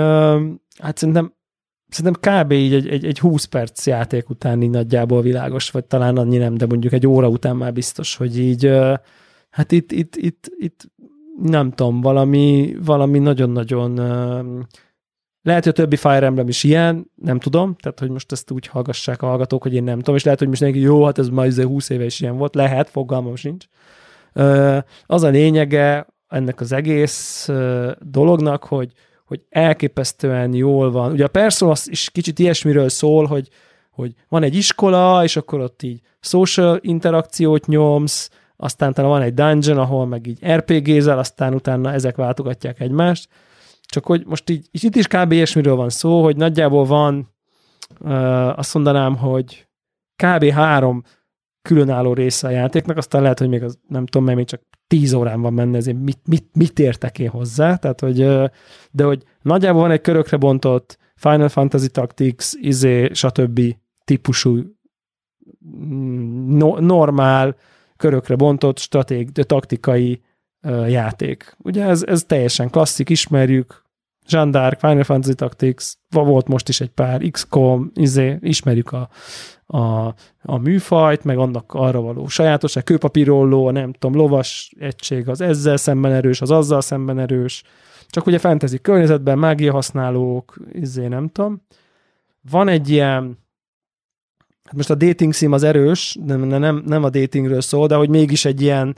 hát 0.79 0.99
szerintem, 0.99 1.35
szerintem 1.89 2.43
kb. 2.43 2.53
így 2.53 2.75
egy, 2.75 2.89
egy, 2.89 3.05
egy 3.05 3.19
20 3.19 3.45
perc 3.45 3.87
játék 3.87 4.29
után 4.31 4.63
így 4.63 4.71
nagyjából 4.71 5.23
világos, 5.23 5.71
vagy 5.71 5.85
talán 5.85 6.17
annyi 6.17 6.37
nem, 6.37 6.55
de 6.55 6.67
mondjuk 6.67 6.93
egy 6.93 7.07
óra 7.07 7.29
után 7.29 7.57
már 7.57 7.73
biztos, 7.73 8.17
hogy 8.17 8.39
így, 8.39 8.71
hát 9.51 9.73
itt, 9.73 9.93
itt, 9.93 10.17
itt, 10.17 10.51
itt 10.59 10.92
nem 11.43 11.71
tudom, 11.71 12.01
valami, 12.01 12.75
valami 12.85 13.19
nagyon-nagyon 13.19 13.95
lehet, 15.43 15.63
hogy 15.63 15.73
a 15.73 15.77
többi 15.77 15.97
Fire 15.97 16.27
Emblem 16.27 16.49
is 16.49 16.65
ilyen, 16.65 17.11
nem 17.15 17.39
tudom, 17.39 17.77
tehát 17.77 17.99
hogy 17.99 18.11
most 18.11 18.33
ezt 18.33 18.51
úgy 18.51 18.67
hallgassák 18.67 19.23
a 19.23 19.27
hallgatók, 19.27 19.63
hogy 19.63 19.75
én 19.75 19.85
nem 19.85 19.99
tudom, 19.99 20.15
és 20.15 20.25
lehet, 20.25 20.39
hogy 20.39 20.49
most 20.49 20.61
neki 20.61 20.81
jó, 20.81 21.05
hát 21.05 21.19
ez 21.19 21.29
már 21.29 21.53
20 21.53 21.89
éve 21.89 22.05
is 22.05 22.21
ilyen 22.21 22.37
volt, 22.37 22.55
lehet, 22.55 22.89
fogalmam 22.89 23.37
sincs. 23.37 23.67
Az 25.07 25.23
a 25.23 25.29
lényege 25.29 26.07
ennek 26.29 26.61
az 26.61 26.73
egész 26.73 27.49
dolognak, 28.01 28.65
hogy, 28.65 28.93
hogy 29.27 29.41
elképesztően 29.49 30.55
jól 30.55 30.91
van. 30.91 31.13
Ugye 31.13 31.25
a 31.25 31.29
Persona 31.29 31.73
is 31.85 32.11
kicsit 32.11 32.39
ilyesmiről 32.39 32.89
szól, 32.89 33.27
hogy, 33.27 33.49
hogy 33.91 34.15
van 34.29 34.43
egy 34.43 34.57
iskola, 34.57 35.25
és 35.25 35.37
akkor 35.37 35.61
ott 35.61 35.83
így 35.83 36.01
social 36.21 36.79
interakciót 36.81 37.67
nyomsz, 37.67 38.31
aztán 38.63 38.93
talán 38.93 39.11
van 39.11 39.23
egy 39.23 39.35
dungeon, 39.35 39.79
ahol 39.79 40.07
meg 40.07 40.27
így 40.27 40.47
RPG-zel, 40.47 41.19
aztán 41.19 41.55
utána 41.55 41.93
ezek 41.93 42.17
váltogatják 42.17 42.81
egymást. 42.81 43.29
Csak 43.81 44.07
hogy 44.07 44.27
most 44.27 44.51
így, 44.51 44.69
itt 44.71 44.97
is 44.97 45.07
kb. 45.07 45.33
ilyesmiről 45.33 45.75
van 45.75 45.89
szó, 45.89 46.23
hogy 46.23 46.37
nagyjából 46.37 46.85
van, 46.85 47.35
uh, 48.01 48.59
azt 48.59 48.75
mondanám, 48.75 49.17
hogy 49.17 49.69
kb. 50.17 50.45
három 50.45 51.03
különálló 51.63 52.13
része 52.13 52.47
a 52.47 52.51
játéknak, 52.51 52.97
aztán 52.97 53.23
lehet, 53.23 53.39
hogy 53.39 53.49
még 53.49 53.63
az, 53.63 53.79
nem 53.89 54.07
tudom, 54.07 54.25
mert 54.25 54.37
még 54.37 54.47
csak 54.47 54.63
tíz 54.87 55.13
órán 55.13 55.41
van 55.41 55.53
menne, 55.53 55.77
ezért 55.77 55.99
mit, 55.99 56.21
mit, 56.27 56.47
mit 56.53 56.79
értek 56.79 57.19
én 57.19 57.29
hozzá, 57.29 57.77
tehát, 57.77 58.01
hogy, 58.01 58.17
de 58.91 59.05
hogy 59.05 59.23
nagyjából 59.43 59.81
van 59.81 59.91
egy 59.91 60.01
körökre 60.01 60.37
bontott 60.37 60.99
Final 61.15 61.49
Fantasy 61.49 61.89
Tactics, 61.89 62.53
izé, 62.61 63.09
stb. 63.13 63.61
típusú 64.05 64.61
mm, 65.67 66.57
no, 66.57 66.81
normál, 66.81 67.57
körökre 68.03 68.37
bontott 68.37 68.79
stratég, 68.79 69.31
taktikai 69.31 70.23
uh, 70.63 70.91
játék. 70.91 71.57
Ugye 71.59 71.85
ez, 71.85 72.03
ez 72.03 72.25
teljesen 72.25 72.71
klasszik, 72.71 73.09
ismerjük, 73.09 73.83
Jean 74.29 74.51
d'Arc, 74.53 74.77
Final 74.79 75.03
Fantasy 75.03 75.35
Tactics, 75.35 75.93
volt 76.11 76.49
most 76.49 76.69
is 76.69 76.81
egy 76.81 76.91
pár, 76.91 77.23
XCOM, 77.31 77.91
izé, 77.95 78.39
ismerjük 78.41 78.93
a, 78.93 79.09
a, 79.67 80.15
a 80.43 80.57
műfajt, 80.57 81.25
meg 81.25 81.39
annak 81.39 81.75
arra 81.75 82.01
való 82.01 82.27
sajátosság, 82.27 82.85
kőpapírolló, 82.85 83.71
nem 83.71 83.93
tudom, 83.93 84.17
lovas 84.17 84.73
egység 84.79 85.29
az 85.29 85.41
ezzel 85.41 85.77
szemben 85.77 86.13
erős, 86.13 86.41
az 86.41 86.51
azzal 86.51 86.81
szemben 86.81 87.19
erős, 87.19 87.63
csak 88.09 88.27
ugye 88.27 88.39
fantasy 88.39 88.81
környezetben, 88.81 89.39
mágia 89.39 89.73
használók, 89.73 90.57
izé 90.73 91.07
nem 91.07 91.29
tudom. 91.29 91.63
Van 92.51 92.69
egy 92.69 92.89
ilyen, 92.89 93.39
hát 94.73 94.89
most 94.89 95.03
a 95.03 95.07
dating 95.07 95.35
sim 95.35 95.53
az 95.53 95.63
erős, 95.63 96.17
nem, 96.27 96.41
nem, 96.41 96.83
nem 96.87 97.05
a 97.05 97.11
datingről 97.11 97.61
szól, 97.61 97.87
de 97.87 97.95
hogy 97.95 98.09
mégis 98.09 98.45
egy 98.45 98.61
ilyen 98.61 98.97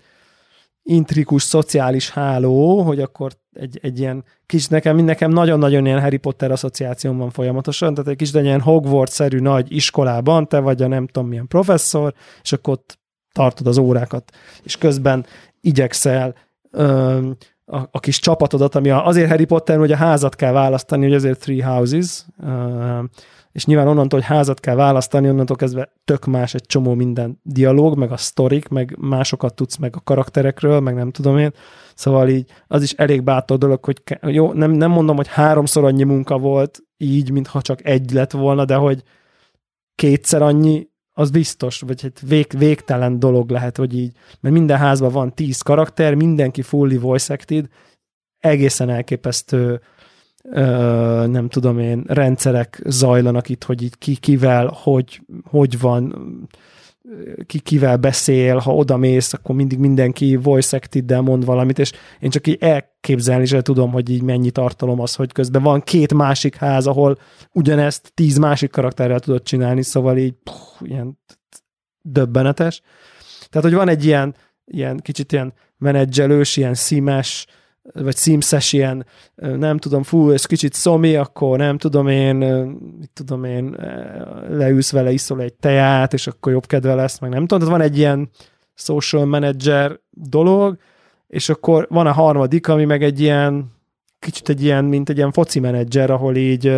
intrikus 0.83 1.43
szociális 1.43 2.11
háló, 2.11 2.83
hogy 2.83 3.01
akkor 3.01 3.33
egy, 3.53 3.79
egy 3.83 3.99
ilyen 3.99 4.25
kis, 4.47 4.67
nekem, 4.67 4.97
nekem 4.97 5.31
nagyon-nagyon 5.31 5.87
ilyen 5.87 6.01
Harry 6.01 6.17
Potter 6.17 6.51
asszociációm 6.51 7.17
van 7.17 7.31
folyamatosan, 7.31 7.95
tehát 7.95 8.11
egy 8.11 8.17
kis, 8.17 8.31
de 8.31 8.43
ilyen 8.43 8.61
Hogwarts-szerű 8.61 9.39
nagy 9.39 9.73
iskolában, 9.73 10.49
te 10.49 10.59
vagy 10.59 10.83
a 10.83 10.87
nem 10.87 11.07
tudom 11.07 11.29
milyen 11.29 11.49
professzor, 11.49 12.15
és 12.43 12.53
akkor 12.53 12.73
ott 12.73 12.99
tartod 13.33 13.67
az 13.67 13.79
órákat, 13.79 14.33
és 14.63 14.77
közben 14.77 15.27
igyekszel 15.61 16.35
ö, 16.71 17.19
a, 17.65 17.79
a 17.91 18.01
kis 18.01 18.19
csapatodat, 18.19 18.75
ami 18.75 18.91
azért 18.91 19.29
Harry 19.29 19.45
Potter, 19.45 19.79
hogy 19.79 19.93
a 19.93 19.97
házat 19.97 20.37
kell 20.37 20.53
választani, 20.53 21.05
hogy 21.05 21.15
azért 21.15 21.41
Three 21.41 21.65
Houses, 21.65 22.25
ö, 22.43 22.99
és 23.55 23.65
nyilván 23.65 23.89
onnantól, 23.89 24.19
hogy 24.19 24.29
házat 24.29 24.61
kell 24.61 24.75
választani, 24.75 25.29
onnantól 25.29 25.57
kezdve 25.57 25.93
tök 26.05 26.25
más 26.25 26.55
egy 26.55 26.67
csomó 26.67 26.95
minden 26.95 27.41
dialóg, 27.43 27.99
meg 27.99 28.13
a 28.13 28.17
sztorik, 28.17 28.69
meg 28.69 28.97
másokat 29.01 29.55
tudsz 29.55 29.77
meg 29.77 29.97
a 29.97 30.01
karakterekről, 30.01 30.81
meg 30.81 30.95
nem 30.95 31.11
tudom 31.11 31.39
én. 31.39 31.53
Szóval 31.95 32.29
így 32.29 32.51
az 32.67 32.83
is 32.83 32.93
elég 32.93 33.23
bátor 33.23 33.59
dolog, 33.59 33.85
hogy 33.85 34.03
jó, 34.21 34.53
nem, 34.53 34.71
nem 34.71 34.91
mondom, 34.91 35.17
hogy 35.17 35.29
háromszor 35.29 35.85
annyi 35.85 36.03
munka 36.03 36.39
volt 36.39 36.83
így, 36.97 37.31
mintha 37.31 37.63
csak 37.63 37.85
egy 37.87 38.11
lett 38.11 38.31
volna, 38.31 38.65
de 38.65 38.75
hogy 38.75 39.03
kétszer 39.95 40.43
annyi, 40.43 40.89
az 41.17 41.31
biztos, 41.31 41.81
vagy 41.81 42.03
hát 42.03 42.21
vég, 42.21 42.47
végtelen 42.59 43.19
dolog 43.19 43.51
lehet, 43.51 43.77
hogy 43.77 43.99
így, 43.99 44.13
mert 44.41 44.55
minden 44.55 44.79
házban 44.79 45.13
van 45.13 45.35
tíz 45.35 45.61
karakter, 45.61 46.15
mindenki 46.15 46.63
fully 46.63 46.97
voice 46.97 47.35
acted, 47.35 47.69
egészen 48.39 48.91
elképesztő 48.91 49.81
ö, 50.51 51.27
nem 51.27 51.49
tudom 51.49 51.79
én, 51.79 52.05
rendszerek 52.07 52.81
zajlanak 52.85 53.49
itt, 53.49 53.65
hogy 53.65 53.83
itt 53.83 53.99
ki 53.99 54.17
kivel, 54.17 54.71
hogy, 54.83 55.21
hogy 55.45 55.81
van, 55.81 56.15
ki 57.47 57.59
kivel 57.59 57.97
beszél, 57.97 58.57
ha 58.57 58.75
oda 58.75 58.97
mész, 58.97 59.33
akkor 59.33 59.55
mindig 59.55 59.79
mindenki 59.79 60.37
voice 60.37 60.77
acted 60.77 61.23
mond 61.23 61.45
valamit, 61.45 61.79
és 61.79 61.93
én 62.21 62.31
csak 62.31 62.47
így 62.47 62.57
elképzelni 62.61 63.45
sem 63.45 63.61
tudom, 63.61 63.91
hogy 63.91 64.11
így 64.11 64.23
mennyi 64.23 64.51
tartalom 64.51 65.01
az, 65.01 65.15
hogy 65.15 65.33
közben 65.33 65.63
van 65.63 65.81
két 65.81 66.15
másik 66.15 66.57
ház, 66.57 66.87
ahol 66.87 67.19
ugyanezt 67.53 68.13
tíz 68.15 68.37
másik 68.37 68.71
karakterrel 68.71 69.21
tudod 69.21 69.43
csinálni, 69.43 69.83
szóval 69.83 70.17
így 70.17 70.35
puh, 70.43 70.89
ilyen 70.89 71.19
döbbenetes. 72.03 72.83
Tehát, 73.51 73.69
hogy 73.69 73.77
van 73.77 73.89
egy 73.89 74.05
ilyen, 74.05 74.35
ilyen 74.65 74.97
kicsit 74.97 75.33
ilyen 75.33 75.53
menedzselős, 75.79 76.57
ilyen 76.57 76.75
szímes, 76.75 77.47
vagy 77.93 78.17
Sims-es 78.17 78.73
ilyen, 78.73 79.07
nem 79.35 79.79
tudom, 79.79 80.03
fú, 80.03 80.31
ez 80.31 80.45
kicsit 80.45 80.73
szomi, 80.73 81.17
akkor 81.17 81.59
nem 81.59 81.79
tudom 81.79 82.09
én, 82.09 82.37
mit 82.99 83.11
tudom 83.13 83.45
én, 83.45 83.77
leülsz 84.49 84.93
vele, 84.93 85.11
iszol 85.11 85.41
egy 85.41 85.55
teját, 85.55 86.13
és 86.13 86.27
akkor 86.27 86.53
jobb 86.53 86.67
kedve 86.67 86.95
lesz, 86.95 87.19
meg 87.19 87.31
nem 87.31 87.47
tudom, 87.47 87.59
tehát 87.59 87.79
van 87.79 87.87
egy 87.87 87.99
ilyen 87.99 88.31
social 88.75 89.25
manager 89.25 90.01
dolog, 90.11 90.77
és 91.27 91.49
akkor 91.49 91.87
van 91.91 92.07
a 92.07 92.13
harmadik, 92.13 92.69
ami 92.69 92.85
meg 92.85 93.03
egy 93.03 93.21
ilyen, 93.21 93.73
kicsit 94.19 94.49
egy 94.49 94.63
ilyen, 94.63 94.85
mint 94.85 95.09
egy 95.09 95.17
ilyen 95.17 95.33
foci 95.33 95.61
menedzser, 95.61 96.11
ahol 96.11 96.37
így 96.37 96.73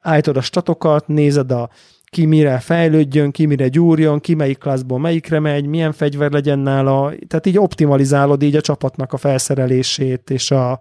állítod 0.00 0.36
a 0.36 0.40
statokat, 0.40 1.06
nézed 1.06 1.52
a 1.52 1.70
ki 2.10 2.26
mire 2.26 2.58
fejlődjön, 2.58 3.30
ki 3.30 3.46
mire 3.46 3.68
gyúrjon, 3.68 4.20
ki 4.20 4.34
melyik 4.34 4.58
klaszból 4.58 4.98
melyikre 4.98 5.40
megy, 5.40 5.66
milyen 5.66 5.92
fegyver 5.92 6.30
legyen 6.30 6.58
nála, 6.58 7.12
tehát 7.26 7.46
így 7.46 7.58
optimalizálod 7.58 8.42
így 8.42 8.56
a 8.56 8.60
csapatnak 8.60 9.12
a 9.12 9.16
felszerelését 9.16 10.30
és 10.30 10.50
a 10.50 10.80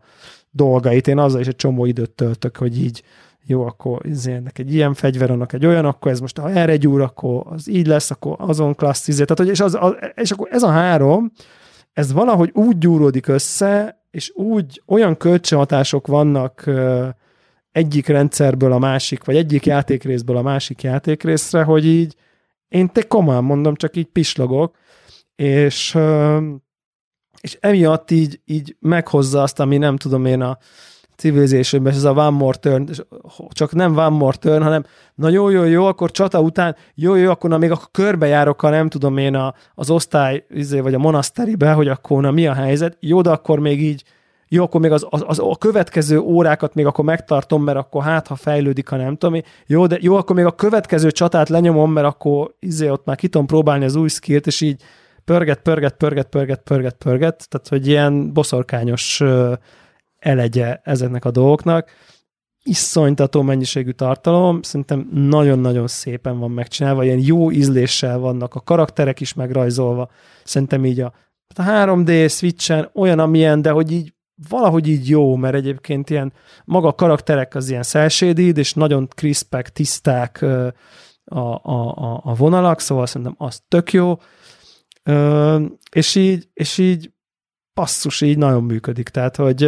dolgait. 0.52 1.08
Én 1.08 1.18
azzal 1.18 1.42
is 1.42 1.48
egy 1.48 1.56
csomó 1.56 1.86
időt 1.86 2.12
töltök, 2.12 2.58
hogy 2.58 2.82
így 2.82 3.04
jó, 3.46 3.66
akkor 3.66 4.02
ennek 4.26 4.60
egy 4.60 4.74
ilyen 4.74 4.94
fegyver, 4.94 5.32
annak 5.32 5.54
egy 5.54 5.66
olyan, 5.66 5.86
akkor 5.86 6.12
ez 6.12 6.20
most 6.20 6.38
ha 6.38 6.50
erre 6.50 6.78
gyúr, 6.78 7.02
akkor 7.02 7.44
az 7.46 7.68
így 7.68 7.88
lesz, 7.88 8.12
akkor 8.12 8.36
azon 8.38 8.76
klassz, 8.76 9.08
izé. 9.08 9.24
tehát, 9.24 9.38
hogy 9.38 9.48
és, 9.48 9.60
az, 9.60 9.78
az, 9.80 9.96
és 10.16 10.32
akkor 10.32 10.48
ez 10.52 10.64
a 10.64 10.70
három, 10.70 11.32
ez 11.94 12.14
valahogy 12.14 12.52
úgy 12.54 12.78
gyúródik 12.78 13.28
össze, 13.28 14.02
és 14.12 14.32
úgy 14.36 14.82
olyan 14.88 15.18
kölcsönhatások 15.18 16.08
vannak 16.08 16.64
egyik 17.80 18.08
rendszerből 18.08 18.72
a 18.72 18.80
másik, 18.80 19.24
vagy 19.24 19.36
egyik 19.36 19.66
játékrészből 19.66 20.38
a 20.38 20.42
másik 20.42 20.82
játékrészre, 20.82 21.64
hogy 21.64 21.86
így 21.86 22.16
én 22.68 22.92
te 22.92 23.02
komolyan 23.02 23.44
mondom, 23.44 23.76
csak 23.76 23.96
így 23.96 24.06
pislogok, 24.06 24.76
és, 25.36 25.98
és 27.42 27.58
emiatt 27.60 28.12
így, 28.12 28.40
így 28.46 28.76
meghozza 28.80 29.42
azt, 29.42 29.60
ami 29.60 29.78
nem 29.78 29.98
tudom 29.98 30.26
én 30.26 30.42
a 30.42 30.58
Civilization-ben, 31.16 31.94
ez 31.94 32.04
a 32.04 32.12
One 32.12 32.30
More 32.30 32.58
Turn, 32.58 32.90
csak 33.50 33.74
nem 33.74 33.98
One 33.98 34.10
More 34.10 34.38
Turn, 34.38 34.64
hanem 34.64 34.86
na 35.16 35.30
jó, 35.30 35.50
jó, 35.50 35.64
jó, 35.64 35.86
akkor 35.86 36.12
csata 36.12 36.42
után, 36.42 36.76
jó, 36.96 37.16
jó, 37.16 37.30
akkor 37.30 37.50
na 37.50 37.58
még 37.58 37.72
akkor 37.72 37.90
körbejárok, 37.92 38.62
ha 38.62 38.70
nem 38.70 38.90
tudom 38.90 39.18
én 39.18 39.36
a, 39.36 39.54
az 39.76 39.90
osztály, 39.90 40.46
izé, 40.50 40.80
vagy 40.80 40.94
a 40.94 40.98
monaszteribe, 40.98 41.72
hogy 41.72 41.88
akkor 41.88 42.22
na 42.22 42.32
mi 42.32 42.48
a 42.48 42.54
helyzet, 42.54 42.98
jó, 43.00 43.22
de 43.22 43.30
akkor 43.30 43.60
még 43.60 43.82
így 43.82 44.04
jó, 44.52 44.64
akkor 44.64 44.82
még 44.82 44.92
az, 44.92 45.06
az, 45.10 45.24
az, 45.28 45.40
a 45.40 45.56
következő 45.60 46.20
órákat 46.20 46.74
még 46.74 46.86
akkor 46.86 47.06
megtartom, 47.06 47.64
mert 47.64 47.78
akkor 47.78 48.04
hát, 48.04 48.28
ha 48.28 48.36
fejlődik, 48.36 48.88
ha 48.88 48.96
nem 48.96 49.18
tudom, 49.18 49.42
jó, 49.66 49.88
de 49.88 49.98
jó, 50.02 50.16
akkor 50.16 50.36
még 50.36 50.46
a 50.46 50.56
következő 50.56 51.12
csatát 51.12 51.50
lenyomom, 51.50 51.92
mert 51.92 52.08
akkor 52.08 52.56
izé 52.60 52.90
ott 52.90 53.06
már 53.06 53.16
ki 53.16 53.28
tudom 53.28 53.48
próbálni 53.48 53.86
az 53.86 53.96
új 53.96 54.08
skillt, 54.08 54.48
és 54.48 54.62
így 54.62 54.82
pörget, 55.26 55.62
pörget, 55.62 55.94
pörget, 55.94 56.28
pörget, 56.28 56.62
pörget, 56.62 56.96
pörget, 56.96 57.48
tehát 57.50 57.68
hogy 57.68 57.88
ilyen 57.88 58.34
boszorkányos 58.34 59.24
elegye 60.20 60.80
ezeknek 60.84 61.26
a 61.26 61.32
dolgoknak. 61.32 61.90
Iszonytató 62.64 63.42
mennyiségű 63.42 63.92
tartalom, 63.92 64.62
szerintem 64.62 65.10
nagyon-nagyon 65.14 65.88
szépen 65.88 66.40
van 66.40 66.52
megcsinálva, 66.52 67.04
ilyen 67.04 67.20
jó 67.22 67.52
ízléssel 67.52 68.18
vannak 68.18 68.56
a 68.56 68.60
karakterek 68.60 69.20
is 69.20 69.34
megrajzolva. 69.34 70.10
Szerintem 70.44 70.86
így 70.86 71.00
a, 71.00 71.14
a 71.56 71.62
3D 71.62 72.32
Switchen 72.32 72.90
olyan, 72.94 73.20
amilyen, 73.20 73.62
de 73.62 73.72
hogy 73.72 73.92
így 73.92 74.14
valahogy 74.50 74.88
így 74.88 75.10
jó, 75.10 75.36
mert 75.36 75.56
egyébként 75.56 76.10
ilyen 76.10 76.34
maga 76.66 76.88
a 76.88 76.96
karakterek 76.96 77.56
az 77.56 77.70
ilyen 77.70 77.84
szelsédíd, 77.84 78.58
és 78.58 78.74
nagyon 78.74 79.08
kriszpek, 79.08 79.70
tiszták 79.70 80.42
a, 81.26 81.38
a, 81.40 82.04
a, 82.04 82.22
a 82.24 82.34
vonalak, 82.34 82.80
szóval 82.80 83.06
szerintem 83.06 83.36
az 83.38 83.62
tök 83.68 83.94
jó, 83.94 84.18
és 85.92 86.16
így, 86.16 86.48
és 86.54 86.78
így 86.78 87.12
passzus 87.74 88.22
így 88.22 88.38
nagyon 88.38 88.64
működik, 88.64 89.10
tehát, 89.10 89.36
hogy 89.36 89.62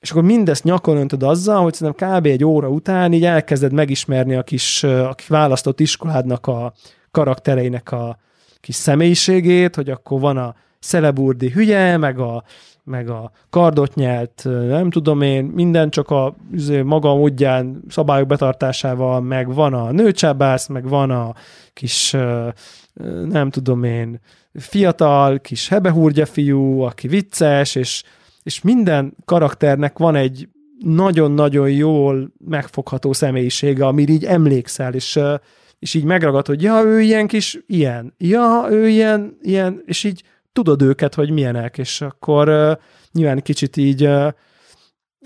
és 0.00 0.10
akkor 0.10 0.22
mindezt 0.22 0.64
nyakon 0.64 0.96
öntöd 0.96 1.22
azzal, 1.22 1.62
hogy 1.62 1.74
szerintem 1.74 2.18
kb. 2.18 2.26
egy 2.26 2.44
óra 2.44 2.68
után 2.68 3.12
így 3.12 3.24
elkezded 3.24 3.72
megismerni 3.72 4.34
a 4.34 4.42
kis, 4.42 4.82
a 4.82 5.14
választott 5.28 5.80
iskoládnak 5.80 6.46
a 6.46 6.72
karaktereinek 7.10 7.92
a 7.92 8.18
kis 8.60 8.74
személyiségét, 8.74 9.74
hogy 9.74 9.90
akkor 9.90 10.20
van 10.20 10.36
a 10.36 10.54
szeleburdi 10.78 11.50
hülye, 11.50 11.96
meg 11.96 12.18
a 12.18 12.44
meg 12.86 13.08
a 13.08 13.30
kardot 13.50 13.94
nyelt, 13.94 14.42
nem 14.44 14.90
tudom 14.90 15.22
én, 15.22 15.44
minden 15.44 15.90
csak 15.90 16.10
a 16.10 16.34
izé, 16.52 16.82
maga 16.82 17.14
módján 17.14 17.82
szabályok 17.88 18.26
betartásával, 18.26 19.20
meg 19.20 19.54
van 19.54 19.74
a 19.74 19.92
nőcsábász, 19.92 20.66
meg 20.66 20.88
van 20.88 21.10
a 21.10 21.34
kis, 21.72 22.16
nem 23.28 23.50
tudom 23.50 23.84
én, 23.84 24.20
fiatal, 24.54 25.38
kis 25.38 25.68
hebehúrgya 25.68 26.26
fiú, 26.26 26.80
aki 26.80 27.08
vicces, 27.08 27.74
és, 27.74 28.02
és 28.42 28.62
minden 28.62 29.14
karakternek 29.24 29.98
van 29.98 30.14
egy 30.14 30.48
nagyon-nagyon 30.78 31.70
jól 31.70 32.32
megfogható 32.48 33.12
személyisége, 33.12 33.86
amire 33.86 34.12
így 34.12 34.24
emlékszel, 34.24 34.94
és, 34.94 35.20
és 35.78 35.94
így 35.94 36.04
megragad, 36.04 36.46
hogy 36.46 36.62
ja, 36.62 36.82
ő 36.84 37.00
ilyen 37.00 37.26
kis 37.26 37.58
ilyen, 37.66 38.14
ja, 38.18 38.66
ő 38.70 38.88
ilyen, 38.88 39.38
ilyen, 39.42 39.82
és 39.84 40.04
így 40.04 40.22
tudod 40.56 40.82
őket, 40.82 41.14
hogy 41.14 41.30
milyenek, 41.30 41.78
és 41.78 42.00
akkor 42.00 42.48
uh, 42.48 42.72
nyilván 43.12 43.42
kicsit 43.42 43.76
így, 43.76 44.08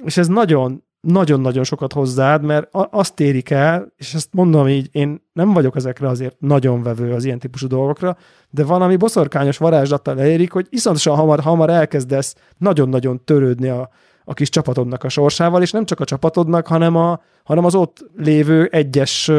és 0.05 0.17
ez 0.17 0.27
nagyon, 0.27 0.85
nagyon-nagyon 1.01 1.65
sokat 1.65 1.93
hozzáad, 1.93 2.43
mert 2.43 2.69
azt 2.73 3.21
érik 3.21 3.51
el, 3.51 3.93
és 3.97 4.15
ezt 4.15 4.29
mondom 4.33 4.69
így, 4.69 4.89
én 4.93 5.23
nem 5.33 5.53
vagyok 5.53 5.77
ezekre 5.77 6.09
azért 6.09 6.41
nagyon 6.41 6.83
vevő 6.83 7.13
az 7.13 7.25
ilyen 7.25 7.39
típusú 7.39 7.67
dolgokra, 7.67 8.17
de 8.51 8.65
valami 8.65 8.97
boszorkányos 8.97 9.59
varázslattal 9.59 10.15
leérik, 10.15 10.53
hogy 10.53 10.67
iszonyatosan 10.71 11.17
hamar, 11.17 11.41
hamar 11.41 11.71
elkezdesz 11.71 12.35
nagyon-nagyon 12.59 13.25
törődni 13.25 13.69
a, 13.69 13.91
a 14.25 14.35
kis 14.35 14.49
csapatodnak 14.49 15.05
a 15.05 15.09
sorsával, 15.09 15.63
és 15.63 15.71
nem 15.71 15.85
csak 15.85 16.01
a 16.01 16.05
csapatodnak, 16.05 16.67
hanem, 16.67 16.97
a, 16.97 17.21
hanem 17.45 17.65
az 17.65 17.75
ott 17.75 18.11
lévő 18.17 18.69
egyes 18.73 19.31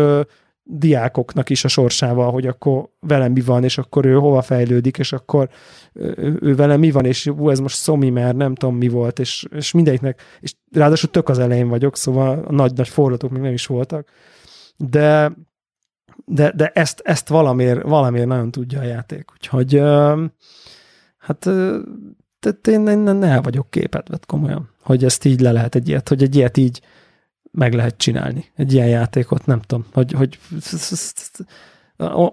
diákoknak 0.74 1.50
is 1.50 1.64
a 1.64 1.68
sorsával, 1.68 2.32
hogy 2.32 2.48
akkor 2.48 2.90
velem 3.00 3.32
mi 3.32 3.42
van, 3.42 3.64
és 3.64 3.78
akkor 3.78 4.06
ő 4.06 4.14
hova 4.14 4.42
fejlődik, 4.42 4.98
és 4.98 5.14
akkor 5.14 5.50
ő, 5.94 6.38
ő 6.42 6.56
velem 6.56 6.80
mi 6.80 6.92
van, 6.92 7.06
és 7.06 7.26
ú, 7.26 7.50
ez 7.50 7.60
most 7.60 7.76
szomi, 7.76 8.10
mert 8.10 8.36
nem 8.36 8.56
tudom 8.56 8.76
mi 8.76 8.88
volt, 8.88 9.20
és, 9.20 9.46
és 9.52 9.72
mindegyiknek, 9.72 10.22
és 10.40 10.54
ráadásul 10.72 11.10
tök 11.10 11.30
az 11.30 11.40
elején 11.40 11.68
vagyok, 11.68 11.98
szóval 11.98 12.44
a 12.48 12.52
nagy-nagy 12.52 12.90
fordulatok 12.90 13.32
még 13.32 13.42
nem 13.42 13.54
is 13.54 13.66
voltak, 13.66 14.10
de 14.78 15.32
de, 16.26 16.52
de 16.56 16.68
ezt, 16.68 17.02
ezt 17.04 17.28
valamiért, 17.28 17.82
valamiért 17.82 18.28
nagyon 18.28 18.52
tudja 18.52 18.80
a 18.80 18.84
játék, 18.84 19.32
úgyhogy 19.32 19.80
hát 21.18 21.40
tehát 22.40 22.68
én, 22.68 22.88
én 22.88 23.24
el 23.24 23.42
vagyok 23.42 23.70
képedve 23.70 24.20
komolyan, 24.28 24.70
hogy 24.82 25.04
ezt 25.04 25.26
így 25.26 25.40
le 25.40 25.52
lehet 25.52 25.76
egy 25.76 25.88
ilyet, 25.88 26.10
hogy 26.10 26.24
egy 26.24 26.36
ilyet 26.36 26.58
így 26.58 26.82
meg 27.52 27.74
lehet 27.74 27.98
csinálni. 27.98 28.46
Egy 28.56 28.74
ilyen 28.74 28.88
játékot, 28.88 29.46
nem 29.46 29.62
tudom, 29.62 29.86
hogy, 29.94 30.12
hogy 30.12 30.40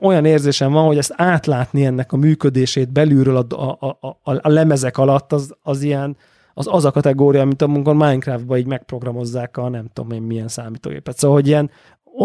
olyan 0.00 0.24
érzésem 0.24 0.72
van, 0.72 0.86
hogy 0.86 0.98
ezt 0.98 1.14
átlátni 1.16 1.84
ennek 1.84 2.12
a 2.12 2.16
működését 2.16 2.92
belülről 2.92 3.36
a, 3.36 3.76
a, 3.80 3.98
a, 4.00 4.18
a 4.22 4.48
lemezek 4.48 4.98
alatt, 4.98 5.32
az, 5.32 5.54
az 5.62 5.82
ilyen, 5.82 6.16
az 6.54 6.66
az 6.70 6.84
a 6.84 6.90
kategória, 6.90 7.40
amit 7.40 7.62
amikor 7.62 7.94
Minecraftban 7.94 8.58
így 8.58 8.66
megprogramozzák 8.66 9.56
a 9.56 9.68
nem 9.68 9.88
tudom 9.92 10.10
én 10.10 10.22
milyen 10.22 10.48
számítógépet. 10.48 11.18
Szóval, 11.18 11.36
hogy 11.36 11.46
ilyen 11.46 11.70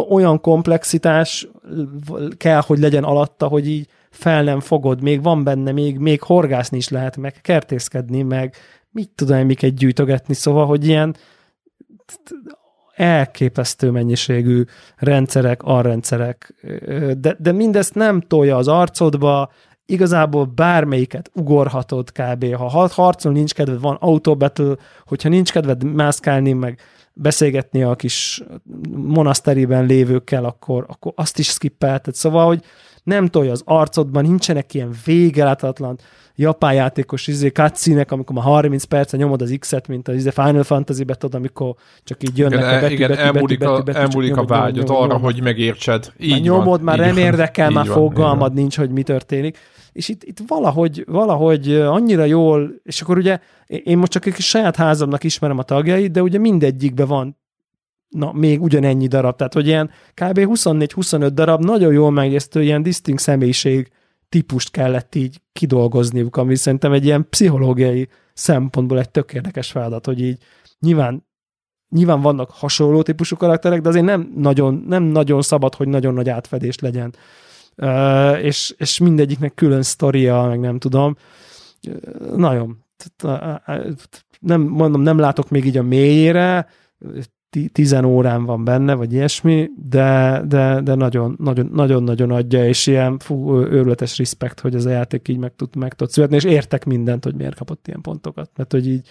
olyan 0.09 0.41
komplexitás 0.41 1.47
kell, 2.37 2.61
hogy 2.65 2.79
legyen 2.79 3.03
alatta, 3.03 3.47
hogy 3.47 3.67
így 3.67 3.87
fel 4.09 4.43
nem 4.43 4.59
fogod, 4.59 5.01
még 5.01 5.23
van 5.23 5.43
benne, 5.43 5.71
még, 5.71 5.97
még 5.97 6.21
horgászni 6.21 6.77
is 6.77 6.89
lehet, 6.89 7.17
meg 7.17 7.33
kertészkedni, 7.41 8.21
meg 8.21 8.55
mit 8.91 9.09
tudom 9.15 9.37
én, 9.37 9.45
miket 9.45 9.73
gyűjtögetni, 9.73 10.33
szóval, 10.33 10.65
hogy 10.65 10.87
ilyen 10.87 11.15
elképesztő 12.95 13.91
mennyiségű 13.91 14.63
rendszerek, 14.97 15.63
arrendszerek, 15.63 16.53
de, 17.17 17.35
de 17.39 17.51
mindezt 17.51 17.95
nem 17.95 18.21
tolja 18.21 18.57
az 18.57 18.67
arcodba, 18.67 19.51
igazából 19.85 20.45
bármelyiket 20.45 21.31
ugorhatod 21.33 22.11
kb. 22.11 22.55
Ha 22.55 22.87
harcol 22.89 23.31
nincs 23.31 23.53
kedved, 23.53 23.79
van 23.79 23.97
autobattle, 23.99 24.75
hogyha 25.05 25.29
nincs 25.29 25.51
kedved 25.51 25.83
mászkálni, 25.83 26.53
meg 26.53 26.79
beszélgetni 27.13 27.83
a 27.83 27.95
kis 27.95 28.43
monaszteriben 28.91 29.85
lévőkkel, 29.85 30.45
akkor, 30.45 30.85
akkor 30.87 31.13
azt 31.15 31.39
is 31.39 31.47
skippelted. 31.47 32.15
Szóval, 32.15 32.45
hogy 32.45 32.63
nem 33.03 33.27
tolja 33.27 33.51
az 33.51 33.61
arcodban, 33.65 34.23
nincsenek 34.23 34.73
ilyen 34.73 34.93
végeláthatlan 35.05 35.97
japán 36.35 36.73
játékos 36.73 37.27
izé, 37.27 37.47
cutscene 37.47 38.05
amikor 38.09 38.35
már 38.35 38.45
30 38.45 38.83
percen 38.83 39.19
nyomod 39.19 39.41
az 39.41 39.55
X-et, 39.59 39.87
mint 39.87 40.07
az 40.07 40.15
izé 40.15 40.29
Final 40.29 40.63
Fantasy-be, 40.63 41.15
tudod, 41.15 41.35
amikor 41.35 41.75
csak 42.03 42.23
így 42.23 42.37
jönnek 42.37 42.59
igen, 42.59 42.77
a 42.77 42.81
betű, 42.81 42.93
igen, 42.93 43.09
betű, 43.09 43.21
elmúlik 43.21 43.59
betű, 43.59 43.71
betű, 43.71 43.83
betű, 43.83 43.99
elmúlik 43.99 44.37
a 44.37 44.45
vágyat 44.45 44.89
arra, 44.89 44.99
nyomod. 44.99 45.21
hogy 45.21 45.41
megértsed. 45.41 46.13
Így 46.19 46.31
már 46.31 46.41
nyomod, 46.41 46.65
van, 46.65 46.81
már 46.81 46.99
nem 46.99 47.17
érdekel, 47.17 47.69
már 47.69 47.87
van, 47.87 47.95
fogalmad 47.95 48.53
nincs, 48.53 48.77
hogy 48.77 48.89
mi 48.89 49.03
történik. 49.03 49.57
És 49.91 50.09
itt, 50.09 50.23
itt 50.23 50.37
valahogy, 50.47 51.03
valahogy 51.07 51.73
annyira 51.73 52.23
jól, 52.23 52.71
és 52.83 53.01
akkor 53.01 53.17
ugye 53.17 53.39
én 53.65 53.97
most 53.97 54.11
csak 54.11 54.25
egy 54.25 54.35
saját 54.35 54.75
házamnak 54.75 55.23
ismerem 55.23 55.57
a 55.57 55.63
tagjait, 55.63 56.11
de 56.11 56.21
ugye 56.21 56.37
mindegyikben 56.37 57.07
van 57.07 57.37
na, 58.13 58.31
még 58.31 58.61
ugyanennyi 58.61 59.07
darab, 59.07 59.35
tehát 59.35 59.53
hogy 59.53 59.67
ilyen 59.67 59.89
kb. 60.13 60.39
24-25 60.39 61.29
darab 61.33 61.63
nagyon 61.63 61.93
jól 61.93 62.11
megjegyeztő 62.11 62.63
ilyen 62.63 62.83
distinct 62.83 63.21
személyiség 63.21 63.91
típust 64.33 64.71
kellett 64.71 65.15
így 65.15 65.41
kidolgozniuk, 65.51 66.37
ami 66.37 66.55
szerintem 66.55 66.91
egy 66.91 67.05
ilyen 67.05 67.29
pszichológiai 67.29 68.09
szempontból 68.33 68.99
egy 68.99 69.09
tök 69.09 69.33
érdekes 69.33 69.71
feladat, 69.71 70.05
hogy 70.05 70.21
így 70.21 70.37
nyilván 70.79 71.25
nyilván 71.89 72.21
vannak 72.21 72.51
hasonló 72.51 73.01
típusú 73.01 73.35
karakterek, 73.35 73.81
de 73.81 73.89
azért 73.89 74.05
nem 74.05 74.33
nagyon, 74.35 74.83
nem 74.87 75.03
nagyon 75.03 75.41
szabad, 75.41 75.75
hogy 75.75 75.87
nagyon 75.87 76.13
nagy 76.13 76.29
átfedés 76.29 76.79
legyen. 76.79 77.15
Uh, 77.77 78.43
és, 78.43 78.73
és 78.77 78.99
mindegyiknek 78.99 79.53
külön 79.53 79.81
sztoria, 79.81 80.43
meg 80.43 80.59
nem 80.59 80.79
tudom. 80.79 81.15
Nagyon. 82.35 82.85
Nem, 84.39 84.61
mondom, 84.61 85.01
nem 85.01 85.17
látok 85.17 85.49
még 85.49 85.65
így 85.65 85.77
a 85.77 85.83
mélyére, 85.83 86.67
tizen 87.71 88.05
órán 88.05 88.45
van 88.45 88.63
benne, 88.63 88.93
vagy 88.93 89.13
ilyesmi, 89.13 89.69
de, 89.89 90.41
de, 90.47 90.81
de 90.81 90.95
nagyon, 90.95 91.35
nagyon, 91.39 91.69
nagyon, 91.73 92.03
nagyon 92.03 92.31
adja, 92.31 92.67
és 92.67 92.87
ilyen 92.87 93.19
fú, 93.19 93.55
őrületes 93.55 94.17
respekt, 94.17 94.59
hogy 94.59 94.75
ez 94.75 94.85
a 94.85 94.89
játék 94.89 95.27
így 95.27 95.37
meg 95.37 95.55
tud, 95.55 95.75
meg 95.75 95.93
tud 95.93 96.09
születni, 96.09 96.35
és 96.35 96.43
értek 96.43 96.85
mindent, 96.85 97.23
hogy 97.23 97.35
miért 97.35 97.55
kapott 97.55 97.87
ilyen 97.87 98.01
pontokat. 98.01 98.49
Mert 98.55 98.71
hogy 98.71 98.87
így, 98.87 99.07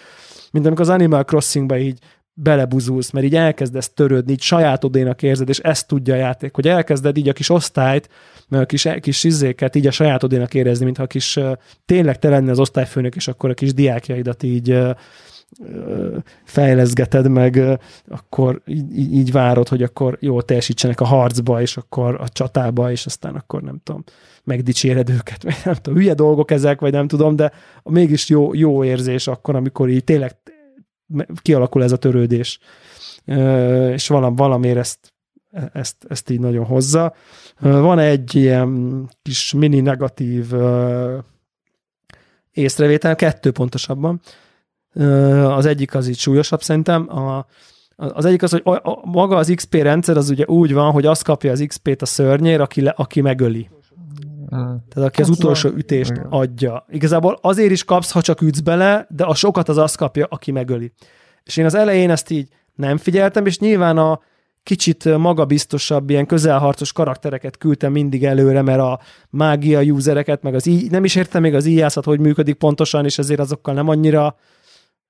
mint 0.53 0.67
amikor 0.67 0.83
az 0.83 0.89
Animal 0.89 1.25
Crossingba 1.25 1.79
így 1.79 1.99
belebuzulsz, 2.35 3.11
mert 3.11 3.27
így 3.27 3.35
elkezdesz 3.35 3.93
törődni, 3.93 4.33
így 4.33 4.41
sajátodénak 4.41 5.23
érzed, 5.23 5.49
és 5.49 5.59
ezt 5.59 5.89
tudja 5.89 6.15
a 6.15 6.17
játék, 6.17 6.55
hogy 6.55 6.69
elkezded 6.69 7.17
így 7.17 7.29
a 7.29 7.33
kis 7.33 7.49
osztályt, 7.49 8.09
a 8.51 8.65
kis, 8.65 8.89
kis 9.01 9.25
izzéket 9.25 9.77
így 9.77 9.87
a 9.87 9.91
sajátodénak 9.91 10.55
érezni, 10.55 10.85
mintha 10.85 11.03
a 11.03 11.07
kis 11.07 11.39
tényleg 11.85 12.19
te 12.19 12.29
lenne 12.29 12.51
az 12.51 12.59
osztályfőnök, 12.59 13.15
és 13.15 13.29
akkor 13.29 13.51
a 13.51 13.55
kis 13.55 13.75
diákjaidat 13.75 14.43
így 14.43 14.79
fejleszgeted 16.45 17.29
meg, 17.29 17.79
akkor 18.09 18.63
így, 18.67 19.13
így 19.15 19.33
várod, 19.33 19.69
hogy 19.69 19.83
akkor 19.83 20.17
jól 20.21 20.43
teljesítsenek 20.43 21.01
a 21.01 21.05
harcba, 21.05 21.61
és 21.61 21.77
akkor 21.77 22.21
a 22.21 22.29
csatába, 22.29 22.91
és 22.91 23.07
aztán 23.07 23.35
akkor 23.35 23.63
nem 23.63 23.81
tudom, 23.85 24.05
megdicséred 24.45 25.11
őket, 25.11 25.43
vagy 25.43 25.57
nem 25.65 25.75
tudom, 25.75 25.99
hülye 25.99 26.15
dolgok 26.15 26.51
ezek, 26.51 26.81
vagy 26.81 26.93
nem 26.93 27.09
tudom, 27.09 27.37
de 27.37 27.53
mégis 27.83 28.29
jó, 28.29 28.55
jó 28.55 28.85
érzés 28.85 29.27
akkor, 29.27 29.57
amikor 29.57 29.89
így 29.89 30.05
tényleg 30.05 30.37
kialakul 31.43 31.83
ez 31.83 31.93
a 31.93 31.97
törődés, 31.97 32.59
és 33.93 34.09
valam, 34.09 34.37
valamiért 34.37 34.79
ezt, 34.79 35.13
ezt, 35.73 35.97
ezt 36.09 36.31
így 36.31 36.41
nagyon 36.41 36.65
hozza. 36.65 37.15
Van 37.59 37.99
egy 37.99 38.35
ilyen 38.35 39.09
kis 39.23 39.53
mini 39.53 39.81
negatív 39.81 40.53
észrevétel, 42.53 43.17
kettő 43.17 43.51
pontosabban, 43.51 44.21
az 45.45 45.67
egyik 45.67 45.95
az 45.95 46.09
így 46.09 46.19
súlyosabb 46.19 46.63
szerintem. 46.63 47.19
A, 47.19 47.47
az 47.97 48.25
egyik 48.25 48.43
az, 48.43 48.51
hogy 48.51 48.63
a, 48.65 48.71
a, 48.71 49.01
maga 49.05 49.37
az 49.37 49.53
XP 49.55 49.75
rendszer 49.75 50.17
az 50.17 50.31
ugye 50.31 50.45
úgy 50.47 50.73
van, 50.73 50.93
hogy 50.93 51.07
azt 51.07 51.25
kapja 51.25 51.51
az 51.51 51.65
XP-t 51.67 52.03
a 52.03 52.07
szörnyér, 52.07 52.61
aki, 52.61 52.81
le, 52.81 52.95
aki 52.97 53.21
megöli. 53.21 53.69
Tehát 54.89 55.09
aki 55.09 55.23
az 55.23 55.29
utolsó 55.29 55.69
ütést 55.69 56.13
adja. 56.29 56.85
Igazából 56.89 57.39
azért 57.41 57.71
is 57.71 57.85
kapsz, 57.85 58.11
ha 58.11 58.23
csak 58.23 58.41
ütsz 58.41 58.61
bele, 58.61 59.07
de 59.11 59.25
a 59.25 59.35
sokat 59.35 59.69
az 59.69 59.79
azt 59.79 59.97
kapja, 59.97 60.27
aki 60.31 60.51
megöli. 60.51 60.93
És 61.45 61.57
én 61.57 61.65
az 61.65 61.75
elején 61.75 62.11
ezt 62.11 62.31
így 62.31 62.49
nem 62.75 62.97
figyeltem, 62.97 63.47
és 63.47 63.59
nyilván 63.59 63.99
a 63.99 64.21
kicsit 64.63 65.17
magabiztosabb, 65.19 66.11
ilyen 66.11 66.27
közelharcos 66.27 66.93
karaktereket 66.93 67.59
küldtem 67.59 67.93
mindig 67.93 68.25
előre, 68.25 68.63
mert 68.63 68.81
a 68.81 69.01
mágia 69.31 69.81
usereket, 69.81 70.43
meg 70.43 70.55
az 70.55 70.67
í- 70.67 70.91
nem 70.91 71.05
is 71.05 71.15
értem 71.15 71.43
még 71.43 71.55
az 71.55 71.67
íjászat, 71.67 72.05
hogy 72.05 72.21
működik 72.21 72.55
pontosan, 72.55 73.05
és 73.05 73.19
ezért 73.19 73.41
azokkal 73.41 73.75
nem 73.75 73.89
annyira 73.89 74.37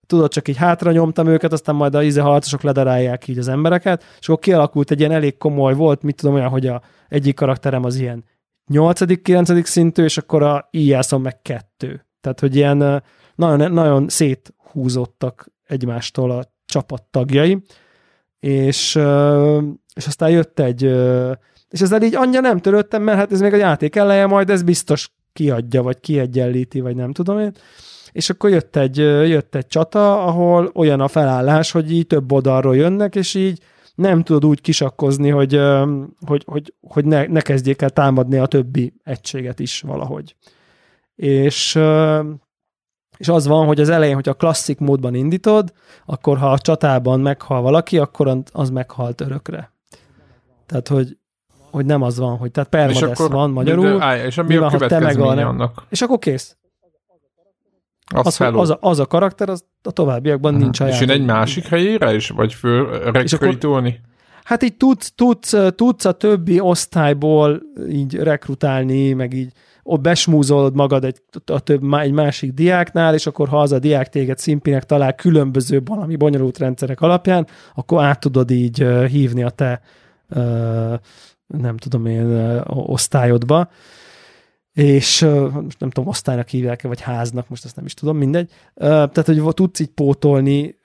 tudod, 0.07 0.31
csak 0.31 0.49
így 0.49 0.57
hátra 0.57 0.93
nyomtam 0.93 1.27
őket, 1.27 1.53
aztán 1.53 1.75
majd 1.75 1.95
a 1.95 2.03
íze 2.03 2.21
harcosok 2.21 2.63
ledarálják 2.63 3.29
így 3.29 3.39
az 3.39 3.49
embereket, 3.49 4.05
és 4.21 4.29
akkor 4.29 4.41
kialakult 4.41 4.91
egy 4.91 4.99
ilyen 4.99 5.13
elég 5.13 5.37
komoly 5.37 5.75
volt, 5.75 6.03
mit 6.03 6.17
tudom 6.17 6.35
olyan, 6.35 6.49
hogy 6.49 6.67
a 6.67 6.83
egyik 7.09 7.35
karakterem 7.35 7.85
az 7.85 7.97
ilyen 7.97 8.25
8.-9. 8.73 9.65
szintű, 9.65 10.05
és 10.05 10.19
akkor 10.19 10.43
a 10.43 10.69
íjászom 10.71 11.23
meg 11.23 11.43
kettő. 11.43 12.07
Tehát, 12.21 12.41
hogy 12.41 12.57
ilyen 12.57 13.03
nagyon, 13.35 13.73
nagyon 13.73 14.09
széthúzottak 14.09 15.53
egymástól 15.67 16.31
a 16.31 16.45
csapat 16.65 17.03
tagjai, 17.03 17.63
és, 18.41 18.99
és 19.95 20.07
aztán 20.07 20.31
jött 20.31 20.59
egy, 20.59 20.83
és 21.69 21.81
ezzel 21.81 22.03
így 22.03 22.15
annyira 22.15 22.41
nem 22.41 22.59
törődtem, 22.59 23.03
mert 23.03 23.19
hát 23.19 23.33
ez 23.33 23.41
még 23.41 23.53
a 23.53 23.57
játék 23.57 23.97
eleje, 23.97 24.27
majd 24.27 24.51
ez 24.51 24.63
biztos 24.63 25.13
kiadja, 25.33 25.83
vagy 25.83 26.01
kiegyenlíti, 26.01 26.81
vagy 26.81 26.97
nem 26.97 27.13
tudom 27.13 27.39
én 27.39 27.53
és 28.13 28.31
akkor 28.31 28.51
jött 28.51 28.77
egy, 28.77 28.97
jött 28.97 29.55
egy 29.55 29.67
csata, 29.67 30.25
ahol 30.25 30.71
olyan 30.75 31.01
a 31.01 31.09
felállás, 31.09 31.71
hogy 31.71 31.93
így 31.93 32.07
több 32.07 32.33
oldalról 32.33 32.77
jönnek, 32.77 33.15
és 33.15 33.35
így 33.35 33.61
nem 33.95 34.23
tudod 34.23 34.45
úgy 34.45 34.61
kisakkozni, 34.61 35.29
hogy, 35.29 35.61
hogy, 36.27 36.43
hogy, 36.47 36.75
hogy 36.81 37.05
ne, 37.05 37.27
ne 37.27 37.41
kezdjék 37.41 37.83
el 37.83 37.91
támadni 37.91 38.39
a 38.39 38.47
többi 38.47 38.95
egységet 39.05 39.61
is 39.61 39.81
valahogy. 39.81 40.37
És, 41.15 41.79
és 43.17 43.29
az 43.29 43.47
van, 43.47 43.67
hogy 43.67 43.81
az 43.81 43.89
elején, 43.89 44.15
hogy 44.15 44.29
a 44.29 44.35
klasszik 44.35 44.79
módban 44.79 45.15
indítod, 45.15 45.73
akkor 46.07 46.39
ha 46.39 46.51
a 46.51 46.59
csatában 46.59 47.21
meghal 47.21 47.63
valaki, 47.63 47.99
akkor 47.99 48.39
az 48.53 48.71
meghalt 48.71 49.21
örökre. 49.21 49.73
Tehát, 50.67 50.89
hogy, 50.89 51.19
hogy 51.71 51.87
nem 51.87 52.03
az 52.03 52.19
van, 52.19 52.37
hogy 52.37 52.51
tehát 52.51 52.69
permadesz 52.69 53.27
van 53.27 53.51
magyarul. 53.51 53.99
De, 53.99 54.05
áj, 54.05 54.27
és 54.27 54.41
mi 54.47 54.57
a 54.57 54.69
következménye 54.69 55.47
annak? 55.47 55.87
És 55.89 56.03
akkor 56.03 56.19
kész. 56.19 56.57
Az, 58.13 58.41
az, 58.41 58.41
az, 58.55 58.71
a, 58.71 58.79
az 58.81 58.99
a 58.99 59.07
karakter, 59.07 59.49
az 59.49 59.65
a 59.83 59.91
továbbiakban 59.91 60.55
nincs 60.55 60.81
a 60.81 60.89
És 60.89 61.01
én 61.01 61.11
egy 61.11 61.25
másik 61.25 61.67
helyére 61.67 62.15
is? 62.15 62.29
Vagy 62.29 62.55
föl 62.55 63.13
rekrutálni? 63.13 64.01
Hát 64.45 64.63
így 64.63 64.77
tudsz, 64.77 65.13
tudsz, 65.15 65.55
tudsz 65.77 66.05
a 66.05 66.13
többi 66.13 66.61
osztályból 66.61 67.63
így 67.89 68.15
rekrutálni, 68.15 69.13
meg 69.13 69.33
így 69.33 69.53
ott 69.83 70.01
besmúzolod 70.01 70.75
magad 70.75 71.05
egy, 71.05 71.23
a 71.47 71.61
több, 71.61 71.93
egy 71.93 72.13
másik 72.13 72.53
diáknál, 72.53 73.15
és 73.15 73.27
akkor 73.27 73.49
ha 73.49 73.61
az 73.61 73.73
a 73.73 73.79
diák 73.79 74.09
téged 74.09 74.39
szimpinek 74.39 74.85
talál 74.85 75.15
különböző 75.15 75.83
valami 75.85 76.17
bonyolult 76.17 76.59
rendszerek 76.59 77.01
alapján, 77.01 77.47
akkor 77.75 78.05
át 78.05 78.21
tudod 78.21 78.51
így 78.51 78.87
hívni 79.09 79.43
a 79.43 79.51
te 79.51 79.81
nem 81.47 81.77
tudom 81.77 82.07
én, 82.07 82.61
osztályodba, 82.67 83.69
és 84.73 85.21
most 85.53 85.81
nem 85.81 85.91
tudom, 85.91 86.09
osztálynak 86.09 86.49
hívják 86.49 86.83
vagy 86.83 87.01
háznak, 87.01 87.49
most 87.49 87.65
ezt 87.65 87.77
nem 87.77 87.85
is 87.85 87.95
tudom, 87.95 88.17
mindegy. 88.17 88.51
Tehát, 88.75 89.27
hogy 89.27 89.55
tudsz 89.55 89.81
így 89.81 89.91
pótolni 89.91 90.81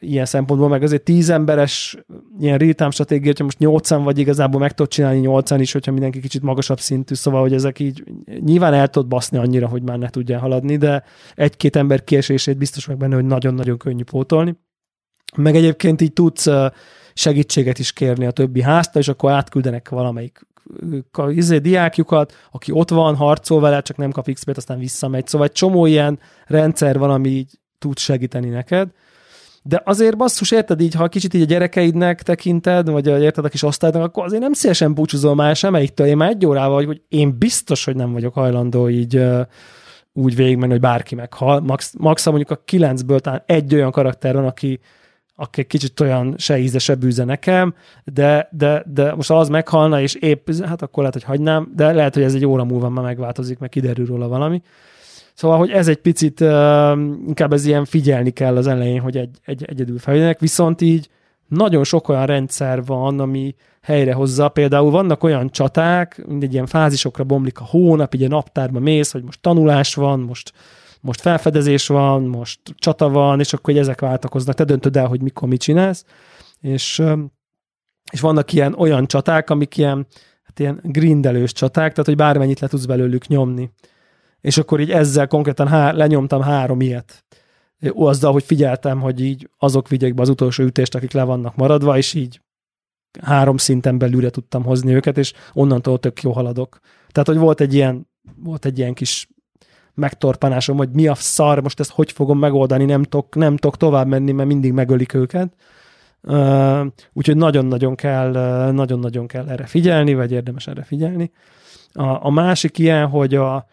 ilyen 0.00 0.24
szempontból, 0.24 0.68
meg 0.68 0.82
azért 0.82 1.02
tíz 1.02 1.30
emberes 1.30 1.98
ilyen 2.38 2.58
real-time 2.58 2.90
stratégia, 2.90 3.26
hogyha 3.26 3.44
most 3.44 3.58
nyolcan 3.58 4.02
vagy 4.02 4.18
igazából 4.18 4.60
meg 4.60 4.74
tudod 4.74 4.92
csinálni 4.92 5.18
nyolcan 5.18 5.60
is, 5.60 5.72
hogyha 5.72 5.92
mindenki 5.92 6.20
kicsit 6.20 6.42
magasabb 6.42 6.80
szintű, 6.80 7.14
szóval, 7.14 7.40
hogy 7.40 7.52
ezek 7.52 7.78
így 7.78 8.04
nyilván 8.40 8.74
el 8.74 8.88
tudod 8.88 9.08
baszni 9.08 9.38
annyira, 9.38 9.68
hogy 9.68 9.82
már 9.82 9.98
ne 9.98 10.08
tudjál 10.08 10.40
haladni, 10.40 10.76
de 10.76 11.04
egy-két 11.34 11.76
ember 11.76 12.04
kiesését 12.04 12.58
biztos 12.58 12.86
meg 12.86 12.96
benne, 12.96 13.14
hogy 13.14 13.24
nagyon-nagyon 13.24 13.78
könnyű 13.78 14.02
pótolni. 14.02 14.56
Meg 15.36 15.56
egyébként 15.56 16.00
így 16.00 16.12
tudsz 16.12 16.46
segítséget 17.14 17.78
is 17.78 17.92
kérni 17.92 18.26
a 18.26 18.30
többi 18.30 18.62
házta, 18.62 18.98
és 18.98 19.08
akkor 19.08 19.30
átküldenek 19.32 19.88
valamelyik 19.88 20.46
izé, 21.28 21.58
diákjukat, 21.58 22.34
aki 22.50 22.72
ott 22.72 22.90
van, 22.90 23.16
harcol 23.16 23.60
vele, 23.60 23.80
csak 23.80 23.96
nem 23.96 24.10
kap 24.10 24.32
XP-t, 24.32 24.56
aztán 24.56 24.78
visszamegy. 24.78 25.26
Szóval 25.26 25.46
egy 25.46 25.52
csomó 25.52 25.86
ilyen 25.86 26.18
rendszer 26.46 26.98
van, 26.98 27.10
ami 27.10 27.28
így 27.28 27.58
tud 27.78 27.98
segíteni 27.98 28.48
neked. 28.48 28.88
De 29.62 29.82
azért 29.84 30.16
basszus, 30.16 30.50
érted 30.50 30.80
így, 30.80 30.94
ha 30.94 31.08
kicsit 31.08 31.34
így 31.34 31.42
a 31.42 31.44
gyerekeidnek 31.44 32.22
tekinted, 32.22 32.90
vagy 32.90 33.06
érted 33.06 33.44
a 33.44 33.48
kis 33.48 33.62
osztálynak, 33.62 34.02
akkor 34.02 34.24
azért 34.24 34.42
nem 34.42 34.52
szívesen 34.52 34.94
búcsúzol 34.94 35.34
már 35.34 35.56
semmelyiktől. 35.56 36.06
Én 36.06 36.16
már 36.16 36.30
egy 36.30 36.46
órával 36.46 36.74
vagy, 36.74 36.86
hogy 36.86 37.02
én 37.08 37.38
biztos, 37.38 37.84
hogy 37.84 37.96
nem 37.96 38.12
vagyok 38.12 38.34
hajlandó 38.34 38.88
így 38.88 39.22
úgy 40.12 40.36
végigmenni, 40.36 40.72
hogy 40.72 40.80
bárki 40.80 41.14
meghal. 41.14 41.60
Max, 41.60 41.94
max 41.98 42.26
mondjuk 42.26 42.50
a 42.50 42.62
kilencből 42.64 43.20
talán 43.20 43.42
egy 43.46 43.74
olyan 43.74 43.90
karakter 43.90 44.34
van, 44.34 44.44
aki, 44.44 44.80
aki 45.40 45.64
kicsit 45.64 46.00
olyan 46.00 46.34
se 46.38 46.58
íze, 46.58 46.78
se 46.78 46.94
bűze 46.94 47.24
nekem, 47.24 47.74
de, 48.04 48.48
de, 48.50 48.84
de 48.86 49.14
most 49.14 49.30
az 49.30 49.48
meghalna, 49.48 50.00
és 50.00 50.14
épp, 50.14 50.50
hát 50.64 50.82
akkor 50.82 50.98
lehet, 50.98 51.12
hogy 51.12 51.22
hagynám, 51.24 51.72
de 51.76 51.92
lehet, 51.92 52.14
hogy 52.14 52.22
ez 52.22 52.34
egy 52.34 52.46
óra 52.46 52.64
múlva 52.64 52.88
már 52.88 53.04
megváltozik, 53.04 53.58
meg 53.58 53.68
kiderül 53.68 54.06
róla 54.06 54.28
valami. 54.28 54.62
Szóval, 55.34 55.58
hogy 55.58 55.70
ez 55.70 55.88
egy 55.88 55.96
picit 55.96 56.40
uh, 56.40 56.48
inkább 57.26 57.52
ez 57.52 57.66
ilyen 57.66 57.84
figyelni 57.84 58.30
kell 58.30 58.56
az 58.56 58.66
elején, 58.66 59.00
hogy 59.00 59.16
egy, 59.16 59.38
egy 59.44 59.64
egyedül 59.64 59.98
felvegyenek, 59.98 60.40
viszont 60.40 60.80
így 60.80 61.08
nagyon 61.48 61.84
sok 61.84 62.08
olyan 62.08 62.26
rendszer 62.26 62.84
van, 62.84 63.20
ami 63.20 63.54
helyrehozza. 63.82 64.48
Például 64.48 64.90
vannak 64.90 65.22
olyan 65.22 65.50
csaták, 65.50 66.26
mindegy 66.26 66.52
ilyen 66.52 66.66
fázisokra 66.66 67.24
bomlik 67.24 67.60
a 67.60 67.64
hónap, 67.64 68.14
így 68.14 68.24
a 68.24 68.28
naptárba 68.28 68.78
mész, 68.80 69.12
hogy 69.12 69.22
most 69.22 69.40
tanulás 69.40 69.94
van, 69.94 70.20
most, 70.20 70.52
most 71.00 71.20
felfedezés 71.20 71.86
van, 71.86 72.22
most 72.22 72.60
csata 72.74 73.08
van, 73.08 73.40
és 73.40 73.52
akkor 73.52 73.74
hogy 73.74 73.82
ezek 73.82 74.00
váltakoznak. 74.00 74.54
Te 74.54 74.64
döntöd 74.64 74.96
el, 74.96 75.06
hogy 75.06 75.22
mikor 75.22 75.48
mit 75.48 75.60
csinálsz. 75.60 76.04
És, 76.60 77.02
és 78.12 78.20
vannak 78.20 78.52
ilyen 78.52 78.74
olyan 78.74 79.06
csaták, 79.06 79.50
amik 79.50 79.76
ilyen, 79.76 80.06
hát 80.42 80.58
ilyen 80.58 80.80
grindelős 80.82 81.52
csaták, 81.52 81.90
tehát 81.90 82.06
hogy 82.06 82.16
bármennyit 82.16 82.60
le 82.60 82.68
tudsz 82.68 82.84
belőlük 82.84 83.26
nyomni 83.26 83.70
és 84.40 84.58
akkor 84.58 84.80
így 84.80 84.90
ezzel 84.90 85.26
konkrétan 85.26 85.68
há- 85.68 85.94
lenyomtam 85.94 86.40
három 86.40 86.80
ilyet. 86.80 87.24
Azzal, 87.94 88.32
hogy 88.32 88.44
figyeltem, 88.44 89.00
hogy 89.00 89.20
így 89.20 89.50
azok 89.58 89.88
vigyék 89.88 90.14
be 90.14 90.22
az 90.22 90.28
utolsó 90.28 90.64
ütést, 90.64 90.94
akik 90.94 91.12
le 91.12 91.22
vannak 91.22 91.56
maradva, 91.56 91.96
és 91.96 92.14
így 92.14 92.40
három 93.22 93.56
szinten 93.56 93.98
belülre 93.98 94.30
tudtam 94.30 94.64
hozni 94.64 94.94
őket, 94.94 95.18
és 95.18 95.32
onnantól 95.52 95.98
tök 95.98 96.22
jó 96.22 96.32
haladok. 96.32 96.78
Tehát, 97.08 97.28
hogy 97.28 97.36
volt 97.36 97.60
egy 97.60 97.74
ilyen, 97.74 98.08
volt 98.36 98.64
egy 98.64 98.78
ilyen 98.78 98.94
kis 98.94 99.28
megtorpanásom, 99.98 100.76
hogy 100.76 100.88
mi 100.92 101.06
a 101.06 101.14
szar, 101.14 101.60
most 101.60 101.80
ezt 101.80 101.90
hogy 101.90 102.12
fogom 102.12 102.38
megoldani, 102.38 102.84
nem 102.84 103.02
tudok, 103.02 103.34
nem 103.34 103.56
tudok 103.56 103.76
tovább 103.76 104.06
menni, 104.06 104.32
mert 104.32 104.48
mindig 104.48 104.72
megölik 104.72 105.14
őket. 105.14 105.52
Úgyhogy 107.12 107.36
nagyon-nagyon 107.36 107.94
kell, 107.94 108.30
nagyon-nagyon 108.70 109.26
kell 109.26 109.48
erre 109.48 109.66
figyelni, 109.66 110.14
vagy 110.14 110.32
érdemes 110.32 110.66
erre 110.66 110.82
figyelni. 110.82 111.30
A, 111.92 112.26
a 112.26 112.30
másik 112.30 112.78
ilyen, 112.78 113.06
hogy 113.06 113.34
a, 113.34 113.66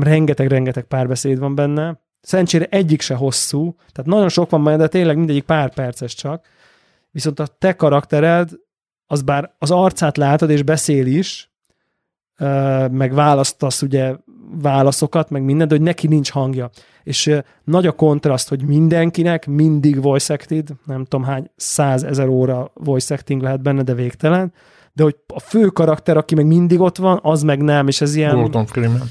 rengeteg-rengeteg 0.00 0.84
párbeszéd 0.84 1.38
van 1.38 1.54
benne. 1.54 2.00
Szerencsére 2.20 2.66
egyik 2.70 3.00
se 3.00 3.14
hosszú, 3.14 3.74
tehát 3.92 4.10
nagyon 4.10 4.28
sok 4.28 4.50
van 4.50 4.64
benne, 4.64 4.76
de 4.76 4.88
tényleg 4.88 5.16
mindegyik 5.16 5.44
pár 5.44 5.74
perces 5.74 6.14
csak. 6.14 6.46
Viszont 7.10 7.40
a 7.40 7.46
te 7.46 7.76
karaktered, 7.76 8.50
az 9.06 9.22
bár 9.22 9.54
az 9.58 9.70
arcát 9.70 10.16
látod 10.16 10.50
és 10.50 10.62
beszél 10.62 11.06
is, 11.06 11.52
meg 12.90 13.14
választasz 13.14 13.82
ugye 13.82 14.14
válaszokat, 14.62 15.30
meg 15.30 15.42
minden, 15.42 15.68
de 15.68 15.74
hogy 15.74 15.84
neki 15.84 16.06
nincs 16.06 16.30
hangja. 16.30 16.70
És 17.02 17.40
nagy 17.64 17.86
a 17.86 17.92
kontraszt, 17.92 18.48
hogy 18.48 18.62
mindenkinek 18.62 19.46
mindig 19.46 20.02
voice 20.02 20.34
acted, 20.34 20.68
nem 20.84 21.04
tudom 21.04 21.26
hány 21.26 21.50
százezer 21.56 22.28
óra 22.28 22.70
voice 22.74 23.14
acting 23.14 23.42
lehet 23.42 23.62
benne, 23.62 23.82
de 23.82 23.94
végtelen, 23.94 24.52
de 24.92 25.02
hogy 25.02 25.16
a 25.26 25.40
fő 25.40 25.66
karakter, 25.66 26.16
aki 26.16 26.34
meg 26.34 26.46
mindig 26.46 26.80
ott 26.80 26.96
van, 26.96 27.18
az 27.22 27.42
meg 27.42 27.62
nem, 27.62 27.88
és 27.88 28.00
ez 28.00 28.14
ilyen... 28.14 28.34
Gordon 28.34 28.66
Freeman. 28.66 29.10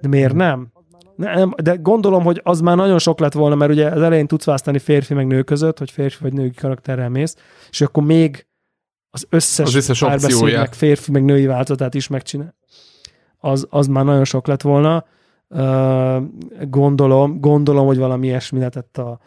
De 0.00 0.08
miért 0.08 0.34
nem? 0.34 0.72
nem? 1.16 1.54
De 1.62 1.74
gondolom, 1.74 2.22
hogy 2.22 2.40
az 2.44 2.60
már 2.60 2.76
nagyon 2.76 2.98
sok 2.98 3.18
lett 3.18 3.32
volna, 3.32 3.54
mert 3.54 3.70
ugye 3.70 3.88
az 3.88 4.02
elején 4.02 4.26
tudsz 4.26 4.44
választani 4.44 4.78
férfi 4.78 5.14
meg 5.14 5.26
nő 5.26 5.42
között, 5.42 5.78
hogy 5.78 5.90
férfi 5.90 6.22
vagy 6.22 6.32
női 6.32 6.50
karakterrel 6.50 7.08
mész, 7.08 7.36
és 7.70 7.80
akkor 7.80 8.02
még 8.02 8.46
az 9.10 9.26
összes, 9.28 9.66
az 9.66 9.74
összes 9.74 10.02
opcióját. 10.02 10.76
férfi 10.76 11.10
meg 11.10 11.24
női 11.24 11.46
változatát 11.46 11.94
is 11.94 12.08
megcsinál. 12.08 12.54
Az, 13.44 13.66
az 13.70 13.86
már 13.86 14.04
nagyon 14.04 14.24
sok 14.24 14.46
lett 14.46 14.62
volna. 14.62 15.04
Gondolom, 16.68 17.40
gondolom, 17.40 17.86
hogy 17.86 17.98
valami 17.98 18.26
ilyesmi 18.26 18.58
lehetett 18.58 18.98
a, 18.98 19.20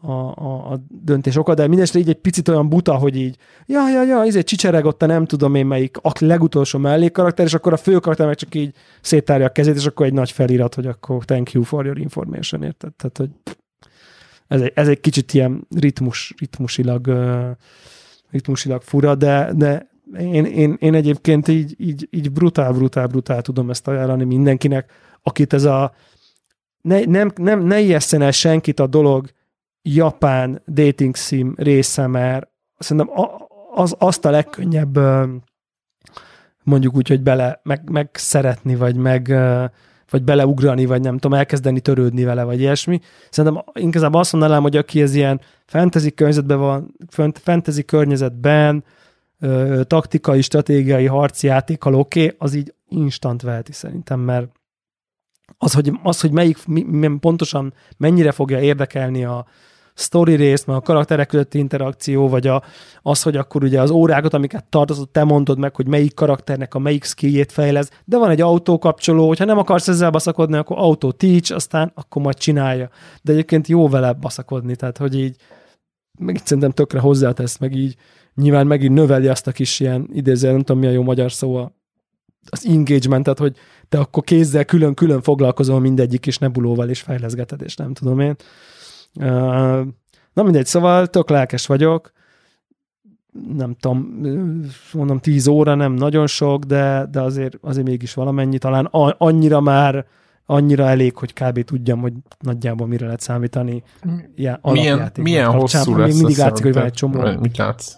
a, 0.00 0.12
a, 0.12 0.72
a 0.72 0.80
döntés 0.88 1.36
oka, 1.36 1.54
de 1.54 1.66
mindestre 1.66 1.98
így 1.98 2.08
egy 2.08 2.20
picit 2.20 2.48
olyan 2.48 2.68
buta, 2.68 2.94
hogy 2.94 3.16
így, 3.16 3.36
ja, 3.66 3.88
ja, 3.88 4.02
ja, 4.02 4.22
egy 4.22 4.44
csicsereg 4.44 4.84
ott 4.84 5.02
a 5.02 5.06
nem 5.06 5.24
tudom 5.24 5.54
én 5.54 5.66
melyik 5.66 5.96
a 6.02 6.12
legutolsó 6.18 6.78
mellékkarakter, 6.78 7.46
és 7.46 7.54
akkor 7.54 7.72
a 7.72 7.76
fő 7.76 7.98
karakter 7.98 8.26
meg 8.26 8.36
csak 8.36 8.54
így 8.54 8.74
széttárja 9.00 9.46
a 9.46 9.52
kezét, 9.52 9.76
és 9.76 9.86
akkor 9.86 10.06
egy 10.06 10.12
nagy 10.12 10.30
felirat, 10.30 10.74
hogy 10.74 10.86
akkor 10.86 11.24
thank 11.24 11.52
you 11.52 11.62
for 11.64 11.84
your 11.84 11.98
information, 11.98 12.62
érted? 12.62 12.92
Tehát, 12.92 13.16
hogy 13.16 13.30
ez 14.48 14.60
egy, 14.60 14.72
ez 14.74 14.88
egy 14.88 15.00
kicsit 15.00 15.34
ilyen 15.34 15.66
ritmus, 15.76 16.34
ritmusilag, 16.38 17.10
ritmusilag 18.30 18.82
fura, 18.82 19.14
de, 19.14 19.50
de 19.54 19.89
én, 20.18 20.44
én, 20.44 20.76
én 20.80 20.94
egyébként 20.94 21.48
így, 21.48 21.74
így, 21.78 22.08
így 22.10 22.32
brutál, 22.32 22.72
brutál, 22.72 23.06
brutál 23.06 23.42
tudom 23.42 23.70
ezt 23.70 23.88
ajánlani 23.88 24.24
mindenkinek, 24.24 24.92
akit 25.22 25.52
ez 25.52 25.64
a 25.64 25.94
ne, 26.80 27.00
nem, 27.04 27.32
nem, 27.36 27.62
ne 27.62 27.80
ijesszen 27.80 28.22
el 28.22 28.30
senkit 28.30 28.80
a 28.80 28.86
dolog, 28.86 29.28
japán 29.82 30.62
dating 30.68 31.16
sim 31.16 31.54
része, 31.56 32.06
mert 32.06 32.48
szerintem 32.78 33.14
az, 33.74 33.94
azt 33.98 34.24
a 34.24 34.30
legkönnyebb 34.30 34.98
mondjuk 36.62 36.96
úgy, 36.96 37.08
hogy 37.08 37.22
bele 37.22 37.60
meg, 37.62 37.90
meg 37.90 38.10
szeretni, 38.12 38.76
vagy 38.76 38.96
meg 38.96 39.34
vagy 40.10 40.22
beleugrani, 40.22 40.86
vagy 40.86 41.00
nem 41.00 41.18
tudom, 41.18 41.38
elkezdeni 41.38 41.80
törődni 41.80 42.24
vele, 42.24 42.42
vagy 42.42 42.60
ilyesmi. 42.60 43.00
Szerintem 43.30 43.64
inkább 43.72 44.14
azt 44.14 44.32
mondanám, 44.32 44.62
hogy 44.62 44.76
aki 44.76 45.02
ez 45.02 45.14
ilyen 45.14 45.40
fantasy 45.66 46.14
környezetben 46.14 46.58
van, 46.58 46.94
fantasy 47.32 47.84
környezetben, 47.84 48.84
taktikai, 49.82 50.40
stratégiai, 50.40 51.06
harci 51.06 51.46
játékkal 51.46 51.94
oké, 51.94 52.24
okay, 52.24 52.36
az 52.38 52.54
így 52.54 52.74
instant 52.88 53.42
veheti 53.42 53.72
szerintem, 53.72 54.20
mert 54.20 54.48
az, 55.58 55.72
hogy, 55.72 55.92
az, 56.02 56.20
hogy 56.20 56.30
melyik, 56.30 56.66
mi, 56.66 57.08
pontosan 57.20 57.74
mennyire 57.96 58.32
fogja 58.32 58.60
érdekelni 58.60 59.24
a, 59.24 59.46
story 60.00 60.34
részt, 60.34 60.66
meg 60.66 60.76
a 60.76 60.80
karakterek 60.80 61.28
közötti 61.28 61.58
interakció, 61.58 62.28
vagy 62.28 62.46
a, 62.46 62.62
az, 63.02 63.22
hogy 63.22 63.36
akkor 63.36 63.64
ugye 63.64 63.80
az 63.80 63.90
órákat, 63.90 64.34
amiket 64.34 64.64
tartasz, 64.64 65.02
te 65.12 65.24
mondod 65.24 65.58
meg, 65.58 65.76
hogy 65.76 65.86
melyik 65.86 66.14
karakternek 66.14 66.74
a 66.74 66.78
melyik 66.78 67.04
skilljét 67.04 67.52
fejlesz, 67.52 67.90
de 68.04 68.18
van 68.18 68.30
egy 68.30 68.40
autó 68.40 68.78
kapcsoló, 68.78 69.28
hogyha 69.28 69.44
nem 69.44 69.58
akarsz 69.58 69.88
ezzel 69.88 70.10
baszakodni, 70.10 70.56
akkor 70.56 70.78
autó 70.78 71.10
teach, 71.10 71.54
aztán 71.54 71.92
akkor 71.94 72.22
majd 72.22 72.36
csinálja. 72.36 72.90
De 73.22 73.32
egyébként 73.32 73.66
jó 73.66 73.88
vele 73.88 74.12
baszakodni, 74.12 74.76
tehát 74.76 74.98
hogy 74.98 75.18
így 75.18 75.36
meg 76.18 76.40
szerintem 76.44 76.70
tökre 76.70 77.00
hozzátesz, 77.00 77.58
meg 77.58 77.74
így 77.74 77.96
nyilván 78.40 78.66
megint 78.66 78.94
növeli 78.94 79.28
azt 79.28 79.46
a 79.46 79.52
kis 79.52 79.80
ilyen 79.80 80.08
idéző, 80.12 80.50
nem 80.50 80.60
tudom 80.60 80.80
mi 80.80 80.86
a 80.86 80.90
jó 80.90 81.02
magyar 81.02 81.32
szó, 81.32 81.70
az 82.50 82.66
engagementet, 82.66 83.38
hogy 83.38 83.56
te 83.88 83.98
akkor 83.98 84.24
kézzel 84.24 84.64
külön-külön 84.64 85.22
foglalkozol 85.22 85.80
mindegyik 85.80 86.20
kis 86.20 86.38
nebulóval, 86.38 86.88
és 86.88 87.00
fejleszgeted, 87.00 87.62
és 87.62 87.76
nem 87.76 87.94
tudom 87.94 88.20
én. 88.20 88.36
Na 90.32 90.42
mindegy, 90.42 90.66
szóval 90.66 91.06
tök 91.06 91.28
lelkes 91.28 91.66
vagyok, 91.66 92.12
nem 93.56 93.76
tudom, 93.80 94.20
mondom, 94.92 95.18
tíz 95.18 95.46
óra 95.46 95.74
nem 95.74 95.92
nagyon 95.92 96.26
sok, 96.26 96.64
de, 96.64 97.06
de 97.10 97.20
azért, 97.20 97.58
azért 97.60 97.86
mégis 97.86 98.14
valamennyi, 98.14 98.58
talán 98.58 98.84
annyira 99.18 99.60
már 99.60 100.06
annyira 100.46 100.88
elég, 100.88 101.16
hogy 101.16 101.32
kb. 101.32 101.64
tudjam, 101.64 102.00
hogy 102.00 102.12
nagyjából 102.38 102.86
mire 102.86 103.04
lehet 103.04 103.20
számítani. 103.20 103.82
Ja, 104.34 104.60
milyen 104.62 105.12
milyen 105.18 105.50
hosszú 105.50 105.96
lesz 105.96 106.08
Még 106.08 106.16
mindig 106.16 106.36
látszik, 106.36 106.64
hogy 106.64 106.74
van 106.74 106.84
egy 106.84 106.92
csomó. 106.92 107.38
Mit 107.40 107.56
látsz? 107.56 107.94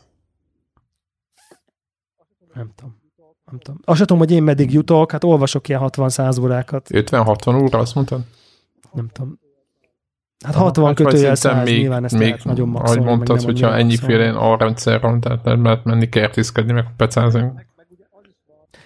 Nem 2.54 2.70
tudom. 2.74 3.00
Nem 3.44 3.58
tudom. 3.58 3.80
Azt 3.84 4.00
tudom, 4.00 4.18
hogy 4.18 4.30
én 4.30 4.42
meddig 4.42 4.72
jutok, 4.72 5.12
hát 5.12 5.24
olvasok 5.24 5.68
ilyen 5.68 5.80
60-100 5.84 6.42
órákat. 6.42 6.88
50-60 6.90 7.62
óra, 7.62 7.78
azt 7.78 7.94
mondtad? 7.94 8.20
Nem 8.92 9.08
tudom. 9.12 9.38
Hát 10.44 10.54
60 10.54 10.84
Hát, 10.84 10.94
kötőjel 10.94 11.34
szerintem 11.34 11.66
100, 11.66 11.76
nyilván 11.76 12.04
ezt 12.04 12.18
még, 12.18 12.40
nagyon 12.44 12.68
ahogy 12.68 12.72
maxolni. 12.72 13.00
meg 13.04 13.08
mondtad, 13.14 13.42
hogyha 13.42 13.66
annyira 13.66 13.80
ennyi 13.82 13.90
maxolni. 14.00 14.14
féle 14.14 14.38
a 14.38 14.56
rendszerben, 14.56 15.20
tehát 15.20 15.44
nem 15.44 15.64
lehet 15.64 15.84
menni 15.84 16.08
kertészkedni, 16.08 16.72
meg 16.72 16.86
pecázni. 16.96 17.52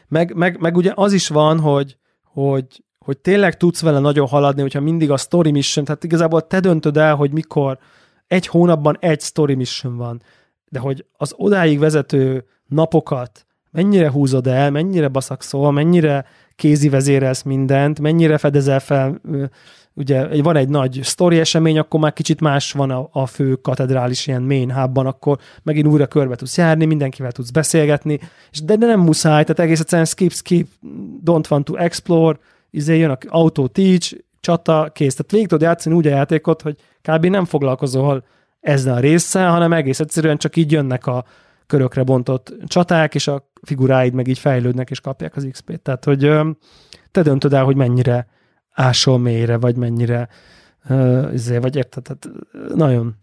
Meg, 0.08 0.34
meg, 0.34 0.60
meg 0.60 0.76
ugye 0.76 0.92
az 0.94 1.12
is 1.12 1.28
van, 1.28 1.60
hogy, 1.60 1.98
hogy, 2.22 2.84
hogy 2.98 3.18
tényleg 3.18 3.56
tudsz 3.56 3.82
vele 3.82 3.98
nagyon 3.98 4.26
haladni, 4.26 4.60
hogyha 4.60 4.80
mindig 4.80 5.10
a 5.10 5.16
story 5.16 5.50
mission, 5.50 5.84
tehát 5.84 6.04
igazából 6.04 6.46
te 6.46 6.60
döntöd 6.60 6.96
el, 6.96 7.14
hogy 7.14 7.32
mikor 7.32 7.78
egy 8.26 8.46
hónapban 8.46 8.96
egy 9.00 9.20
story 9.20 9.54
mission 9.54 9.96
van, 9.96 10.22
de 10.68 10.78
hogy 10.78 11.06
az 11.16 11.34
odáig 11.36 11.78
vezető 11.78 12.44
napokat 12.66 13.45
mennyire 13.76 14.10
húzod 14.10 14.46
el, 14.46 14.70
mennyire 14.70 15.08
baszakszol, 15.08 15.72
mennyire 15.72 16.24
kézi 16.54 16.88
vezérelsz 16.88 17.42
mindent, 17.42 18.00
mennyire 18.00 18.38
fedezel 18.38 18.80
fel, 18.80 19.20
ugye 19.94 20.42
van 20.42 20.56
egy 20.56 20.68
nagy 20.68 21.00
sztori 21.02 21.38
esemény, 21.38 21.78
akkor 21.78 22.00
már 22.00 22.12
kicsit 22.12 22.40
más 22.40 22.72
van 22.72 22.90
a, 22.90 23.08
a 23.12 23.26
fő 23.26 23.54
katedrális 23.54 24.26
ilyen 24.26 24.42
main 24.42 24.72
hubban, 24.72 25.06
akkor 25.06 25.38
megint 25.62 25.86
újra 25.86 26.06
körbe 26.06 26.34
tudsz 26.36 26.56
járni, 26.56 26.84
mindenkivel 26.84 27.32
tudsz 27.32 27.50
beszélgetni, 27.50 28.20
és 28.50 28.62
de, 28.62 28.76
de 28.76 28.86
nem 28.86 29.00
muszáj, 29.00 29.42
tehát 29.42 29.58
egész 29.58 29.80
egyszerűen 29.80 30.06
skip, 30.06 30.32
skip, 30.32 30.68
don't 31.24 31.50
want 31.50 31.64
to 31.64 31.76
explore, 31.76 32.38
izé 32.70 32.98
jön 32.98 33.10
a 33.10 33.18
auto 33.28 33.66
teach, 33.66 34.16
csata, 34.40 34.90
kész. 34.92 35.14
Tehát 35.14 35.32
végig 35.32 35.48
tudod 35.48 35.64
játszani 35.64 35.96
úgy 35.96 36.06
a 36.06 36.10
játékot, 36.10 36.62
hogy 36.62 36.76
kb. 37.02 37.26
nem 37.26 37.44
foglalkozol 37.44 38.24
ezzel 38.60 38.94
a 38.94 39.00
résszel, 39.00 39.50
hanem 39.50 39.72
egész 39.72 40.00
egyszerűen 40.00 40.36
csak 40.36 40.56
így 40.56 40.72
jönnek 40.72 41.06
a 41.06 41.24
körökre 41.66 42.02
bontott 42.02 42.54
csaták, 42.66 43.14
és 43.14 43.28
a 43.28 43.50
figuráid 43.66 44.12
meg 44.12 44.28
így 44.28 44.38
fejlődnek, 44.38 44.90
és 44.90 45.00
kapják 45.00 45.36
az 45.36 45.48
XP-t. 45.50 45.80
Tehát, 45.80 46.04
hogy 46.04 46.30
te 47.10 47.22
döntöd 47.22 47.52
el, 47.52 47.64
hogy 47.64 47.76
mennyire 47.76 48.26
ásol 48.72 49.18
mélyre, 49.18 49.56
vagy 49.56 49.76
mennyire 49.76 50.28
izé, 51.32 51.58
vagy 51.58 51.76
érted, 51.76 52.02
tehát 52.02 52.28
nagyon 52.74 53.16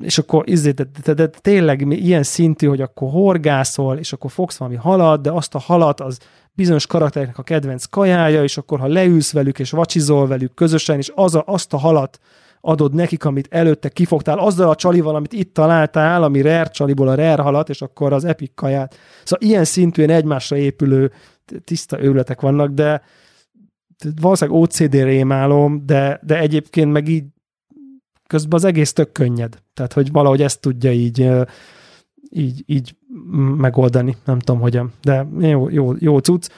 és 0.00 0.18
akkor 0.18 0.48
izé, 0.48 0.70
de, 0.70 0.86
de, 1.04 1.14
de, 1.14 1.28
tényleg 1.28 1.80
ilyen 1.80 2.22
szintű, 2.22 2.66
hogy 2.66 2.80
akkor 2.80 3.10
horgászol, 3.10 3.98
és 3.98 4.12
akkor 4.12 4.30
fogsz 4.30 4.56
valami 4.56 4.76
halat, 4.76 5.22
de 5.22 5.30
azt 5.30 5.54
a 5.54 5.58
halat 5.58 6.00
az 6.00 6.18
bizonyos 6.52 6.86
karaktereknek 6.86 7.38
a 7.38 7.42
kedvenc 7.42 7.84
kajája, 7.84 8.42
és 8.42 8.56
akkor 8.56 8.80
ha 8.80 8.86
leülsz 8.86 9.32
velük, 9.32 9.58
és 9.58 9.70
vacsizol 9.70 10.26
velük 10.26 10.54
közösen, 10.54 10.96
és 10.96 11.12
az 11.14 11.34
a, 11.34 11.42
azt 11.46 11.72
a 11.72 11.76
halat 11.76 12.18
adod 12.64 12.94
nekik, 12.94 13.24
amit 13.24 13.48
előtte 13.50 13.88
kifogtál, 13.88 14.38
azzal 14.38 14.68
a 14.68 14.74
csalival, 14.74 15.14
amit 15.14 15.32
itt 15.32 15.54
találtál, 15.54 16.22
ami 16.22 16.40
rare 16.40 16.68
csaliból 16.68 17.08
a 17.08 17.14
rare 17.14 17.42
halat, 17.42 17.68
és 17.68 17.82
akkor 17.82 18.12
az 18.12 18.24
epic 18.24 18.52
kaját. 18.54 18.96
Szóval 19.24 19.48
ilyen 19.48 19.64
szintűen 19.64 20.10
egymásra 20.10 20.56
épülő 20.56 21.12
tiszta 21.64 22.02
őrületek 22.02 22.40
vannak, 22.40 22.70
de 22.70 23.02
valószínűleg 24.20 24.60
OCD 24.60 24.94
rémálom, 24.94 25.86
de, 25.86 26.20
de 26.22 26.38
egyébként 26.38 26.92
meg 26.92 27.08
így 27.08 27.24
közben 28.26 28.58
az 28.58 28.64
egész 28.64 28.92
tök 28.92 29.12
könnyed. 29.12 29.58
Tehát, 29.74 29.92
hogy 29.92 30.10
valahogy 30.12 30.42
ezt 30.42 30.60
tudja 30.60 30.92
így, 30.92 31.30
így, 32.30 32.62
így 32.66 32.96
megoldani. 33.56 34.16
Nem 34.24 34.38
tudom 34.38 34.60
hogyan, 34.60 34.92
de 35.02 35.26
jó, 35.38 35.68
jó, 35.68 35.92
jó 35.98 36.18
cucc. 36.18 36.48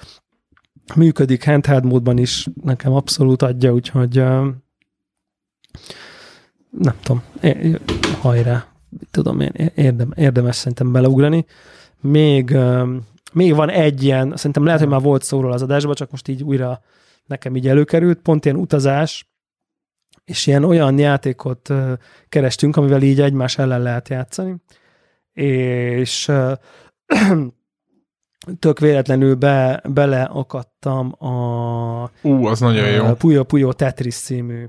Működik 0.95 1.45
handheld 1.45 1.85
módban 1.85 2.19
is, 2.19 2.49
nekem 2.63 2.93
abszolút 2.93 3.43
adja, 3.43 3.73
úgyhogy 3.73 4.23
nem 6.71 6.95
tudom, 7.03 7.23
é- 7.41 7.81
hajrá, 8.21 8.67
tudom 9.11 9.41
én, 9.41 9.53
érdem, 9.75 10.13
érdemes 10.17 10.57
szerintem 10.57 10.93
beleugrani. 10.93 11.47
Még, 12.01 12.57
még 13.33 13.55
van 13.55 13.71
egy 13.71 14.03
ilyen, 14.03 14.33
szerintem 14.37 14.65
lehet, 14.65 14.81
hogy 14.81 14.89
már 14.89 15.01
volt 15.01 15.23
szóról 15.23 15.53
az 15.53 15.63
adásban, 15.63 15.95
csak 15.95 16.11
most 16.11 16.29
így 16.29 16.43
újra 16.43 16.81
nekem 17.27 17.57
így 17.57 17.69
előkerült, 17.69 18.19
pont 18.19 18.45
ilyen 18.45 18.57
utazás, 18.57 19.33
és 20.25 20.47
ilyen 20.47 20.65
olyan 20.65 20.99
játékot 20.99 21.73
kerestünk, 22.29 22.77
amivel 22.77 23.03
így 23.03 23.21
egymás 23.21 23.59
ellen 23.59 23.83
lehet 23.83 24.09
játszani, 24.09 24.57
és 25.33 26.31
tök 28.59 28.79
véletlenül 28.79 29.35
be, 29.35 29.83
beleakadtam 29.89 31.25
a 31.25 32.11
Ú, 32.23 32.47
az 32.47 32.61
nagyon 32.61 32.89
jó. 32.91 33.13
Puyo 33.13 33.45
Puyo 33.45 33.73
Tetris 33.73 34.17
című 34.17 34.65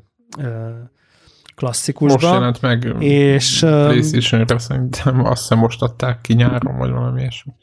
klasszikusba. 1.56 2.14
Most 2.14 2.34
jelent 2.34 2.62
meg 2.62 2.96
és, 3.00 3.60
PlayStation-re 3.60 4.58
szerintem, 4.58 5.26
azt 5.26 5.42
hiszem 5.42 5.58
most 5.58 5.82
adták 5.82 6.22
ki 6.22 6.34
nyáron, 6.34 6.78
vagy 6.78 6.92
valami 6.92 7.20
ilyesmi. 7.20 7.54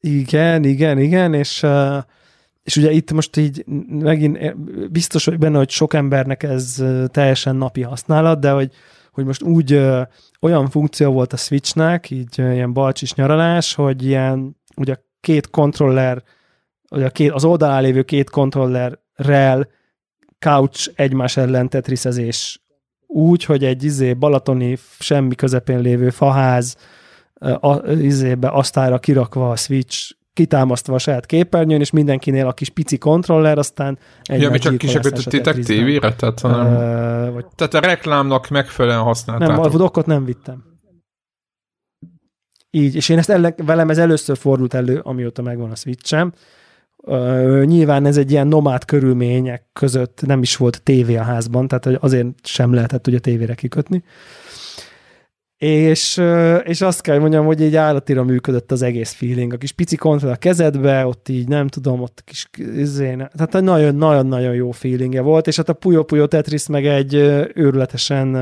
Igen, 0.00 0.64
igen, 0.64 0.98
igen, 0.98 1.34
és, 1.34 1.66
és 2.62 2.76
ugye 2.76 2.90
itt 2.90 3.12
most 3.12 3.36
így 3.36 3.64
megint 3.88 4.56
biztos 4.92 5.24
vagyok 5.24 5.40
benne, 5.40 5.56
hogy 5.56 5.70
sok 5.70 5.94
embernek 5.94 6.42
ez 6.42 6.82
teljesen 7.06 7.56
napi 7.56 7.82
használat, 7.82 8.40
de 8.40 8.50
hogy, 8.50 8.72
hogy 9.12 9.24
most 9.24 9.42
úgy 9.42 9.80
olyan 10.40 10.70
funkció 10.70 11.12
volt 11.12 11.32
a 11.32 11.36
Switchnek, 11.36 12.10
így 12.10 12.38
ilyen 12.38 12.72
balcsis 12.72 13.14
nyaralás, 13.14 13.74
hogy 13.74 14.04
ilyen 14.04 14.56
ugye 14.76 14.96
két 15.20 15.50
kontroller, 15.50 16.22
ugye 16.90 17.06
a 17.06 17.10
két, 17.10 17.30
az 17.30 17.44
oldalán 17.44 17.82
lévő 17.82 18.02
két 18.02 18.30
kontrollerrel 18.30 19.68
couch 20.38 20.90
egymás 20.94 21.36
ellen 21.36 21.68
tetrisezés 21.68 22.60
úgy, 23.06 23.44
hogy 23.44 23.64
egy 23.64 23.84
izé 23.84 24.14
balatoni 24.14 24.78
semmi 24.98 25.34
közepén 25.34 25.80
lévő 25.80 26.10
faház 26.10 26.76
a, 27.60 27.90
izébe 27.90 28.48
asztályra 28.48 28.98
kirakva 28.98 29.50
a 29.50 29.56
Switch 29.56 30.16
kitámasztva 30.32 30.94
a 30.94 30.98
saját 30.98 31.26
képernyőn, 31.26 31.80
és 31.80 31.90
mindenkinél 31.90 32.46
a 32.46 32.52
kis 32.52 32.68
pici 32.68 32.98
kontroller, 32.98 33.58
aztán 33.58 33.98
egy 34.22 34.40
Ja, 34.40 34.50
mi 34.50 34.58
csak 34.58 34.76
Tetrisben. 34.76 35.62
tévére? 35.62 36.14
Tehát, 36.14 36.40
hanem, 36.40 36.66
Ö, 36.66 37.30
vagy 37.32 37.46
tehát 37.54 37.74
a 37.74 37.80
reklámnak 37.80 38.48
megfelelően 38.48 38.98
nem, 38.98 39.06
használtátok. 39.06 39.74
a 39.74 39.76
dokkot 39.76 40.06
nem 40.06 40.24
vittem. 40.24 40.64
Így, 42.70 42.94
és 42.94 43.08
én 43.08 43.18
ezt 43.18 43.30
ellen, 43.30 43.54
velem 43.56 43.90
ez 43.90 43.98
először 43.98 44.36
fordult 44.36 44.74
elő, 44.74 45.00
amióta 45.02 45.42
megvan 45.42 45.70
a 45.70 45.74
Switchem. 45.74 46.32
Nyilván 47.64 48.06
ez 48.06 48.16
egy 48.16 48.30
ilyen 48.30 48.46
nomád 48.46 48.84
körülmények 48.84 49.64
között 49.72 50.22
nem 50.26 50.42
is 50.42 50.56
volt 50.56 50.82
tévé 50.82 51.16
a 51.16 51.22
házban, 51.22 51.68
tehát 51.68 51.86
azért 51.86 52.26
sem 52.42 52.74
lehetett 52.74 53.06
ugye 53.06 53.18
tévére 53.18 53.54
kikötni. 53.54 54.02
És, 55.58 56.22
és 56.64 56.80
azt 56.80 57.00
kell 57.00 57.18
mondjam, 57.18 57.46
hogy 57.46 57.62
egy 57.62 57.76
állatira 57.76 58.24
működött 58.24 58.72
az 58.72 58.82
egész 58.82 59.12
feeling. 59.12 59.52
A 59.52 59.56
kis 59.56 59.72
pici 59.72 59.96
kontroll 59.96 60.30
a 60.30 60.36
kezedbe, 60.36 61.06
ott 61.06 61.28
így 61.28 61.48
nem 61.48 61.68
tudom, 61.68 62.00
ott 62.00 62.22
kis 62.24 62.48
izén, 62.76 63.16
tehát 63.16 63.52
nagyon-nagyon-nagyon 63.52 64.54
jó 64.54 64.70
feelingje 64.70 65.20
volt, 65.20 65.46
és 65.46 65.56
hát 65.56 65.68
a 65.68 65.72
Puyo 65.72 66.04
Puyo 66.04 66.26
Tetris 66.26 66.66
meg 66.66 66.86
egy 66.86 67.14
őrületesen 67.54 68.36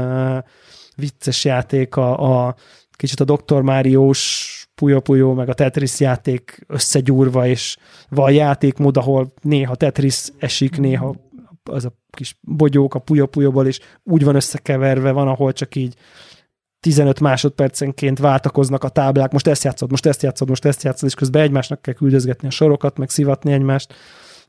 vicces 0.97 1.45
játék, 1.45 1.97
a, 1.97 2.47
a 2.47 2.55
kicsit 2.91 3.21
a 3.21 3.25
Dr. 3.25 3.61
Máriós 3.61 4.66
Puyo 4.77 5.01
Puyo, 5.01 5.35
meg 5.35 5.49
a 5.49 5.55
Tetris 5.55 6.01
játék 6.01 6.65
összegyúrva, 6.67 7.47
és 7.47 7.77
van 8.09 8.33
játékmód, 8.33 8.97
ahol 8.97 9.33
néha 9.43 9.75
Tetris 9.75 10.29
esik, 10.39 10.79
néha 10.79 11.15
az 11.63 11.85
a 11.85 11.93
kis 12.11 12.39
bogyók 12.41 12.95
a 12.95 12.99
Puyo 12.99 13.27
Puyoból, 13.27 13.67
és 13.67 13.81
úgy 14.03 14.25
van 14.25 14.35
összekeverve, 14.35 15.11
van, 15.11 15.29
ahol 15.29 15.53
csak 15.53 15.75
így 15.75 15.95
15 16.81 17.21
másodpercenként 17.21 18.19
váltakoznak 18.19 18.85
a 18.85 18.89
táblák, 18.89 19.33
most 19.33 19.47
ezt 19.47 19.65
játszod, 19.65 19.91
most 19.91 20.07
ezt 20.07 20.23
játszod, 20.23 20.49
most 20.49 20.65
ezt 20.65 20.83
játszod, 20.83 21.09
és 21.09 21.15
közben 21.15 21.43
egymásnak 21.43 21.83
kell 21.83 21.95
küldözgetni 21.95 22.49
a 22.49 22.51
sorokat, 22.51 22.99
meg 22.99 23.09
szivatni 23.09 23.53
egymást. 23.53 23.95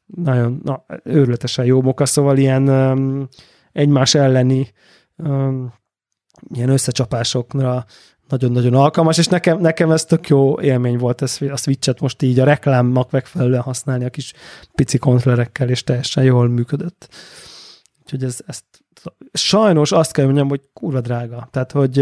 Nagyon, 0.06 0.62
na, 0.64 0.86
őrületesen 1.04 1.66
jó 1.66 1.82
moka, 1.82 2.06
szóval 2.06 2.38
ilyen 2.38 2.70
um, 2.70 3.28
egymás 3.72 4.16
elleni 4.16 4.72
um, 5.16 5.74
ilyen 6.54 6.70
összecsapásokra 6.70 7.86
nagyon-nagyon 8.30 8.74
alkalmas, 8.74 9.18
és 9.18 9.28
nekem, 9.28 9.60
nekem 9.60 9.92
ez 9.92 10.06
tök 10.06 10.28
jó 10.28 10.62
élmény 10.62 10.98
volt 10.98 11.22
ez, 11.22 11.38
a 11.50 11.58
Switch-et 11.58 12.00
most 12.00 12.22
így 12.22 12.40
a 12.40 12.44
reklámnak 12.44 13.12
megfelelően 13.12 13.62
használni 13.62 14.06
a 14.06 14.10
kis 14.10 14.34
pici 14.76 14.98
kontrollerekkel, 14.98 15.70
és 15.70 15.84
teljesen 15.84 16.24
jól 16.24 16.48
működött. 16.48 17.10
Úgyhogy 18.04 18.24
ez, 18.24 18.40
ezt 18.46 18.64
sajnos 19.34 19.92
azt 19.92 20.12
kell 20.12 20.26
mondjam, 20.26 20.50
hogy 20.50 20.62
kurva 20.74 21.02
drága. 21.02 21.48
Tehát, 21.52 21.72
hogy 21.72 22.00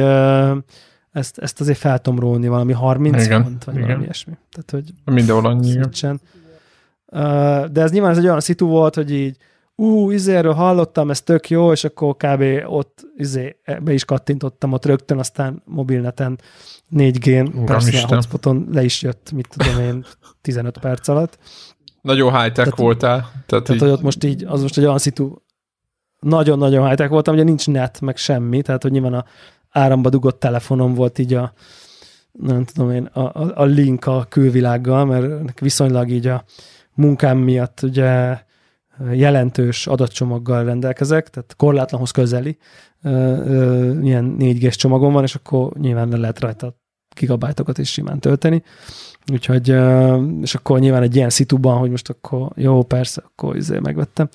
ezt, 1.11 1.38
ezt 1.38 1.61
azért 1.61 1.77
fel 1.77 1.99
tudom 1.99 2.19
róni 2.19 2.47
valami 2.47 2.73
30 2.73 3.26
Igen, 3.26 3.43
font, 3.43 3.64
vagy 3.64 3.76
igen. 3.76 3.88
valami 3.88 4.03
ilyesmi. 4.03 4.34
Tehát, 4.52 4.72
hogy 4.72 5.14
Mindenhol 5.14 5.45
annyi. 5.45 5.80
de 7.72 7.81
ez 7.81 7.91
nyilván 7.91 8.11
ez 8.11 8.18
egy 8.18 8.26
olyan 8.26 8.39
szitu 8.39 8.68
volt, 8.68 8.95
hogy 8.95 9.11
így 9.11 9.38
ú, 9.76 10.11
izéről 10.11 10.53
hallottam, 10.53 11.10
ez 11.10 11.22
tök 11.22 11.49
jó, 11.49 11.72
és 11.72 11.84
akkor 11.84 12.15
kb. 12.15 12.43
ott 12.65 13.07
izé, 13.15 13.56
be 13.84 13.93
is 13.93 14.06
kattintottam 14.06 14.73
ott 14.73 14.85
rögtön, 14.85 15.19
aztán 15.19 15.61
mobilneten 15.65 16.39
4G-n, 16.95 17.47
Uram 17.47 17.65
personal 17.65 18.02
Isten. 18.02 18.14
hotspoton 18.15 18.68
le 18.72 18.84
is 18.84 19.02
jött, 19.02 19.31
mit 19.31 19.47
tudom 19.57 19.81
én, 19.81 20.06
15 20.41 20.77
perc 20.77 21.07
alatt. 21.07 21.38
Nagyon 22.02 22.31
high-tech 22.31 22.53
Tehát- 22.56 22.77
voltál. 22.77 23.19
Tehát, 23.19 23.45
Tehát, 23.47 23.69
így, 23.69 23.80
hogy 23.80 23.89
ott 23.89 24.02
most 24.02 24.23
így, 24.23 24.43
az 24.43 24.61
most 24.61 24.77
egy 24.77 24.85
olyan 24.85 24.97
szitu, 24.97 25.35
nagyon-nagyon 26.19 26.89
high 26.89 27.07
voltam, 27.07 27.34
ugye 27.34 27.43
nincs 27.43 27.68
net, 27.68 28.02
meg 28.02 28.18
semmi, 28.18 28.61
tehát 28.61 28.81
hogy 28.81 28.91
nyilván 28.91 29.14
a 29.14 29.26
áramba 29.69 30.10
dugott 30.10 30.39
telefonom 30.39 30.93
volt 30.93 31.19
így 31.19 31.34
a, 31.34 31.53
nem 32.31 32.65
tudom 32.65 32.91
én, 32.91 33.06
a, 33.06 33.19
a, 33.19 33.52
a 33.56 33.64
link 33.64 34.06
a 34.06 34.26
külvilággal, 34.30 35.06
mert 35.06 35.60
viszonylag 35.60 36.10
így 36.10 36.27
a 36.27 36.43
munkám 36.93 37.38
miatt 37.38 37.81
ugye 37.81 38.38
jelentős 39.11 39.88
adatcsomaggal 39.88 40.63
rendelkezek, 40.63 41.30
tehát 41.30 41.55
korlátlanhoz 41.55 42.11
közeli 42.11 42.57
ilyen 44.01 44.35
4G-s 44.39 44.76
csomagom 44.76 45.13
van, 45.13 45.23
és 45.23 45.35
akkor 45.35 45.73
nyilván 45.73 46.09
le 46.09 46.17
lehet 46.17 46.39
rajta 46.39 46.76
gigabájtokat 47.15 47.77
is 47.77 47.91
simán 47.91 48.19
tölteni. 48.19 48.63
Úgyhogy, 49.31 49.76
és 50.41 50.55
akkor 50.55 50.80
nyilván 50.80 51.01
egy 51.01 51.15
ilyen 51.15 51.30
szituban, 51.30 51.77
hogy 51.77 51.89
most 51.89 52.09
akkor 52.09 52.51
jó, 52.55 52.84
persze, 52.84 53.22
akkor 53.26 53.55
izé 53.55 53.80
megvettem. 53.80 54.30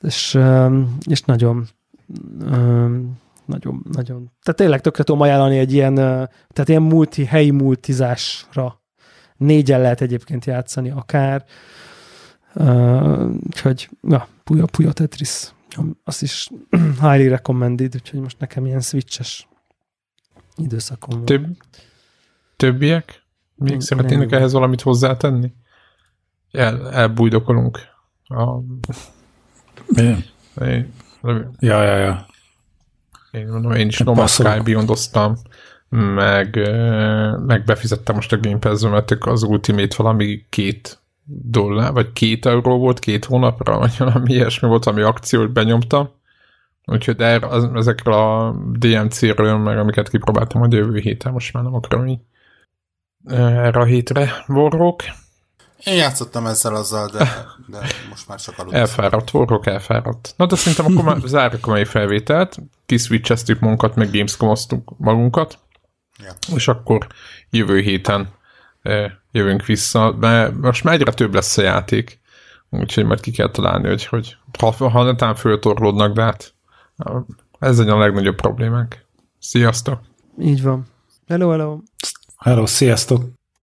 És, 0.00 0.38
és 1.00 1.22
nagyon, 1.22 1.66
nagyon, 3.44 3.84
nagyon, 3.92 4.30
tehát 4.42 4.56
tényleg 4.56 4.80
tökre 4.80 5.04
tudom 5.04 5.20
ajánlani 5.20 5.58
egy 5.58 5.72
ilyen, 5.72 5.94
tehát 5.94 6.68
ilyen 6.68 6.82
multi, 6.82 7.24
helyi 7.24 7.50
multizásra 7.50 8.80
négyen 9.36 9.80
lehet 9.80 10.00
egyébként 10.00 10.44
játszani 10.44 10.90
akár, 10.90 11.44
úgyhogy, 13.46 13.88
ja, 14.08 14.28
Puyo 14.44 14.66
Puyo 14.66 14.92
Tetris, 14.92 15.52
azt 16.04 16.22
is 16.22 16.50
highly 17.00 17.28
recommended, 17.28 17.94
úgyhogy 17.94 18.20
most 18.20 18.38
nekem 18.38 18.66
ilyen 18.66 18.80
switches 18.80 19.48
időszakom 20.56 21.16
van. 21.16 21.24
Több, 21.24 21.56
többiek? 22.56 23.22
Még 23.54 23.80
szeretnének 23.80 24.32
ehhez 24.32 24.52
valamit 24.52 24.80
hozzátenni? 24.80 25.52
El, 26.50 26.92
elbújdokolunk. 26.92 27.78
A... 28.24 28.58
Én? 29.96 30.24
Én, 30.60 30.92
ja, 31.58 31.82
ja, 31.82 31.96
ja. 31.96 32.26
Én 33.30 33.46
mondom, 33.46 33.72
én 33.72 33.88
is 33.88 33.98
No 33.98 34.12
Man's 34.16 34.30
Sky 34.30 34.60
beyond 34.64 34.90
meg, 35.88 36.56
meg 37.46 37.64
befizettem 37.64 38.14
most 38.14 38.32
a 38.32 38.38
Game 38.38 38.58
pass 38.58 38.82
mert 38.82 39.10
az 39.10 39.42
Ultimate 39.42 39.94
valami 39.96 40.46
két 40.48 41.01
dollár, 41.24 41.92
vagy 41.92 42.12
két 42.12 42.46
euró 42.46 42.78
volt 42.78 42.98
két 42.98 43.24
hónapra, 43.24 43.78
vagy 43.78 43.94
valami 43.98 44.32
ilyesmi 44.32 44.68
volt, 44.68 44.86
ami 44.86 45.02
akciót 45.02 45.52
benyomtam. 45.52 46.10
Úgyhogy 46.84 47.16
de 47.16 47.46
az, 47.46 47.68
ezekről 47.74 48.14
a 48.14 48.56
DMC-ről, 48.72 49.56
meg 49.56 49.78
amiket 49.78 50.08
kipróbáltam 50.08 50.62
a 50.62 50.66
jövő 50.70 50.98
héten, 50.98 51.32
most 51.32 51.52
már 51.52 51.62
nem 51.62 51.74
akarom 51.74 52.06
így 52.06 52.20
erre 53.26 53.80
a 53.80 53.84
hétre 53.84 54.44
borrók. 54.46 55.02
Én 55.84 55.94
játszottam 55.94 56.46
ezzel 56.46 56.74
azzal, 56.74 57.08
de, 57.08 57.18
de 57.66 57.78
most 58.08 58.28
már 58.28 58.40
csak 58.40 58.58
aludtam. 58.58 58.80
Elfáradt, 58.80 59.32
borrók 59.32 59.66
elfáradt. 59.66 60.34
Na 60.36 60.46
de 60.46 60.56
szerintem 60.56 60.86
akkor 60.86 61.04
már 61.04 61.28
zárjuk 61.28 61.66
a 61.66 61.70
mai 61.70 61.84
felvételt, 61.84 62.56
kiswitcheztük 62.86 63.60
magunkat, 63.60 63.94
meg 63.94 64.10
gamescom 64.10 64.54
magunkat, 64.96 65.58
ja. 66.18 66.54
és 66.56 66.68
akkor 66.68 67.06
jövő 67.50 67.80
héten 67.80 68.28
jövünk 69.32 69.66
vissza, 69.66 70.16
mert 70.20 70.56
most 70.56 70.84
már 70.84 70.94
egyre 70.94 71.12
több 71.12 71.34
lesz 71.34 71.58
a 71.58 71.62
játék, 71.62 72.20
úgyhogy 72.70 73.04
majd 73.04 73.20
ki 73.20 73.30
kell 73.30 73.50
találni, 73.50 73.88
hogy, 73.88 74.06
hogy 74.06 74.36
ha, 74.58 74.88
ha 74.88 75.02
netán 75.02 75.34
föltorlódnak, 75.34 76.14
de 76.14 76.22
hát 76.22 76.54
ez 77.58 77.78
egy 77.78 77.88
a 77.88 77.98
legnagyobb 77.98 78.36
problémánk. 78.36 79.04
Sziasztok! 79.38 80.00
Így 80.38 80.62
van. 80.62 80.86
Hello, 81.26 81.50
hello! 81.50 81.78
Hello, 82.36 82.66
sziasztok! 82.66 83.41